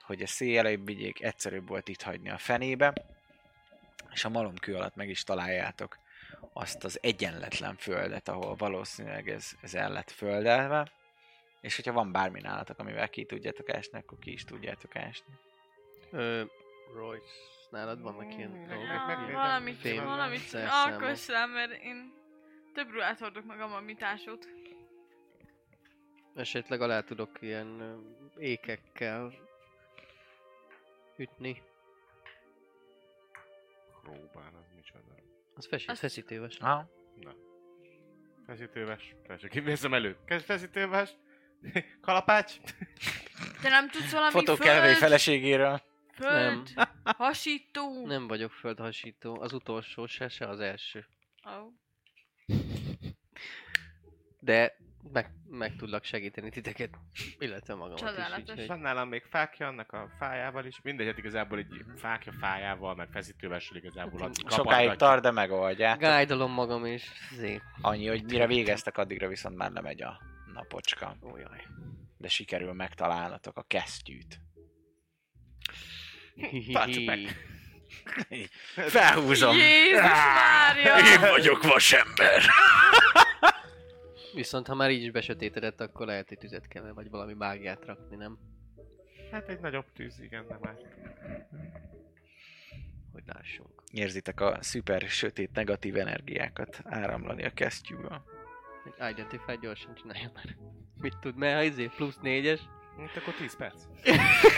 hogy 0.00 0.22
a 0.22 0.26
széjjel 0.26 0.76
vigyék, 0.76 1.22
egyszerűbb 1.22 1.68
volt 1.68 1.88
itt 1.88 2.02
hagyni 2.02 2.30
a 2.30 2.38
fenébe, 2.38 2.92
és 4.14 4.24
a 4.24 4.28
malomkő 4.28 4.74
alatt 4.74 4.94
meg 4.96 5.08
is 5.08 5.22
találjátok 5.24 5.98
azt 6.52 6.84
az 6.84 6.98
egyenletlen 7.02 7.76
földet, 7.76 8.28
ahol 8.28 8.54
valószínűleg 8.54 9.28
ez, 9.28 9.50
ez 9.60 9.74
el 9.74 9.92
lett 9.92 10.10
földelve, 10.10 10.92
és 11.60 11.76
hogyha 11.76 11.92
van 11.92 12.12
bármi 12.12 12.40
nálatok, 12.40 12.78
amivel 12.78 13.08
ki 13.08 13.24
tudjátok 13.24 13.68
ásni, 13.70 13.98
akkor 13.98 14.18
ki 14.18 14.32
is 14.32 14.44
tudjátok 14.44 14.96
ásni. 14.96 15.34
Ö, 16.10 16.42
Royce, 16.94 17.32
nálad 17.70 18.00
vannak 18.02 18.34
ilyen 18.36 18.50
Mm, 18.50 18.68
dolgok? 18.68 18.88
Ah, 18.88 19.32
valamit, 19.32 19.76
Fém. 19.80 20.04
valamit 20.04 20.54
alkoss 20.70 21.28
rá, 21.28 21.46
mert 21.46 21.82
én 21.82 22.12
több 22.74 22.90
ruhát 22.90 23.18
hordok 23.18 23.44
magammal, 23.44 23.80
mint 23.80 24.02
ásót. 24.02 24.48
Esetleg 26.34 26.80
alá 26.80 27.00
tudok 27.00 27.30
ilyen 27.40 27.98
ékekkel 28.38 29.32
ütni. 31.16 31.62
Próbál, 34.04 34.52
az 34.60 34.72
micsoda. 34.76 35.14
Az 35.54 35.66
fesi, 35.66 35.86
Azt- 35.88 36.00
feszítőves. 36.00 36.58
Aha. 36.58 36.90
Na. 37.20 37.34
Feszítőves. 38.46 39.14
Persze, 39.26 39.48
kivészem 39.48 39.94
elő. 39.94 40.16
Kezd 40.26 40.44
feszítőves. 40.44 41.10
Kalapács. 42.00 42.56
Te 43.62 43.68
nem 43.68 43.88
tudsz 43.90 44.12
valami 44.12 44.30
Fotókelvei 44.32 44.88
föld, 44.88 44.96
feleségéről. 44.96 45.82
föld, 46.12 46.72
hasító. 47.04 48.06
Nem 48.06 48.26
vagyok 48.26 48.52
földhasító, 48.52 49.40
az 49.40 49.52
utolsó 49.52 50.06
se, 50.06 50.28
se 50.28 50.46
az 50.48 50.60
első. 50.60 51.06
Oh. 51.44 51.72
De 54.38 54.76
meg, 55.14 55.30
meg 55.50 55.76
tudlak 55.76 56.04
segíteni 56.04 56.50
titeket, 56.50 56.98
illetve 57.38 57.74
magamat 57.74 57.98
Csodálatos. 57.98 58.42
is. 58.42 58.50
Úgyhogy... 58.50 58.66
Van 58.66 58.78
nálam 58.78 59.08
még 59.08 59.22
fákja, 59.30 59.66
annak 59.66 59.92
a 59.92 60.10
fájával 60.18 60.64
is. 60.64 60.80
Mindegy, 60.82 61.06
hát 61.06 61.18
igazából 61.18 61.58
egy 61.58 61.84
fákja 61.96 62.32
fájával, 62.40 62.94
meg 62.94 63.08
feszítővessel 63.12 63.76
igazából 63.76 64.22
ad- 64.22 64.52
Sokáig 64.52 64.94
tart, 64.94 65.22
de 65.22 65.30
megoldják. 65.30 65.98
Gájdolom 65.98 66.52
magam 66.52 66.84
és 66.84 67.10
zé. 67.36 67.60
Annyi, 67.80 68.06
hogy 68.06 68.24
mire 68.24 68.46
végeztek, 68.46 68.98
addigra 68.98 69.28
viszont 69.28 69.56
már 69.56 69.70
lemegy 69.70 70.02
a 70.02 70.20
napocska. 70.54 71.16
Ó, 71.22 71.36
jaj. 71.36 71.66
De 72.16 72.28
sikerül 72.28 72.72
megtalálnatok 72.72 73.56
a 73.56 73.62
kesztyűt. 73.62 74.40
Tartsuk 76.72 77.04
meg. 77.04 77.18
Felhúzom. 78.74 79.56
Jézus 79.56 80.00
Mária! 80.00 81.30
vagyok 81.30 81.62
vasember. 81.62 82.42
Viszont 84.34 84.66
ha 84.66 84.74
már 84.74 84.90
így 84.90 85.02
is 85.02 85.10
besötétedett, 85.10 85.80
akkor 85.80 86.06
lehet, 86.06 86.28
hogy 86.28 86.38
tüzet 86.38 86.68
kell, 86.68 86.92
vagy 86.92 87.10
valami 87.10 87.34
mágiát 87.34 87.84
rakni, 87.84 88.16
nem? 88.16 88.38
Hát 89.30 89.48
egy 89.48 89.60
nagyobb 89.60 89.92
tűz, 89.92 90.20
igen, 90.20 90.44
nem 90.48 90.58
árt. 90.62 90.84
Hogy 93.12 93.22
lássunk. 93.26 93.82
Érzitek 93.92 94.40
a 94.40 94.58
szuper 94.60 95.00
sötét 95.00 95.50
negatív 95.52 95.96
energiákat 95.96 96.80
áramlani 96.84 97.44
a 97.44 97.50
kesztyűből. 97.50 98.24
Egy 98.98 99.10
Identify 99.10 99.58
gyorsan 99.60 99.94
csinálja 99.94 100.30
már. 100.34 100.56
Mit 101.00 101.18
tud, 101.18 101.36
mert 101.36 101.56
ha 101.56 101.62
izé 101.62 101.90
plusz 101.96 102.18
négyes, 102.22 102.60
Hát 102.98 103.16
akkor 103.16 103.34
10 103.34 103.56
perc. 103.56 103.82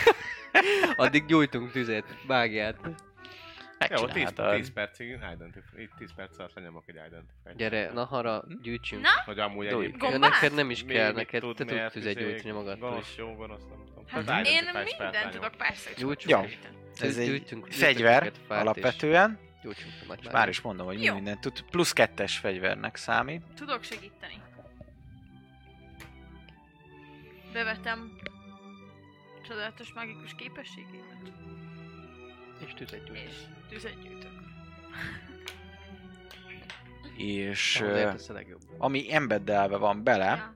addig 1.05 1.25
gyújtunk 1.25 1.71
tüzet, 1.71 2.05
mágiát. 2.27 2.79
Jó, 3.79 3.87
10, 3.87 3.99
Megcsináltad. 3.99 4.55
10 4.55 4.73
percig 4.73 5.07
identify. 5.07 5.81
Itt 5.81 5.91
10 5.97 6.13
perc 6.15 6.39
alatt 6.39 6.53
lenyomok 6.53 6.83
egy 6.87 6.95
identify. 6.95 7.55
Gyere, 7.55 7.91
Nahara, 7.93 8.43
gyűjtsünk. 8.61 9.01
Na? 9.01 9.09
Hogy 9.25 9.39
amúgy 9.39 9.67
Dúj. 9.67 9.85
egyébként... 9.85 10.11
Ja, 10.11 10.17
neked 10.17 10.53
nem 10.53 10.69
is 10.69 10.83
kell, 10.83 11.11
neked 11.11 11.41
tud, 11.41 11.55
te 11.55 11.65
tudsz 11.65 11.91
tüzet 11.91 12.17
gyújtani 12.17 12.51
magadtól 12.51 12.89
Gonosz, 12.89 13.15
jó, 13.17 13.35
gonosz, 13.35 13.63
nem 13.69 13.83
tudom. 13.85 14.25
Hát 14.27 14.47
én 14.47 14.63
mindent 14.83 15.31
tudok, 15.31 15.55
persze, 15.55 15.89
hogy 15.89 16.03
Gyújtsunk. 16.03 16.57
Ez 16.99 17.17
egy 17.17 17.47
fegyver, 17.69 18.31
alapvetően. 18.47 19.39
Gyújtsunk. 19.63 19.93
És 20.21 20.29
már 20.31 20.49
is 20.49 20.61
mondom, 20.61 20.85
hogy 20.85 20.97
mi 20.99 21.09
mindent 21.09 21.39
tud. 21.39 21.61
Plusz 21.61 21.93
kettes 21.93 22.37
fegyvernek 22.37 22.95
számít. 22.95 23.43
Tudok 23.55 23.83
segíteni. 23.83 24.41
Bevetem 27.53 28.17
csodálatos 29.47 29.93
mágikus 29.93 30.35
képességémet, 30.35 31.17
És 32.65 32.73
tüzet 32.73 33.01
és 33.01 33.07
gyújtani. 33.07 33.29
tüzet 33.69 34.01
gyűjtök. 34.01 34.31
És 37.17 37.79
legjobb. 38.27 38.61
ami 38.77 39.13
embeddelve 39.13 39.77
van 39.77 40.03
bele, 40.03 40.25
Ja. 40.25 40.55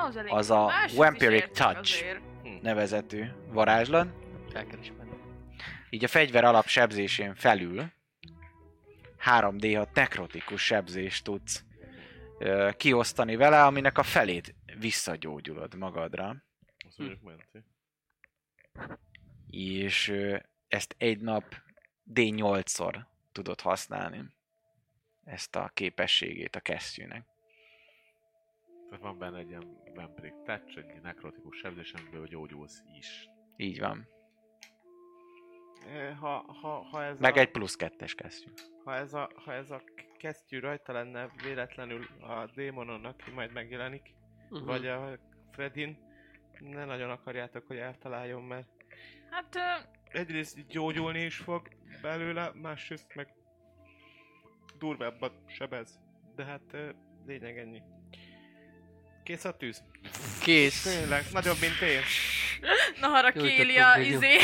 Ahhoz 0.00 0.16
elég 0.16 0.32
Az 0.32 0.50
a 0.50 0.64
Mást 0.66 0.90
is 0.92 0.96
Vampiric 0.98 1.58
Touch. 1.58 1.78
azért. 1.78 2.20
nevezetű 2.62 3.24
varázslat. 3.48 4.08
El 4.52 4.66
kell 4.66 4.78
ismerni. 4.80 5.12
Így 5.90 6.04
a 6.04 6.08
fegyver 6.08 6.44
alap 6.44 6.66
sebzésén 6.66 7.34
felül 7.34 7.84
3D6 9.24 9.86
nekrotikus 9.94 10.64
sebzést 10.64 11.24
tudsz 11.24 11.64
ö, 12.38 12.70
kiosztani 12.76 13.36
vele, 13.36 13.64
aminek 13.64 13.98
a 13.98 14.02
felét 14.02 14.54
visszagyógyulod 14.78 15.74
magadra. 15.74 16.36
Azt 16.86 16.98
menti. 16.98 17.64
És 19.50 20.08
ö, 20.08 20.36
ezt 20.68 20.94
egy 20.98 21.20
nap 21.20 21.54
D8-szor 22.14 22.96
tudod 23.32 23.60
használni. 23.60 24.24
Ezt 25.24 25.56
a 25.56 25.70
képességét 25.74 26.56
a 26.56 26.60
kesztyűnek. 26.60 27.24
Tehát 28.88 29.04
van 29.04 29.18
benne 29.18 29.38
egy 29.38 29.48
ilyen 29.48 29.80
vampiric 29.94 30.34
touch, 30.44 30.78
egy 30.78 31.00
nekrotikus 31.02 31.56
sebzés, 31.58 31.92
amiből 31.92 32.26
gyógyulsz 32.26 32.82
is. 32.98 33.28
Így 33.56 33.80
van. 33.80 34.08
Eh, 35.86 36.16
Ha, 36.18 36.44
ha, 36.60 36.68
ha 36.90 37.04
ez 37.04 37.18
Meg 37.20 37.36
a, 37.36 37.40
egy 37.40 37.50
plusz 37.50 37.76
kettes 37.76 38.14
kesztyű. 38.14 38.50
ha 38.84 38.94
ez 38.94 39.14
a, 39.14 39.30
ha 39.44 39.52
ez 39.52 39.70
a 39.70 39.82
kesztyű 40.18 40.58
rajta 40.60 40.92
lenne 40.92 41.30
véletlenül 41.42 42.04
a 42.20 42.50
démonon, 42.54 43.04
aki 43.04 43.30
majd 43.30 43.52
megjelenik, 43.52 44.14
Uh-huh. 44.50 44.66
vagy 44.66 44.86
a 44.86 45.18
Fredin, 45.52 45.98
ne 46.60 46.84
nagyon 46.84 47.10
akarjátok, 47.10 47.66
hogy 47.66 47.76
eltaláljon, 47.76 48.42
mert 48.42 48.68
Hát 49.30 49.56
egyrészt 50.16 50.66
gyógyulni 50.66 51.20
is 51.20 51.36
fog 51.36 51.68
belőle, 52.02 52.50
másrészt 52.54 53.14
meg 53.14 53.28
durvábbat 54.78 55.32
sebez. 55.46 55.98
De 56.36 56.44
hát 56.44 56.76
lényeg 57.26 57.58
ennyi. 57.58 57.82
Kész 59.22 59.44
a 59.44 59.56
tűz? 59.56 59.82
Kész. 60.42 60.82
Tényleg, 60.82 61.24
nagyobb, 61.32 61.56
mint 61.60 61.80
én. 61.80 62.00
Nahara 63.00 63.28
Nyújtottunk, 63.28 63.56
kéli 63.56 63.78
a 63.78 63.94
hogy 63.94 64.06
jó. 64.06 64.16
izé. 64.16 64.36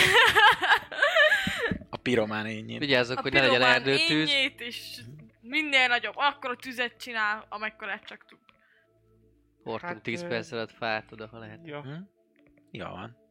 A 1.90 1.96
piromán 1.96 2.46
ényén. 2.46 2.78
Vigyázzak, 2.78 3.18
a 3.18 3.20
hogy 3.22 3.32
ne 3.32 3.40
legyen 3.40 3.62
erdőtűz. 3.62 4.30
ényét, 4.30 4.60
és 4.60 5.00
minél 5.40 5.88
nagyobb, 5.88 6.14
akkor 6.16 6.50
a 6.50 6.56
tüzet 6.56 6.96
csinál, 6.96 7.46
amekkorát 7.48 8.04
csak 8.04 8.24
tud. 8.26 8.38
Hordtunk 9.62 9.92
Hát, 9.92 10.02
10 10.02 10.22
ö, 10.22 10.28
perc 10.28 10.52
alatt 10.52 10.70
fát 10.70 11.12
oda, 11.12 11.26
ha 11.26 11.38
lehet. 11.38 11.60
Ja. 11.64 11.82
Hm? 11.82 11.92
Jó 12.70 12.88
van. 12.88 13.21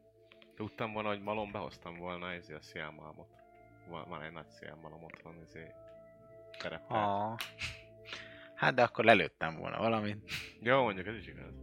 Tudtam 0.56 0.94
volna, 0.94 1.08
hogy 1.08 1.22
malom 1.22 1.52
behoztam 1.52 1.98
volna 1.98 2.32
ezért 2.32 2.60
a 2.60 2.64
szélmalmot. 2.64 3.30
Van, 3.88 4.10
van 4.10 4.22
egy 4.22 4.32
nagy 4.32 4.50
szélmalom 4.50 5.04
otthon, 5.04 5.36
ezért 5.44 5.76
terepelt. 6.58 6.90
Ah. 6.90 7.40
Hát 8.56 8.74
de 8.74 8.84
akkor 8.84 9.04
lelőttem 9.04 9.58
volna 9.58 9.78
valamit. 9.78 10.32
Jó, 10.60 10.84
mondjuk 10.84 11.08
ez 11.08 11.16
is 11.16 11.28
igaz. 11.28 11.54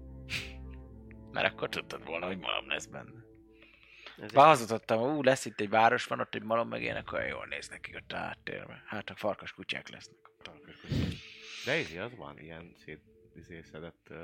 Mert 1.32 1.52
akkor 1.52 1.69
tudtad 1.69 2.05
volna, 2.05 2.27
hogy 2.27 2.39
malom 2.39 2.69
lesz 2.69 2.86
benne. 2.86 3.27
Ez 4.20 4.32
Bár 4.32 4.47
hazudottam, 4.47 5.01
ú, 5.01 5.23
lesz 5.23 5.44
itt 5.44 5.60
egy 5.60 5.69
város, 5.69 6.05
van 6.05 6.20
ott 6.20 6.35
egy 6.35 6.43
malom, 6.43 6.69
meg 6.69 6.82
ilyenek 6.82 7.12
olyan 7.12 7.27
jól 7.27 7.47
néznek 7.47 7.81
ki 7.81 7.94
ott 7.94 8.12
a 8.12 8.16
háttérben. 8.16 8.82
Hát 8.86 9.10
a 9.10 9.15
farkas 9.15 9.52
kutyák 9.52 9.89
lesznek. 9.89 10.19
De 11.65 11.73
ez 11.73 11.93
az 12.05 12.16
van, 12.16 12.39
ilyen 12.39 12.73
szét 12.77 13.01
izé, 13.35 13.62
szedett 13.62 14.06
uh, 14.10 14.16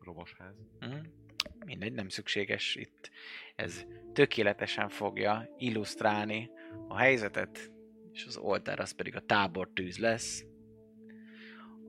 romosház. 0.00 0.54
Hm? 0.80 0.96
Mindegy, 1.64 1.92
nem 1.92 2.08
szükséges 2.08 2.74
itt. 2.74 3.10
Ez 3.56 3.84
tökéletesen 4.12 4.88
fogja 4.88 5.54
illusztrálni 5.58 6.50
a 6.88 6.96
helyzetet, 6.96 7.70
és 8.12 8.24
az 8.24 8.36
oltár 8.36 8.80
az 8.80 8.90
pedig 8.90 9.16
a 9.16 9.20
tábortűz 9.20 9.98
lesz, 9.98 10.44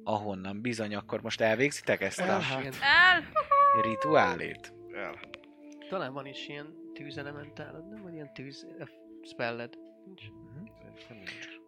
ahonnan 0.03 0.61
bizony 0.61 0.95
akkor 0.95 1.21
most 1.21 1.41
elvégzitek 1.41 2.01
ezt 2.01 2.19
a 2.19 2.23
El! 2.23 2.41
rituálét. 3.81 4.73
El. 4.93 5.19
talán 5.89 6.13
van 6.13 6.25
is 6.25 6.47
ilyen 6.47 6.73
tűzelementálod, 6.93 7.89
nem? 7.89 8.03
Vagy 8.03 8.13
ilyen 8.13 8.33
tűz 8.33 8.67
ö, 8.77 8.83
spelled. 9.23 9.73
Nincs. 10.05 10.21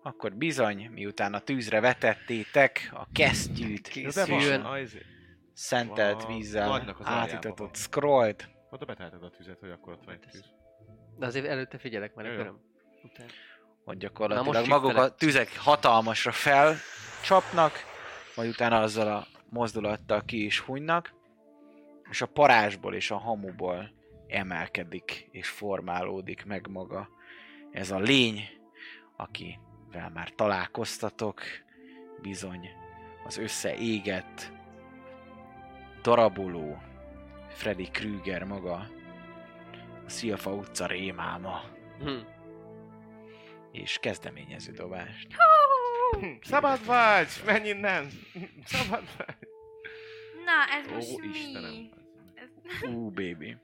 Akkor 0.02 0.36
bizony, 0.36 0.90
miután 0.94 1.34
a 1.34 1.40
tűzre 1.40 1.80
vetettétek 1.80 2.90
a 2.94 3.08
kesztyűt, 3.12 3.88
Készüljön. 3.88 4.66
A 5.56 5.58
szentelt 5.58 6.24
A 6.24 6.28
vízzel 6.28 6.96
átítatott 7.04 7.76
scrollt, 7.76 8.50
Oda 8.70 8.86
betelted 8.86 9.24
a 9.24 9.30
tüzet, 9.30 9.60
hogy 9.60 9.70
akkor 9.70 9.94
ott 9.94 10.06
van 10.06 10.14
egy 10.14 10.20
tűz. 10.20 10.46
De 11.18 11.26
azért 11.26 11.46
előtte 11.46 11.78
figyelek, 11.78 12.16
mert. 12.16 12.28
Utána. 13.04 13.30
hogy 13.84 13.98
Na 13.98 14.02
gyakorlatilag 14.02 14.54
most 14.54 14.68
maguk 14.68 14.90
a 14.90 14.92
shiftelek. 14.92 15.16
tüzek 15.16 15.58
hatalmasra 15.58 16.32
felcsapnak, 16.32 17.74
majd 18.36 18.50
utána 18.50 18.80
azzal 18.80 19.08
a 19.08 19.28
mozdulattal 19.50 20.22
ki 20.22 20.46
is 20.46 20.60
hunynak, 20.60 21.14
és 22.10 22.22
a 22.22 22.26
parázsból 22.26 22.96
és 22.96 23.12
a 23.12 23.18
hamuból 23.18 23.92
emelkedik 24.28 25.28
és 25.32 25.50
formálódik 25.50 26.46
meg 26.46 26.68
maga 26.68 27.10
ez 27.72 27.92
a 27.92 28.00
lény, 28.00 28.42
akivel 29.18 30.10
már 30.14 30.30
találkoztatok, 30.30 31.42
bizony 32.22 32.70
az 33.26 33.38
összeégett, 33.38 34.52
daraboló 36.06 36.78
Freddy 37.48 37.90
Krüger 37.92 38.44
maga, 38.44 38.74
a 40.06 40.10
Szilfa 40.10 40.52
utca 40.54 40.86
rémáma, 40.86 41.62
Hm. 42.00 42.18
és 43.72 43.98
kezdeményező 44.02 44.72
dobást. 44.72 45.28
Szabad 46.42 46.86
vagy! 46.86 47.28
Menj 47.46 47.68
innen! 47.70 48.10
Szabad 48.66 49.04
vagy! 49.18 49.36
Na, 50.46 50.78
ez 50.80 50.92
Ó, 50.92 50.94
most 50.94 51.20
mi? 51.22 51.28
Istenem! 51.28 51.90
Ú, 52.96 53.10
baby. 53.10 53.58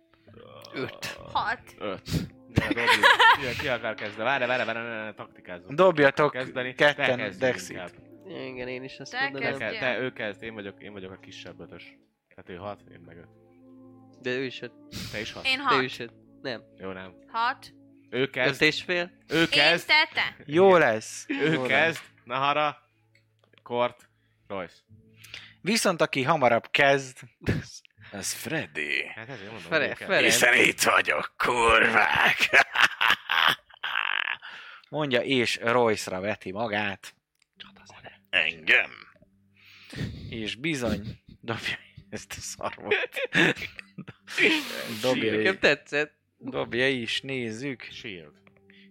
Öt. 0.73 1.05
hat. 1.33 1.59
Öt. 1.77 2.09
De 2.53 2.67
dobjuk. 2.67 3.57
Ki, 3.61 3.67
akar 3.67 3.93
kezdeni? 3.95 4.23
Várj, 4.23 4.45
várj, 4.45 4.65
várj, 4.65 4.79
várj, 4.79 5.13
taktikázzunk. 5.15 5.77
Dobjatok 5.77 6.31
Kezdeni. 6.31 6.73
ketten 6.73 7.17
Te 7.17 7.29
Dexit. 7.29 8.01
Igen, 8.27 8.67
én 8.67 8.83
is 8.83 8.97
ezt 8.97 9.11
Te 9.11 9.17
Te, 9.17 9.23
mondanám. 9.29 9.57
ke- 9.57 9.79
te, 9.79 9.99
ő 9.99 10.11
kezd, 10.13 10.43
én 10.43 10.53
vagyok, 10.53 10.83
én 10.83 10.91
vagyok 10.93 11.11
a 11.11 11.17
kisebb 11.19 11.59
ötös. 11.59 11.97
Tehát 12.35 12.49
ő 12.49 12.55
hat, 12.55 12.81
én 12.91 12.99
meg 12.99 13.17
öt. 13.17 13.27
De 14.21 14.29
ő 14.29 14.43
is 14.43 14.61
öt. 14.61 14.71
Te 15.11 15.19
is 15.19 15.31
hat? 15.31 15.45
Én 15.45 15.57
De 15.57 15.63
ő 15.63 15.75
hat. 15.75 15.83
is 15.83 15.99
öt. 15.99 16.11
Nem. 16.41 16.63
Jó, 16.77 16.91
nem. 16.91 17.13
Hat. 17.27 17.73
Ő 18.09 18.21
Öt 18.21 18.29
kezd, 18.29 18.61
és 18.61 18.81
fél? 18.81 19.11
ő 19.27 19.39
Én 19.41 19.47
kezd, 19.49 19.87
tette. 19.87 20.35
Jó 20.45 20.77
lesz. 20.77 21.25
ő 21.27 21.51
Jó 21.53 21.61
kezd, 21.61 22.01
Nahara, 22.23 22.77
Kort, 23.63 24.09
Royce. 24.47 24.75
Viszont 25.61 26.01
aki 26.01 26.23
hamarabb 26.23 26.67
kezd, 26.71 27.17
az 28.11 28.33
Freddy. 28.33 29.05
Hát 29.07 29.29
ezért 29.29 29.51
mondom, 29.51 29.69
Fere-. 29.69 29.95
Ferenc. 29.95 30.23
Hiszen 30.23 30.53
itt 30.53 30.81
vagyok, 30.81 31.33
kurvák! 31.37 32.49
Mondja, 34.89 35.21
és 35.21 35.57
Royce-ra 35.61 36.19
veti 36.19 36.51
magát. 36.51 37.15
Engem. 38.29 38.91
És 40.29 40.55
bizony, 40.55 41.19
dobja 41.41 41.77
ezt 42.11 42.33
a 42.37 42.39
szarvot. 42.39 42.95
dobja, 45.01 45.35
Nekem 45.35 45.59
tetszett. 45.59 46.13
dobja 46.37 46.89
is, 46.89 47.21
nézzük. 47.21 47.81
Shield. 47.81 48.33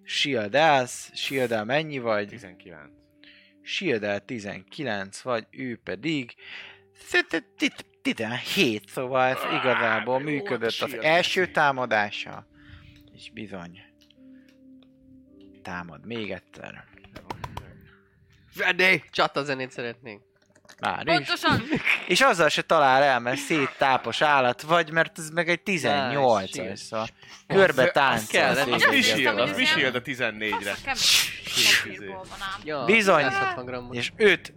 Shield-elsz, 0.02 1.10
shield 1.14 1.66
mennyi 1.66 1.98
vagy? 1.98 2.28
19. 2.28 2.90
shield 3.62 4.22
19 4.24 5.20
vagy, 5.20 5.47
ő 5.51 5.80
pedig 5.84 6.34
17, 8.02 8.88
szóval 8.88 9.28
ez 9.28 9.38
igazából 9.60 10.18
működött 10.18 10.80
az 10.80 10.90
shield 10.90 11.05
első 11.05 11.47
támadása. 11.47 12.47
És 13.14 13.30
bizony. 13.30 13.80
Támad 15.62 16.06
még 16.06 16.30
egyszer. 16.30 16.84
Ready! 18.56 19.02
Csata 19.10 19.44
zenét 19.44 19.70
szeretnénk. 19.70 20.22
Már 20.80 21.06
is. 21.06 21.14
Pontosan! 21.14 21.62
És 22.06 22.20
azzal 22.20 22.48
se 22.48 22.62
talál 22.62 23.02
el, 23.02 23.20
mert 23.20 23.38
széttápos 23.38 24.20
állat 24.20 24.62
vagy, 24.62 24.90
mert 24.90 25.18
ez 25.18 25.30
meg 25.30 25.48
egy 25.48 25.60
18-as, 25.64 26.48
shield. 26.52 26.76
szóval 26.76 27.06
körbe 27.47 27.90
táncol. 27.90 28.26
kell, 28.28 28.51
az 28.51 28.56
az 28.72 28.84
mi 28.90 29.01
shield? 29.02 29.38
Az 29.38 29.56
mi 29.56 29.62
ez 29.62 29.68
shield 29.68 29.94
a 29.94 30.01
ilyen- 30.05 30.34
14-re? 30.38 30.70
Azt 30.70 30.80
a 30.80 30.84
kemény 30.84 31.01
papírból 31.82 32.16
van 32.28 32.38
ám. 32.55 32.60
Ja, 32.64 32.84
Bizony. 32.84 33.30
160 33.30 33.64
grammot. 33.64 33.94
És 33.94 34.12
őt 34.16 34.52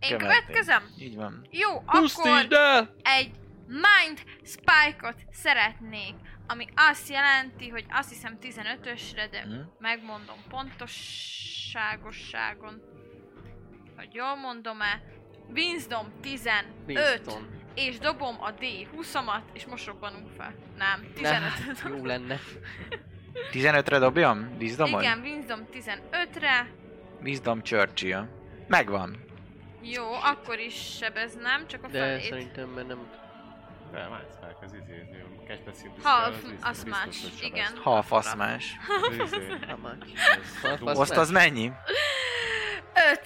Én 0.00 0.18
következem? 0.18 0.82
Így 0.98 1.16
van. 1.16 1.46
Jó, 1.50 1.82
akkor 1.86 2.46
egy 3.02 3.30
Mind 3.66 4.22
Spike-ot 4.44 5.16
szeretnék, 5.32 6.14
ami 6.46 6.66
azt 6.74 7.08
jelenti, 7.08 7.68
hogy 7.68 7.84
azt 7.90 8.08
hiszem 8.08 8.38
15-ösre, 8.42 9.28
de 9.30 9.46
megmondom 9.78 10.36
pontosságosságon, 10.48 12.82
hogy 14.02 14.14
jól 14.14 14.36
mondom-e. 14.36 15.00
Wisdom 15.54 16.12
15, 16.20 16.64
Winston. 16.86 17.48
és 17.74 17.98
dobom 17.98 18.36
a 18.40 18.54
D20-amat, 18.54 19.42
és 19.52 19.66
most 19.66 19.86
robbanunk 19.86 20.28
fel. 20.36 20.54
Nem, 20.78 21.00
Ne, 21.20 21.50
15 21.82 21.98
jó 21.98 22.04
lenne. 22.06 22.38
15-re 23.52 23.98
dobjam? 23.98 24.56
Wisdomon? 24.60 25.02
Igen, 25.02 25.20
Wisdom 25.20 25.66
15-re. 25.72 26.66
Wisdom 27.22 27.62
Churchill. 27.62 28.28
Megvan. 28.68 29.24
Jó, 29.82 30.12
akkor 30.12 30.58
is 30.58 30.96
sebeznem, 30.98 31.66
csak 31.66 31.84
a 31.84 31.88
De 31.88 31.98
felét. 31.98 32.22
szerintem 32.22 32.68
mert 32.68 32.86
nem... 32.86 33.10
De 33.92 34.08
már 34.08 34.24
ez 34.30 34.36
fel, 34.40 34.58
ez 34.62 34.72
izé, 34.72 35.06
izé, 35.08 35.24
kezdve 35.46 35.72
szintű 35.72 36.00
Half, 36.02 36.44
az 36.62 36.84
más, 36.84 37.16
igen. 37.40 37.72
Half 37.82 38.34
más. 38.36 38.76
Izé, 39.24 39.36
Nem 39.66 39.78
már. 39.82 39.96
ez- 40.86 40.98
Azt 40.98 41.16
az 41.16 41.30
mennyi? 41.30 41.72
5. 43.12 43.20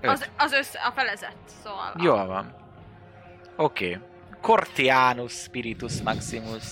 Öt. 0.00 0.10
Az, 0.10 0.28
az 0.38 0.52
össze, 0.52 0.78
a 0.78 0.90
felezett, 0.90 1.36
szóval. 1.62 1.92
a- 1.94 2.02
Jól 2.02 2.26
van. 2.26 2.54
Oké. 3.56 3.86
Okay. 3.94 4.00
Cortianus 4.40 5.32
Spiritus 5.32 5.92
Maximus. 6.04 6.62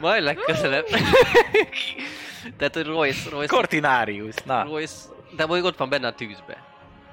Majd 0.00 0.22
legközelebb. 0.22 0.84
Tehát, 2.58 2.74
hogy 2.74 2.86
Royce, 2.86 3.30
Royce, 3.30 3.54
Cortinarius, 3.54 4.34
na. 4.44 4.62
Royce, 4.62 4.94
de 5.36 5.46
mondjuk 5.46 5.66
ott 5.68 5.76
van 5.76 5.88
benne 5.88 6.06
a 6.06 6.14
tűzbe. 6.14 6.64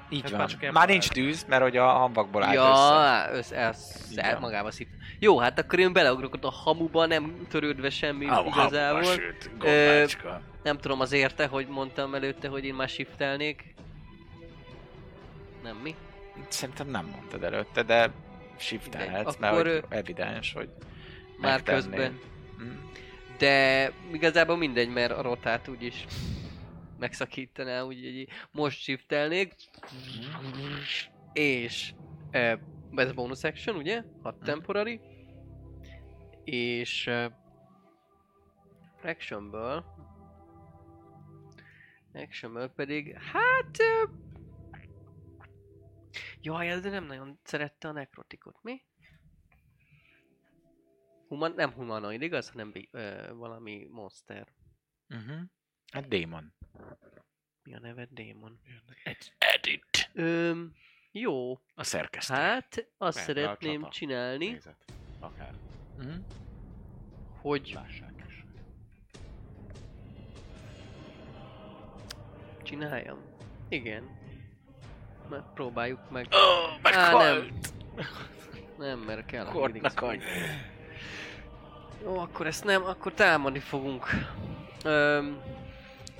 Így 0.08 0.24
Ez 0.24 0.30
van. 0.30 0.38
már 0.40 0.48
csak 0.48 0.72
Már 0.72 0.88
nincs 0.88 1.08
tűz, 1.08 1.44
mert 1.48 1.62
hogy 1.62 1.76
a 1.76 1.86
hamvakból 1.86 2.42
állt 2.42 2.54
Ja, 2.54 3.26
össze. 3.32 3.36
össze, 3.36 3.56
ez 3.56 4.30
van. 4.32 4.40
magába 4.40 4.70
szív. 4.70 4.86
Jó, 5.18 5.38
hát 5.38 5.58
akkor 5.58 5.78
én 5.78 5.92
beleugrok 5.92 6.34
ott 6.34 6.44
a 6.44 6.50
hamuba, 6.50 7.06
nem 7.06 7.46
törődve 7.50 7.90
semmi 7.90 8.26
Ah, 8.28 8.46
igazából. 8.46 9.02
habba, 9.02 9.20
sőt, 9.20 9.50
gombácska. 9.58 10.40
Nem 10.62 10.78
tudom 10.78 11.00
az 11.00 11.12
érte, 11.12 11.46
hogy 11.46 11.66
mondtam 11.68 12.14
előtte, 12.14 12.48
hogy 12.48 12.64
én 12.64 12.74
már 12.74 12.88
shiftelnék. 12.88 13.74
Nem 15.64 15.76
mi? 15.76 15.94
Szerintem 16.48 16.88
nem 16.88 17.06
mondtad 17.06 17.42
előtte, 17.42 17.82
de 17.82 18.12
shiftelhetsz, 18.56 19.36
mert 19.36 19.52
Akkor, 19.52 19.66
hogy 19.66 19.84
evidens, 19.88 20.52
hogy 20.52 20.70
Már 21.38 21.52
megtennéd. 21.52 21.82
közben. 21.82 22.20
Mm. 22.62 22.76
De 23.38 23.92
igazából 24.12 24.56
mindegy, 24.56 24.88
mert 24.88 25.12
a 25.12 25.22
rotát 25.22 25.68
úgyis 25.68 26.04
megszakítaná, 26.98 27.82
úgyhogy 27.82 28.28
most 28.50 28.78
shiftelnék. 28.80 29.54
És 31.32 31.92
eh, 32.30 32.58
ez 32.94 33.12
bonus 33.12 33.42
action, 33.42 33.76
ugye? 33.76 34.02
6 34.22 34.36
temporary. 34.36 35.00
És 36.44 37.06
eh, 37.06 37.30
actionből 39.02 39.84
actionből 42.14 42.68
pedig, 42.68 43.16
hát... 43.32 43.76
Jaj, 46.44 46.68
ez 46.68 46.82
nem 46.82 47.04
nagyon 47.04 47.38
szerette 47.42 47.88
a 47.88 47.92
nekrotikot, 47.92 48.62
mi? 48.62 48.82
Human, 51.28 51.52
nem 51.52 51.72
humanoid, 51.72 52.22
igaz? 52.22 52.48
Hanem 52.50 52.72
ö, 52.90 53.34
valami 53.34 53.86
monster. 53.90 54.48
Uh-huh. 55.08 55.40
Hát 55.92 56.08
démon. 56.08 56.54
Mi 57.62 57.74
a 57.74 57.78
neve? 57.78 58.06
Démon. 58.10 58.60
Edit. 59.38 60.10
Öm, 60.12 60.74
jó. 61.10 61.60
A 61.74 61.84
szerkesztő. 61.84 62.34
Hát 62.34 62.88
azt 62.96 63.18
a 63.18 63.20
szeretném 63.20 63.80
csata. 63.80 63.92
csinálni, 63.92 64.48
Nézet. 64.48 64.84
Akár. 65.20 65.54
Uh-huh. 65.96 66.24
hogy 67.40 67.70
Lássák 67.74 68.24
is. 68.26 68.44
csináljam. 72.62 73.18
Igen. 73.68 74.23
Megpróbáljuk 75.28 76.10
meg. 76.10 76.26
Ó, 76.32 76.78
Á, 76.82 77.12
nem. 77.12 77.48
Nem, 78.78 78.98
mert 78.98 79.26
kell. 79.26 79.46
a 79.46 79.50
Kortnak 79.50 79.90
spell. 79.90 80.16
Jó, 82.02 82.18
akkor 82.18 82.46
ezt 82.46 82.64
nem, 82.64 82.84
akkor 82.84 83.12
támadni 83.12 83.58
fogunk. 83.58 84.06
Öm, 84.84 85.40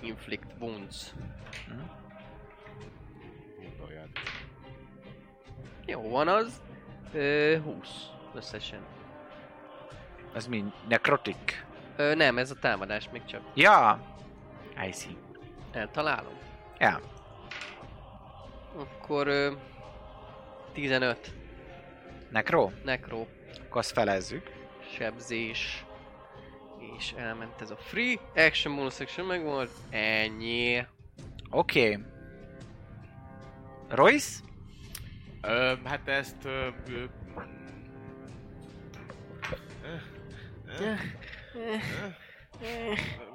inflict 0.01 0.47
wounds. 0.59 1.15
Gondoljad. 3.63 4.09
Jó 5.87 6.09
van 6.11 6.29
az. 6.29 6.63
Ö, 7.13 7.57
20 7.65 7.89
összesen. 8.35 8.81
Ez 10.35 10.47
mind 10.47 10.73
nekrotik. 10.89 11.67
Ö, 11.97 12.15
nem, 12.15 12.39
ez 12.39 12.51
a 12.51 12.55
támadás 12.55 13.09
még 13.13 13.25
csak. 13.25 13.41
Ja! 13.55 14.01
I 14.89 14.93
see. 14.93 15.13
Eltalálom. 15.73 16.35
Ja. 16.79 17.01
Akkor 18.77 19.27
ö, 19.27 19.53
15. 20.73 21.33
Nekro? 22.31 22.71
Necro, 22.85 23.27
Akkor 23.67 23.79
azt 23.81 23.93
felezzük. 23.93 24.51
sebzés. 24.97 25.85
És 26.99 27.13
elment 27.17 27.61
ez 27.61 27.71
a 27.71 27.77
free. 27.77 28.19
Action 28.35 28.77
bonus 28.77 29.01
action 29.01 29.27
meg 29.27 29.43
volt. 29.43 29.71
Ennyi. 29.91 30.87
Oké. 31.51 31.91
Okay. 31.91 32.05
Royce? 33.89 34.41
Ö, 35.43 35.75
hát 35.85 36.09
ezt... 36.09 36.45
Ö, 36.45 36.69
ö, 36.89 37.05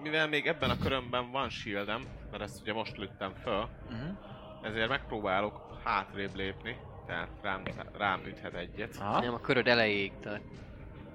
mivel 0.02 0.28
még 0.28 0.48
ebben 0.48 0.70
a 0.70 0.78
körömben 0.78 1.32
van 1.32 1.50
shieldem, 1.50 2.02
mert 2.32 2.44
ezt 2.44 2.62
ugye 2.62 2.74
most 2.74 2.98
lőttem 2.98 3.34
föl, 3.44 3.70
Uh-huh. 3.92 4.18
Ezért 4.62 4.90
megpróbálok 4.90 5.80
hátrébb 5.84 6.36
lépni, 6.36 6.78
tehát 7.08 7.30
rám, 7.42 7.64
rám 7.98 8.22
üthet 8.26 8.54
egyet. 8.54 8.98
Aha. 9.00 9.20
Nem, 9.20 9.34
a 9.34 9.40
köröd 9.40 9.68
elejéig 9.68 10.12
tart. 10.22 10.42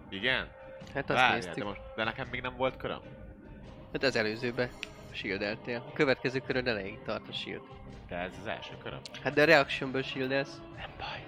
Igen? 0.08 0.48
Hát 0.94 1.10
azt 1.10 1.18
Várjál, 1.18 1.34
néztük. 1.34 1.54
de, 1.54 1.64
most, 1.64 1.80
de 1.96 2.04
nekem 2.04 2.28
még 2.30 2.40
nem 2.40 2.56
volt 2.56 2.76
köröm. 2.76 3.00
Hát 3.92 4.02
az 4.02 4.16
előzőbe 4.16 4.70
shieldeltél. 5.12 5.84
A 5.88 5.92
következő 5.92 6.38
köröd 6.38 6.66
elejéig 6.66 7.02
tart 7.02 7.28
a 7.28 7.32
shield. 7.32 7.62
De 8.08 8.16
ez 8.16 8.32
az 8.40 8.46
első 8.46 8.72
köröm. 8.82 9.00
Hát 9.22 9.34
de 9.34 9.44
reactionből 9.44 10.02
shieldelsz. 10.02 10.60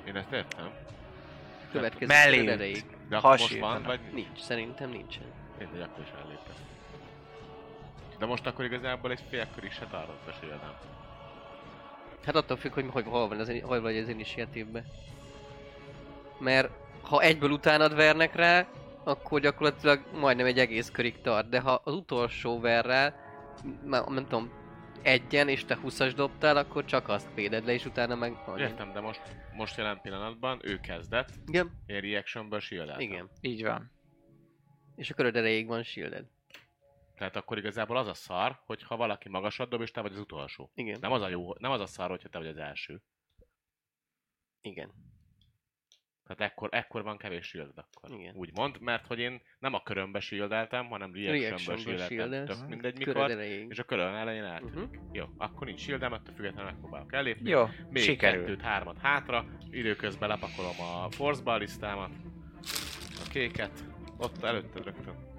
Én 0.07 0.17
ezt 0.17 0.33
értem. 0.33 0.67
A 1.69 1.71
következő 1.73 2.07
Mellé 2.13 2.37
köröd 2.37 2.53
elejéig. 2.53 2.85
De 3.09 3.17
akkor 3.17 3.31
most 3.31 3.59
van, 3.59 3.83
vagy 3.83 4.01
Nincs, 4.13 4.39
szerintem 4.39 4.91
nincsen. 4.91 5.25
Mindegy, 5.59 5.81
akkor 5.81 6.05
is 6.05 6.11
elléptem. 6.25 6.55
De 8.19 8.27
most 8.27 8.47
akkor 8.47 8.65
igazából 8.65 9.11
egy 9.11 9.23
fél 9.29 9.47
kör 9.55 9.65
is 9.65 9.75
se 9.75 9.87
tartott 9.87 10.29
a 10.29 10.33
shieldem. 10.33 10.75
Hát 12.27 12.37
attól 12.37 12.57
függ, 12.57 12.73
hogy, 12.73 12.87
hogy 12.91 13.05
hol, 13.05 13.29
van 13.29 13.41
az, 13.41 13.53
hol 13.63 13.81
vagy 13.81 13.97
az 13.97 14.09
initiatívben. 14.09 14.85
Mert 16.39 16.71
ha 17.03 17.21
egyből 17.21 17.51
utánad 17.51 17.95
vernek 17.95 18.35
rá, 18.35 18.67
akkor 19.05 19.41
gyakorlatilag 19.41 20.01
majdnem 20.15 20.47
egy 20.47 20.59
egész 20.59 20.91
körig 20.91 21.21
tart. 21.21 21.49
De 21.49 21.61
ha 21.61 21.81
az 21.85 21.95
utolsó 21.95 22.61
verrel, 22.61 23.15
már 23.85 24.05
nem 24.05 24.27
tudom, 24.27 24.53
egyen 25.03 25.49
és 25.49 25.65
te 25.65 25.79
20-as 25.85 26.13
dobtál, 26.17 26.57
akkor 26.57 26.85
csak 26.85 27.09
azt 27.09 27.29
véded 27.35 27.65
le, 27.67 27.73
és 27.73 27.85
utána 27.85 28.15
meg... 28.15 28.37
Értem, 28.57 28.93
de 28.93 29.01
most, 29.01 29.23
most 29.57 29.77
jelen 29.77 30.01
pillanatban 30.01 30.61
ő 30.63 30.81
kezdett, 30.81 31.29
Igen, 31.47 31.71
én 31.87 32.01
reactionből 32.01 32.61
shieldeltem. 32.61 33.01
igen. 33.03 33.31
Így 33.41 33.63
van. 33.63 33.91
És 34.97 35.11
a 35.11 35.15
köröd 35.15 35.37
elejéig 35.37 35.67
van 35.67 35.83
shielded. 35.83 36.25
Tehát 37.17 37.37
akkor 37.37 37.59
igazából 37.59 37.97
az 37.97 38.07
a 38.07 38.15
szar, 38.15 38.61
hogyha 38.65 38.97
valaki 38.97 39.29
magasat 39.29 39.69
dob, 39.69 39.81
és 39.81 39.91
te 39.91 40.01
vagy 40.01 40.13
az 40.13 40.19
utolsó. 40.19 40.71
Igen. 40.75 40.99
Nem 41.01 41.13
az 41.13 41.23
a 41.23 41.29
jó, 41.29 41.55
nem 41.59 41.71
az 41.71 41.81
a 41.81 41.87
szar, 41.87 42.11
hogyha 42.11 42.29
te 42.29 42.39
vagy 42.39 42.47
az 42.47 42.57
első. 42.57 43.03
Igen. 44.61 44.93
Tehát 46.27 46.53
ekkor, 46.53 46.69
ekkor 46.73 47.03
van 47.03 47.17
kevés 47.17 47.47
shield 47.47 47.79
akkor. 47.79 48.11
Igen. 48.11 48.35
Úgymond, 48.35 48.81
mert 48.81 49.07
hogy 49.07 49.19
én 49.19 49.43
nem 49.59 49.75
a 49.75 49.83
körömbe 49.83 50.21
shieldeltem, 50.21 50.87
hanem 50.87 51.13
Reactionből 51.15 51.99
shieldeltem. 51.99 52.57
Tök 52.59 52.69
mindegy 52.69 52.99
mikor. 52.99 53.31
És 53.69 53.79
a 53.79 53.85
körön 53.85 54.15
elején 54.15 54.45
eltűnik. 54.45 54.91
Mhm. 54.91 55.09
Jó, 55.13 55.25
akkor 55.37 55.67
nincs 55.67 55.81
shieldem, 55.81 56.13
ettől 56.13 56.35
függetlenül 56.35 56.71
megpróbálok 56.71 57.13
ellépni. 57.13 57.51
Jó, 57.51 57.65
Még 57.91 58.03
sikerül. 58.03 58.41
kettőt, 58.41 58.61
hármat 58.61 58.99
hátra, 58.99 59.45
időközben 59.71 60.29
lepakolom 60.29 60.81
a 60.81 61.11
force 61.11 61.43
ballisztámat, 61.43 62.11
a 63.25 63.29
kéket, 63.31 63.85
ott 64.19 64.43
előtted 64.43 64.85
rögtön. 64.85 65.36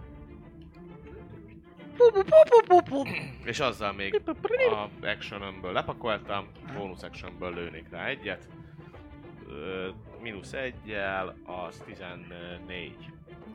És 3.43 3.59
azzal 3.59 3.93
még 3.93 4.21
a 4.71 4.89
actionömből 5.01 5.71
lepakoltam, 5.71 6.47
bonus 6.73 7.03
actionből 7.03 7.53
lőnék 7.53 7.89
rá 7.89 8.05
egyet. 8.05 8.47
Ö, 9.47 9.89
mínusz 10.21 10.53
egyel, 10.53 11.35
az 11.45 11.81
14. 11.85 12.95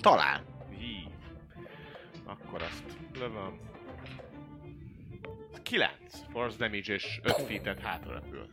Talán. 0.01 0.45
Hí. 0.79 1.09
Akkor 2.25 2.63
azt 2.63 2.97
lövöm. 3.15 3.61
9 5.63 5.91
force 6.31 6.57
damage 6.59 6.93
és 6.93 7.21
5 7.23 7.33
feet-et 7.33 7.81
hátra 7.81 8.13
repül. 8.13 8.49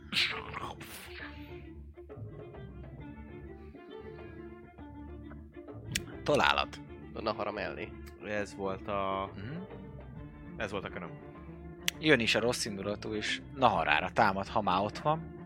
Találat. 6.22 6.80
A 7.14 7.20
Nahara 7.20 7.50
mellé. 7.52 7.88
Ez 8.24 8.54
volt 8.54 8.88
a... 8.88 9.30
Mhm. 9.34 9.79
Ez 10.60 10.70
volt 10.70 10.84
a 10.84 10.88
köröm. 10.88 11.10
Jön 11.98 12.20
is 12.20 12.34
a 12.34 12.40
rossz 12.40 12.64
indulatú, 12.64 13.14
és 13.14 13.40
Naharára 13.54 14.10
támad, 14.12 14.48
ha 14.48 14.60
már 14.60 14.80
ott 14.80 14.98
van. 14.98 15.38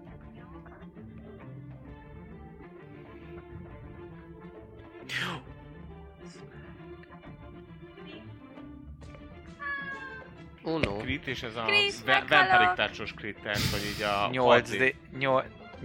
Oh 10.62 10.80
no. 10.80 10.96
Crit, 10.96 11.26
és 11.26 11.42
ez 11.42 11.56
a! 11.56 11.64
Vampiric 12.04 12.74
touch-os 12.74 13.12
crit, 13.12 13.40
tehát 13.42 13.70
hogy 13.70 13.82
így 13.94 14.02
a 14.02 14.28
8D... 14.30 14.94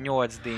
8D... 0.03 0.49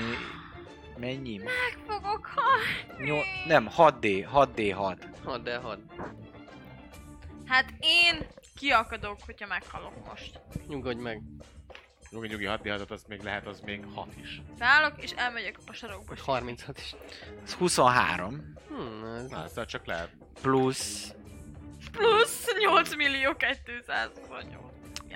Mennyi? 0.98 1.36
Meg 1.36 1.78
fogok 1.86 2.26
halni. 2.34 3.04
Nyol, 3.04 3.22
nem, 3.46 3.68
6D, 3.76 4.28
6D6. 4.32 4.96
Hadd 5.24 5.48
el, 5.48 5.60
hadd. 5.60 5.78
Hát 7.46 7.74
én 7.80 8.26
kiakadok, 8.62 9.18
hogyha 9.26 9.46
meghalok 9.46 10.08
most. 10.08 10.40
Nyugodj 10.68 11.00
meg. 11.00 11.22
Nyugi, 12.10 12.28
nyugi, 12.28 12.44
6 12.44 12.62
d 12.62 12.90
az 12.90 13.04
még 13.08 13.22
lehet, 13.22 13.46
az 13.46 13.60
még 13.60 13.84
6 13.94 14.16
is. 14.16 14.42
Felállok, 14.58 15.02
és 15.02 15.10
elmegyek 15.10 15.58
a 15.66 15.72
sarokba. 15.72 16.04
Vagy 16.08 16.20
36 16.20 16.78
is. 16.78 16.94
Ez 17.44 17.52
23. 17.52 18.54
Hmm, 18.68 19.04
ez... 19.04 19.28
Na, 19.30 19.44
ezzel 19.44 19.66
csak 19.66 19.86
lehet. 19.86 20.10
Plusz... 20.42 21.14
Plusz 21.90 22.46
8 22.58 22.94
millió 22.96 23.36
228. 23.36 24.62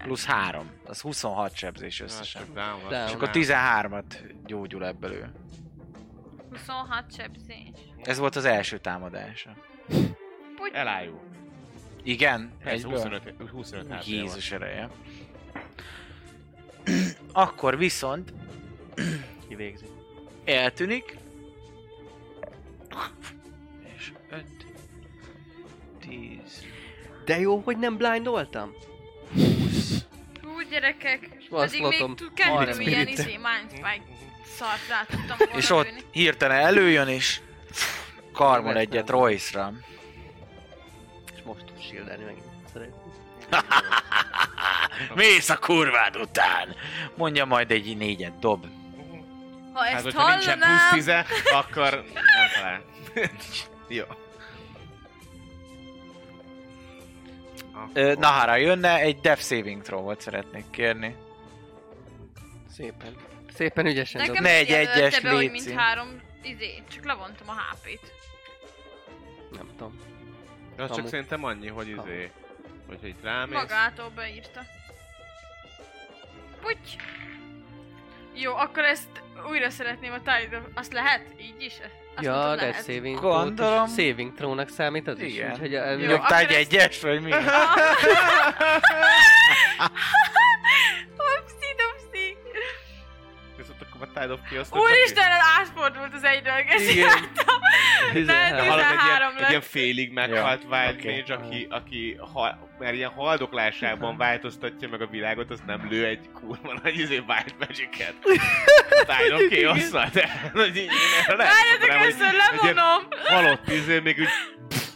Plusz 0.02 0.24
3. 0.24 0.70
Az 0.84 1.00
26 1.00 1.54
sebzés 1.54 1.98
Na, 1.98 2.04
összesen. 2.04 2.42
csak 2.42 2.54
down, 2.54 2.88
Down. 2.88 3.06
És 3.06 3.12
akkor 3.14 3.30
13-at 3.32 4.34
gyógyul 4.46 4.86
ebből 4.86 5.12
ő. 5.12 5.32
26 6.50 7.14
sebzés. 7.14 7.70
Ez 8.02 8.18
volt 8.18 8.36
az 8.36 8.44
első 8.44 8.78
támadása. 8.78 9.56
Elájú. 10.72 11.20
Igen? 12.06 12.52
Persze, 12.62 12.86
Egyből? 12.86 12.92
25, 12.92 13.34
25 13.50 13.92
HP 13.92 14.06
Jézus 14.06 14.50
ereje. 14.50 14.90
Akkor 17.32 17.78
viszont 17.78 18.32
Kivégzi. 19.48 19.84
eltűnik. 20.44 21.18
És 23.96 24.12
5, 24.30 24.44
10, 26.00 26.66
De 27.24 27.38
jó, 27.38 27.58
hogy 27.64 27.78
nem 27.78 27.96
blindoltam. 27.96 28.72
20. 29.34 30.04
Hú, 30.42 30.60
gyerekek. 30.70 31.28
Pedig 31.50 31.82
még 31.82 32.02
harminc. 32.36 32.78
ilyen 32.78 33.06
izé, 33.08 33.22
mindspike 33.36 34.02
szart 34.56 34.88
rá 34.88 35.04
tudtam 35.08 35.36
volna 35.38 35.56
És 35.56 35.70
ott 35.70 36.04
hirtelen 36.10 36.60
előjön, 36.60 37.08
és 37.08 37.40
karmol 38.32 38.76
egyet 38.76 39.10
Royce-ra. 39.10 39.72
Most 41.46 41.64
tud 41.64 41.80
shieldelni 41.80 42.24
meg. 42.24 42.36
Szeretném. 42.72 43.12
Mész 45.14 45.48
a 45.48 45.58
kurvád 45.58 46.16
után! 46.16 46.74
Mondja 47.16 47.44
majd 47.44 47.70
egy 47.70 47.96
négyet, 47.96 48.38
dob. 48.38 48.66
Ha 49.72 49.82
Hát, 49.82 49.92
ezt 49.94 50.02
hogyha 50.04 50.28
nincsen 50.30 50.58
plusz 50.58 50.90
10 50.92 51.08
akkor 51.52 52.04
nem 52.14 52.24
talál. 52.54 52.82
Jó. 53.88 54.04
Akkor- 57.72 58.16
Nahara 58.18 58.56
jönne, 58.56 58.98
egy 58.98 59.20
death 59.20 59.42
saving 59.42 59.82
throw-ot 59.82 60.20
szeretnék 60.20 60.70
kérni. 60.70 61.16
Szépen. 62.76 63.14
Szépen 63.54 63.86
ügyesen 63.86 64.20
nekem 64.26 64.42
Ne 64.42 64.50
egy 64.50 64.70
egyes 64.70 65.20
be, 65.20 65.30
hogy 65.30 65.50
mint 65.50 65.70
három 65.70 66.20
izé, 66.42 66.82
csak 66.90 67.04
levontam 67.04 67.48
a 67.48 67.52
HP-t. 67.52 68.12
Nem 69.56 69.68
tudom. 69.76 70.00
De 70.76 70.82
az 70.82 70.88
csak 70.88 70.96
Kamu. 70.96 71.08
szerintem 71.08 71.44
annyi, 71.44 71.68
hogy 71.68 71.88
izé... 71.88 72.30
Hogyha 72.86 73.06
itt 73.06 73.22
rámész... 73.22 73.54
Magától 73.54 74.10
beírta. 74.14 74.60
Puty! 76.60 76.96
Jó, 78.34 78.54
akkor 78.54 78.84
ezt 78.84 79.08
újra 79.50 79.70
szeretném 79.70 80.12
a 80.12 80.18
Tidal. 80.18 80.68
Azt 80.74 80.92
lehet? 80.92 81.26
Így 81.40 81.62
is? 81.62 81.72
Azt 82.14 82.24
ja, 82.24 82.32
mondtad, 82.32 82.58
de 82.58 82.72
saving 82.72 83.20
Gondolom. 83.20 83.86
Saving 83.86 84.34
throw-nak 84.34 84.68
számít 84.68 85.08
az 85.08 85.20
is. 85.20 85.34
Igen. 85.34 85.52
Úgyhogy 85.52 85.74
el- 85.74 85.98
Jó, 85.98 86.10
Nyugtál 86.10 86.38
egy 86.38 86.44
akkor 86.44 86.56
ezt- 86.56 86.72
egyes, 86.72 87.00
vagy 87.00 87.20
mi? 87.20 87.30
Akkor 93.96 94.08
a 94.14 94.20
Tide 94.20 94.32
of 94.32 94.40
Chaos... 94.50 94.68
Úristen, 94.72 95.30
átfordult 95.58 96.14
az 96.14 96.24
egyről, 96.24 96.62
geszi 96.62 96.98
Igen. 96.98 97.08
Nem, 98.26 98.66
Hallod, 98.66 98.78
egy 98.84 98.86
13 98.98 99.30
ilyen, 99.32 99.44
egy 99.44 99.48
ilyen 99.48 99.60
félig 99.60 100.12
meghalt 100.12 100.62
Ja, 100.62 100.68
Wild 100.78 100.94
oké. 100.96 101.16
Mage, 101.20 101.34
aki, 101.34 101.66
aki 101.70 102.16
ha, 102.32 102.58
mert 102.78 102.94
ilyen 102.94 103.10
haldoklásában 103.10 104.16
változtatja 104.16 104.88
meg 104.88 105.00
a 105.02 105.06
világot, 105.06 105.50
az 105.50 105.60
nem 105.66 105.86
lő 105.90 106.06
egy 106.06 106.30
kurva 106.34 106.78
nagy 106.82 106.98
izé 106.98 107.16
Wild 107.16 107.54
Magic-et. 107.58 108.14
Tide 108.22 109.34
of 109.34 109.48
Chaos-szal, 109.50 110.08
de 110.12 110.50
Várjatok, 111.24 111.88
először 111.88 112.26
egy 112.26 112.34
levonom! 112.50 113.08
halott 113.24 113.68
izé, 113.68 113.98
még 113.98 114.18
úgy, 114.18 114.28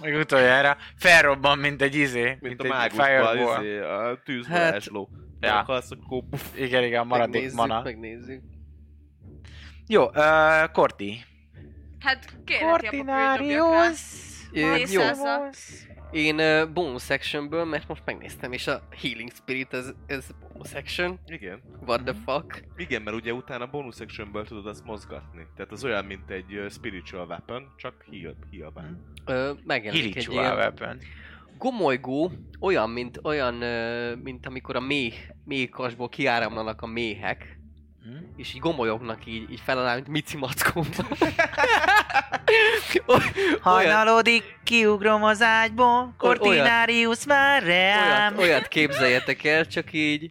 Meg 0.01 0.15
utoljára 0.15 0.77
felrobban, 0.99 1.59
mint 1.59 1.83
egy 1.83 1.95
izé, 1.95 2.23
mint, 2.25 2.41
mint 2.43 2.61
a 2.61 2.65
egy 2.65 2.71
mágusban, 2.71 3.07
fireball. 3.07 3.65
izé, 3.65 3.79
a 3.79 4.01
Hát- 4.03 4.19
tűzvarázsló. 4.25 5.09
Ja. 5.41 5.49
Ja. 5.49 5.59
Akarsz, 5.59 5.91
akkor 5.91 6.23
puff. 6.31 6.41
Igen, 6.57 6.83
igen, 6.85 7.07
maradék 7.07 7.33
Megnézzük, 7.33 7.57
mana. 7.59 7.83
megnézzük. 7.83 8.43
Jó, 9.93 10.05
uh, 10.05 10.71
Korti. 10.73 11.25
Hát 11.99 12.37
kérlek. 12.45 12.71
Kortinarius. 12.71 14.01
Én 16.11 16.39
uh, 16.39 16.73
bonus 16.73 17.11
actionből, 17.11 17.65
mert 17.65 17.89
most 17.89 18.03
megnéztem, 18.05 18.53
és 18.53 18.67
a 18.67 18.83
Healing 19.03 19.31
Spirit, 19.33 19.73
ez, 19.73 19.93
ez 20.07 20.27
bonus 20.53 20.75
action. 20.75 21.19
Igen. 21.27 21.63
What 21.87 22.03
the 22.05 22.15
fuck? 22.25 22.65
Igen, 22.77 23.03
mert 23.03 23.17
ugye 23.17 23.33
utána 23.33 23.67
bonus 23.67 24.01
actionből 24.01 24.47
tudod 24.47 24.67
azt 24.67 24.85
mozgatni. 24.85 25.47
Tehát 25.57 25.73
az 25.73 25.85
olyan, 25.85 26.05
mint 26.05 26.31
egy 26.31 26.55
ö, 26.55 26.69
spiritual 26.69 27.27
weapon, 27.27 27.73
csak 27.77 28.05
heal, 28.11 28.37
heal 28.53 28.71
van. 28.75 29.13
Ö, 29.25 29.53
megjelenik 29.65 30.17
egy 30.17 30.31
ilyen 30.31 30.55
weapon. 30.55 30.99
gomolygó, 31.59 32.33
olyan, 32.61 32.91
mint, 32.91 33.21
olyan, 33.23 33.63
ö, 33.63 34.15
mint 34.15 34.47
amikor 34.47 34.77
a 34.77 34.81
méh, 34.81 35.15
méhkasból 35.45 36.09
kiáramlanak 36.09 36.83
a 36.83 36.87
méhek? 36.87 37.60
És 38.41 38.55
így 38.55 38.61
gomolyognak 38.61 39.27
így, 39.27 39.53
így 39.53 39.61
feláll, 39.65 39.95
mint 39.95 40.09
Mici 40.09 40.37
Mackóban. 40.37 41.07
olyan, 43.07 43.23
Hajnalodik, 43.61 44.59
kiugrom 44.65 45.23
az 45.25 45.43
ágyból, 45.43 46.15
Cortinarius 46.19 47.27
már 47.27 47.63
reám. 47.63 48.37
olyat, 48.37 48.49
olyat 48.49 48.69
képzeljetek 48.69 49.45
el, 49.45 49.67
csak 49.67 49.93
így 49.93 50.31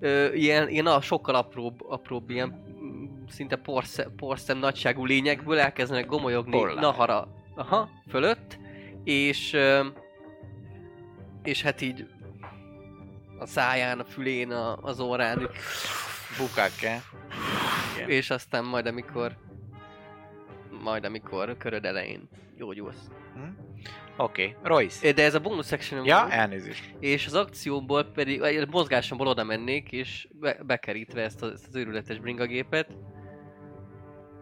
ö, 0.00 0.32
ilyen, 0.32 0.68
ilyen 0.68 0.86
a 0.86 1.00
sokkal 1.00 1.34
apróbb, 1.34 1.80
apróbb 1.88 2.30
ilyen 2.30 2.48
mm, 2.48 3.26
szinte 3.28 3.56
porszem, 3.56 4.14
porszem 4.16 4.58
nagyságú 4.58 5.04
lényekből 5.04 5.58
elkezdenek 5.58 6.06
gomolyogni 6.06 6.50
Porlány. 6.50 6.80
Nahara 6.80 7.28
aha, 7.54 7.88
fölött, 8.08 8.58
és 9.04 9.52
ö, 9.52 9.86
és 11.42 11.62
hát 11.62 11.80
így 11.80 12.06
a 13.38 13.46
száján, 13.46 13.98
a 14.00 14.04
fülén, 14.04 14.50
a, 14.50 14.76
az 14.82 15.00
órán, 15.00 15.50
Bukake. 16.38 17.02
Igen. 17.96 18.08
és 18.08 18.30
aztán 18.30 18.64
majd 18.64 18.86
amikor 18.86 19.36
majd 20.82 21.04
amikor 21.04 21.56
köröd 21.56 21.84
elején 21.84 22.28
gyógyulsz. 22.56 23.10
Oké, 24.16 24.42
okay. 24.42 24.56
Royce. 24.62 25.12
De 25.12 25.24
ez 25.24 25.34
a 25.34 25.40
bonus 25.40 25.66
section 25.66 26.04
Ja, 26.04 26.30
elnézést. 26.30 26.94
és 26.98 27.26
az 27.26 27.34
akcióból 27.34 28.04
pedig, 28.04 28.38
vagy 28.38 28.56
a 28.56 28.66
mozgásomból 28.70 29.26
oda 29.26 29.44
mennék, 29.44 29.92
és 29.92 30.28
be, 30.32 30.56
bekerítve 30.66 31.22
ezt, 31.22 31.42
a, 31.42 31.50
ezt 31.50 31.66
az 31.66 31.76
őrületes 31.76 32.18
bringagépet, 32.18 32.96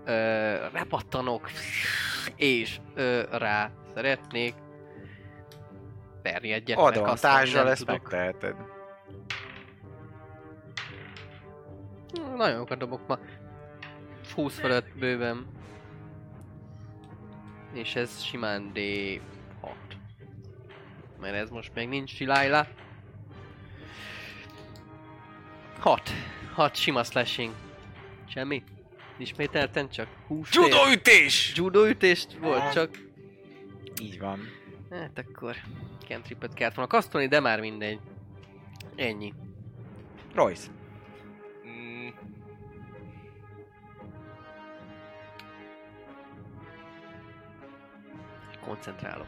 ö, 0.04 0.12
repattanok, 0.72 1.50
és 2.36 2.80
ö, 2.94 3.22
rá 3.30 3.70
szeretnék 3.94 4.54
azt, 6.22 6.66
amit 6.66 6.96
Advantással 6.96 7.62
nem 7.62 7.72
ezt 7.72 7.84
tudok. 7.86 8.02
megteheted. 8.02 8.54
Nagyon 12.38 12.56
jókat 12.56 12.78
dobok 12.78 13.06
ma. 13.06 13.18
20 14.34 14.58
fölött 14.58 14.96
bőven. 14.98 15.46
És 17.72 17.94
ez 17.94 18.22
simán 18.22 18.70
D6. 18.74 19.20
Mert 21.20 21.34
ez 21.34 21.50
most 21.50 21.74
még 21.74 21.88
nincs 21.88 22.14
Silájla. 22.14 22.66
6. 25.78 26.10
6 26.54 26.76
sima 26.76 27.04
slashing. 27.04 27.52
Semmi? 28.28 28.62
Ismételten 29.16 29.88
csak 29.88 30.08
20 30.26 30.56
ér. 30.56 30.62
Judoütés! 30.62 31.52
Judo 31.56 31.88
ütést 31.88 32.32
volt 32.40 32.72
csak. 32.72 32.98
Így 34.02 34.18
van. 34.18 34.40
Hát 34.90 35.18
akkor 35.28 35.56
cantripet 36.06 36.54
kellett 36.54 36.74
volna 36.74 36.90
kasztolni, 36.90 37.28
de 37.28 37.40
már 37.40 37.60
mindegy. 37.60 38.00
Ennyi. 38.96 39.34
Royce. 40.34 40.77
Koncentrálok. 48.68 49.26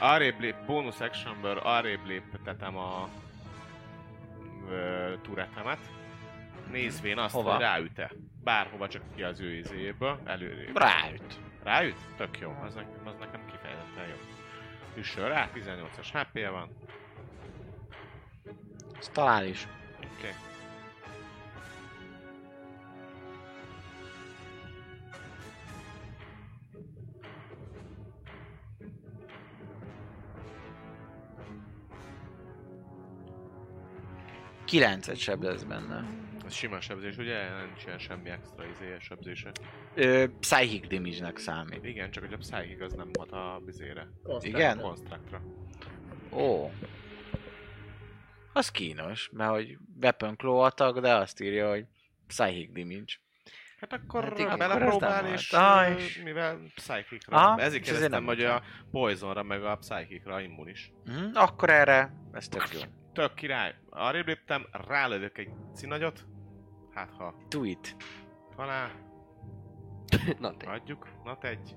arrébb 0.00 0.40
lép, 0.40 0.56
bónusz 0.66 1.00
actionből 1.00 1.58
arrébb 1.58 2.06
léptetem 2.06 2.76
a 2.76 3.08
ö, 4.70 5.14
turetemet. 5.22 5.78
Nézvén 6.70 7.18
azt, 7.18 7.34
Hova? 7.34 7.50
hogy 7.50 7.60
ráüt-e. 7.60 8.10
Bárhova, 8.44 8.88
csak 8.88 9.02
ki 9.14 9.22
az 9.22 9.40
ő 9.40 9.52
izéből, 9.52 10.20
előrébb. 10.24 10.76
Ráüt. 10.76 11.40
Ráüt? 11.62 11.96
Tök 12.16 12.38
jó, 12.38 12.56
az, 12.64 12.74
ne, 12.74 12.82
az 13.10 13.16
nekem 13.18 13.40
kifejezetten 13.50 14.06
jó. 14.08 14.16
Üssön 14.96 15.28
rá, 15.28 15.50
18-as 15.54 16.08
hp 16.12 16.50
van. 16.50 16.68
Ez 18.98 19.08
talán 19.08 19.44
is. 19.44 19.68
Oké. 19.96 20.06
Okay. 20.18 20.45
Kilencet 34.66 35.16
seb 35.16 35.42
lesz 35.42 35.62
benne. 35.62 36.04
Ez 36.46 36.52
sima 36.52 36.80
sebzés, 36.80 37.16
ugye? 37.16 37.64
Nincs 37.64 37.84
ilyen 37.84 37.98
semmi 37.98 38.30
extra 38.30 38.64
izé, 38.66 38.96
sebzése. 39.00 39.52
Ö, 39.94 40.24
psychic 40.40 40.88
damage-nek 40.88 41.38
számít. 41.38 41.84
Igen, 41.84 42.10
csak 42.10 42.24
hogy 42.24 42.32
a 42.32 42.36
Psychic 42.36 42.80
az 42.80 42.92
nem 42.92 43.10
hat 43.18 43.32
a 43.32 43.60
bizére. 43.64 44.08
Igen? 44.40 44.78
Constructra. 44.80 45.42
Ó. 46.32 46.70
Az 48.52 48.70
kínos, 48.70 49.30
mert 49.32 49.50
hogy 49.50 49.78
Weapon 50.00 50.36
Claw 50.36 50.56
attack, 50.58 50.98
de 51.00 51.14
azt 51.14 51.40
írja, 51.40 51.68
hogy 51.68 51.84
Psychic 52.26 52.72
damage. 52.72 53.12
Hát 53.80 53.92
akkor 53.92 54.24
Hát 54.24 54.38
igen, 54.38 54.58
belepróbál, 54.58 55.22
nem 55.22 55.32
és. 55.32 55.52
Ah, 55.52 55.96
mivel 56.24 56.60
Psychicra. 56.74 57.36
Aha, 57.36 57.60
Ezért 57.60 57.82
kérdeztem, 57.82 58.24
hogy 58.24 58.44
a 58.44 58.62
Poisonra 58.90 59.42
meg 59.42 59.64
a 59.64 59.76
Psychicra 59.76 60.40
immunis. 60.40 60.92
Hm, 61.04 61.30
akkor 61.34 61.70
erre, 61.70 62.12
ez 62.32 62.48
tök 62.48 62.68
jó. 62.72 62.80
Tök 63.16 63.34
király. 63.34 63.74
Arrébb 63.90 64.26
léptem, 64.26 64.66
rálövök 64.88 65.38
egy 65.38 65.48
cinagyot. 65.74 66.24
Hát 66.94 67.10
ha 67.18 67.34
Do 67.48 67.64
it. 67.64 67.96
talán, 68.56 68.90
Na 70.38 70.56
te. 70.56 70.70
adjuk. 70.70 71.08
Na 71.24 71.38
egy. 71.40 71.76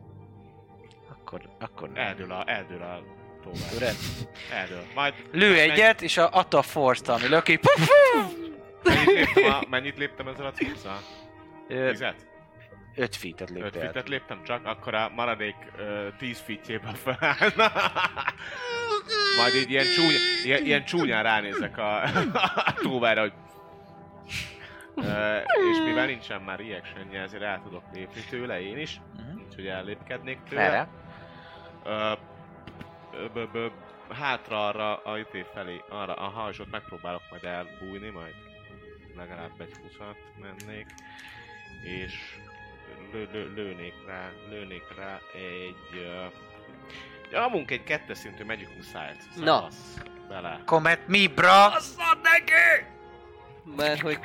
Akkor, 1.09 1.41
akkor 1.59 1.89
nem. 1.89 2.05
Eldől 2.05 2.31
a, 2.31 2.43
eldől 2.45 2.81
a 2.81 3.03
tovább. 3.41 3.69
Tudod? 3.71 3.95
Eldől. 4.51 4.83
Majd 4.95 5.13
Lő 5.31 5.59
egyet, 5.59 6.01
és 6.01 6.17
a, 6.17 6.29
attól 6.31 6.59
a 6.59 6.63
force 6.63 7.13
ami 7.13 7.27
löki. 7.27 7.59
Mennyit 8.83 9.07
léptem, 9.33 9.51
a, 9.51 9.63
mennyit 9.69 9.97
léptem 9.97 10.27
ezzel 10.27 10.45
a 10.45 10.51
cucccal? 10.51 10.97
Ö, 11.67 11.89
Tizet? 11.89 12.27
Öt 12.95 13.15
feet-et 13.15 13.49
Öt 13.49 13.55
léptél. 13.55 13.81
fitet 13.81 14.09
léptem 14.09 14.43
csak, 14.43 14.65
akkor 14.65 14.93
a 14.93 15.09
maradék 15.15 15.55
uh, 15.77 16.15
10 16.17 16.39
fitjében 16.39 16.93
felállna. 16.93 17.71
Majd 19.37 19.53
így 19.55 19.69
ilyen, 19.69 19.85
csúny, 19.95 20.13
ilyen, 20.45 20.65
ilyen 20.65 20.85
csúnyán 20.85 21.23
ránézek 21.23 21.77
a, 21.77 22.03
a 22.55 22.73
túvára, 22.81 23.21
hogy... 23.21 23.33
Uh, 24.95 25.37
és 25.71 25.77
mivel 25.85 26.05
nincsen 26.05 26.41
már 26.41 26.59
reaction 26.59 27.15
ezért 27.15 27.43
el 27.43 27.61
tudok 27.63 27.83
lépni 27.93 28.21
tőle 28.29 28.61
én 28.61 28.77
is, 28.77 29.01
Mhm. 29.17 29.39
úgyhogy 29.47 29.67
ellépkednék 29.67 30.39
tőle. 30.49 30.61
Merre? 30.63 30.87
Hátra 34.09 34.67
arra 34.67 34.97
a 34.97 35.17
ité 35.17 35.45
felé, 35.53 35.81
arra, 35.89 36.13
aha, 36.13 36.49
és 36.49 36.59
ott 36.59 36.71
megpróbálok 36.71 37.21
majd 37.29 37.43
elbújni, 37.43 38.09
majd 38.09 38.33
legalább 39.15 39.51
egy 39.61 39.73
20 39.81 39.97
mennék, 40.41 40.85
és 41.83 42.13
lő, 43.11 43.29
lő, 43.31 43.53
lőnék 43.53 43.93
rá, 44.07 44.31
lőnék 44.49 44.83
rá 44.97 45.19
egy... 45.33 45.95
Uh, 45.95 46.33
nyomunk 47.31 47.71
egy 47.71 47.83
kettes 47.83 48.17
szintű 48.17 48.43
Magic 48.43 48.69
Missiles. 48.77 49.23
Na. 49.35 49.67
Bele. 50.27 50.61
Comet 50.65 51.07
me, 51.07 51.27
bra! 51.35 51.71
Mert 53.75 54.01
hogy 54.01 54.19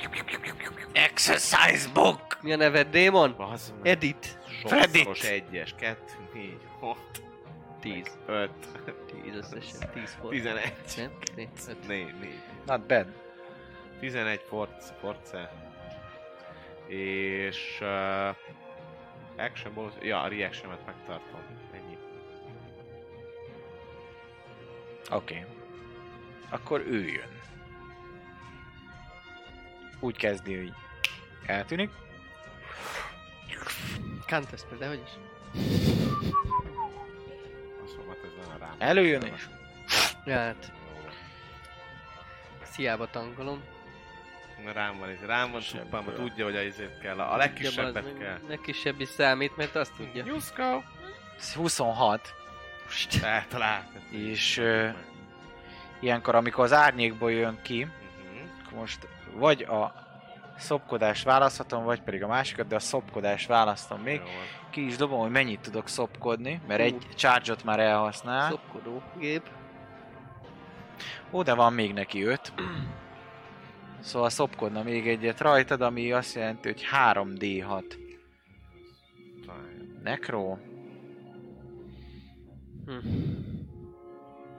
Exercise 0.93 1.89
book! 1.93 2.39
mi 2.43 2.53
a 2.53 2.57
neved, 2.57 2.89
Démon? 2.91 3.35
Bazd 3.36 3.74
meg. 3.82 3.86
Edit. 3.93 4.39
Fredit. 4.65 4.95
Sokszoros 5.05 5.23
egyes, 5.23 5.74
kettő, 5.78 6.12
négy, 6.35 6.61
hat, 6.81 7.23
10. 7.81 8.19
öt, 8.27 8.51
10 9.23 9.35
összesen. 9.36 9.91
10 9.95 10.16
volt. 10.20 10.35
tizenegy, 10.35 10.73
Nem? 10.97 11.11
Né- 11.36 11.69
öt. 11.69 11.86
négy, 11.86 12.15
négy. 12.20 12.39
Not 12.66 12.86
bad. 12.86 13.07
11 14.01 14.41
forc, 14.49 14.93
force. 15.01 15.64
És... 16.86 17.78
Uh, 17.81 18.36
action 19.36 19.74
bonus... 19.74 19.93
Ja, 20.01 20.20
a 20.20 20.28
reactionet 20.28 20.86
megtartom. 20.86 21.40
Ennyi. 21.73 21.98
Oké. 25.11 25.35
Okay. 25.35 25.44
Akkor 26.48 26.81
ő 26.81 27.09
jön. 27.09 27.40
Úgy 30.01 30.16
kezdi, 30.16 30.56
hogy 30.56 30.73
eltűnik. 31.47 31.90
Contest, 34.27 34.78
de 34.78 34.86
hogy 34.89 35.02
is? 35.05 35.11
Hát 38.09 38.24
ez 38.24 38.47
nem 38.47 38.59
rám. 38.59 38.74
Előjön 38.78 39.23
és... 39.23 39.48
Ja, 40.24 40.36
hát. 40.36 40.73
Sziába 42.62 43.11
tankolom. 43.11 43.62
Rám 44.72 44.98
van, 44.98 45.09
ez 45.09 45.26
rám 45.26 45.51
van 45.51 45.60
csuppám, 45.60 46.05
tudja, 46.14 46.44
hogy 46.44 46.56
a 46.56 46.60
izét 46.60 46.98
kell. 46.98 47.20
A 47.20 47.36
legkisebbet 47.36 48.05
meg, 48.05 48.14
kell. 48.18 48.39
Legkisebb 48.48 49.01
is 49.01 49.09
számít, 49.09 49.56
mert 49.56 49.74
azt 49.74 49.93
tudja. 49.97 50.24
Juszka! 50.26 50.82
26. 51.55 52.35
Eltalált. 53.22 53.86
És, 54.10 54.56
ö, 54.56 54.89
Ilyenkor, 56.01 56.35
amikor 56.35 56.64
az 56.64 56.72
árnyékból 56.72 57.32
jön 57.32 57.59
ki, 57.62 57.89
akkor 58.66 58.78
most 58.78 59.09
vagy 59.35 59.62
a 59.62 59.94
szopkodás 60.59 61.22
választhatom, 61.22 61.85
vagy 61.85 62.01
pedig 62.01 62.22
a 62.22 62.26
másikat, 62.26 62.66
de 62.66 62.74
a 62.74 62.81
szopkodás 62.81 63.47
választom 63.47 64.01
még. 64.01 64.20
Jó. 64.24 64.31
Ki 64.70 64.86
is 64.86 64.97
dobom, 64.97 65.20
hogy 65.20 65.31
mennyit 65.31 65.60
tudok 65.60 65.89
szopkodni, 65.89 66.60
mert 66.66 66.81
Ú. 66.81 66.85
egy 66.85 67.06
charge-ot 67.14 67.64
már 67.64 67.81
elhasznál. 67.81 68.51
Szopkodó 68.51 69.02
gép. 69.18 69.48
Ó, 71.32 71.43
de 71.43 71.55
van 71.55 71.72
még 71.72 71.93
neki 71.93 72.22
öt. 72.22 72.52
Szóval 74.05 74.31
szopkodna 74.31 74.82
még 74.82 75.09
egyet 75.09 75.40
rajtad, 75.40 75.81
ami 75.81 76.12
azt 76.12 76.35
jelenti, 76.35 76.68
hogy 76.68 76.86
3D6 76.93 77.97
Talán. 79.47 80.01
nekro 80.02 80.59
Hm. 82.86 82.98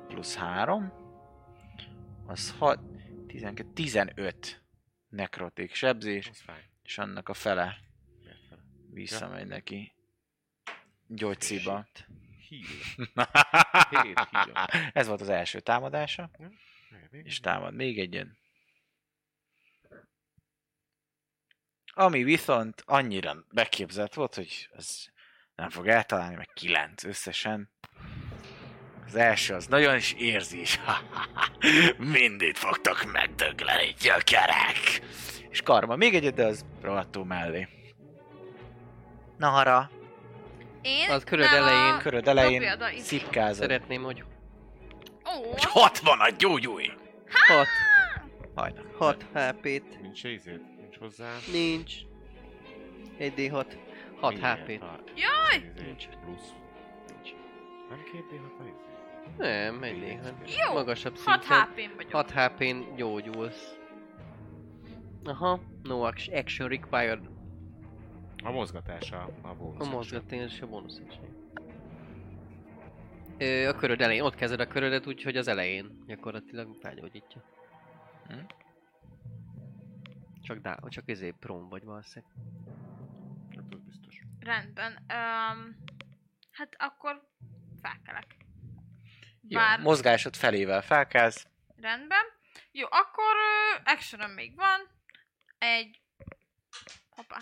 plusz 0.07 0.35
3, 0.35 0.91
az 2.25 2.55
6, 2.57 2.79
12, 3.27 3.69
15 3.73 4.63
nekrotik 5.09 5.73
sebzés, 5.73 6.31
és 6.83 6.97
annak 6.97 7.29
a 7.29 7.33
fele 7.33 7.77
visszamegy 8.93 9.47
neki. 9.47 9.93
Heal. 12.49 13.23
Hét 14.03 14.19
heal. 14.31 14.67
Ez 14.93 15.07
volt 15.07 15.21
az 15.21 15.29
első 15.29 15.59
támadása, 15.59 16.29
és 17.11 17.39
támad 17.39 17.73
még 17.73 17.99
egyen. 17.99 18.37
Ami 21.97 22.23
viszont 22.23 22.83
annyira 22.85 23.35
beképzelt 23.51 24.13
volt, 24.13 24.35
hogy 24.35 24.69
ez 24.77 25.05
nem 25.55 25.69
fog 25.69 25.87
eltalálni, 25.87 26.35
meg 26.35 26.49
9 26.53 27.03
összesen. 27.03 27.69
Az 29.07 29.15
első 29.15 29.53
az 29.53 29.67
nagyon 29.67 29.95
is 29.95 30.13
érzi 30.17 30.59
is. 30.61 30.79
Mindig 31.97 32.55
fogtok 32.55 33.11
megdögleni, 33.11 33.93
gyökerek! 34.01 35.01
És 35.49 35.61
karma 35.61 35.95
még 35.95 36.15
egyet, 36.15 36.33
de 36.33 36.45
az 36.45 36.65
rohadtul 36.81 37.25
mellé. 37.25 37.67
Nahara, 39.37 39.89
Én 40.81 41.09
Az 41.09 41.23
köröd 41.23 41.51
nem 41.51 41.63
elején. 41.63 41.93
a... 41.93 41.97
köröd 41.97 42.27
elején 42.27 42.63
szipkázod. 42.97 43.61
Szeretném, 43.61 44.03
hogy 44.03 44.23
Ó, 45.37 45.53
És 45.55 45.65
60 45.65 46.19
a 46.19 46.29
gyógyulj! 46.29 46.91
6, 47.47 47.67
Majdnem. 48.55 48.85
6 48.97 49.25
HP-t. 49.33 50.01
Nincs 50.01 50.23
izét, 50.23 50.61
nincs 50.99 51.15
hozzá. 51.15 51.37
Nincs. 51.51 51.93
1D6. 53.19 53.65
6 54.19 54.33
Miért? 54.33 54.45
HP-t. 54.59 54.81
A- 54.81 55.03
Jaj! 55.15 55.71
Nincs. 55.85 56.07
Plusz. 56.07 56.49
Nincs. 57.13 57.33
Nem 57.89 58.03
két 58.11 58.23
D6 58.31 58.59
a 58.59 58.63
izé? 58.63 58.83
Nem, 59.37 59.79
1D6. 59.81 60.33
Jó, 60.67 60.73
Magasabb 60.73 61.17
6 61.17 61.41
szinten. 61.43 61.61
HP-n 61.61 61.95
vagyok. 61.95 62.11
6 62.11 62.31
HP-n 62.31 62.95
gyógyulsz. 62.95 63.77
Aha, 65.23 65.59
no 65.83 66.01
ac- 66.01 66.33
action 66.33 66.69
required. 66.69 67.29
A 68.43 68.51
mozgatása 68.51 69.29
a 69.41 69.53
bónusz. 69.55 69.87
A 69.87 69.89
mozgatás 69.89 70.61
a 70.61 70.67
bónusz. 70.67 71.01
Ö, 73.37 73.67
a 73.67 73.73
köröd 73.75 74.01
elején, 74.01 74.21
ott 74.21 74.35
kezded 74.35 74.59
a 74.59 74.67
körödet, 74.67 75.07
úgyhogy 75.07 75.37
az 75.37 75.47
elején 75.47 76.03
gyakorlatilag 76.07 76.75
felgyógyítja. 76.81 77.41
Hm? 78.27 78.33
Csak 80.45 80.57
dá, 80.57 80.77
csak 80.89 81.03
izé 81.09 81.31
prom 81.31 81.69
vagy 81.69 81.83
valószínűleg. 81.83 82.33
Hát 83.55 83.63
az 83.73 83.79
biztos. 83.79 84.21
Rendben. 84.39 84.91
Um, 84.91 85.83
hát 86.51 86.75
akkor 86.77 87.29
felkelek. 87.81 88.37
Jó, 89.47 89.59
Bár 89.59 89.79
mozgásod 89.79 90.35
felével 90.35 90.81
felkelsz. 90.81 91.47
rendben. 91.75 92.23
Jó, 92.71 92.85
akkor 92.89 93.33
uh, 93.35 93.91
actionom 93.93 94.31
még 94.31 94.55
van. 94.55 94.79
Egy... 95.57 96.01
Hoppá. 97.09 97.37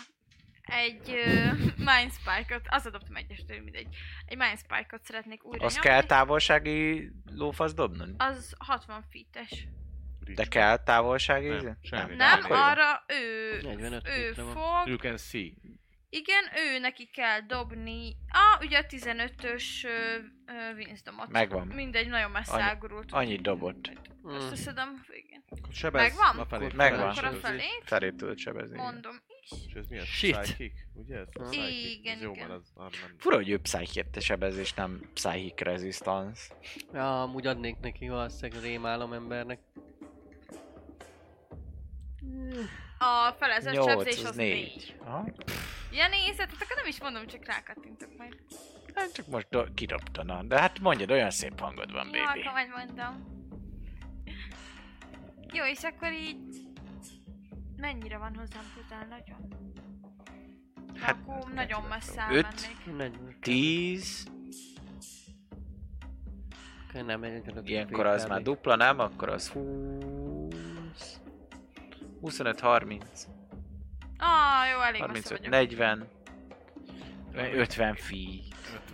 Egy 0.62 1.08
uh, 1.08 1.58
Mind 1.88 2.12
Spike-ot, 2.12 2.66
az 2.68 2.86
adottam 2.86 3.16
egyestől, 3.16 3.62
mindegy. 3.62 3.96
Egy 4.26 4.36
Mind 4.36 4.58
Spike-ot 4.58 5.04
szeretnék 5.04 5.44
újra 5.44 5.64
Azt 5.64 5.74
nyomni. 5.74 5.88
kell 5.90 6.02
távolsági 6.02 7.10
lófasz 7.24 7.74
dobnod? 7.74 8.14
Az 8.18 8.54
60 8.58 9.04
feet-es. 9.10 9.66
De 10.34 10.44
kell 10.44 10.82
távolsági? 10.82 11.48
Nem, 11.48 11.78
semmi. 11.82 12.14
Nem, 12.14 12.38
akkor 12.38 12.56
jó. 12.56 12.62
arra 12.62 13.04
ő, 13.06 13.60
45 13.62 14.08
ő 14.08 14.32
van. 14.36 14.52
fog. 14.54 14.88
You 14.88 14.96
can 14.96 15.16
see. 15.16 15.50
Igen, 16.08 16.44
ő 16.56 16.78
neki 16.78 17.06
kell 17.06 17.40
dobni. 17.40 18.16
Ah, 18.28 18.60
ugye 18.60 18.78
a 18.78 18.84
15-ös 18.86 19.84
ö, 19.84 19.88
ö. 20.46 21.26
Megvan. 21.28 21.66
Mindegy, 21.66 22.08
nagyon 22.08 22.30
messze 22.30 22.52
Annyi- 22.52 22.62
elgurult. 22.62 23.12
Annyit 23.12 23.42
dobott. 23.42 23.90
Mm. 24.26 24.34
Összeszedem 24.34 25.04
végén. 25.08 25.44
Sebez, 25.72 26.02
Megvan? 26.02 26.46
Megvan. 26.74 27.08
Akkor 27.08 27.24
a 27.24 27.26
sebez. 27.26 27.40
felé, 27.40 27.64
Felé 27.82 28.10
tudod 28.10 28.38
sebezni. 28.38 28.76
mondom 28.76 29.16
is. 29.42 29.50
És 29.66 29.72
ez 29.74 29.86
mi 29.86 29.98
az? 29.98 30.04
Shit. 30.04 30.38
Psychic? 30.38 30.72
Ugye 30.94 31.16
ez? 31.16 31.26
Igen, 31.34 31.50
Psychic. 31.50 32.08
Ez 32.10 32.20
jó, 32.20 32.32
igen. 32.32 32.48
mert 32.48 32.60
az 32.60 32.72
arra 32.74 32.96
nem... 33.06 33.14
Fura, 33.18 33.36
hogy 33.36 33.48
ő 33.50 33.58
psychic 33.58 34.22
sebezés, 34.22 34.72
nem 34.72 35.10
psychic 35.14 35.60
resistance. 35.60 36.42
Ja, 36.92 37.22
amúgy 37.22 37.46
adnék 37.46 37.78
neki 37.80 38.08
valószínűleg 38.08 38.62
rémálom 38.62 39.12
embernek. 39.12 39.60
A 42.98 43.34
felezett 43.38 43.72
8, 43.74 43.88
sebzés 43.90 44.18
az 44.18 44.24
az 44.24 44.36
4. 44.36 44.48
4. 44.50 44.96
Aha. 45.04 45.24
Ja, 45.92 46.08
nézed, 46.08 46.50
hát 46.50 46.62
akkor 46.62 46.76
nem 46.76 46.86
is 46.86 47.00
mondom, 47.00 47.26
csak 47.26 47.44
rákattintok 47.46 48.16
majd. 48.16 48.36
Hát 48.94 49.12
csak 49.12 49.26
most 49.26 49.46
do- 49.50 49.74
kidobtana. 49.74 50.42
De 50.42 50.60
hát 50.60 50.78
mondjad, 50.78 51.10
olyan 51.10 51.30
szép 51.30 51.60
hangod 51.60 51.92
van, 51.92 52.04
Jó, 52.04 52.10
baby. 52.24 52.40
akkor 52.40 52.52
majd 52.52 52.68
mondom. 52.76 53.32
Jó, 55.52 55.64
és 55.64 55.82
akkor 55.82 56.12
így... 56.12 56.36
Mennyire 57.76 58.18
van 58.18 58.34
hozzám 58.36 58.64
közel? 58.74 59.06
Nagyon? 59.08 59.52
Hát, 61.00 61.16
akkor 61.26 61.52
nagyon 61.52 61.82
messze 61.82 62.20
elmennék. 62.20 62.96
40. 62.96 63.36
10, 63.40 64.26
Okay, 66.88 67.06
nem, 67.06 67.22
egy 67.22 67.68
ilyenkor 67.68 68.06
az 68.06 68.24
már 68.24 68.42
dupla, 68.42 68.76
nem? 68.76 68.98
Akkor 68.98 69.28
az 69.28 69.48
20... 69.48 69.64
25, 72.24 72.60
30, 72.60 73.26
Ah, 74.18 74.70
jó, 74.72 74.80
elég 74.80 75.00
messze 75.00 75.28
35, 75.28 75.38
vagyok. 75.38 75.50
40, 75.50 76.08
50 77.58 77.94
fi. 77.94 78.42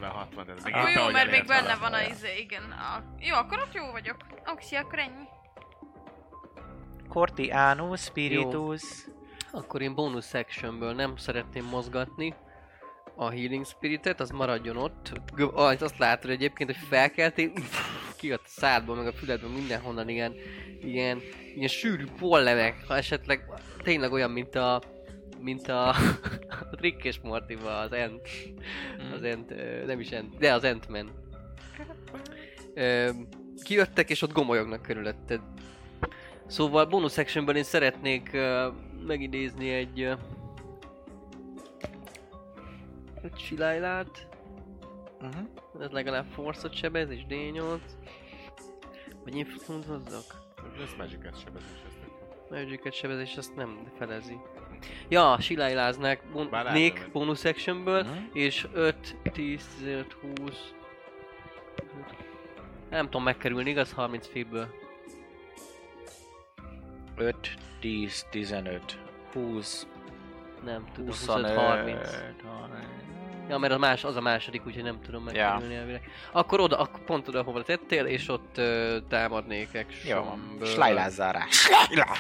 50-60, 0.01 0.49
ez 0.57 0.65
még 0.65 0.75
éppen, 0.75 0.91
jó, 0.91 1.11
mert 1.11 1.31
még 1.31 1.47
benne 1.47 1.75
van 1.75 1.93
a 1.93 2.03
izé, 2.03 2.39
igen. 2.39 2.63
A... 2.63 3.03
Jó, 3.19 3.35
akkor 3.35 3.59
ott 3.59 3.75
jó 3.75 3.91
vagyok. 3.91 4.17
Oxi, 4.47 4.75
akkor 4.75 4.99
ennyi. 4.99 5.25
Corti 7.09 7.51
anus 7.51 8.01
spiritus. 8.01 8.83
Akkor 9.53 9.83
én 9.83 9.95
bonus 9.95 10.27
sectionből 10.27 10.95
nem 10.95 11.17
szeretném 11.17 11.65
mozgatni 11.65 12.35
a 13.17 13.31
Healing 13.31 13.67
Spiritet, 13.67 14.21
az 14.21 14.31
maradjon 14.31 14.77
ott. 14.77 15.13
Ah, 15.55 15.83
azt 15.83 15.99
látod 15.99 16.31
egyébként, 16.31 16.71
hogy 16.71 16.87
felkeltél, 16.89 17.51
kijött 18.21 18.45
a 18.45 18.49
szádból, 18.49 18.97
meg 18.97 19.07
a 19.07 19.13
füledből, 19.13 19.51
mindenhonnan 19.51 20.09
ilyen, 20.09 20.35
ilyen, 20.83 21.21
ilyen 21.55 21.69
sűrű 21.69 22.05
pollevek, 22.19 22.85
ha 22.87 22.97
esetleg 22.97 23.45
tényleg 23.83 24.13
olyan, 24.13 24.31
mint 24.31 24.55
a 24.55 24.83
mint 25.39 25.69
a, 25.69 25.89
a 25.89 25.97
Rick 26.81 27.05
és 27.05 27.21
Mortyba 27.23 27.79
az 27.79 27.93
Ent. 27.93 28.29
Az 29.15 29.23
Ent, 29.23 29.55
nem 29.87 30.01
is 30.01 30.11
Ent, 30.11 30.39
de 30.39 30.53
az 30.53 30.65
Ant-Man. 30.65 31.11
Ö, 32.75 33.11
Kijöttek 33.63 34.11
és 34.11 34.23
ott 34.23 34.33
gomolyognak 34.33 34.83
körülötted. 34.83 35.41
Szóval 36.47 36.87
bonus 36.87 37.13
sectionből 37.13 37.57
én 37.57 37.63
szeretnék 37.63 38.31
uh, 38.33 38.75
megidézni 39.07 39.71
egy... 39.71 40.03
Uh, 40.03 40.19
egy 43.23 43.39
Silailát. 43.39 44.30
Uh-huh. 45.21 45.83
Ez 45.85 45.91
legalább 45.91 46.27
force 46.33 46.69
sebez 46.73 47.11
és 47.11 47.21
D8. 47.29 47.79
Vagy 49.25 49.35
influence 49.37 49.89
hozzak? 49.89 50.25
Ez 50.83 50.95
Magic-et 50.99 51.41
sebezés, 51.41 51.83
ez 51.87 51.93
tök 52.01 52.11
jó. 52.51 52.57
Magic 52.57 52.95
sebezés 52.95 53.37
azt 53.37 53.57
nem 53.57 53.91
felezi. 53.99 54.39
Ja, 55.09 55.37
silájláznák 55.41 56.23
bon- 56.33 56.51
látom, 56.51 57.11
bonus 57.13 57.45
actionből, 57.45 58.03
Mhm. 58.03 58.19
és 58.33 58.67
5, 58.73 59.17
10, 59.33 59.69
15, 59.79 60.13
20... 60.13 60.75
Nem 62.91 63.05
tudom 63.05 63.23
megkerülni, 63.23 63.71
igaz? 63.71 63.93
30 63.93 64.27
feetből. 64.27 64.69
5, 67.17 67.55
10, 67.81 68.27
15, 68.31 68.99
20, 69.33 69.87
Nem 70.65 70.85
tudom, 70.93 71.07
25, 71.07 71.47
25, 71.47 71.57
30. 71.57 72.09
Ja, 73.51 73.59
mert 73.59 73.73
az, 73.73 73.79
más, 73.79 74.05
az 74.05 74.17
a 74.17 74.21
második, 74.21 74.67
úgyhogy 74.67 74.83
nem 74.83 75.01
tudom 75.01 75.23
megkerülni 75.23 75.75
elvileg. 75.75 76.11
Akkor 76.33 76.61
oda, 76.61 76.79
akkor 76.79 77.05
pont 77.05 77.29
oda, 77.29 77.43
hova 77.43 77.63
tettél, 77.63 78.05
és 78.07 78.29
ott 78.29 78.59
ö, 78.59 78.97
támadnék 79.09 79.69
Jó, 79.73 79.81
actionből. 80.19 80.67
slajlázzál 80.67 81.33
rá. 81.33 81.47
Slajlá! 81.49 82.13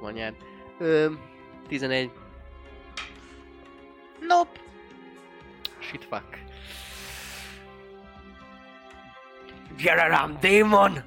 Anyád. 0.00 0.34
Ö, 0.78 1.12
11. 1.68 2.10
Nope. 4.20 4.60
Shit 5.78 6.04
fuck. 6.04 6.38
Gyere 9.78 10.06
rám, 10.06 10.36
démon! 10.40 11.02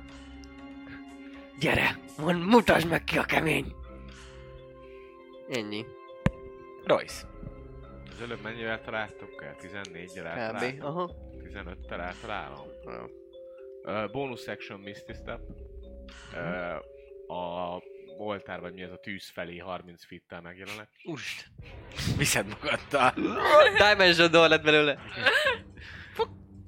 Gyere, 1.59 1.97
mond, 2.17 2.45
mutasd 2.45 2.87
meg 2.87 3.03
ki 3.03 3.17
a 3.17 3.23
kemény! 3.23 3.75
Ennyi. 5.49 5.85
Royce. 6.85 7.29
Az 8.21 8.27
előbb 8.27 8.43
mennyivel 8.43 8.81
találtok 8.81 9.43
el? 9.43 9.55
14-jel 9.61 10.07
Kb. 10.07 10.25
eltaláltam? 10.25 10.85
Aha. 10.85 11.11
15-tel 11.43 11.99
eltalálom? 11.99 12.67
Uh, 13.83 14.11
bonus 14.11 14.41
section 14.41 14.79
Misty 14.79 15.13
Step. 15.13 15.39
Uh, 16.33 17.35
a 17.37 17.81
oltár, 18.17 18.59
vagy 18.59 18.73
mi 18.73 18.81
ez 18.81 18.91
a 18.91 18.99
tűz 18.99 19.29
felé 19.29 19.57
30 19.57 20.05
feet-tel 20.05 20.41
megjelenek. 20.41 20.89
Úristen. 21.03 21.47
Viszed 22.17 22.47
magaddal. 22.47 23.13
Dimension 23.89 24.31
door 24.31 24.49
lett 24.49 24.63
belőle. 24.63 24.99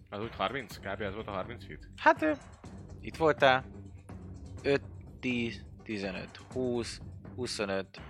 Az 0.10 0.20
úgy 0.20 0.36
30? 0.36 0.78
Kb. 0.78 1.02
ez 1.02 1.14
volt 1.14 1.28
a 1.28 1.32
30 1.32 1.66
feet? 1.66 1.88
Hát 1.98 2.22
ő, 2.22 2.34
itt 3.02 3.16
voltál. 3.16 3.66
5, 4.64 4.82
10, 5.20 5.64
15, 5.84 6.30
20, 6.54 7.02
25, 7.36 8.02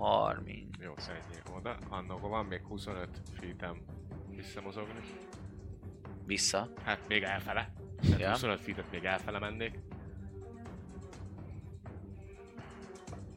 30. 0.00 0.66
Jó, 0.78 0.92
szeretnék 0.96 1.42
oda. 1.56 1.76
Annak 1.88 2.20
van 2.20 2.44
még 2.44 2.60
25 2.62 3.08
feet-em 3.40 3.76
visszamozogni. 4.36 5.00
Vissza. 6.26 6.68
Hát 6.84 6.98
még 7.08 7.22
elfele. 7.22 7.72
Tehát 8.02 8.20
Ja. 8.20 8.30
25 8.30 8.60
feet 8.60 8.84
még 8.90 9.04
elfele 9.04 9.38
mennék. 9.38 9.78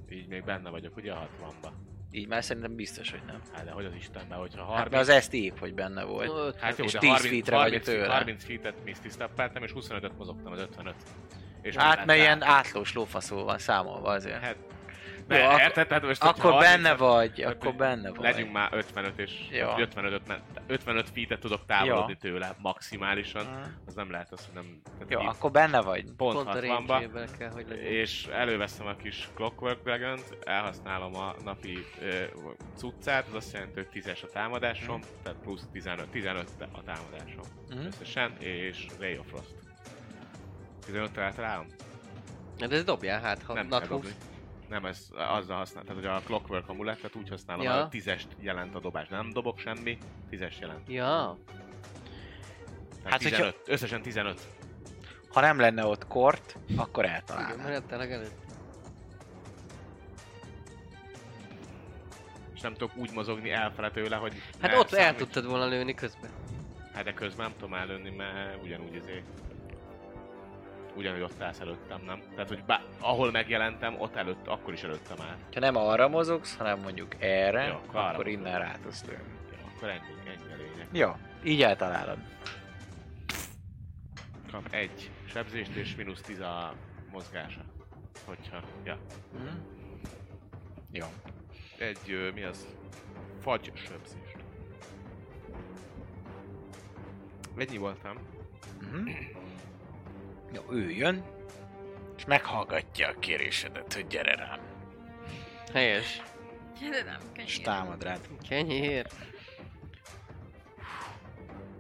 Így 0.10 0.28
még 0.28 0.44
benne 0.44 0.70
vagyok, 0.70 0.96
ugye 0.96 1.12
a 1.14 1.28
60-ba. 1.42 1.70
Így 2.12 2.28
már 2.28 2.44
szerintem 2.44 2.76
biztos, 2.76 3.12
hogy 3.12 3.22
nem. 3.28 3.42
Hát 3.54 3.66
de 3.66 3.72
hogy 3.72 3.86
az 3.86 3.94
Istenben, 3.94 4.38
hogyha 4.38 4.60
Hát 4.60 4.70
30... 4.70 4.90
mert 4.92 5.02
az 5.02 5.10
ezt 5.10 5.34
épp, 5.34 5.58
hogy 5.58 5.74
benne 5.74 6.04
volt. 6.04 6.30
Öt- 6.30 6.60
Hát 6.60 6.78
jó, 6.78 6.86
és 6.86 6.92
de 6.92 7.00
10 7.00 7.10
30, 7.10 7.30
feetre 7.34 7.56
vagy 7.56 7.64
30, 7.64 7.86
tőle. 7.86 8.14
30 8.14 8.44
feet-et 8.46 8.84
Misty 8.84 9.08
steppeltem, 9.10 9.64
és 9.64 9.72
25-öt 9.76 10.18
mozogtam 10.18 10.52
az 10.52 10.60
55. 10.60 10.96
És 11.62 11.76
Hát 11.76 12.06
mert 12.06 12.20
ilyen 12.20 12.42
átlós 12.42 12.94
lófaszó 12.94 13.44
van 13.44 13.58
számolva 13.58 14.10
azért. 14.10 14.42
Hát, 14.44 14.56
Jó, 15.30 15.36
de, 15.38 15.44
akkor- 15.46 15.60
érted? 15.60 15.88
Tehát 15.88 16.04
most, 16.04 16.24
Akkor 16.24 16.52
30 16.52 16.64
benne 16.72 16.96
vagy, 16.96 17.34
tehát, 17.34 17.54
akkor 17.54 17.74
benne 17.74 18.10
vagy. 18.10 18.20
Legyünk 18.20 18.52
már 18.52 18.70
55 18.74 19.20
és 19.20 19.32
Jó. 19.52 19.68
vagy 19.68 19.82
55, 19.82 20.28
men- 20.28 20.42
55 20.68 21.10
feet-et 21.10 21.40
tudok 21.40 21.66
távolodni 21.66 22.16
tőle 22.18 22.56
maximálisan. 22.62 23.46
Mhm. 23.46 23.62
Az 23.86 23.94
nem 23.94 24.12
lehet 24.12 24.32
az, 24.32 24.46
hogy 24.46 24.54
nem... 24.54 24.82
Jó, 25.08 25.20
így 25.22 25.28
akkor 25.28 25.52
benne 25.52 25.82
vagy. 25.82 26.04
pont, 26.18 26.34
Pont 26.36 26.48
a 26.48 26.60
60-ba. 26.60 26.88
range 26.88 27.28
kell, 27.38 27.52
hogy 27.52 27.66
legyen. 27.70 27.86
És 27.86 28.26
előveszem 28.32 28.88
a 28.88 28.96
kis 28.96 29.30
Clockwork 29.36 29.84
dragon 29.84 30.20
elhasználom 30.46 31.16
a 31.16 31.36
napi 31.44 31.86
ö, 32.02 32.24
cuccát, 32.76 33.28
az 33.28 33.34
azt 33.34 33.54
jelenti, 33.54 33.74
hogy 33.76 33.88
10-es 34.04 34.24
a 34.24 34.28
támadásom, 34.28 35.02
tehát 35.24 35.40
plusz 35.40 35.68
15, 35.72 36.08
15 36.10 36.50
a 36.72 36.84
támadásom 36.84 37.44
Mhm. 37.70 37.86
összesen, 37.86 38.36
és 38.40 38.86
Ray 39.00 39.18
of 39.18 39.26
Frost. 39.28 39.54
15 40.86 41.18
általában? 41.18 41.66
De 42.58 42.76
ez 42.76 42.84
dobjál 42.84 43.22
hát, 43.22 43.44
ha 43.44 43.54
nem 43.54 43.70
kell 43.70 43.80
dobni. 43.80 44.10
Nem, 44.74 44.86
ez 44.86 45.08
azzal 45.16 45.58
használ, 45.58 45.84
tehát 45.84 45.98
hogy 46.02 46.06
a 46.12 46.22
Clockwork 46.26 46.70
amulettet 46.70 47.16
úgy 47.16 47.30
használom, 47.30 47.64
Ja. 47.64 47.82
hogy 47.82 48.02
10-est 48.02 48.24
jelent 48.40 48.76
a 48.76 48.80
dobás. 48.80 49.08
Nem 49.08 49.30
dobok 49.30 49.60
semmi, 49.60 49.98
10-es 50.32 50.60
jelent. 50.60 50.90
Ja, 50.90 51.38
Tehát 53.04 53.12
Hát, 53.12 53.22
hogyha- 53.24 53.30
15, 53.38 53.62
összesen 53.66 54.02
15. 54.02 54.42
Ha 55.34 55.42
nem 55.42 55.60
lenne 55.60 55.86
ott 55.86 56.08
kort, 56.08 56.58
akkor 56.76 57.04
igen, 57.04 57.16
eltalálnám. 57.16 57.58
mert 57.68 57.86
tényleg 57.86 58.12
előtt. 58.12 58.42
És 62.54 62.62
nem 62.62 62.74
tudok 62.74 62.98
úgy 62.98 63.12
mozogni 63.14 63.52
elfele 63.52 63.92
tőle, 63.92 64.16
hogy 64.16 64.34
Hát 64.62 64.78
ott 64.78 64.92
el 64.92 65.00
számíts- 65.04 65.18
tudtad 65.18 65.46
volna 65.46 65.66
lőni 65.66 65.94
közben. 65.94 66.30
Hát 66.94 67.04
de 67.04 67.14
közben 67.14 67.46
nem 67.46 67.56
tudom 67.58 67.74
előni, 67.74 68.10
mert 68.10 68.64
ugyanúgy 68.64 68.96
izé... 68.96 69.24
Ugyanúgy 70.96 71.22
ott 71.22 71.42
állsz 71.42 71.60
előttem, 71.60 72.02
nem? 72.06 72.22
Tehát, 72.30 72.48
hogy 72.48 72.64
bá, 72.64 72.82
ahol 73.00 73.32
megjelentem, 73.32 74.02
ott 74.02 74.16
előtt, 74.16 74.48
akkor 74.48 74.74
is 74.74 74.84
előttem 74.84 75.18
áll. 75.22 75.38
Ha 75.54 75.60
nem 75.60 75.76
arra 75.76 76.08
mozogsz, 76.08 76.58
hanem 76.58 76.80
mondjuk 76.80 77.16
erre, 77.20 77.66
Jó, 77.68 77.74
akkor 77.74 77.96
akkor 78.00 78.28
innen 78.28 78.60
rá 78.60 78.76
tudsz 78.82 79.06
lőni. 79.06 79.24
Jó, 79.52 79.68
akkor 79.76 79.90
ennyi, 79.90 80.00
ennyi 80.26 80.54
a 80.54 80.56
lényeg. 80.58 80.88
Jó, 80.92 81.12
így 81.44 81.62
eltalálod. 81.62 82.18
Kap 84.52 84.68
egy 84.72 85.10
sebzést 85.26 85.76
és 85.76 85.96
mínusz 85.96 86.22
10 86.22 86.40
a 86.40 86.74
mozgása. 87.12 87.62
Hogyha, 88.26 88.60
ja. 88.84 88.98
Mhm. 89.34 89.48
Jó. 90.92 91.06
Egy, 91.78 92.32
mi 92.34 92.44
az? 92.44 92.68
Fagy 93.42 93.72
sebzést. 93.76 94.38
Ennyi 97.58 97.78
voltam. 97.78 98.18
Mhm. 98.82 99.10
Jó, 100.54 100.62
ő 100.70 100.90
jön, 100.92 101.24
és 102.18 102.26
meghallgatja 102.26 103.08
a 103.08 103.20
kérésedet, 103.20 103.94
hogy 103.94 104.08
gyere 104.08 104.36
rám, 104.36 104.60
Helyes. 105.74 106.22
Nem, 106.80 107.18
és 107.34 107.54
kenyér. 107.54 107.62
támad 107.66 108.04
rád. 108.04 108.20
Kenyér. 108.50 109.08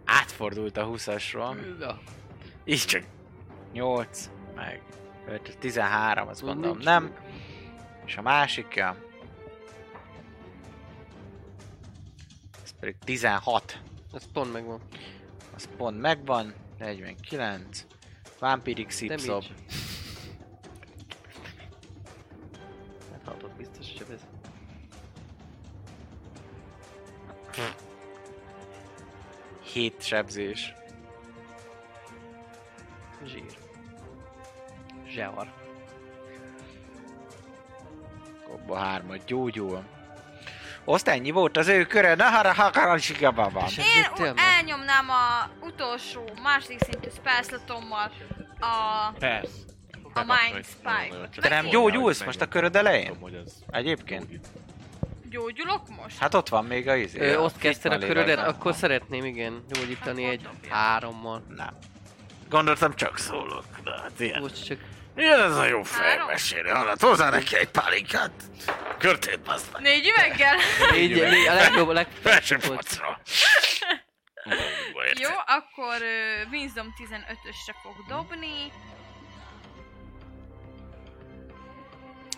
Átfordult 0.05 0.77
a 0.77 0.87
20-asról, 0.87 1.77
Na. 1.79 1.99
így 2.65 2.85
csak 2.85 3.03
8, 3.71 4.29
meg 4.55 4.81
5, 5.27 5.57
13, 5.59 6.27
azt 6.27 6.43
Nincs 6.43 6.83
nem. 6.83 7.03
meg. 7.03 7.21
És 8.05 8.17
a 8.17 8.21
másikja, 8.21 8.95
ez 12.63 12.71
pedig 12.79 12.95
16, 13.05 13.81
Ez 14.13 14.31
pont 14.31 14.53
megvan. 14.53 14.81
az 15.55 15.69
pont 15.77 15.99
megvan, 16.01 16.53
49, 16.77 17.85
Vampiric 18.43 18.93
Szipszob. 18.93 19.43
Hát 23.11 23.21
hallott 23.25 23.55
biztos, 23.57 23.85
hogy 23.97 24.07
ez. 24.13 24.19
hét 29.73 30.03
sebzés. 30.03 30.73
Zsír. 33.25 33.57
Zsevar. 35.07 35.53
Abba 38.53 38.77
hármat 38.77 39.25
gyógyul. 39.25 39.83
Azt 40.85 41.07
ennyi 41.07 41.31
volt 41.31 41.57
az 41.57 41.67
ő 41.67 41.85
köre, 41.85 42.15
ne 42.15 42.25
harra 42.25 42.53
hakaransikababa. 42.53 43.63
És 43.67 43.77
ez 43.77 43.85
Én 44.19 44.33
elnyomnám 44.35 45.09
a 45.09 45.49
utolsó, 45.65 46.29
második 46.41 46.79
szintű 46.83 47.09
spellslotommal 47.09 48.11
a... 48.63 49.13
Persze. 49.19 49.51
A 50.13 50.19
Mind 50.23 50.65
Spike. 50.65 51.29
Te 51.41 51.49
nem 51.49 51.65
gyógyulsz 51.65 52.23
most 52.23 52.41
a 52.41 52.47
köröd 52.47 52.75
elején? 52.75 53.17
Egyébként? 53.71 54.39
Gyógyulok 55.29 55.81
most? 56.01 56.17
Hát 56.17 56.33
ott 56.33 56.49
van 56.49 56.65
még 56.65 56.87
a 56.87 56.95
izé. 56.95 57.19
Ö, 57.19 57.37
a 57.37 57.41
ott 57.41 57.57
kezdted 57.57 57.91
a 57.91 57.97
körödet, 57.97 58.39
akkor 58.39 58.73
szeretném 58.75 59.25
igen 59.25 59.63
gyógyítani 59.69 60.23
egy 60.23 60.47
hárommal. 60.69 61.43
Nem. 61.47 61.77
Gondoltam 62.49 62.95
csak 62.95 63.17
szólok, 63.17 63.65
de 63.83 63.91
hát 64.01 64.19
ilyen. 64.19 64.41
Most 64.41 64.65
csak 64.65 64.77
Ilyen 65.17 65.39
ez 65.39 65.55
a 65.55 65.65
jó 65.65 65.81
Három? 65.83 65.83
fejmesélő, 65.83 66.69
hallod, 66.69 67.01
hozzá 67.01 67.29
neki 67.29 67.57
egy 67.57 67.69
pálinkát. 67.69 68.31
Körtét 68.97 69.39
baszd 69.39 69.65
meg. 69.73 69.81
Négy 69.81 70.07
üveggel? 70.17 70.55
négy, 70.91 71.11
négy, 71.21 71.47
a 71.47 71.53
legjobb, 71.53 71.87
a 71.87 72.05
Felső 72.21 72.55
legjobb. 72.55 72.75
focra. 72.75 73.19
Jó, 75.13 75.29
akkor 75.45 76.01
uh, 76.01 76.51
Wisdom 76.51 76.93
15-ösre 76.97 77.75
fog 77.81 77.95
dobni. 78.07 78.71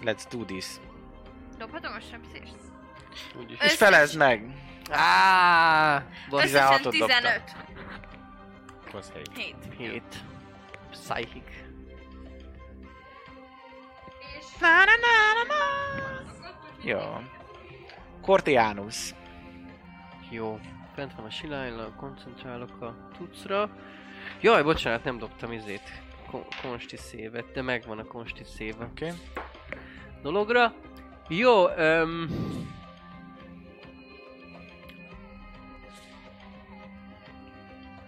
Let's 0.03 0.23
do 0.29 0.45
this. 0.45 0.65
Dobhatom 1.57 1.93
a 1.93 1.99
sebzést? 1.99 2.55
Úgyis. 3.39 3.59
És 3.59 3.75
felezd 3.75 4.17
meg. 4.17 4.43
Áááá! 4.89 6.03
Összesen 6.31 6.79
16-ot 6.81 6.89
15. 6.89 7.41
Az 8.93 9.11
hely. 9.11 9.21
7. 9.35 9.55
hét. 9.77 10.23
Psychic. 10.91 11.43
És... 14.39 14.45
Jó. 16.81 17.21
Cortianus. 18.21 19.13
Jó. 20.29 20.59
Bent 20.95 21.15
van 21.15 21.25
a 21.25 21.29
silájla, 21.29 21.93
koncentrálok 21.95 22.81
a 22.81 22.95
tucra. 23.17 23.69
Jaj, 24.41 24.63
bocsánat, 24.63 25.03
nem 25.03 25.17
dobtam 25.17 25.51
izét. 25.51 26.01
Ko- 26.31 26.55
konsti 26.61 26.97
szévet, 26.97 27.51
de 27.53 27.61
megvan 27.61 27.99
a 27.99 28.03
konsti 28.03 28.43
széve 28.43 28.85
Oké. 28.85 29.05
Okay. 29.05 29.17
dologra. 30.21 30.73
Jó, 31.27 31.69
öm... 31.69 32.29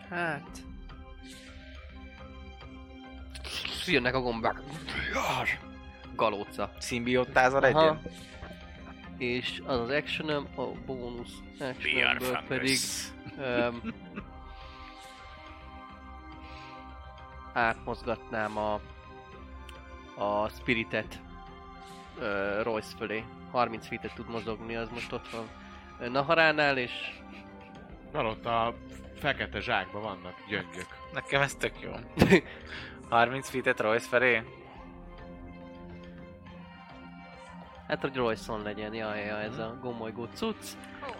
Hát... 0.09 0.65
Jönnek 3.85 4.15
a 4.15 4.21
gombák. 4.21 4.61
Galóca. 6.15 6.71
Szimbiótázal 6.79 7.63
Aha. 7.63 7.81
egyet? 7.81 8.11
És 9.17 9.61
az 9.65 9.79
az 9.79 9.89
actionem, 9.89 10.47
a 10.55 10.63
bónusz 10.85 11.46
Actionemből 11.59 12.43
pedig 12.47 12.77
öm, 13.39 13.93
átmozgatnám 17.53 18.57
a, 18.57 18.73
a 20.15 20.49
spiritet 20.49 21.21
ö, 22.19 22.61
Royce 22.63 22.95
fölé. 22.97 23.23
30 23.51 23.87
feet 23.87 24.11
tud 24.15 24.29
mozogni, 24.29 24.75
az 24.75 24.89
most 24.89 25.11
ott 25.11 25.29
van 25.29 25.49
Naharánál, 26.11 26.77
és 26.77 26.91
Van 28.11 28.25
ott 28.25 28.45
a 28.45 28.73
fekete 29.19 29.59
zsákban 29.59 30.01
vannak 30.01 30.33
gyöngyök. 30.47 30.87
Nekem 31.13 31.41
ez 31.41 31.55
tök 31.55 31.73
jó. 31.81 31.91
30 33.09 33.49
feet-et 33.49 33.79
Royce 33.79 34.07
felé? 34.07 34.43
Hát 37.87 38.01
hogy 38.01 38.15
Royce-on 38.15 38.61
legyen, 38.61 38.93
ja, 38.93 39.15
ja, 39.15 39.39
ez 39.39 39.57
a 39.57 39.77
gomolygó 39.81 40.27
cucc. 40.33 40.65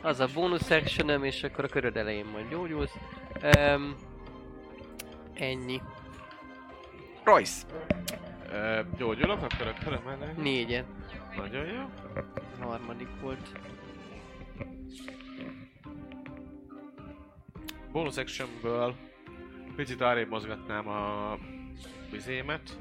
Az 0.02 0.19
a 0.19 0.27
bonus 0.34 0.69
actionem, 0.69 1.23
és 1.23 1.44
akkor 1.44 1.64
a 1.64 1.68
köröd 1.68 1.98
elején 1.98 2.26
majd 2.26 2.49
gyógyulsz. 2.49 2.95
Um, 3.57 3.95
ennyi. 5.34 5.81
Royce. 7.23 7.65
Ö, 8.52 8.81
gyógyulok, 8.98 9.41
akkor 9.41 9.68
a 9.68 9.84
körömmel 9.84 10.34
Négyen. 10.38 10.85
Nagyon 11.38 11.65
jó. 11.65 11.84
Harmadik 12.60 13.10
volt. 13.22 13.52
Bonus 17.91 18.18
actionből 18.18 18.95
picit 19.77 20.02
arrébb 20.02 20.30
mozgatnám 20.30 20.88
a 20.88 21.38
vizémet. 22.11 22.77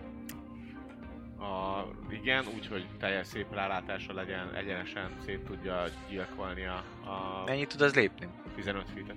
A, 1.39 1.85
igen, 2.11 2.45
úgyhogy 2.55 2.87
teljes 2.99 3.27
szép 3.27 3.55
rálátása 3.55 4.13
legyen, 4.13 4.55
egyenesen 4.55 5.11
szét 5.25 5.45
tudja 5.45 5.85
gyilkolni 6.09 6.65
a, 6.67 6.85
a 7.05 7.43
Mennyit 7.47 7.69
tud 7.69 7.81
az 7.81 7.95
lépni? 7.95 8.29
15 8.55 8.87
feet-et. 8.95 9.17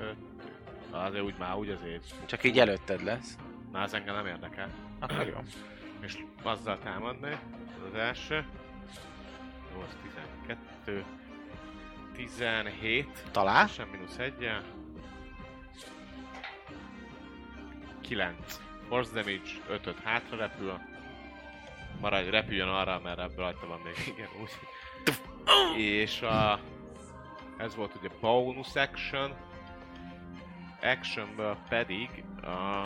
Öt. 0.00 0.16
Azért 0.90 1.24
úgy 1.24 1.34
már 1.38 1.56
úgy 1.56 1.68
azért. 1.68 2.26
Csak 2.26 2.44
így 2.44 2.58
előtted 2.58 3.04
lesz. 3.04 3.36
Na, 3.72 3.80
az 3.80 3.94
engem 3.94 4.14
nem 4.14 4.26
érdekel. 4.26 4.68
Akkor 5.00 5.26
jó. 5.26 5.36
És 6.06 6.18
azzal 6.42 6.78
támadni. 6.78 7.30
Ez 7.30 7.82
az 7.88 7.94
első. 7.94 8.44
Jó, 9.74 9.80
az 9.80 9.96
12. 10.46 11.04
17. 12.16 13.24
Talál? 13.30 13.66
Sem 13.66 13.88
mínusz 13.88 14.18
egyen. 14.18 14.62
9. 18.00 18.60
Force 18.92 19.12
damage, 19.12 19.50
5 19.68 19.86
5 19.86 19.98
hátra 20.04 20.36
repül. 20.36 20.80
Maradj, 22.00 22.30
repüljön 22.30 22.68
arra, 22.68 23.00
mert 23.00 23.18
ebből 23.18 23.36
rajta 23.36 23.66
van 23.66 23.80
még, 23.80 23.94
igen, 24.14 24.28
úgy. 24.42 24.50
És 25.80 26.22
a... 26.22 26.60
Ez 27.56 27.74
volt 27.74 27.94
ugye 27.94 28.08
bonus 28.20 28.74
action. 28.74 29.34
Actionből 30.82 31.58
pedig 31.68 32.24
a... 32.42 32.82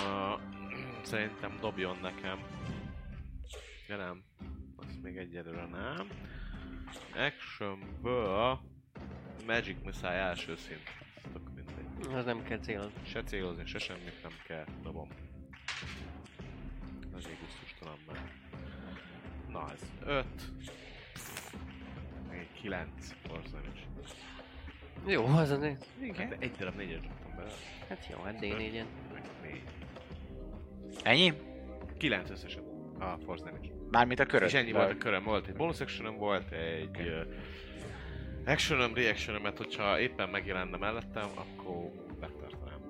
Szerintem 1.02 1.58
dobjon 1.60 1.96
nekem. 2.02 2.38
Ja 3.88 3.96
nem. 3.96 4.22
Azt 4.76 5.02
még 5.02 5.16
egyelőre 5.16 5.66
nem. 5.66 6.08
Actionből 7.14 8.60
Magic 9.46 9.76
Missile 9.84 10.10
első 10.10 10.56
szint. 10.56 10.90
Az 12.14 12.24
nem 12.24 12.42
kell 12.42 12.58
célod. 12.58 12.90
Se 13.02 13.22
célozni, 13.22 13.66
se 13.66 13.78
semmit 13.78 14.22
nem 14.22 14.32
kell, 14.46 14.64
dobom. 14.82 15.25
Azért 17.16 17.40
gusztustalan 17.40 17.98
már. 18.06 18.32
Na 19.48 19.72
ez 19.72 19.82
5. 20.06 20.24
Még 22.30 22.46
9 22.60 22.88
force 23.26 23.48
damage. 23.50 23.84
Jó, 25.06 25.24
az 25.24 25.50
a 25.50 25.56
néz. 25.56 25.78
Igen. 26.00 26.28
De 26.28 26.36
egy 26.38 26.50
darab 26.50 26.76
négyet 26.76 27.00
dobtam 27.00 27.36
bele. 27.36 27.50
Hát 27.88 28.06
jó, 28.10 28.22
hát 28.24 28.38
D4-en. 28.40 28.84
Meg 29.12 29.22
4. 29.42 29.62
Ennyi? 31.02 31.32
9 31.98 32.30
összesen 32.30 32.62
a 32.98 33.16
force 33.24 33.44
damage. 33.44 33.68
Mármint 33.90 34.20
a 34.20 34.26
köröd. 34.26 34.48
És 34.48 34.54
ennyi 34.54 34.72
volt 34.72 34.90
a 34.90 34.96
köröm. 34.96 35.24
Volt 35.24 35.46
egy 35.46 35.54
bonus 35.54 35.80
actionom, 35.80 36.16
volt 36.16 36.52
egy 36.52 36.88
okay. 36.88 37.08
uh, 37.08 37.26
actionom, 38.46 38.94
reactionom, 38.94 39.42
mert 39.42 39.58
hogyha 39.58 40.00
éppen 40.00 40.28
megjelenne 40.28 40.76
mellettem, 40.76 41.28
akkor 41.34 41.90
megtartanám. 42.20 42.80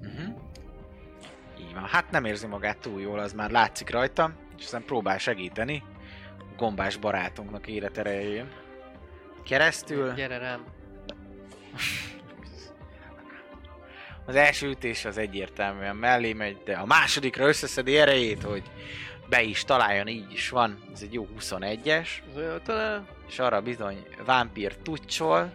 Uh-huh. 0.00 0.50
Így 1.72 1.78
van. 1.78 1.88
Hát 1.88 2.10
nem 2.10 2.24
érzi 2.24 2.46
magát 2.46 2.78
túl 2.78 3.00
jól, 3.00 3.18
az 3.18 3.32
már 3.32 3.50
látszik 3.50 3.90
rajta, 3.90 4.32
és 4.58 4.64
aztán 4.64 4.84
próbál 4.84 5.18
segíteni 5.18 5.82
gombás 6.56 6.96
barátunknak 6.96 7.66
életerején. 7.66 8.48
Keresztül. 9.44 10.14
Gyere 10.14 10.38
rám. 10.38 10.64
Az 14.26 14.34
első 14.34 14.68
ütés 14.68 15.04
az 15.04 15.18
egyértelműen 15.18 15.96
mellé 15.96 16.32
megy, 16.32 16.62
de 16.64 16.74
a 16.76 16.86
másodikra 16.86 17.46
összeszedi 17.48 17.96
erejét, 17.96 18.42
hogy 18.42 18.62
be 19.28 19.42
is 19.42 19.64
találjon, 19.64 20.06
így 20.08 20.32
is 20.32 20.48
van. 20.48 20.78
Ez 20.92 21.02
egy 21.02 21.12
jó 21.12 21.28
21-es, 21.40 22.08
Az 22.30 22.36
olyan 22.36 22.62
talán. 22.62 23.06
és 23.28 23.38
arra 23.38 23.60
bizony 23.60 24.06
vámpír 24.24 24.76
tucsol. 24.76 25.52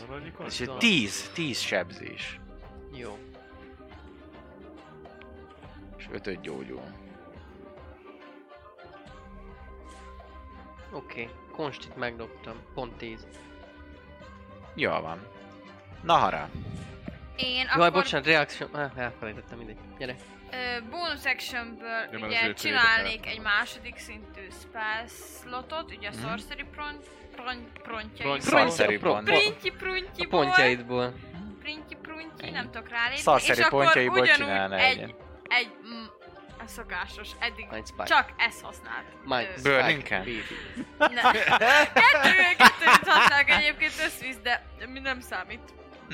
És 0.00 0.32
kost? 0.36 0.60
egy 0.60 0.76
10, 0.76 1.30
10 1.34 1.58
sebzés, 1.58 2.40
Jó. 2.92 3.18
és 5.96 6.08
5 6.10 6.40
gyógyul. 6.40 6.82
Oké. 10.92 11.22
Okay. 11.22 11.34
Konstit 11.52 11.96
megdobtam. 11.96 12.56
Pont 12.74 12.96
10. 12.96 13.26
Jól 14.74 15.00
van. 15.00 15.26
Nahara. 16.02 16.50
Én 17.36 17.54
Jaj, 17.54 17.64
akkor 17.64 17.92
bocsánat, 17.92 18.26
reaction. 18.26 18.74
Ah, 18.74 18.90
elfelejtettem 18.96 19.58
mindegy. 19.58 19.76
Gyere. 19.98 20.16
Bonus 20.90 21.24
actionből 21.24 22.08
Ja, 22.12 22.26
ugye 22.26 22.52
csinálnék 22.52 23.26
egy 23.26 23.40
második 23.40 23.96
szintű 23.98 24.40
spell 24.60 25.06
slotot, 25.40 25.94
ugye 25.96 26.08
a 26.08 26.12
Mhm. 26.16 26.28
sorcery 26.28 26.64
pront, 26.74 27.04
pront, 27.36 27.68
prontjai. 27.82 28.26
Pront- 28.26 28.42
Sorcery 28.42 28.94
A 28.94 28.98
pruntyiból. 28.98 30.28
pontjaidból. 30.28 31.14
Printyi 31.60 31.94
pruntyi, 32.02 32.42
Ennyi. 32.44 32.50
nem 32.50 32.64
tudok 32.70 32.88
rálépni. 32.88 33.16
Sorcery 33.22 33.58
és 33.58 33.64
akkor 33.64 33.82
pontjaiból 33.82 34.18
ugyanúgy 34.20 34.36
csinálna 34.40 34.76
egy, 34.78 34.98
egyet. 34.98 35.14
egy, 35.48 35.70
mm, 35.86 36.04
a 36.58 36.66
szokásos, 36.66 37.28
eddig 37.38 37.66
csak 38.04 38.32
ezt 38.36 38.60
használt. 38.62 39.04
Mind 39.24 39.48
Ö, 39.64 39.70
Burning 39.70 40.02
can? 40.02 40.24
Kettő, 40.98 42.32
kettőt 42.56 43.08
használok 43.08 43.50
egyébként 43.50 43.92
összvisz, 44.04 44.36
de 44.42 44.62
mi 44.92 44.98
nem 44.98 45.20
számít. 45.20 45.60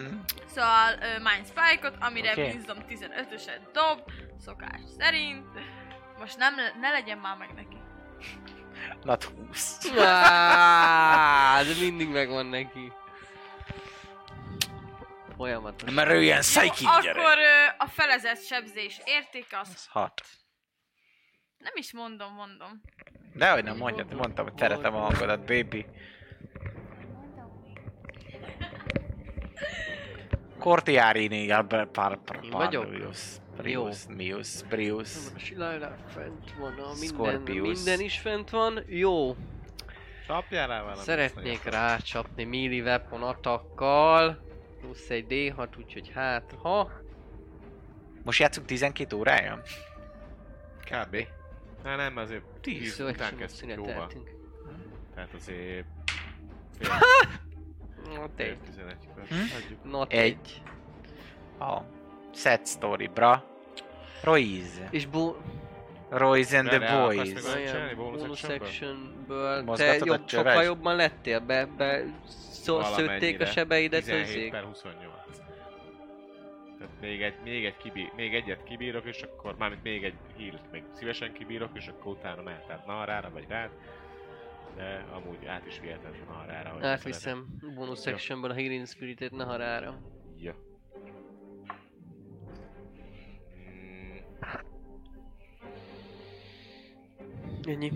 Mm. 0.00 0.20
Szóval 0.46 0.94
uh, 0.94 1.16
Mind 1.16 1.46
Spike-ot, 1.46 1.96
amire 2.00 2.30
okay. 2.30 2.52
Wisdom 2.52 2.78
15-öset 2.88 3.60
dob, 3.72 4.10
szokás 4.38 4.80
szerint. 4.98 5.46
Most 6.18 6.36
nem, 6.36 6.54
ne 6.80 6.90
legyen 6.90 7.18
már 7.18 7.36
meg 7.36 7.50
neki. 7.54 7.76
Nat 9.02 9.24
20. 9.24 9.90
Áááá, 9.98 11.62
de 11.62 11.72
mindig 11.80 12.08
megvan 12.08 12.46
neki. 12.46 12.92
Folyamatos. 15.36 15.90
Mert 15.90 16.10
ő 16.10 16.22
ilyen 16.22 16.36
Jó, 16.36 16.40
psychic 16.42 17.02
gyerek. 17.02 17.22
akkor 17.22 17.38
ö, 17.38 17.66
a 17.78 17.86
felezett 17.86 18.44
sebzés 18.44 19.00
értéke 19.04 19.58
az... 19.58 19.68
Az 19.68 19.86
6. 19.86 20.22
Nem 21.58 21.72
is 21.74 21.92
mondom, 21.92 22.32
mondom. 22.34 22.80
Dehogy 23.34 23.64
nem 23.64 23.76
mondjad, 23.76 24.14
mondtam, 24.14 24.44
hogy 24.44 24.58
szeretem 24.58 24.94
a 24.94 25.00
hangodat, 25.00 25.40
baby. 25.40 25.86
Cortiárini, 30.58 31.50
a 31.50 31.64
par, 31.64 31.88
par? 31.88 32.18
Prius, 32.68 33.40
Prius, 33.56 34.06
Mius, 34.08 34.62
Prius. 34.68 35.16
A 35.34 35.38
Silajlá 35.38 35.96
fent 36.14 36.54
van, 36.58 36.72
a 36.72 36.92
minden, 37.00 37.08
Scorpius. 37.08 37.82
minden 37.82 38.00
is 38.00 38.18
fent 38.18 38.50
van. 38.50 38.80
Jó, 38.86 39.36
Csapjál 40.26 40.68
rá 40.68 40.82
valami. 40.82 40.98
szeretnék 41.02 41.62
rácsapni 41.62 42.44
melee 42.44 42.82
weapon 42.82 43.22
attakkal. 43.22 44.38
Plusz 44.80 45.10
egy 45.10 45.26
D6, 45.28 45.68
úgyhogy 45.78 46.10
hát, 46.14 46.54
ha... 46.62 46.90
Most 48.24 48.38
játszunk 48.38 48.66
12 48.66 49.16
órája? 49.16 49.62
Kb. 50.80 51.26
Hát 51.84 51.96
nem, 51.96 52.16
azért 52.16 52.44
10 52.60 52.78
Tíz 52.78 53.00
után 53.00 53.36
kezdtük 53.36 53.74
jóval. 53.74 54.12
Tehát 55.14 55.34
azért... 55.34 55.86
Na, 58.14 58.28
Fél 58.36 58.56
te 58.56 58.66
11 58.66 58.96
kör. 59.14 59.26
Hm? 59.28 59.88
Not 59.90 60.12
Egy. 60.12 60.62
A 61.58 61.80
set 62.34 62.66
story, 62.66 63.06
bra. 63.06 63.44
Roiz. 64.22 64.80
És 64.90 65.06
bo... 65.06 65.36
Roiz 66.10 66.52
and 66.52 66.68
the 66.68 66.78
boys. 66.78 67.32
Bonus 67.96 68.44
actionből. 68.44 69.64
Te 69.64 69.98
jobb, 70.04 70.28
sokkal 70.28 70.62
jobban 70.62 70.96
lettél, 70.96 71.40
be, 71.40 71.66
be 71.66 72.04
szó, 72.62 72.82
szőtték 72.82 73.40
a 73.40 73.46
sebeidet 73.46 74.04
17 74.04 74.26
hozzék. 74.26 74.50
per 74.50 74.62
28. 74.62 75.12
Tehát 76.78 76.92
még, 77.00 77.22
egy, 77.22 77.34
még, 77.44 77.64
egy 77.64 77.76
kibí, 77.76 78.10
még 78.16 78.34
egyet 78.34 78.64
kibírok, 78.64 79.04
és 79.04 79.22
akkor 79.22 79.54
mármint 79.58 79.82
még 79.82 80.04
egy 80.04 80.14
heal 80.38 80.60
még 80.72 80.82
szívesen 80.94 81.32
kibírok, 81.32 81.70
és 81.74 81.86
akkor 81.86 82.12
utána 82.12 82.42
mehet 82.42 82.70
át 82.70 82.86
Narára 82.86 83.30
vagy 83.30 83.44
rád. 83.48 83.70
De 84.76 85.06
amúgy 85.12 85.46
át 85.46 85.66
is 85.66 85.80
viheted 85.80 86.14
Narára, 86.28 86.70
hogy 86.70 86.84
Átviszem 86.84 87.46
bonus 87.74 88.04
Jó. 88.04 88.12
actionből 88.12 88.50
a 88.50 88.54
Healing 88.54 88.86
Spirit-et 88.86 89.30
Naharára. 89.30 89.98
Ja. 90.36 90.54
Mm, 93.54 94.16
Ennyi. 97.64 97.92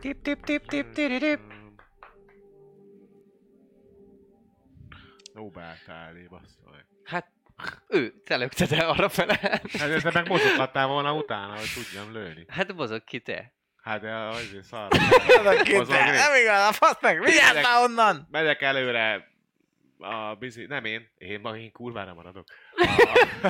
Tip, 0.00 0.22
tip, 0.22 0.44
tip, 0.44 0.66
tip, 0.66 0.92
tip, 0.92 1.40
Jó 5.34 5.50
beálltál, 5.50 6.14
bassza 6.28 6.70
meg. 6.70 6.86
Hát, 7.04 7.33
ő, 7.88 8.14
te 8.24 8.36
lökted 8.36 8.72
el 8.72 8.88
arra 8.88 9.08
fele. 9.08 9.38
Hát 9.78 10.02
de 10.02 10.10
meg 10.12 10.28
mozoghattál 10.28 10.86
volna 10.86 11.14
utána, 11.14 11.52
hogy 11.52 11.70
tudjam 11.74 12.12
lőni. 12.12 12.44
Hát 12.48 12.74
mozog 12.74 13.04
ki 13.04 13.20
te. 13.20 13.52
Hát 13.82 14.00
de 14.00 14.14
azért 14.14 14.64
szar. 14.64 14.88
Mozog, 15.72 15.88
nem 15.88 16.34
igaz, 16.42 16.68
a 16.68 16.72
fasz 16.72 17.00
meg, 17.00 17.20
vigyázz 17.24 17.62
már 17.62 17.82
onnan! 17.82 18.28
Megyek 18.30 18.62
előre 18.62 19.32
a 19.98 20.34
bizi... 20.34 20.66
Nem 20.66 20.84
én, 20.84 21.08
én 21.18 21.40
ma 21.40 21.56
én 21.56 21.72
kurvára 21.72 22.14
maradok. 22.14 22.46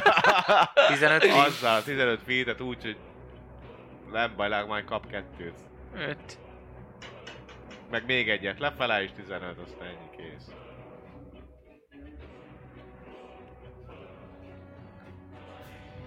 15 0.88 1.24
Azzal 1.24 1.82
15 1.82 2.22
feet 2.22 2.60
úgy, 2.60 2.82
hogy 2.82 2.96
nem 4.12 4.36
baj, 4.36 4.64
majd 4.66 4.84
kap 4.84 5.10
kettőt. 5.10 5.58
5. 5.94 6.38
meg 7.90 8.04
még 8.06 8.28
egyet 8.28 8.58
lefele, 8.58 9.02
és 9.02 9.10
15, 9.16 9.58
aztán 9.58 9.88
ennyi 9.88 10.10
kész. 10.16 10.50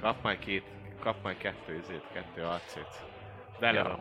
Kap 0.02 0.16
majd 0.24 0.40
két, 0.40 0.64
kap 1.00 1.16
majd 1.24 1.38
kettő 1.38 1.80
izét, 1.84 2.04
kettő 2.14 2.42
acét. 2.44 2.88
De 3.60 3.68
Ja. 3.72 3.74
ja. 3.74 4.00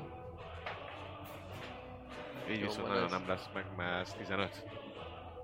Így 2.50 2.60
Jó 2.60 2.66
viszont 2.66 2.88
nagyon 2.88 3.04
ez. 3.04 3.10
nem 3.10 3.24
lesz 3.28 3.48
meg, 3.54 3.64
mert 3.76 4.00
ez 4.00 4.12
15. 4.12 4.64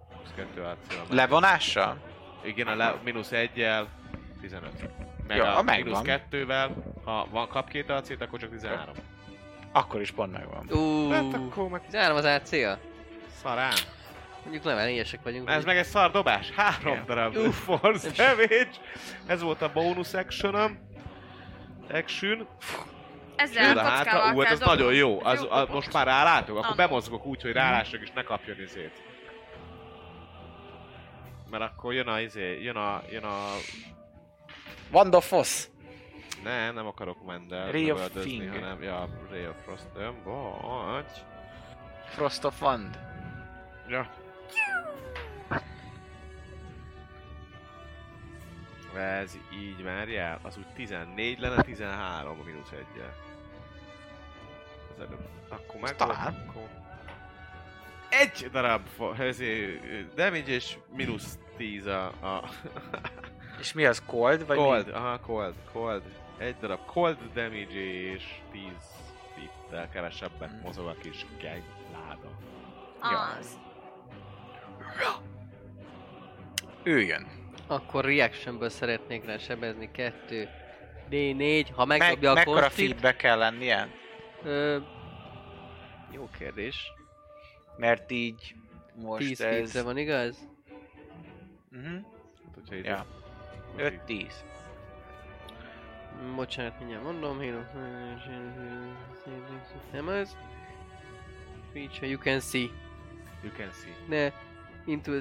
Plusz 0.08 0.32
kettő 0.36 0.62
acél. 0.62 1.02
Levonással? 1.10 1.96
Igen, 2.42 2.66
a 2.66 2.74
le, 2.74 2.94
mínusz 3.04 3.32
egyel 3.32 3.88
15. 4.40 4.90
Meg 5.26 5.36
Jó, 5.36 5.44
a 5.44 5.50
ha 5.50 5.62
mínusz 5.62 6.00
kettővel, 6.00 6.74
ha 7.04 7.26
van, 7.30 7.48
kap 7.48 7.68
két 7.68 7.90
acét, 7.90 8.20
akkor 8.22 8.38
csak 8.38 8.50
13. 8.50 8.94
Akkor 9.72 10.00
is 10.00 10.10
pont 10.10 10.32
megvan. 10.32 10.66
Hát 11.12 11.34
akkor 11.34 11.68
meg 11.68 11.84
13 11.84 12.16
az 12.16 12.24
AC-ja? 12.24 12.78
szarán. 13.42 13.72
Mondjuk 14.42 14.64
nem 14.64 14.78
elégések 14.78 15.22
vagyunk. 15.22 15.48
Ez 15.50 15.64
meg 15.64 15.76
egy 15.76 15.84
szar 15.84 16.10
dobás, 16.10 16.50
három 16.50 16.92
Igen. 16.92 17.04
darab 17.06 17.36
Uff. 17.36 17.54
force 17.64 18.10
damage. 18.16 18.68
Ez 19.26 19.42
volt 19.42 19.62
a 19.62 19.72
bonus 19.72 20.14
actionom. 20.14 20.78
Action. 21.92 22.48
Ezzel 23.36 23.70
Oda 23.70 23.80
a 23.80 23.84
hátra. 23.84 24.32
Ú, 24.34 24.40
hát 24.40 24.52
ez 24.52 24.60
nagyon 24.60 24.94
jó. 24.94 25.24
Az, 25.24 25.40
jó 25.42 25.46
a, 25.50 25.60
kopott. 25.60 25.74
most 25.74 25.92
már 25.92 26.06
rálátok, 26.06 26.56
akkor 26.56 26.70
Ah. 26.70 26.76
bemozgok 26.76 27.26
úgy, 27.26 27.42
hogy 27.42 27.52
rálássak 27.52 28.00
és 28.02 28.10
ne 28.14 28.22
kapjon 28.22 28.60
izét. 28.60 29.02
Mert 31.50 31.62
akkor 31.62 31.92
jön 31.92 32.06
a 32.08 32.20
izé, 32.20 32.62
jön 32.62 32.76
a, 32.76 33.02
jön 33.10 33.24
a... 33.24 33.38
Wand 34.90 35.14
of 35.14 35.26
Foss. 35.26 35.66
Ne, 36.42 36.70
nem 36.70 36.86
akarok 36.86 37.26
Mendel 37.26 37.70
Ray 37.72 37.90
of 37.90 38.10
Finger. 38.14 38.48
hanem... 38.60 38.82
Ja, 38.82 39.08
Ray 39.30 39.46
of 39.46 39.54
Frost, 39.64 39.86
nem 39.96 40.14
vagy... 40.24 41.24
Frost 42.04 42.44
of 42.44 42.62
Wand. 42.62 42.98
Ja. 43.88 44.10
Ez 48.96 49.38
így 49.54 49.82
várjál, 49.82 50.38
az 50.42 50.56
úgy 50.56 50.66
14 50.74 51.38
lenne, 51.38 51.62
13 51.62 52.40
a 52.40 52.44
mínusz 52.44 52.70
1 52.72 52.78
Az 54.94 55.00
előbb. 55.00 55.28
Akkor 55.48 55.80
meg 55.80 55.96
talán. 55.96 56.46
akkor... 56.48 56.68
Egy 58.08 58.50
darab 58.50 58.86
ezért, 59.18 60.14
damage 60.14 60.52
és 60.52 60.76
mínusz 60.94 61.38
10 61.56 61.86
a, 61.86 62.06
a 62.06 62.48
És 63.60 63.72
mi 63.72 63.84
az? 63.84 64.02
Cold? 64.06 64.46
Vagy 64.46 64.56
cold, 64.56 64.86
Mi? 64.86 64.92
aha, 64.92 65.20
cold, 65.20 65.54
cold. 65.72 66.02
Egy 66.38 66.56
darab 66.60 66.84
cold 66.86 67.16
damage 67.34 67.80
és 67.80 68.40
10 68.50 68.62
feet 69.34 69.88
kevesebbet 69.90 70.52
Mm. 70.52 70.60
mozog 70.60 70.86
a 70.86 70.94
kis 70.94 71.26
láda. 71.92 72.28
Az. 73.38 73.58
Ő 76.82 77.02
jön. 77.02 77.26
Akkor 77.66 78.04
reactionből 78.04 78.68
szeretnék 78.68 79.24
rá 79.24 79.36
sebezni 79.36 79.90
2 79.90 80.48
D4, 81.10 81.66
ha 81.74 81.84
Meg, 81.84 81.98
megdobja 81.98 82.30
a 82.30 82.34
mekkora 82.34 82.60
konstit... 82.60 82.88
feedbe 82.88 83.16
kell 83.16 83.38
lennie? 83.38 83.88
Ö, 84.42 84.78
jó 86.10 86.28
kérdés. 86.38 86.92
Mert 87.76 88.10
így 88.10 88.54
most 88.94 89.26
10 89.26 89.40
ez... 89.40 89.82
van, 89.82 89.96
igaz? 89.96 90.48
Uh-huh. 91.72 92.00
Hát, 92.70 92.84
Ja. 92.84 93.06
5-10. 93.76 94.32
Bocsánat, 96.36 96.78
mindjárt 96.78 97.04
mondom. 97.04 97.38
Nem 99.92 100.08
az. 100.08 100.36
Feature, 101.72 102.06
you 102.06 102.18
can 102.18 102.40
see. 102.40 102.68
You 103.42 103.52
can 103.56 103.70
see. 103.72 103.92
Ne, 104.08 104.32
into 104.86 105.12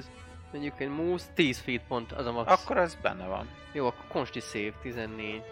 when 0.52 0.62
you 0.62 0.74
can 0.76 0.88
move, 0.88 1.22
10 1.34 1.58
feet 1.58 1.82
pont, 1.88 2.12
az 2.12 2.26
a 2.26 2.32
max. 2.32 2.62
Akkor 2.62 2.76
az 2.76 2.94
benne 3.02 3.26
van. 3.26 3.48
Jó, 3.72 3.86
akkor 3.86 4.06
konsti 4.08 4.40
save, 4.40 4.72
14. 4.82 5.42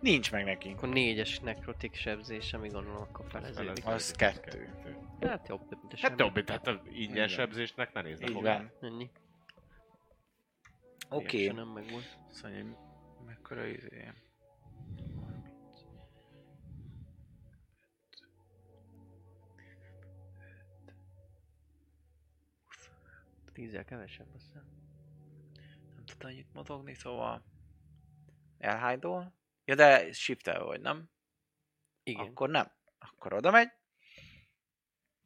Nincs 0.00 0.32
meg 0.32 0.44
neki. 0.44 0.72
Akkor 0.76 0.88
4-es 0.92 1.42
nekrotik 1.42 1.94
sebzés, 1.94 2.52
ami 2.52 2.68
gondolom 2.68 3.00
akkor 3.00 3.24
feleződik. 3.28 3.86
Az 3.86 4.10
kettő. 4.10 4.68
Hát 5.20 5.48
jobb, 5.48 5.60
mint 5.70 5.92
a 5.92 5.96
Hát 5.96 5.98
semmi. 5.98 6.14
jobb, 6.22 6.44
tehát 6.44 6.66
a 6.66 6.80
ingyen 6.90 7.14
Igen. 7.14 7.28
sebzésnek 7.28 7.92
ne 7.92 8.02
hozzá. 8.32 8.56
van. 8.56 8.70
Ennyi. 8.80 9.10
Oké. 11.08 11.36
Reaction 11.46 11.66
Nem 11.66 11.74
megvolt. 11.74 12.18
Szóval, 12.30 12.76
mekkora 13.26 13.66
izé. 13.66 14.08
Tízzel 23.60 23.84
kevesebb 23.84 24.34
aztán. 24.34 24.64
Nem 25.94 26.04
tud 26.04 26.24
annyit 26.24 26.52
mozogni, 26.52 26.94
szóval... 26.94 27.44
Elhájdol. 28.58 29.34
Ja, 29.64 29.74
de 29.74 30.12
shift 30.12 30.46
vagy, 30.46 30.80
nem? 30.80 31.10
Igen. 32.02 32.26
Akkor 32.26 32.48
nem. 32.48 32.72
Akkor 32.98 33.32
oda 33.32 33.50
megy. 33.50 33.68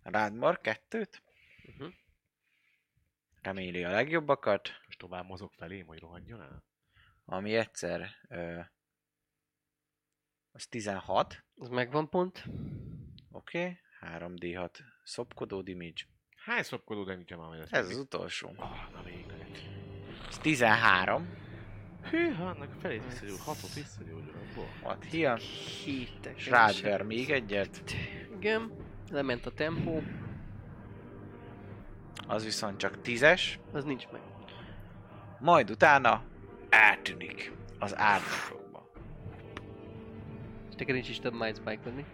Rád 0.02 0.34
mar 0.34 0.60
kettőt. 0.60 1.22
Uh-huh. 1.66 1.92
Reméli 3.40 3.84
a 3.84 3.90
legjobbakat. 3.90 4.68
És 4.86 4.96
tovább 4.96 5.26
mozog 5.26 5.52
felé, 5.52 5.80
hogy 5.80 5.98
rohadjon 5.98 6.40
el? 6.40 6.64
Ami 7.24 7.56
egyszer... 7.56 8.10
Ö, 8.28 8.60
az 10.50 10.66
16. 10.66 11.44
Az 11.54 11.68
megvan 11.68 12.08
pont. 12.08 12.44
Oké. 13.30 13.60
Okay. 13.60 13.78
3D6 14.00 14.78
szopkodó 15.02 15.62
damage. 15.62 16.12
Hány 16.44 16.62
szopkodó 16.62 17.04
damage 17.04 17.36
van, 17.36 17.54
ezt 17.60 17.72
Ez 17.72 17.88
az 17.88 17.96
utolsó. 17.96 18.54
Ah, 18.56 18.68
na 18.92 19.02
végre. 19.02 19.34
Ez 20.28 20.38
13. 20.38 21.28
Hűha, 22.10 22.44
annak 22.44 22.70
a 22.76 22.80
felét 22.80 23.04
visszagyúl, 23.04 23.36
hatot 23.38 23.74
visszagyúl 23.74 24.18
abból. 24.18 24.68
What 24.82 25.04
here? 25.04 25.36
Hétek. 25.84 26.36
És 26.36 26.46
rád 26.46 26.82
ver 26.82 27.02
még 27.02 27.30
egyet. 27.30 27.82
Igen. 28.36 28.72
Lement 29.10 29.46
a 29.46 29.50
tempó. 29.50 30.02
Az 32.26 32.44
viszont 32.44 32.78
csak 32.78 32.98
10-es. 33.04 33.42
Az 33.72 33.84
nincs 33.84 34.08
meg. 34.12 34.20
Majd 35.40 35.70
utána 35.70 36.22
eltűnik 36.68 37.52
az 37.78 37.96
árnyékokba. 37.96 38.90
És 40.68 40.74
neked 40.76 40.94
nincs 40.94 41.08
is 41.08 41.18
több 41.18 41.34
mind 41.34 41.56
spike 41.56 42.04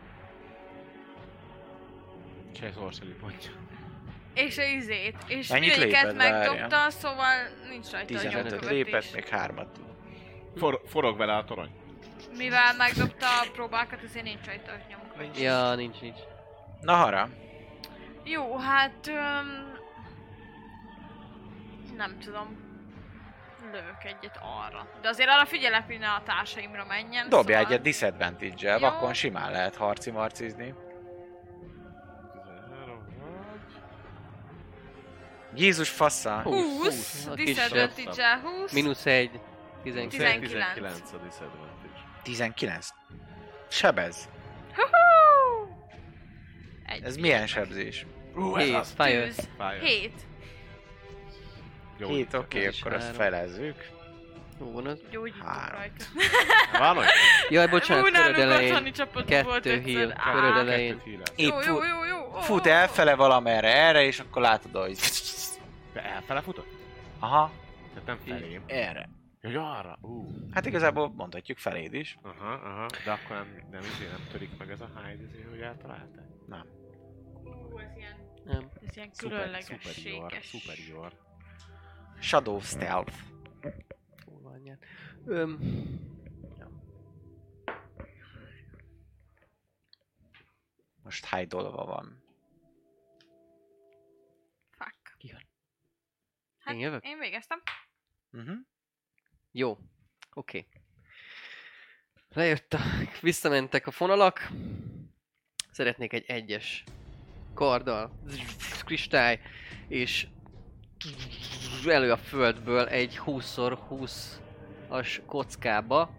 Se 2.55 2.67
egy 2.67 2.75
sorcery 2.75 3.13
pontja. 3.13 3.51
És 4.35 4.59
a 4.59 4.63
izét. 4.63 5.17
És 5.27 5.49
Mennyit 5.49 5.71
mindegyiket 5.71 6.15
megdobta, 6.15 6.91
szóval 6.91 7.35
nincs 7.69 7.91
rajta 7.91 8.15
a 8.15 8.21
15 8.21 8.51
nyomkövetés. 8.51 8.71
lépett, 8.71 9.13
még 9.13 9.27
3-at 9.31 9.67
tud. 9.73 9.85
For, 10.57 10.81
forog 10.87 11.17
vele 11.17 11.37
a 11.37 11.45
torony. 11.45 11.71
Mivel 12.37 12.75
megdobta 12.77 13.27
a 13.27 13.47
próbákat, 13.53 14.03
ezért 14.03 14.25
nincs 14.25 14.47
rajta 14.47 14.73
a 14.73 14.77
nyomkövetés. 14.91 15.43
Ja, 15.43 15.75
nincs, 15.75 16.01
nincs. 16.01 16.19
Na 16.81 16.95
hara. 16.95 17.29
Jó, 18.25 18.57
hát... 18.57 19.07
Öm, 19.07 19.79
nem 21.97 22.19
tudom. 22.19 22.69
Lövök 23.73 24.05
egyet 24.05 24.39
arra. 24.43 24.89
De 25.03 25.09
azért 25.09 25.29
arra 25.29 25.45
figyelek, 25.47 25.87
hogy 25.87 25.99
ne 25.99 26.09
a 26.09 26.23
társaimra 26.25 26.85
menjen. 26.85 27.29
Dobja 27.29 27.57
szóval... 27.57 27.73
egyet 27.73 27.83
disadvantage-el, 27.83 28.79
vakon 28.79 29.15
simán 29.15 29.51
lehet 29.51 29.77
harci-marcizni. 29.77 30.75
Jézus 35.55 35.89
fassa! 35.89 36.41
20, 36.43 37.27
A 37.31 37.35
kis 37.35 37.45
disadvantage 37.45 38.41
20. 38.43 38.73
Mínusz 38.73 39.07
egy. 39.07 39.31
19. 39.83 40.15
19. 40.15 40.75
19 40.75 41.13
a 41.13 41.17
disadvantage. 41.17 42.01
19. 42.23 42.89
Sebez. 43.69 44.29
Huhu! 44.75 45.69
Egy 46.87 47.03
Ez 47.05 47.17
milyen 47.17 47.47
sebzés? 47.47 48.07
Ú, 48.37 48.57
Hét, 48.57 48.87
fire. 48.97 49.25
Tűz. 49.25 49.49
Fire. 49.59 49.79
7. 49.81 50.13
Jó, 51.99 52.09
7, 52.09 52.35
oké, 52.35 52.67
ez 52.67 52.77
akkor 52.81 52.93
azt 52.93 53.15
felezzük. 53.15 53.77
Jó 54.61 54.73
van 54.73 54.87
az. 54.87 54.99
Gyógyítok 55.11 55.47
Három. 55.47 55.79
rajta. 55.79 56.05
Van 56.79 56.97
olyan? 56.97 57.11
Jaj, 57.49 57.67
bocsánat, 57.67 58.09
Ú, 58.09 58.13
köröd 58.13 58.39
elején. 58.39 58.93
Kettő 59.27 60.13
Á, 60.17 60.33
köröd 60.33 60.57
elején. 60.57 61.03
Jó, 61.37 61.61
jó, 61.67 61.75
jó, 61.85 62.05
jó. 62.05 62.41
fut 62.41 62.67
elfele 62.67 63.15
valamerre 63.15 63.75
erre, 63.75 64.03
és 64.03 64.19
akkor 64.19 64.43
látod, 64.43 64.77
hogy... 64.77 64.99
De 65.93 66.05
elfele 66.05 66.41
futott? 66.41 66.69
Aha. 67.19 67.51
Tehát 67.89 68.07
nem 68.07 68.17
felém. 68.17 68.63
Erre. 68.67 69.09
Hogy 69.41 69.55
arra? 69.55 69.99
Ú. 70.01 70.27
Hát 70.51 70.67
igazából 70.67 71.13
mondhatjuk 71.17 71.59
feléd 71.59 71.95
is. 71.95 72.19
Aha, 72.23 72.53
aha. 72.53 72.87
De 73.05 73.11
akkor 73.11 73.37
nem, 73.37 73.69
nem, 73.71 73.81
izé, 73.81 74.07
nem 74.07 74.27
törik 74.31 74.59
meg 74.59 74.71
ez 74.71 74.81
a 74.81 74.91
hide, 74.97 75.23
izé, 75.23 75.43
hogy 75.43 75.61
eltaláltál? 75.61 76.29
Nem. 76.47 76.67
Ú, 77.45 77.79
ez 77.79 77.97
ilyen... 77.97 78.17
Nem. 78.45 78.69
Ez 78.87 78.97
ilyen 78.97 79.11
különleges, 79.17 79.67
superior, 79.67 80.33
superior. 80.33 81.13
Shadow 82.21 82.61
Stealth. 82.61 83.13
Hol 84.25 84.41
van 84.43 84.79
Öm, 85.27 85.59
most 91.11 91.25
hájdolva 91.25 91.85
van. 91.85 92.20
Hát, 96.71 96.79
Én 96.79 96.85
jövök? 96.85 97.05
Én 97.05 97.19
végeztem. 97.19 97.63
Uh-huh. 98.33 98.57
Jó, 99.53 99.79
oké. 100.35 100.67
Lejöttek, 102.29 103.21
visszamentek 103.21 103.87
a 103.87 103.91
fonalak. 103.91 104.49
Szeretnék 105.71 106.13
egy 106.13 106.25
egyes 106.27 106.85
karddal, 107.55 108.21
kristály, 108.85 109.41
és 109.89 110.27
elő 111.87 112.13
a 112.13 112.17
földből 112.17 112.87
egy 112.89 113.21
20x20-as 113.27 115.21
kockába, 115.27 116.11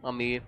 ami 0.00 0.42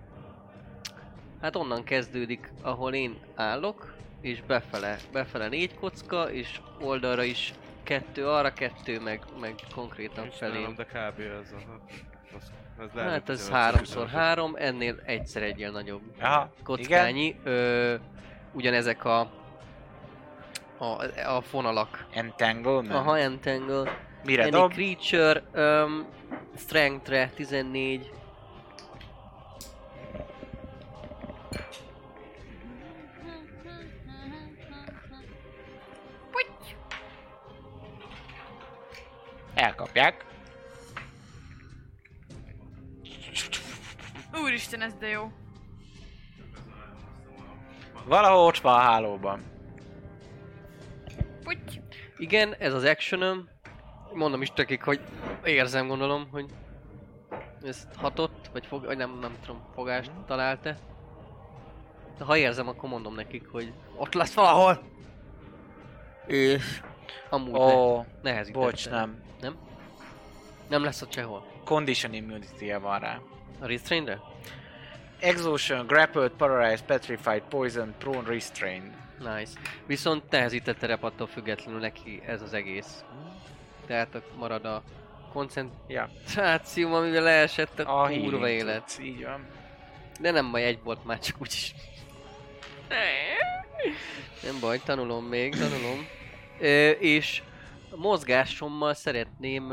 hát 1.41 1.55
onnan 1.55 1.83
kezdődik, 1.83 2.51
ahol 2.61 2.93
én 2.93 3.19
állok, 3.35 3.95
és 4.21 4.41
befele, 4.41 4.99
befele 5.11 5.47
négy 5.47 5.75
kocka, 5.75 6.31
és 6.31 6.61
oldalra 6.79 7.23
is 7.23 7.53
kettő 7.83 8.27
arra, 8.27 8.53
kettő 8.53 8.99
meg, 8.99 9.21
meg 9.39 9.55
konkrétan 9.75 10.29
felé. 10.31 10.51
Felém. 10.51 10.75
De 10.75 10.83
kb. 10.83 11.19
ez 11.19 11.51
a... 11.51 11.79
Az, 12.37 12.51
az 12.77 12.89
lehet, 12.93 13.11
Hát 13.11 13.29
ez 13.29 13.37
15 13.39 13.61
háromszor 13.61 14.07
három, 14.07 14.55
ennél 14.57 14.99
egyszer 15.05 15.43
egyel 15.43 15.71
nagyobb 15.71 16.01
Aha, 16.19 16.49
kockányi. 16.63 17.39
Ö, 17.43 17.95
ugyanezek 18.51 19.05
a, 19.05 19.19
a, 20.77 21.05
a 21.25 21.41
fonalak. 21.41 22.05
Entanglement? 22.11 22.91
Aha, 22.93 23.17
entangle. 23.17 23.97
Mire 24.23 24.43
Any 24.43 24.51
dob? 24.51 24.73
creature, 24.73 25.43
um, 25.55 26.05
strength-re 26.55 27.29
14. 27.35 28.11
Elkapják. 39.53 40.25
Úristen, 44.43 44.81
ez 44.81 44.93
de 44.93 45.07
jó. 45.07 45.31
Valahol 48.05 48.45
ott 48.45 48.57
van 48.57 48.73
a 48.73 48.79
hálóban. 48.79 49.43
Puty! 51.43 51.81
Igen, 52.17 52.55
ez 52.59 52.73
az 52.73 52.83
actionöm. 52.83 53.49
Mondom 54.13 54.41
is 54.41 54.51
nekik, 54.51 54.83
hogy 54.83 54.99
érzem 55.43 55.87
gondolom, 55.87 56.27
hogy 56.31 56.45
ez 57.63 57.87
hatott, 57.95 58.49
vagy, 58.51 58.65
fog, 58.65 58.85
vagy 58.85 58.97
nem, 58.97 59.19
nem 59.19 59.37
tudom, 59.45 59.61
fogást 59.73 60.11
talált-e. 60.25 60.77
De 62.17 62.23
ha 62.23 62.37
érzem, 62.37 62.67
akkor 62.67 62.89
mondom 62.89 63.15
nekik, 63.15 63.47
hogy 63.47 63.73
ott 63.95 64.13
lesz 64.13 64.33
valahol. 64.33 64.83
És 66.25 66.81
amúgy 67.29 67.53
Ó, 67.53 67.65
ne, 67.65 67.73
oh, 67.73 68.05
nehezítette. 68.21 68.65
bocs, 68.65 68.89
nem. 68.89 69.21
Nem? 69.43 69.55
Nem 70.69 70.83
lesz 70.83 71.01
ott 71.01 71.13
sehol. 71.13 71.45
Condition 71.63 72.13
immunity 72.13 72.73
van 72.81 72.99
rá. 72.99 73.19
A 73.59 73.65
restrainre? 73.65 74.19
Exhaustion, 75.19 75.87
grappled, 75.87 76.31
paralyzed, 76.31 76.85
petrified, 76.85 77.41
poisoned, 77.41 77.93
prone, 77.97 78.27
restrained. 78.29 78.91
Nice. 79.19 79.51
Viszont 79.85 80.29
nehezített 80.29 80.77
terep 80.77 81.03
attól 81.03 81.27
függetlenül 81.27 81.79
neki 81.79 82.21
ez 82.25 82.41
az 82.41 82.53
egész. 82.53 83.03
Tehát 83.87 84.21
marad 84.37 84.65
a 84.65 84.83
koncentráció, 85.33 86.93
amivel 86.93 87.23
leesett 87.23 87.79
a, 87.79 88.01
A 88.01 88.03
a 88.03 88.09
kurva 88.09 88.49
élet. 88.49 88.99
Így 89.01 89.23
van. 89.23 89.47
De 90.19 90.31
nem 90.31 90.51
baj, 90.51 90.63
egy 90.63 90.79
volt 90.83 91.05
már 91.05 91.19
csak 91.19 91.35
úgyis. 91.41 91.75
Nem 94.43 94.59
baj, 94.59 94.79
tanulom 94.83 95.25
még, 95.25 95.55
tanulom. 95.55 96.07
Ö, 96.59 96.89
és 96.89 97.41
a 97.93 97.97
mozgásommal 97.97 98.93
szeretném 98.93 99.71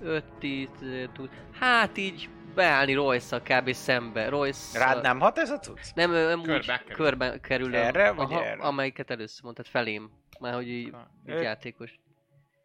5 0.00 0.24
10 0.38 0.68
tud, 1.12 1.30
hát 1.52 1.96
így 1.96 2.28
beállni 2.54 2.94
royce 2.94 3.40
kb. 3.40 3.72
szembe. 3.72 4.28
Royce 4.28 4.78
Rád 4.78 5.02
nem 5.02 5.20
hat 5.20 5.38
ez 5.38 5.50
a 5.50 5.58
cucc? 5.58 5.94
nem, 5.94 6.10
nem 6.10 6.42
Körbe 6.42 6.72
úgy 6.72 6.78
kerül. 6.78 6.94
körbe 6.94 7.40
kerül. 7.40 7.76
Erre, 7.76 8.12
vagy 8.12 8.32
erre? 8.32 8.62
Amelyiket 8.62 9.10
először 9.10 9.42
mondtad, 9.42 9.66
felém. 9.66 10.10
Már 10.40 10.54
hogy 10.54 10.68
így, 10.68 10.90
Ha, 10.90 11.10
így 11.26 11.34
öt. 11.34 11.42
játékos. 11.42 12.00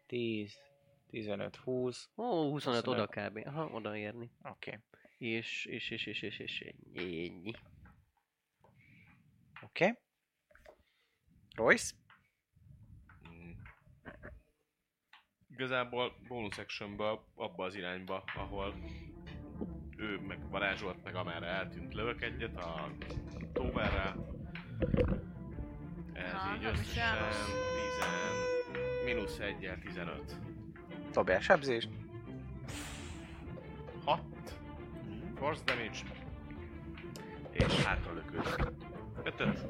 10, 0.06 0.58
15, 1.10 1.56
20. 1.56 2.08
Ó, 2.16 2.24
25, 2.50 2.84
25. 2.84 2.86
oda 2.86 3.06
kb. 3.06 3.46
Aha, 3.46 3.64
oda 3.72 3.96
érni. 3.96 4.30
Oké. 4.42 4.70
Okay. 4.70 4.80
És, 5.36 5.64
és, 5.64 5.90
és, 5.90 6.06
és, 6.06 6.22
és, 6.22 6.38
és 6.38 6.60
ennyi. 6.60 7.28
ennyi. 7.28 7.52
Oké. 9.62 9.84
Okay. 9.84 9.98
Royce? 11.54 11.94
Mm. 13.28 13.50
Igazából 15.56 16.12
bonus 16.28 16.58
actionből 16.58 17.20
abba 17.34 17.64
az 17.64 17.74
irányba, 17.74 18.24
ahol 18.34 18.74
ő 19.96 20.20
meg 20.26 20.50
varázsolt, 20.50 21.04
meg 21.04 21.14
amerre 21.14 21.46
eltűnt 21.46 21.94
lövök 21.94 22.22
egyet 22.22 22.56
a 22.56 22.90
Towerrel. 23.52 24.26
Ez 26.12 26.32
Na, 26.32 26.54
így 26.54 26.62
nem 26.62 26.72
is 26.72 26.80
összesen 26.80 27.18
rossz. 27.18 27.46
10, 28.74 29.04
mínusz 29.04 29.38
1 29.38 29.72
15. 29.80 30.36
Dobjál 31.12 31.40
sebzést. 31.40 31.88
6 34.04 34.20
force 35.34 35.62
damage 35.64 35.98
és 37.50 37.84
hátra 37.84 38.12
lökőd. 38.12 38.72
5 39.22 39.66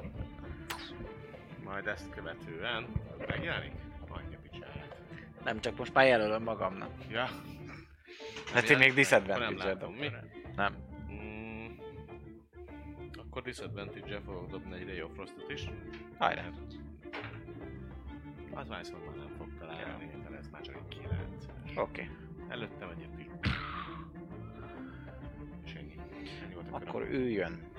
Majd 1.65 1.87
ezt 1.87 2.11
követően 2.11 2.87
megjelenik? 3.27 3.86
Nem, 5.47 5.61
csak 5.61 5.77
most 5.77 5.95
már 5.95 6.07
jelölöm 6.07 6.43
magamnak. 6.43 6.91
Ja. 7.11 7.29
Hát 8.53 8.71
én 8.71 8.79
még 8.79 8.87
Akkor 8.87 9.03
disadvantage 9.03 9.75
nem 9.75 9.91
mi? 9.91 10.11
Nem. 10.57 10.77
Mm, 11.13 11.67
akkor 13.13 13.43
disadvantage-el 13.43 14.21
fogok 14.21 14.51
dobni 14.51 14.75
egy 14.75 14.87
Ray 14.87 15.03
of 15.03 15.13
Frostot 15.15 15.51
is. 15.51 15.69
Hajrá. 16.19 16.51
Az 18.55 18.69
már 18.69 18.79
viszont 18.79 19.07
már 19.07 19.17
nem 19.17 19.35
fog 19.39 19.59
találni, 19.59 20.11
mert 20.23 20.35
ez 20.39 20.49
már 20.49 20.63
csak 20.63 20.75
egy 20.75 20.99
9. 20.99 21.47
Oké. 21.77 22.03
Okay. 22.03 22.09
Előttem 22.49 22.89
egyet 22.91 23.19
is. 23.19 23.27
És 25.65 25.75
ennyi. 25.75 25.95
Akkor 26.71 27.03
ő 27.03 27.31
jön. 27.31 27.71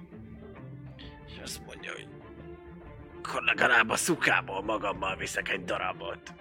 És 1.25 1.39
azt 1.41 1.65
mondja, 1.65 1.91
hogy 1.91 2.07
akkor 3.17 3.43
legalább 3.43 3.89
a 3.89 3.95
szukából 3.95 4.63
magammal 4.63 5.15
viszek 5.15 5.49
egy 5.49 5.63
darabot. 5.63 6.33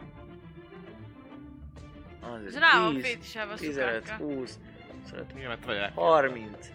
Az 2.32 2.58
rá 2.58 2.80
van 2.80 2.94
10, 2.94 3.04
fétisálva 3.04 3.52
a 3.52 3.56
15, 3.56 4.02
szukákra. 4.04 4.24
20, 4.24 4.58
25, 5.02 5.32
Igen, 5.36 5.48
mert 5.48 5.64
vajják. 5.64 5.94
30. 5.94 6.68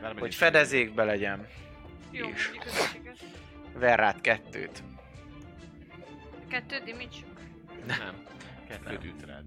Bármennyi 0.00 0.20
Hogy 0.20 0.34
fedezékbe 0.34 1.04
legyen. 1.04 1.46
Jó, 2.10 2.28
És-. 2.28 2.50
Ver 3.74 3.98
rád 3.98 4.20
kettőt. 4.20 4.82
Kettő 6.48 6.78
damage. 6.78 7.16
Nem. 7.86 8.24
Kettőt 8.68 9.04
üt 9.04 9.26
rád. 9.26 9.44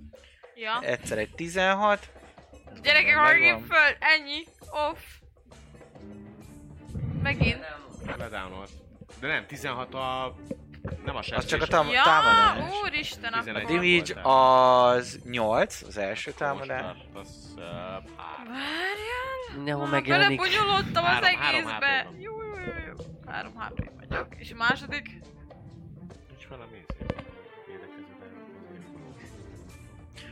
Ja. 0.56 0.80
Egyszer 0.82 1.18
egy 1.18 1.34
16. 1.36 2.12
Ez 2.72 2.82
Gyerekek, 2.82 3.16
haragjuk 3.16 3.66
föl! 3.66 3.96
Ennyi! 4.00 4.44
Off! 4.90 5.00
Megint. 7.24 7.66
Ledánolt. 8.18 8.70
De 9.20 9.28
nem, 9.28 9.46
16 9.46 9.94
a... 9.94 10.36
Nem 11.06 11.16
a 11.16 11.20
Az 11.36 11.46
csak 11.46 11.62
a 11.62 11.66
tam- 11.66 11.92
Ja, 11.92 12.04
támadás. 12.04 12.74
úristen, 12.84 13.34
A 13.34 13.44
11. 13.44 13.64
akkor... 13.64 13.76
damage 13.76 14.22
az 14.30 15.20
8, 15.30 15.82
az 15.82 15.98
első 15.98 16.30
Most 16.30 16.38
támadás. 16.44 16.82
tartasz, 16.82 17.36
uh. 17.56 17.62
Várjál! 18.48 19.56
Mindenhol 19.56 19.88
megjelenik. 19.88 20.40
belebonyolódtam 20.40 21.04
az 21.04 21.10
Három- 21.10 21.40
három 21.40 21.60
egészbe! 21.60 21.98
HP 22.00 22.04
van. 22.06 22.20
Jó, 22.20 22.32
jó, 22.42 22.50
jó, 22.56 22.74
jó. 22.88 22.94
Három 23.32 23.54
HP 23.58 23.90
vagyok. 24.10 24.28
És 24.38 24.52
a 24.52 24.56
második? 24.56 25.06
Nincs 26.30 26.48
valami 26.50 26.72
izé. 26.72 27.16
Védekezőben. 27.68 28.30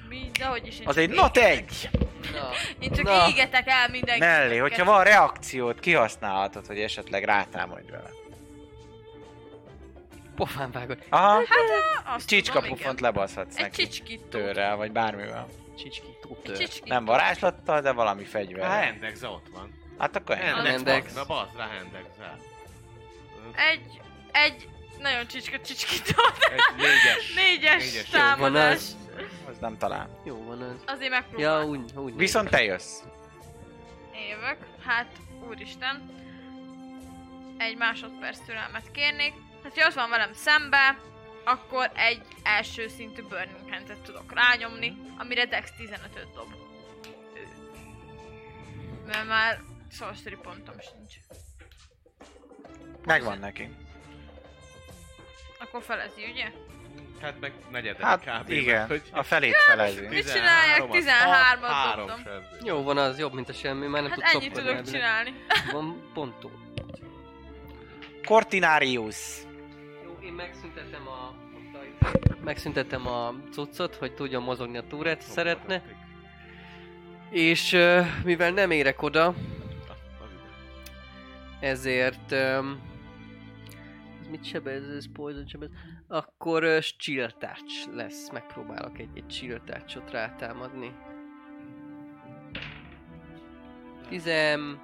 Mi? 0.10 0.30
Dehogy 0.40 0.68
is. 0.68 0.80
én 0.80 0.88
Az 0.88 0.94
csak 0.96 1.04
egy 1.04 1.10
not 1.10 1.38
égetek. 1.38 1.58
egy! 1.58 1.90
Na, 2.34 2.50
Én 2.86 2.92
csak 2.92 3.06
Na. 3.06 3.28
égetek 3.30 3.68
el 3.68 3.90
mindenkit. 3.90 4.26
Mellé, 4.26 4.58
hogyha 4.58 4.86
van 4.86 5.04
reakciót, 5.04 5.80
kihasználhatod, 5.80 6.66
hogy 6.68 6.80
esetleg 6.80 7.24
rátámadj 7.24 7.92
vele. 7.92 8.10
Pofán 10.40 10.72
vágod. 10.72 10.98
Aha, 11.10 11.42
Azt 12.06 12.28
csicska 12.28 12.60
tudom, 12.60 12.78
pofont 12.78 13.00
igen. 13.00 13.12
lebaszhatsz 13.14 13.56
Egy 13.56 13.62
neki. 13.62 13.88
csicskit. 13.88 14.22
Tőrrel, 14.22 14.76
vagy 14.76 14.92
bármivel. 14.92 15.48
Csicski, 15.78 16.08
Egy 16.44 16.54
csicskit. 16.54 16.84
Nem 16.86 17.06
varázslattal, 17.06 17.82
de 17.82 17.92
valami 17.92 18.24
A 18.24 18.28
fegyver. 18.28 18.84
Hendex 18.84 19.22
ott 19.24 19.48
van. 19.54 19.74
Hát 19.98 20.16
akkor 20.16 20.36
ennyi. 20.38 20.46
Hendex. 20.46 20.70
Hendex, 20.70 21.14
na 21.14 21.26
bazd 21.26 21.56
rá 21.58 21.68
Hendex 21.68 22.06
rá. 22.20 22.36
Egy, 23.72 24.02
egy 24.32 24.70
nagyon 25.00 25.28
csicska 25.28 25.60
csicskit 25.60 26.08
Egy 26.08 26.76
négyes. 26.78 27.34
Négyes 27.44 27.84
Négyes. 27.92 28.12
Van 28.12 28.22
támadás. 28.22 28.76
az. 28.76 28.98
Az 29.50 29.58
nem 29.60 29.78
talál. 29.78 30.22
Jó 30.26 30.44
van 30.44 30.62
az. 30.62 30.76
Azért 30.86 31.12
Ja, 31.12 31.20
megpróbálom. 31.20 31.70
úgy, 31.70 31.92
úgy. 31.96 32.16
Viszont 32.16 32.50
te 32.50 32.64
jössz. 32.64 33.00
Jövök. 34.30 34.58
Hát, 34.86 35.12
úristen. 35.48 36.18
Egy 37.58 37.78
másodperc 37.78 38.40
türelmet 38.46 38.92
kérnék. 38.92 39.34
Hát, 39.64 39.80
ha 39.80 39.88
ott 39.88 39.94
van 39.94 40.10
velem 40.10 40.34
szembe, 40.34 40.98
akkor 41.44 41.92
egy 41.96 42.22
első 42.44 42.88
szintű 42.88 43.22
Burning 43.22 43.70
Hands-et 43.74 43.98
tudok 43.98 44.34
rányomni, 44.34 44.98
amire 45.18 45.46
Dex 45.46 45.72
15-öt 45.80 46.34
dob. 46.34 46.54
Ő. 47.36 47.48
Mert 49.06 49.28
már 49.28 49.62
sorcery 49.92 50.36
pontom 50.36 50.76
sincs. 50.80 51.14
Megvan 53.06 53.40
neki. 53.40 53.70
Akkor 55.60 55.82
felezi, 55.82 56.26
ugye? 56.32 56.52
Hát 57.22 57.40
meg 57.40 57.54
negyedik 57.72 58.02
Hát 58.02 58.24
kb. 58.42 58.50
igen, 58.50 58.88
Hogy 58.88 59.02
a 59.12 59.24
felét 59.24 59.56
felezi. 59.56 60.08
Mit 60.08 60.32
csinálják? 60.32 60.82
13-at 60.82 61.68
Három 61.68 62.08
dobtam. 62.08 62.44
Jó 62.64 62.84
van, 62.84 62.98
az 62.98 63.20
jobb, 63.20 63.34
mint 63.34 63.50
a 63.50 63.54
semmi, 63.54 63.88
már 63.88 64.02
nem 64.02 64.12
Hát 64.12 64.20
tud 64.32 64.42
ennyit 64.42 64.54
tudok 64.54 64.82
csinálni. 64.92 65.34
Van 65.72 66.10
ponton. 66.14 66.74
Cortinarius. 68.26 69.48
Megszüntettem 70.40 71.08
a... 71.08 71.34
Megszüntettem 72.44 73.08
a 73.08 73.34
cuccot, 73.52 73.96
hogy 73.96 74.14
tudjon 74.14 74.44
mozogni 74.44 74.78
a 74.78 74.88
túrát, 74.88 75.22
szeretne. 75.22 75.84
És 77.30 77.78
mivel 78.24 78.52
nem 78.52 78.72
érek 78.72 79.02
oda, 79.02 79.34
ezért... 81.60 82.32
Ez 82.32 84.28
mit 84.30 84.46
sebez, 84.46 84.90
ez 84.90 85.12
poison 85.12 85.48
sebez? 85.48 85.70
Akkor 86.08 86.64
uh, 86.64 86.80
chill 86.80 87.32
touch 87.32 87.94
lesz. 87.94 88.30
Megpróbálok 88.32 89.00
egy, 89.00 89.10
egy 89.14 89.28
chill 89.28 89.60
touch-ot 89.66 90.12
rátámadni. 90.12 90.96
Tizem... 94.10 94.82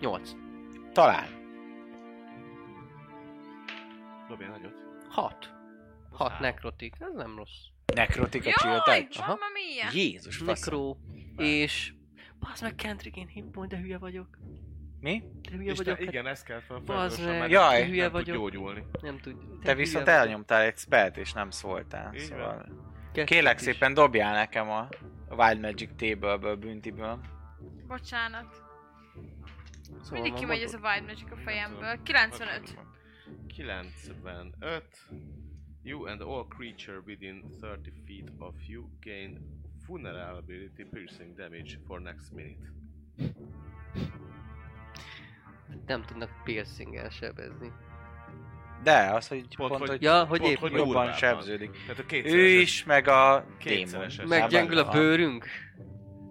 8. 0.00 0.30
Talán. 0.92 1.45
Dobjál 4.28 4.50
nagyot. 4.50 4.74
6. 5.08 5.54
6 6.10 6.38
nekrotik, 6.40 6.94
ez 6.98 7.12
nem 7.14 7.36
rossz. 7.36 7.64
Nekrotik 7.94 8.46
a 8.46 8.50
Jaj. 8.86 9.06
Aha. 9.18 9.26
mamma 9.26 9.44
mia! 9.52 9.88
Jézus. 10.02 10.40
Nekro, 10.40 10.96
és... 11.36 11.94
Bazd 12.40 12.62
meg, 12.62 12.74
Kentrick, 12.74 13.16
én 13.16 13.26
hit 13.26 13.44
point, 13.44 13.70
de 13.70 13.76
hülye 13.78 13.98
vagyok. 13.98 14.38
Mi? 15.00 15.22
De 15.50 15.56
hülye 15.56 15.70
Isten, 15.70 15.84
vagyok, 15.84 15.98
hát 15.98 16.08
igen, 16.08 16.26
ez 16.26 16.42
kell 16.42 16.60
fel 16.60 16.78
Bazd 16.78 17.24
meg. 17.24 17.38
mert 17.38 17.50
Jaj. 17.50 17.78
nem 17.80 17.88
Hülye 17.88 18.02
tud 18.04 18.12
vagyok. 18.12 18.36
gyógyulni. 18.36 18.84
nem 19.00 19.18
tud. 19.18 19.36
Te 19.62 19.74
viszont 19.74 20.08
elnyomtál 20.08 20.62
egy 20.62 20.76
spelt 20.78 21.16
és 21.16 21.32
nem 21.32 21.50
szóltál. 21.50 22.14
Így 22.14 22.20
Szóval... 22.20 22.66
Is. 23.14 23.60
szépen 23.60 23.94
dobjál 23.94 24.34
nekem 24.34 24.70
a 24.70 24.88
Wild 25.30 25.60
Magic 25.60 25.90
Table-ből, 25.96 26.56
büntiből. 26.56 27.20
Bocsánat. 27.86 28.62
Szóval 30.02 30.20
Mindig 30.22 30.32
kimegy 30.32 30.62
ez 30.62 30.74
a? 30.74 30.78
Wild 30.82 31.06
Magic 31.06 31.30
a 31.30 31.36
fejemből. 31.36 32.02
95. 32.02 32.78
95. 33.46 34.82
You 35.82 36.06
and 36.06 36.20
all 36.20 36.44
creature 36.48 37.00
within 37.06 37.42
30 37.60 37.90
feet 38.06 38.30
of 38.38 38.54
you 38.68 38.88
gain 39.00 39.38
vulnerability 39.86 40.84
piercing 40.84 41.36
damage 41.36 41.78
for 41.86 42.00
next 42.00 42.32
minute. 42.32 42.72
Nem 45.86 46.02
tudnak 46.02 46.30
piercing-el 46.44 47.08
sebezni. 47.10 47.72
De, 48.82 49.10
az, 49.10 49.28
hogy 49.28 49.56
Pont, 49.56 49.68
pont, 49.70 49.80
hogy- 49.80 49.88
hogy 49.88 50.02
Ja, 50.02 50.24
hogy 50.24 50.38
Pont, 50.38 50.50
épp 50.52 50.58
hogy 50.58 50.72
jobban 50.72 51.12
sebződik. 51.12 51.70
Tehát 51.86 51.98
a 51.98 52.14
Ő 52.28 52.46
is, 52.46 52.84
meg 52.84 53.08
a 53.08 53.46
démon. 53.64 54.06
Meggyengül 54.26 54.78
a 54.78 54.90
bőrünk. 54.90 55.46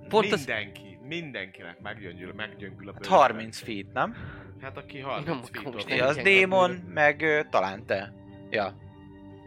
Pont 0.07 0.32
az... 0.32 0.45
Mindenki, 0.45 0.98
mindenkinek 1.01 1.80
meggyöngyül, 1.82 2.33
meggyöngül 2.33 2.90
a 2.90 2.93
Hát 2.93 3.01
bőre. 3.01 3.15
30 3.15 3.59
feet, 3.59 3.93
nem? 3.93 4.15
Hát 4.61 4.77
aki 4.77 5.00
Nem 5.00 5.09
30 5.09 5.27
akarom 5.50 5.72
feet 5.72 5.74
most 5.74 6.01
az 6.01 6.16
démon, 6.16 6.72
meg 6.72 7.22
ö, 7.22 7.42
talán 7.50 7.85
te. 7.85 8.14
Ja. 8.50 8.74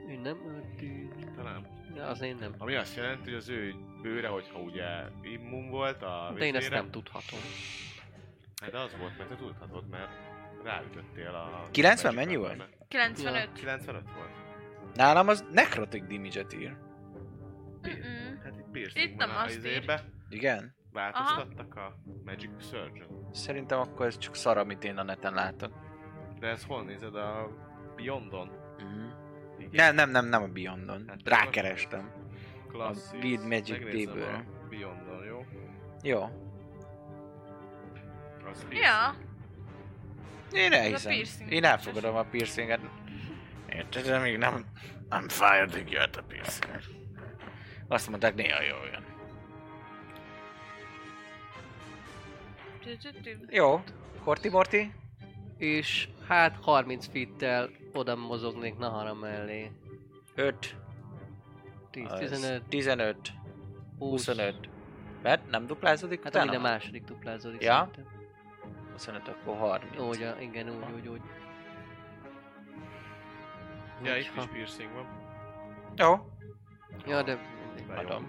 Ő 0.09 0.15
nem 0.17 0.39
öltünk. 0.55 1.35
talán. 1.37 1.67
Ja, 1.97 2.07
az 2.07 2.20
én 2.23 2.37
nem. 2.41 2.55
Ami 2.59 2.75
azt 2.75 2.97
jelenti, 2.97 3.25
hogy 3.25 3.35
az 3.39 3.49
ő 3.49 3.75
bőre, 4.03 4.28
hogyha 4.28 4.59
ugye 4.59 4.85
immun 5.23 5.70
volt 5.70 6.03
a 6.03 6.33
De 6.39 6.45
én 6.45 6.55
ezt 6.57 6.70
nem 6.70 6.91
tudhatom. 6.91 7.39
Hát 8.62 8.75
az 8.75 8.97
volt, 8.99 9.19
mert 9.19 9.28
te 9.31 9.37
tudhatod, 9.37 9.89
mert 9.89 10.11
ráütöttél 10.65 11.28
a... 11.35 11.69
90 11.70 12.15
Magic 12.15 12.28
mennyi 12.28 12.41
Weaponbe. 12.41 12.69
95. 12.89 13.53
95 13.53 14.03
volt. 14.15 14.31
Nálam 14.95 15.28
az 15.28 15.45
Necrotic 15.53 16.07
damage-et 16.07 16.55
ír. 16.55 16.77
Mm-mm. 17.89 18.39
Hát 18.45 18.57
itt 18.59 18.70
piercing 18.73 19.11
Itt 19.11 19.17
nem 19.17 19.28
van 19.28 19.37
a 19.37 19.43
azt 19.43 19.53
ír. 19.55 19.59
izébe. 19.59 20.05
Igen? 20.28 20.75
Változtattak 20.92 21.75
a 21.76 21.97
Magic 22.25 22.50
Surgeon. 22.70 23.28
Szerintem 23.33 23.78
akkor 23.78 24.07
ez 24.07 24.18
csak 24.18 24.34
szar, 24.34 24.57
amit 24.57 24.84
én 24.84 24.97
a 24.97 25.02
neten 25.02 25.34
látok. 25.34 25.73
De 26.39 26.47
ez 26.47 26.65
hol 26.65 26.84
nézed 26.84 27.15
a 27.15 27.49
Beyondon? 27.97 28.50
Mhm. 28.78 29.07
Igen. 29.58 29.70
Nem, 29.73 29.94
nem, 29.94 30.10
nem, 30.10 30.26
nem 30.26 30.42
a 30.42 30.47
Beyondon. 30.52 31.05
Hát 31.08 31.18
Rákerestem. 31.25 32.10
Classes. 32.68 33.02
a 33.12 33.17
Weed 33.17 33.47
Magic 33.47 34.08
a 34.08 34.44
Beyondon, 34.68 35.25
jó? 35.25 35.47
Jó. 36.02 36.23
Az 38.50 38.67
Ja, 38.70 39.15
Én 40.52 40.73
elhiszem. 40.73 41.12
Én 41.49 41.65
elfogadom 41.65 42.17
a 42.17 42.23
piercinget. 42.23 42.81
Érted, 43.68 44.05
de 44.05 44.18
még 44.18 44.36
nem, 44.36 44.65
nem 45.08 45.28
fájaddig 45.28 45.91
jött 45.91 46.17
a 46.17 46.23
piercinget. 46.23 46.84
Azt 47.89 48.08
mondták, 48.08 48.34
néha 48.34 48.62
jó 48.62 48.76
jön. 48.92 49.05
Jó. 53.50 53.81
Korti 54.25 54.49
Morti? 54.49 54.92
És 55.57 56.08
hát 56.26 56.57
30 56.60 57.07
feet-tel 57.07 57.70
oda 57.92 58.17
mozognék 58.17 58.78
Nahara 58.78 59.15
mellé. 59.15 59.70
5. 60.34 60.76
10, 61.91 62.07
15, 62.18 62.62
15. 62.68 63.17
20. 63.99 64.10
25. 64.26 64.68
Mert 65.23 65.50
nem 65.50 65.67
duplázódik 65.67 66.23
Hát 66.23 66.34
utána? 66.34 66.50
amire 66.50 66.62
második 66.62 67.05
duplázódik 67.05 67.62
Ja? 67.62 67.75
szerintem. 67.94 68.17
25, 68.92 69.28
akkor 69.28 69.57
30. 69.57 69.99
Úgy, 70.00 70.34
igen, 70.41 70.68
úgy, 70.68 70.92
úgy, 70.94 71.08
úgy. 71.08 71.20
Ja, 74.02 74.17
itt 74.17 74.31
is 74.36 74.44
piercing 74.52 74.91
van. 74.92 75.07
Jó. 75.97 76.33
Ja, 77.07 77.23
de. 77.23 77.39
Adom. 77.97 78.28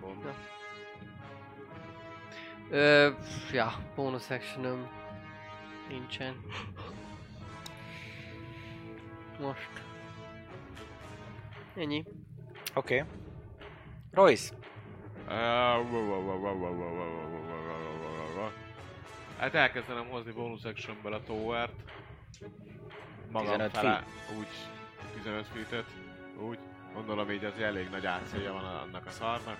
Ö, 2.69 3.09
ja, 3.51 3.73
bonus 3.95 4.29
actionom 4.29 4.87
nincsen. 5.87 6.35
Most. 9.39 9.69
Ennyi. 11.75 12.03
Oké. 12.73 12.95
Okay. 12.95 13.07
Royce. 14.11 14.53
Hát 19.37 19.53
elkezdenem 19.53 20.07
hozni 20.09 20.31
bonus 20.31 20.63
actionből 20.63 21.13
a 21.13 21.23
towert. 21.23 21.73
Magam 23.31 23.47
15 23.47 23.71
fele, 23.71 24.03
úgy 24.37 24.47
15 25.13 25.47
feet 25.47 25.85
úgy. 26.37 26.59
Gondolom 26.93 27.31
így 27.31 27.43
az 27.43 27.59
elég 27.59 27.89
nagy 27.89 28.05
AC-ja 28.05 28.53
van 28.53 28.63
annak 28.63 29.05
a 29.05 29.09
szarnak. 29.09 29.57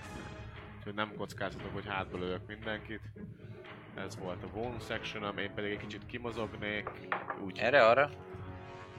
Úgyhogy 0.80 0.94
nem 0.94 1.16
kockáztatok, 1.16 1.74
hogy 1.74 1.86
hátba 1.86 2.18
lövök 2.18 2.48
mindenkit. 2.48 3.02
Ez 3.96 4.18
volt 4.18 4.44
a 4.44 4.50
bonus 4.54 4.90
action 4.90 5.38
én 5.38 5.54
pedig 5.54 5.72
egy 5.72 5.78
kicsit 5.80 6.06
kimozognék. 6.06 6.90
Úgy 7.44 7.58
Erre, 7.58 7.86
arra. 7.86 8.10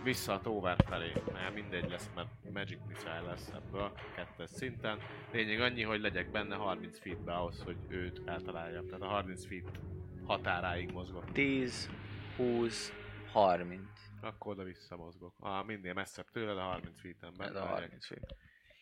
vissza 0.02 0.32
a 0.32 0.40
tower 0.40 0.76
felé, 0.86 1.12
mert 1.32 1.54
mindegy 1.54 1.90
lesz, 1.90 2.10
mert 2.14 2.28
Magic 2.52 2.78
Missile 2.86 3.20
lesz 3.20 3.48
ebből 3.54 3.92
kettes 4.14 4.50
szinten. 4.50 4.98
Lényeg 5.32 5.60
annyi, 5.60 5.82
hogy 5.82 6.00
legyek 6.00 6.30
benne 6.30 6.56
30 6.56 6.98
feetbe 6.98 7.32
ahhoz, 7.32 7.62
hogy 7.62 7.76
őt 7.88 8.20
eltaláljam. 8.24 8.86
Tehát 8.86 9.02
a 9.02 9.06
30 9.06 9.46
feet 9.46 9.80
határáig 10.26 10.92
mozgok. 10.92 11.32
10, 11.32 11.90
20, 12.36 12.92
30. 13.32 13.82
Akkor 14.20 14.52
oda 14.52 14.62
vissza 14.62 14.96
mozgok. 14.96 15.34
Ah, 15.38 15.66
minél 15.66 15.92
messzebb 15.94 16.30
tőled 16.30 16.58
a 16.58 16.62
30 16.62 17.00
feet-en 17.00 17.32
benne 17.36 17.52
legyek. 17.52 17.68
30 17.68 18.06
feet. 18.06 18.34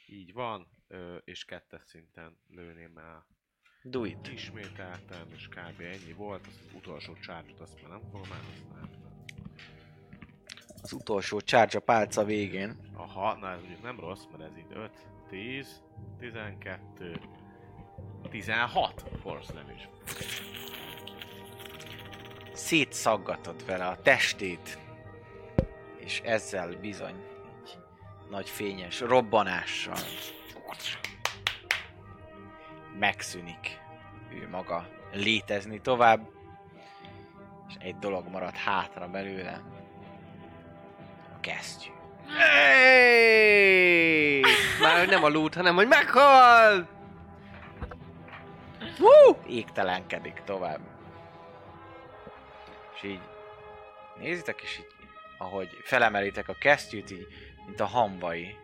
Így 0.06 0.32
van, 0.32 0.66
és 1.24 1.44
kettes 1.44 1.82
szinten 1.86 2.38
lőném 2.48 2.98
el. 2.98 3.26
Do 3.82 4.04
it. 4.04 4.28
Ismételtem, 4.32 5.26
és 5.34 5.48
kb. 5.48 5.80
ennyi 5.80 6.12
volt. 6.12 6.46
Az, 6.46 6.60
az 6.66 6.74
utolsó 6.74 7.14
charge 7.14 7.52
azt 7.58 7.82
már 7.82 7.90
nem 7.90 8.02
fogom 8.10 8.32
elhasználni. 8.32 8.96
Az 10.82 10.92
utolsó 10.92 11.40
charge 11.40 11.78
a 11.78 11.80
pálca 11.80 12.24
végén. 12.24 12.76
Aha, 12.92 13.36
na 13.36 13.50
ez 13.50 13.58
mondjuk 13.58 13.82
nem 13.82 14.00
rossz, 14.00 14.24
mert 14.30 14.50
ez 14.50 14.56
így 14.56 14.72
5, 14.72 14.90
10, 15.28 15.82
12, 16.18 17.20
16 18.30 19.04
force 19.20 19.52
damage. 19.52 19.90
Szétszaggatod 22.52 23.66
vele 23.66 23.86
a 23.86 24.00
testét. 24.02 24.78
És 25.96 26.20
ezzel 26.20 26.80
bizony 26.80 27.14
egy 27.62 27.78
nagy 28.30 28.48
fényes 28.48 29.00
robbanással 29.00 29.96
megszűnik 32.98 33.80
ő 34.30 34.48
maga 34.50 34.88
létezni 35.12 35.80
tovább, 35.80 36.28
és 37.68 37.74
egy 37.78 37.98
dolog 37.98 38.28
marad 38.28 38.54
hátra 38.54 39.08
belőle. 39.08 39.62
kesztyű. 41.40 41.90
Hey! 42.36 43.60
Már 44.82 45.08
nem 45.08 45.24
a 45.24 45.28
loot, 45.28 45.54
hanem 45.54 45.74
hogy 45.74 45.88
meghal! 45.88 46.88
Égtelenkedik 49.46 50.42
tovább. 50.44 50.80
És 52.94 53.02
így 53.02 53.20
nézitek, 54.18 54.60
és 54.62 54.78
így, 54.78 54.86
ahogy 55.38 55.68
felemelitek 55.82 56.48
a 56.48 56.56
kesztyűt, 56.60 57.10
így, 57.10 57.26
mint 57.66 57.80
a 57.80 57.86
hamvai 57.86 58.56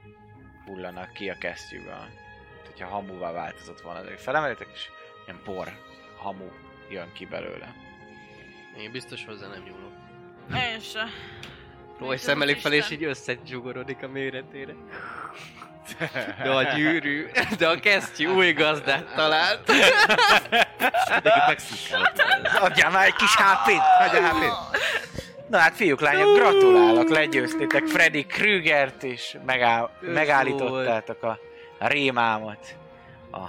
hullanak 0.66 1.12
ki 1.12 1.30
a 1.30 1.38
kesztyűből. 1.38 1.94
Tehát, 1.94 2.66
hogyha 2.66 2.86
hamuvá 2.86 3.32
változott 3.32 3.80
volna, 3.80 4.02
de 4.02 4.16
felemelitek, 4.16 4.68
és 4.74 4.88
ilyen 5.26 5.40
por, 5.44 5.68
hamu 6.16 6.48
jön 6.90 7.12
ki 7.12 7.26
belőle. 7.26 7.74
Én 8.78 8.90
biztos 8.90 9.24
hozzá 9.24 9.46
nem 9.46 9.62
nyúlok. 9.62 9.92
Én 10.54 10.80
se. 10.80 11.04
Roy 11.98 12.16
szemelik 12.16 12.60
fel, 12.60 12.72
és 12.72 12.90
így 12.90 13.04
összezsugorodik 13.04 14.02
a 14.02 14.08
méretére. 14.08 14.74
De 16.42 16.50
a 16.50 16.62
gyűrű, 16.62 17.26
de 17.58 17.68
a 17.68 17.80
kesztyű 17.80 18.26
új 18.26 18.52
gazdát 18.52 19.14
talált. 19.14 19.66
Neked 21.08 21.32
megszűkálott. 21.46 22.18
Adjál 22.66 22.90
már 22.90 23.06
egy 23.06 23.14
kis 23.14 23.34
HP-t! 23.36 23.82
Adjál 23.98 24.32
HP-t! 24.32 24.82
Na 25.54 25.60
hát 25.60 25.74
fiúk, 25.74 26.00
lányok, 26.00 26.34
gratulálok, 26.34 27.08
legyőztétek 27.08 27.86
Freddy 27.86 28.26
Krügert, 28.26 29.02
és 29.02 29.36
megáll, 29.46 29.90
megállítottátok 30.00 31.22
a, 31.22 31.38
a 31.78 31.86
rémámot 31.86 32.76
a 33.32 33.48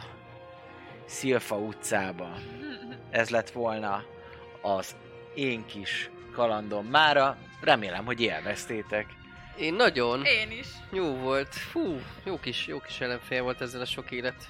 Szilfa 1.06 1.56
utcában. 1.56 2.43
Ez 3.09 3.30
lett 3.30 3.50
volna 3.50 4.03
az 4.61 4.95
én 5.34 5.66
kis 5.66 6.09
kalandom 6.34 6.85
mára. 6.85 7.38
Remélem, 7.61 8.06
hogy 8.06 8.22
élveztétek. 8.22 9.06
Én 9.58 9.74
nagyon. 9.74 10.25
Én 10.25 10.51
is. 10.51 10.67
Jó 10.92 11.16
volt. 11.16 11.56
Fú, 11.56 12.00
jó 12.24 12.40
kis, 12.40 12.67
jó 12.67 12.80
kis 12.80 13.01
ellenfél 13.01 13.43
volt 13.43 13.61
ezzel 13.61 13.82
a 13.82 13.85
sok 13.85 14.11
élet. 14.11 14.50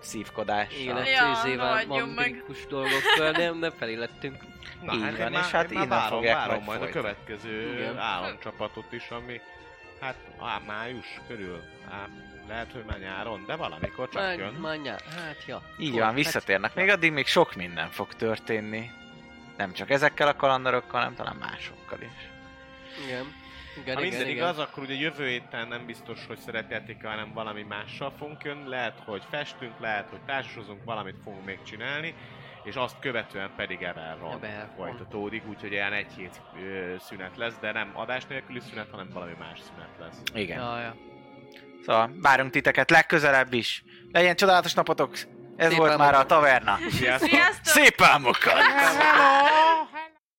Szívkodással. 0.00 0.78
Élet 0.78 1.08
Ja, 1.08 1.56
maradjon 1.56 2.08
meg. 2.08 2.16
mambrikus 2.16 2.66
dolgokkal, 2.66 3.30
nem, 3.30 3.60
de 3.60 3.70
felélettünk. 3.70 4.42
Na, 4.82 4.92
Így 4.94 5.02
hát 5.02 5.18
van, 5.18 5.32
és 5.32 5.50
hát 5.50 5.70
én 5.70 5.78
már 5.78 5.84
innen 5.84 5.88
várom, 5.88 6.18
fogják 6.18 6.36
várom 6.36 6.64
majd 6.64 6.82
a 6.82 6.88
következő 6.88 7.72
Igen. 7.74 7.98
államcsapatot 7.98 8.92
is, 8.92 9.08
ami 9.08 9.40
hát 10.00 10.14
á, 10.40 10.60
május 10.66 11.20
körül, 11.28 11.62
á, 11.90 12.08
lehet, 12.48 12.72
hogy 12.72 12.84
már 12.86 12.98
nyáron, 12.98 13.44
de 13.46 13.56
valamikor 13.56 14.08
csak 14.08 14.22
Már, 14.22 14.38
jön. 14.38 14.52
már 14.52 14.76
nyár, 14.76 15.00
hát 15.16 15.44
ja. 15.46 15.62
Így 15.78 15.90
Hol? 15.92 16.00
van, 16.00 16.14
visszatérnek. 16.14 16.74
Még 16.74 16.88
addig 16.88 17.12
még 17.12 17.26
sok 17.26 17.54
minden 17.54 17.90
fog 17.90 18.14
történni. 18.14 18.90
Nem 19.56 19.72
csak 19.72 19.90
ezekkel 19.90 20.28
a 20.28 20.36
kalandorokkal, 20.36 21.00
hanem 21.00 21.14
talán 21.14 21.36
másokkal 21.36 21.98
is. 22.00 22.08
Hát, 22.08 23.04
igen. 23.06 23.34
Igen, 23.82 23.94
Ha 23.94 24.00
igen, 24.00 24.18
minden 24.18 24.20
igen. 24.20 24.36
igaz, 24.36 24.58
akkor 24.58 24.82
ugye 24.82 24.94
jövő 24.94 25.26
héten 25.26 25.68
nem 25.68 25.86
biztos, 25.86 26.26
hogy 26.26 26.38
szerepjátékkal, 26.38 27.10
hanem 27.10 27.32
valami 27.34 27.62
mással 27.62 28.12
fogunk 28.18 28.44
jönni. 28.44 28.68
Lehet, 28.68 29.02
hogy 29.04 29.22
festünk, 29.30 29.72
lehet, 29.80 30.08
hogy 30.10 30.20
társasozunk, 30.26 30.84
valamit 30.84 31.16
fogunk 31.24 31.44
még 31.44 31.58
csinálni, 31.62 32.14
és 32.64 32.74
azt 32.74 32.96
követően 33.00 33.50
pedig 33.56 33.82
Everron 33.82 34.40
folytatódik, 34.76 35.42
úgyhogy 35.48 35.72
ilyen 35.72 35.92
egy 35.92 36.12
hét 36.16 36.40
ö, 36.56 36.94
szünet 36.98 37.36
lesz, 37.36 37.54
de 37.60 37.72
nem 37.72 37.90
adás 37.94 38.26
nélküli 38.26 38.60
szünet, 38.70 38.90
hanem 38.90 39.08
valami 39.12 39.34
más 39.38 39.60
szünet 39.60 39.98
lesz. 40.00 40.22
Igen. 40.34 40.58
Ja, 40.58 40.80
ja. 40.80 40.94
Szóval 41.84 42.10
várunk 42.22 42.50
titeket 42.50 42.90
legközelebb 42.90 43.52
is. 43.52 43.84
Legyen 44.12 44.36
csodálatos 44.36 44.74
napotok! 44.74 45.16
Ez 45.56 45.68
Szép 45.68 45.78
volt 45.78 45.96
már 45.96 46.14
a 46.14 46.26
taverna. 46.26 46.78
Sziasztok! 46.90 47.28
Sziasztok! 47.28 47.64
Szép 47.64 48.00
álmokat! 48.00 48.62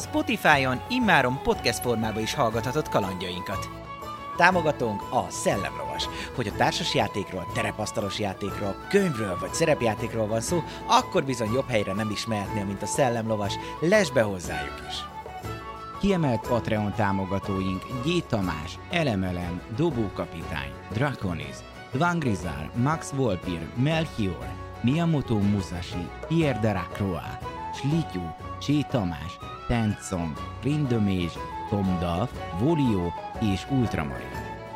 Spotify-on 0.00 0.80
immáron 0.88 1.40
podcast 1.42 1.80
formában 1.80 2.22
is 2.22 2.34
hallgathatod 2.34 2.88
kalandjainkat. 2.88 3.68
Támogatónk 4.36 5.02
a 5.10 5.30
Szellemlovas. 5.30 6.08
Hogy 6.34 6.46
a 6.46 6.56
társas 6.56 6.94
játékról, 6.94 7.46
terepasztalos 7.54 8.18
játékról, 8.18 8.76
könyvről 8.88 9.38
vagy 9.40 9.54
szerepjátékról 9.54 10.26
van 10.26 10.40
szó, 10.40 10.62
akkor 10.86 11.24
bizony 11.24 11.52
jobb 11.52 11.68
helyre 11.68 11.92
nem 11.92 12.10
is 12.10 12.26
mehetnél, 12.26 12.64
mint 12.64 12.82
a 12.82 12.86
Szellemlovas. 12.86 13.54
Lesz 13.80 14.08
be 14.08 14.22
hozzájuk 14.22 14.82
is! 14.88 14.94
Kiemelt 16.00 16.48
Patreon 16.48 16.92
támogatóink 16.92 17.84
G. 18.04 18.26
Tamás, 18.26 18.78
Elemelem, 18.90 19.60
Dobókapitány, 19.76 20.72
Draconis, 20.92 21.56
Dvangrizar, 21.92 22.70
Max 22.74 23.10
Volpir, 23.10 23.60
Melchior, 23.74 24.48
Miyamoto 24.80 25.38
Musashi, 25.38 26.08
Pierre 26.28 26.58
Daracroix, 26.60 27.38
Slityu, 27.74 28.22
Csé 28.58 28.80
Tamás, 28.90 29.37
Rindomés, 30.62 31.32
Tom 31.68 31.98
Duff, 32.00 32.30
Volio 32.58 33.12
és 33.52 33.66
Ultramarin. 33.70 34.28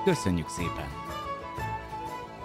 Köszönjük 0.04 0.48
szépen! 0.48 1.00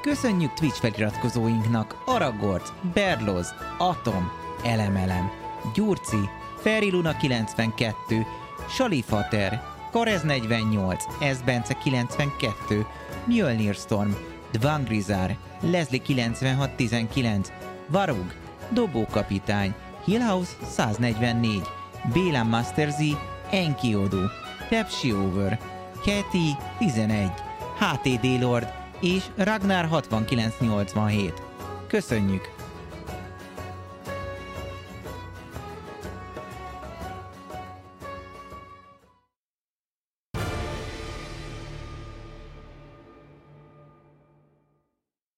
Köszönjük 0.02 0.54
Twitch 0.54 0.80
feliratkozóinknak 0.80 1.96
Aragorc, 2.06 2.70
Berloz, 2.94 3.54
Atom, 3.78 4.32
Elemelem, 4.64 5.32
Gyurci, 5.74 6.30
Feriluna 6.58 7.18
92, 7.18 8.26
Salifater, 8.70 9.64
Karez 9.92 10.22
48, 10.22 11.04
Esbence 11.20 11.74
92, 11.74 12.86
Mjölnir 13.26 13.76
Storm, 13.76 14.12
Dvangrizar, 14.52 15.36
Leslie 15.62 16.02
9619, 16.02 17.52
Varug, 17.88 18.34
Dobókapitány, 18.70 19.74
Hillhouse 20.06 20.52
144, 20.70 21.62
Bélán 22.14 22.48
Master 22.48 22.90
Z, 22.90 22.98
Enkiodu, 23.52 24.22
Pepsi 24.70 25.14
Over, 25.14 25.60
Keti 26.04 26.56
11, 26.78 27.32
HTD 27.78 28.42
Lord 28.42 28.74
és 29.02 29.24
Ragnar 29.36 29.86
6987. 29.86 31.42
Köszönjük! 31.88 32.57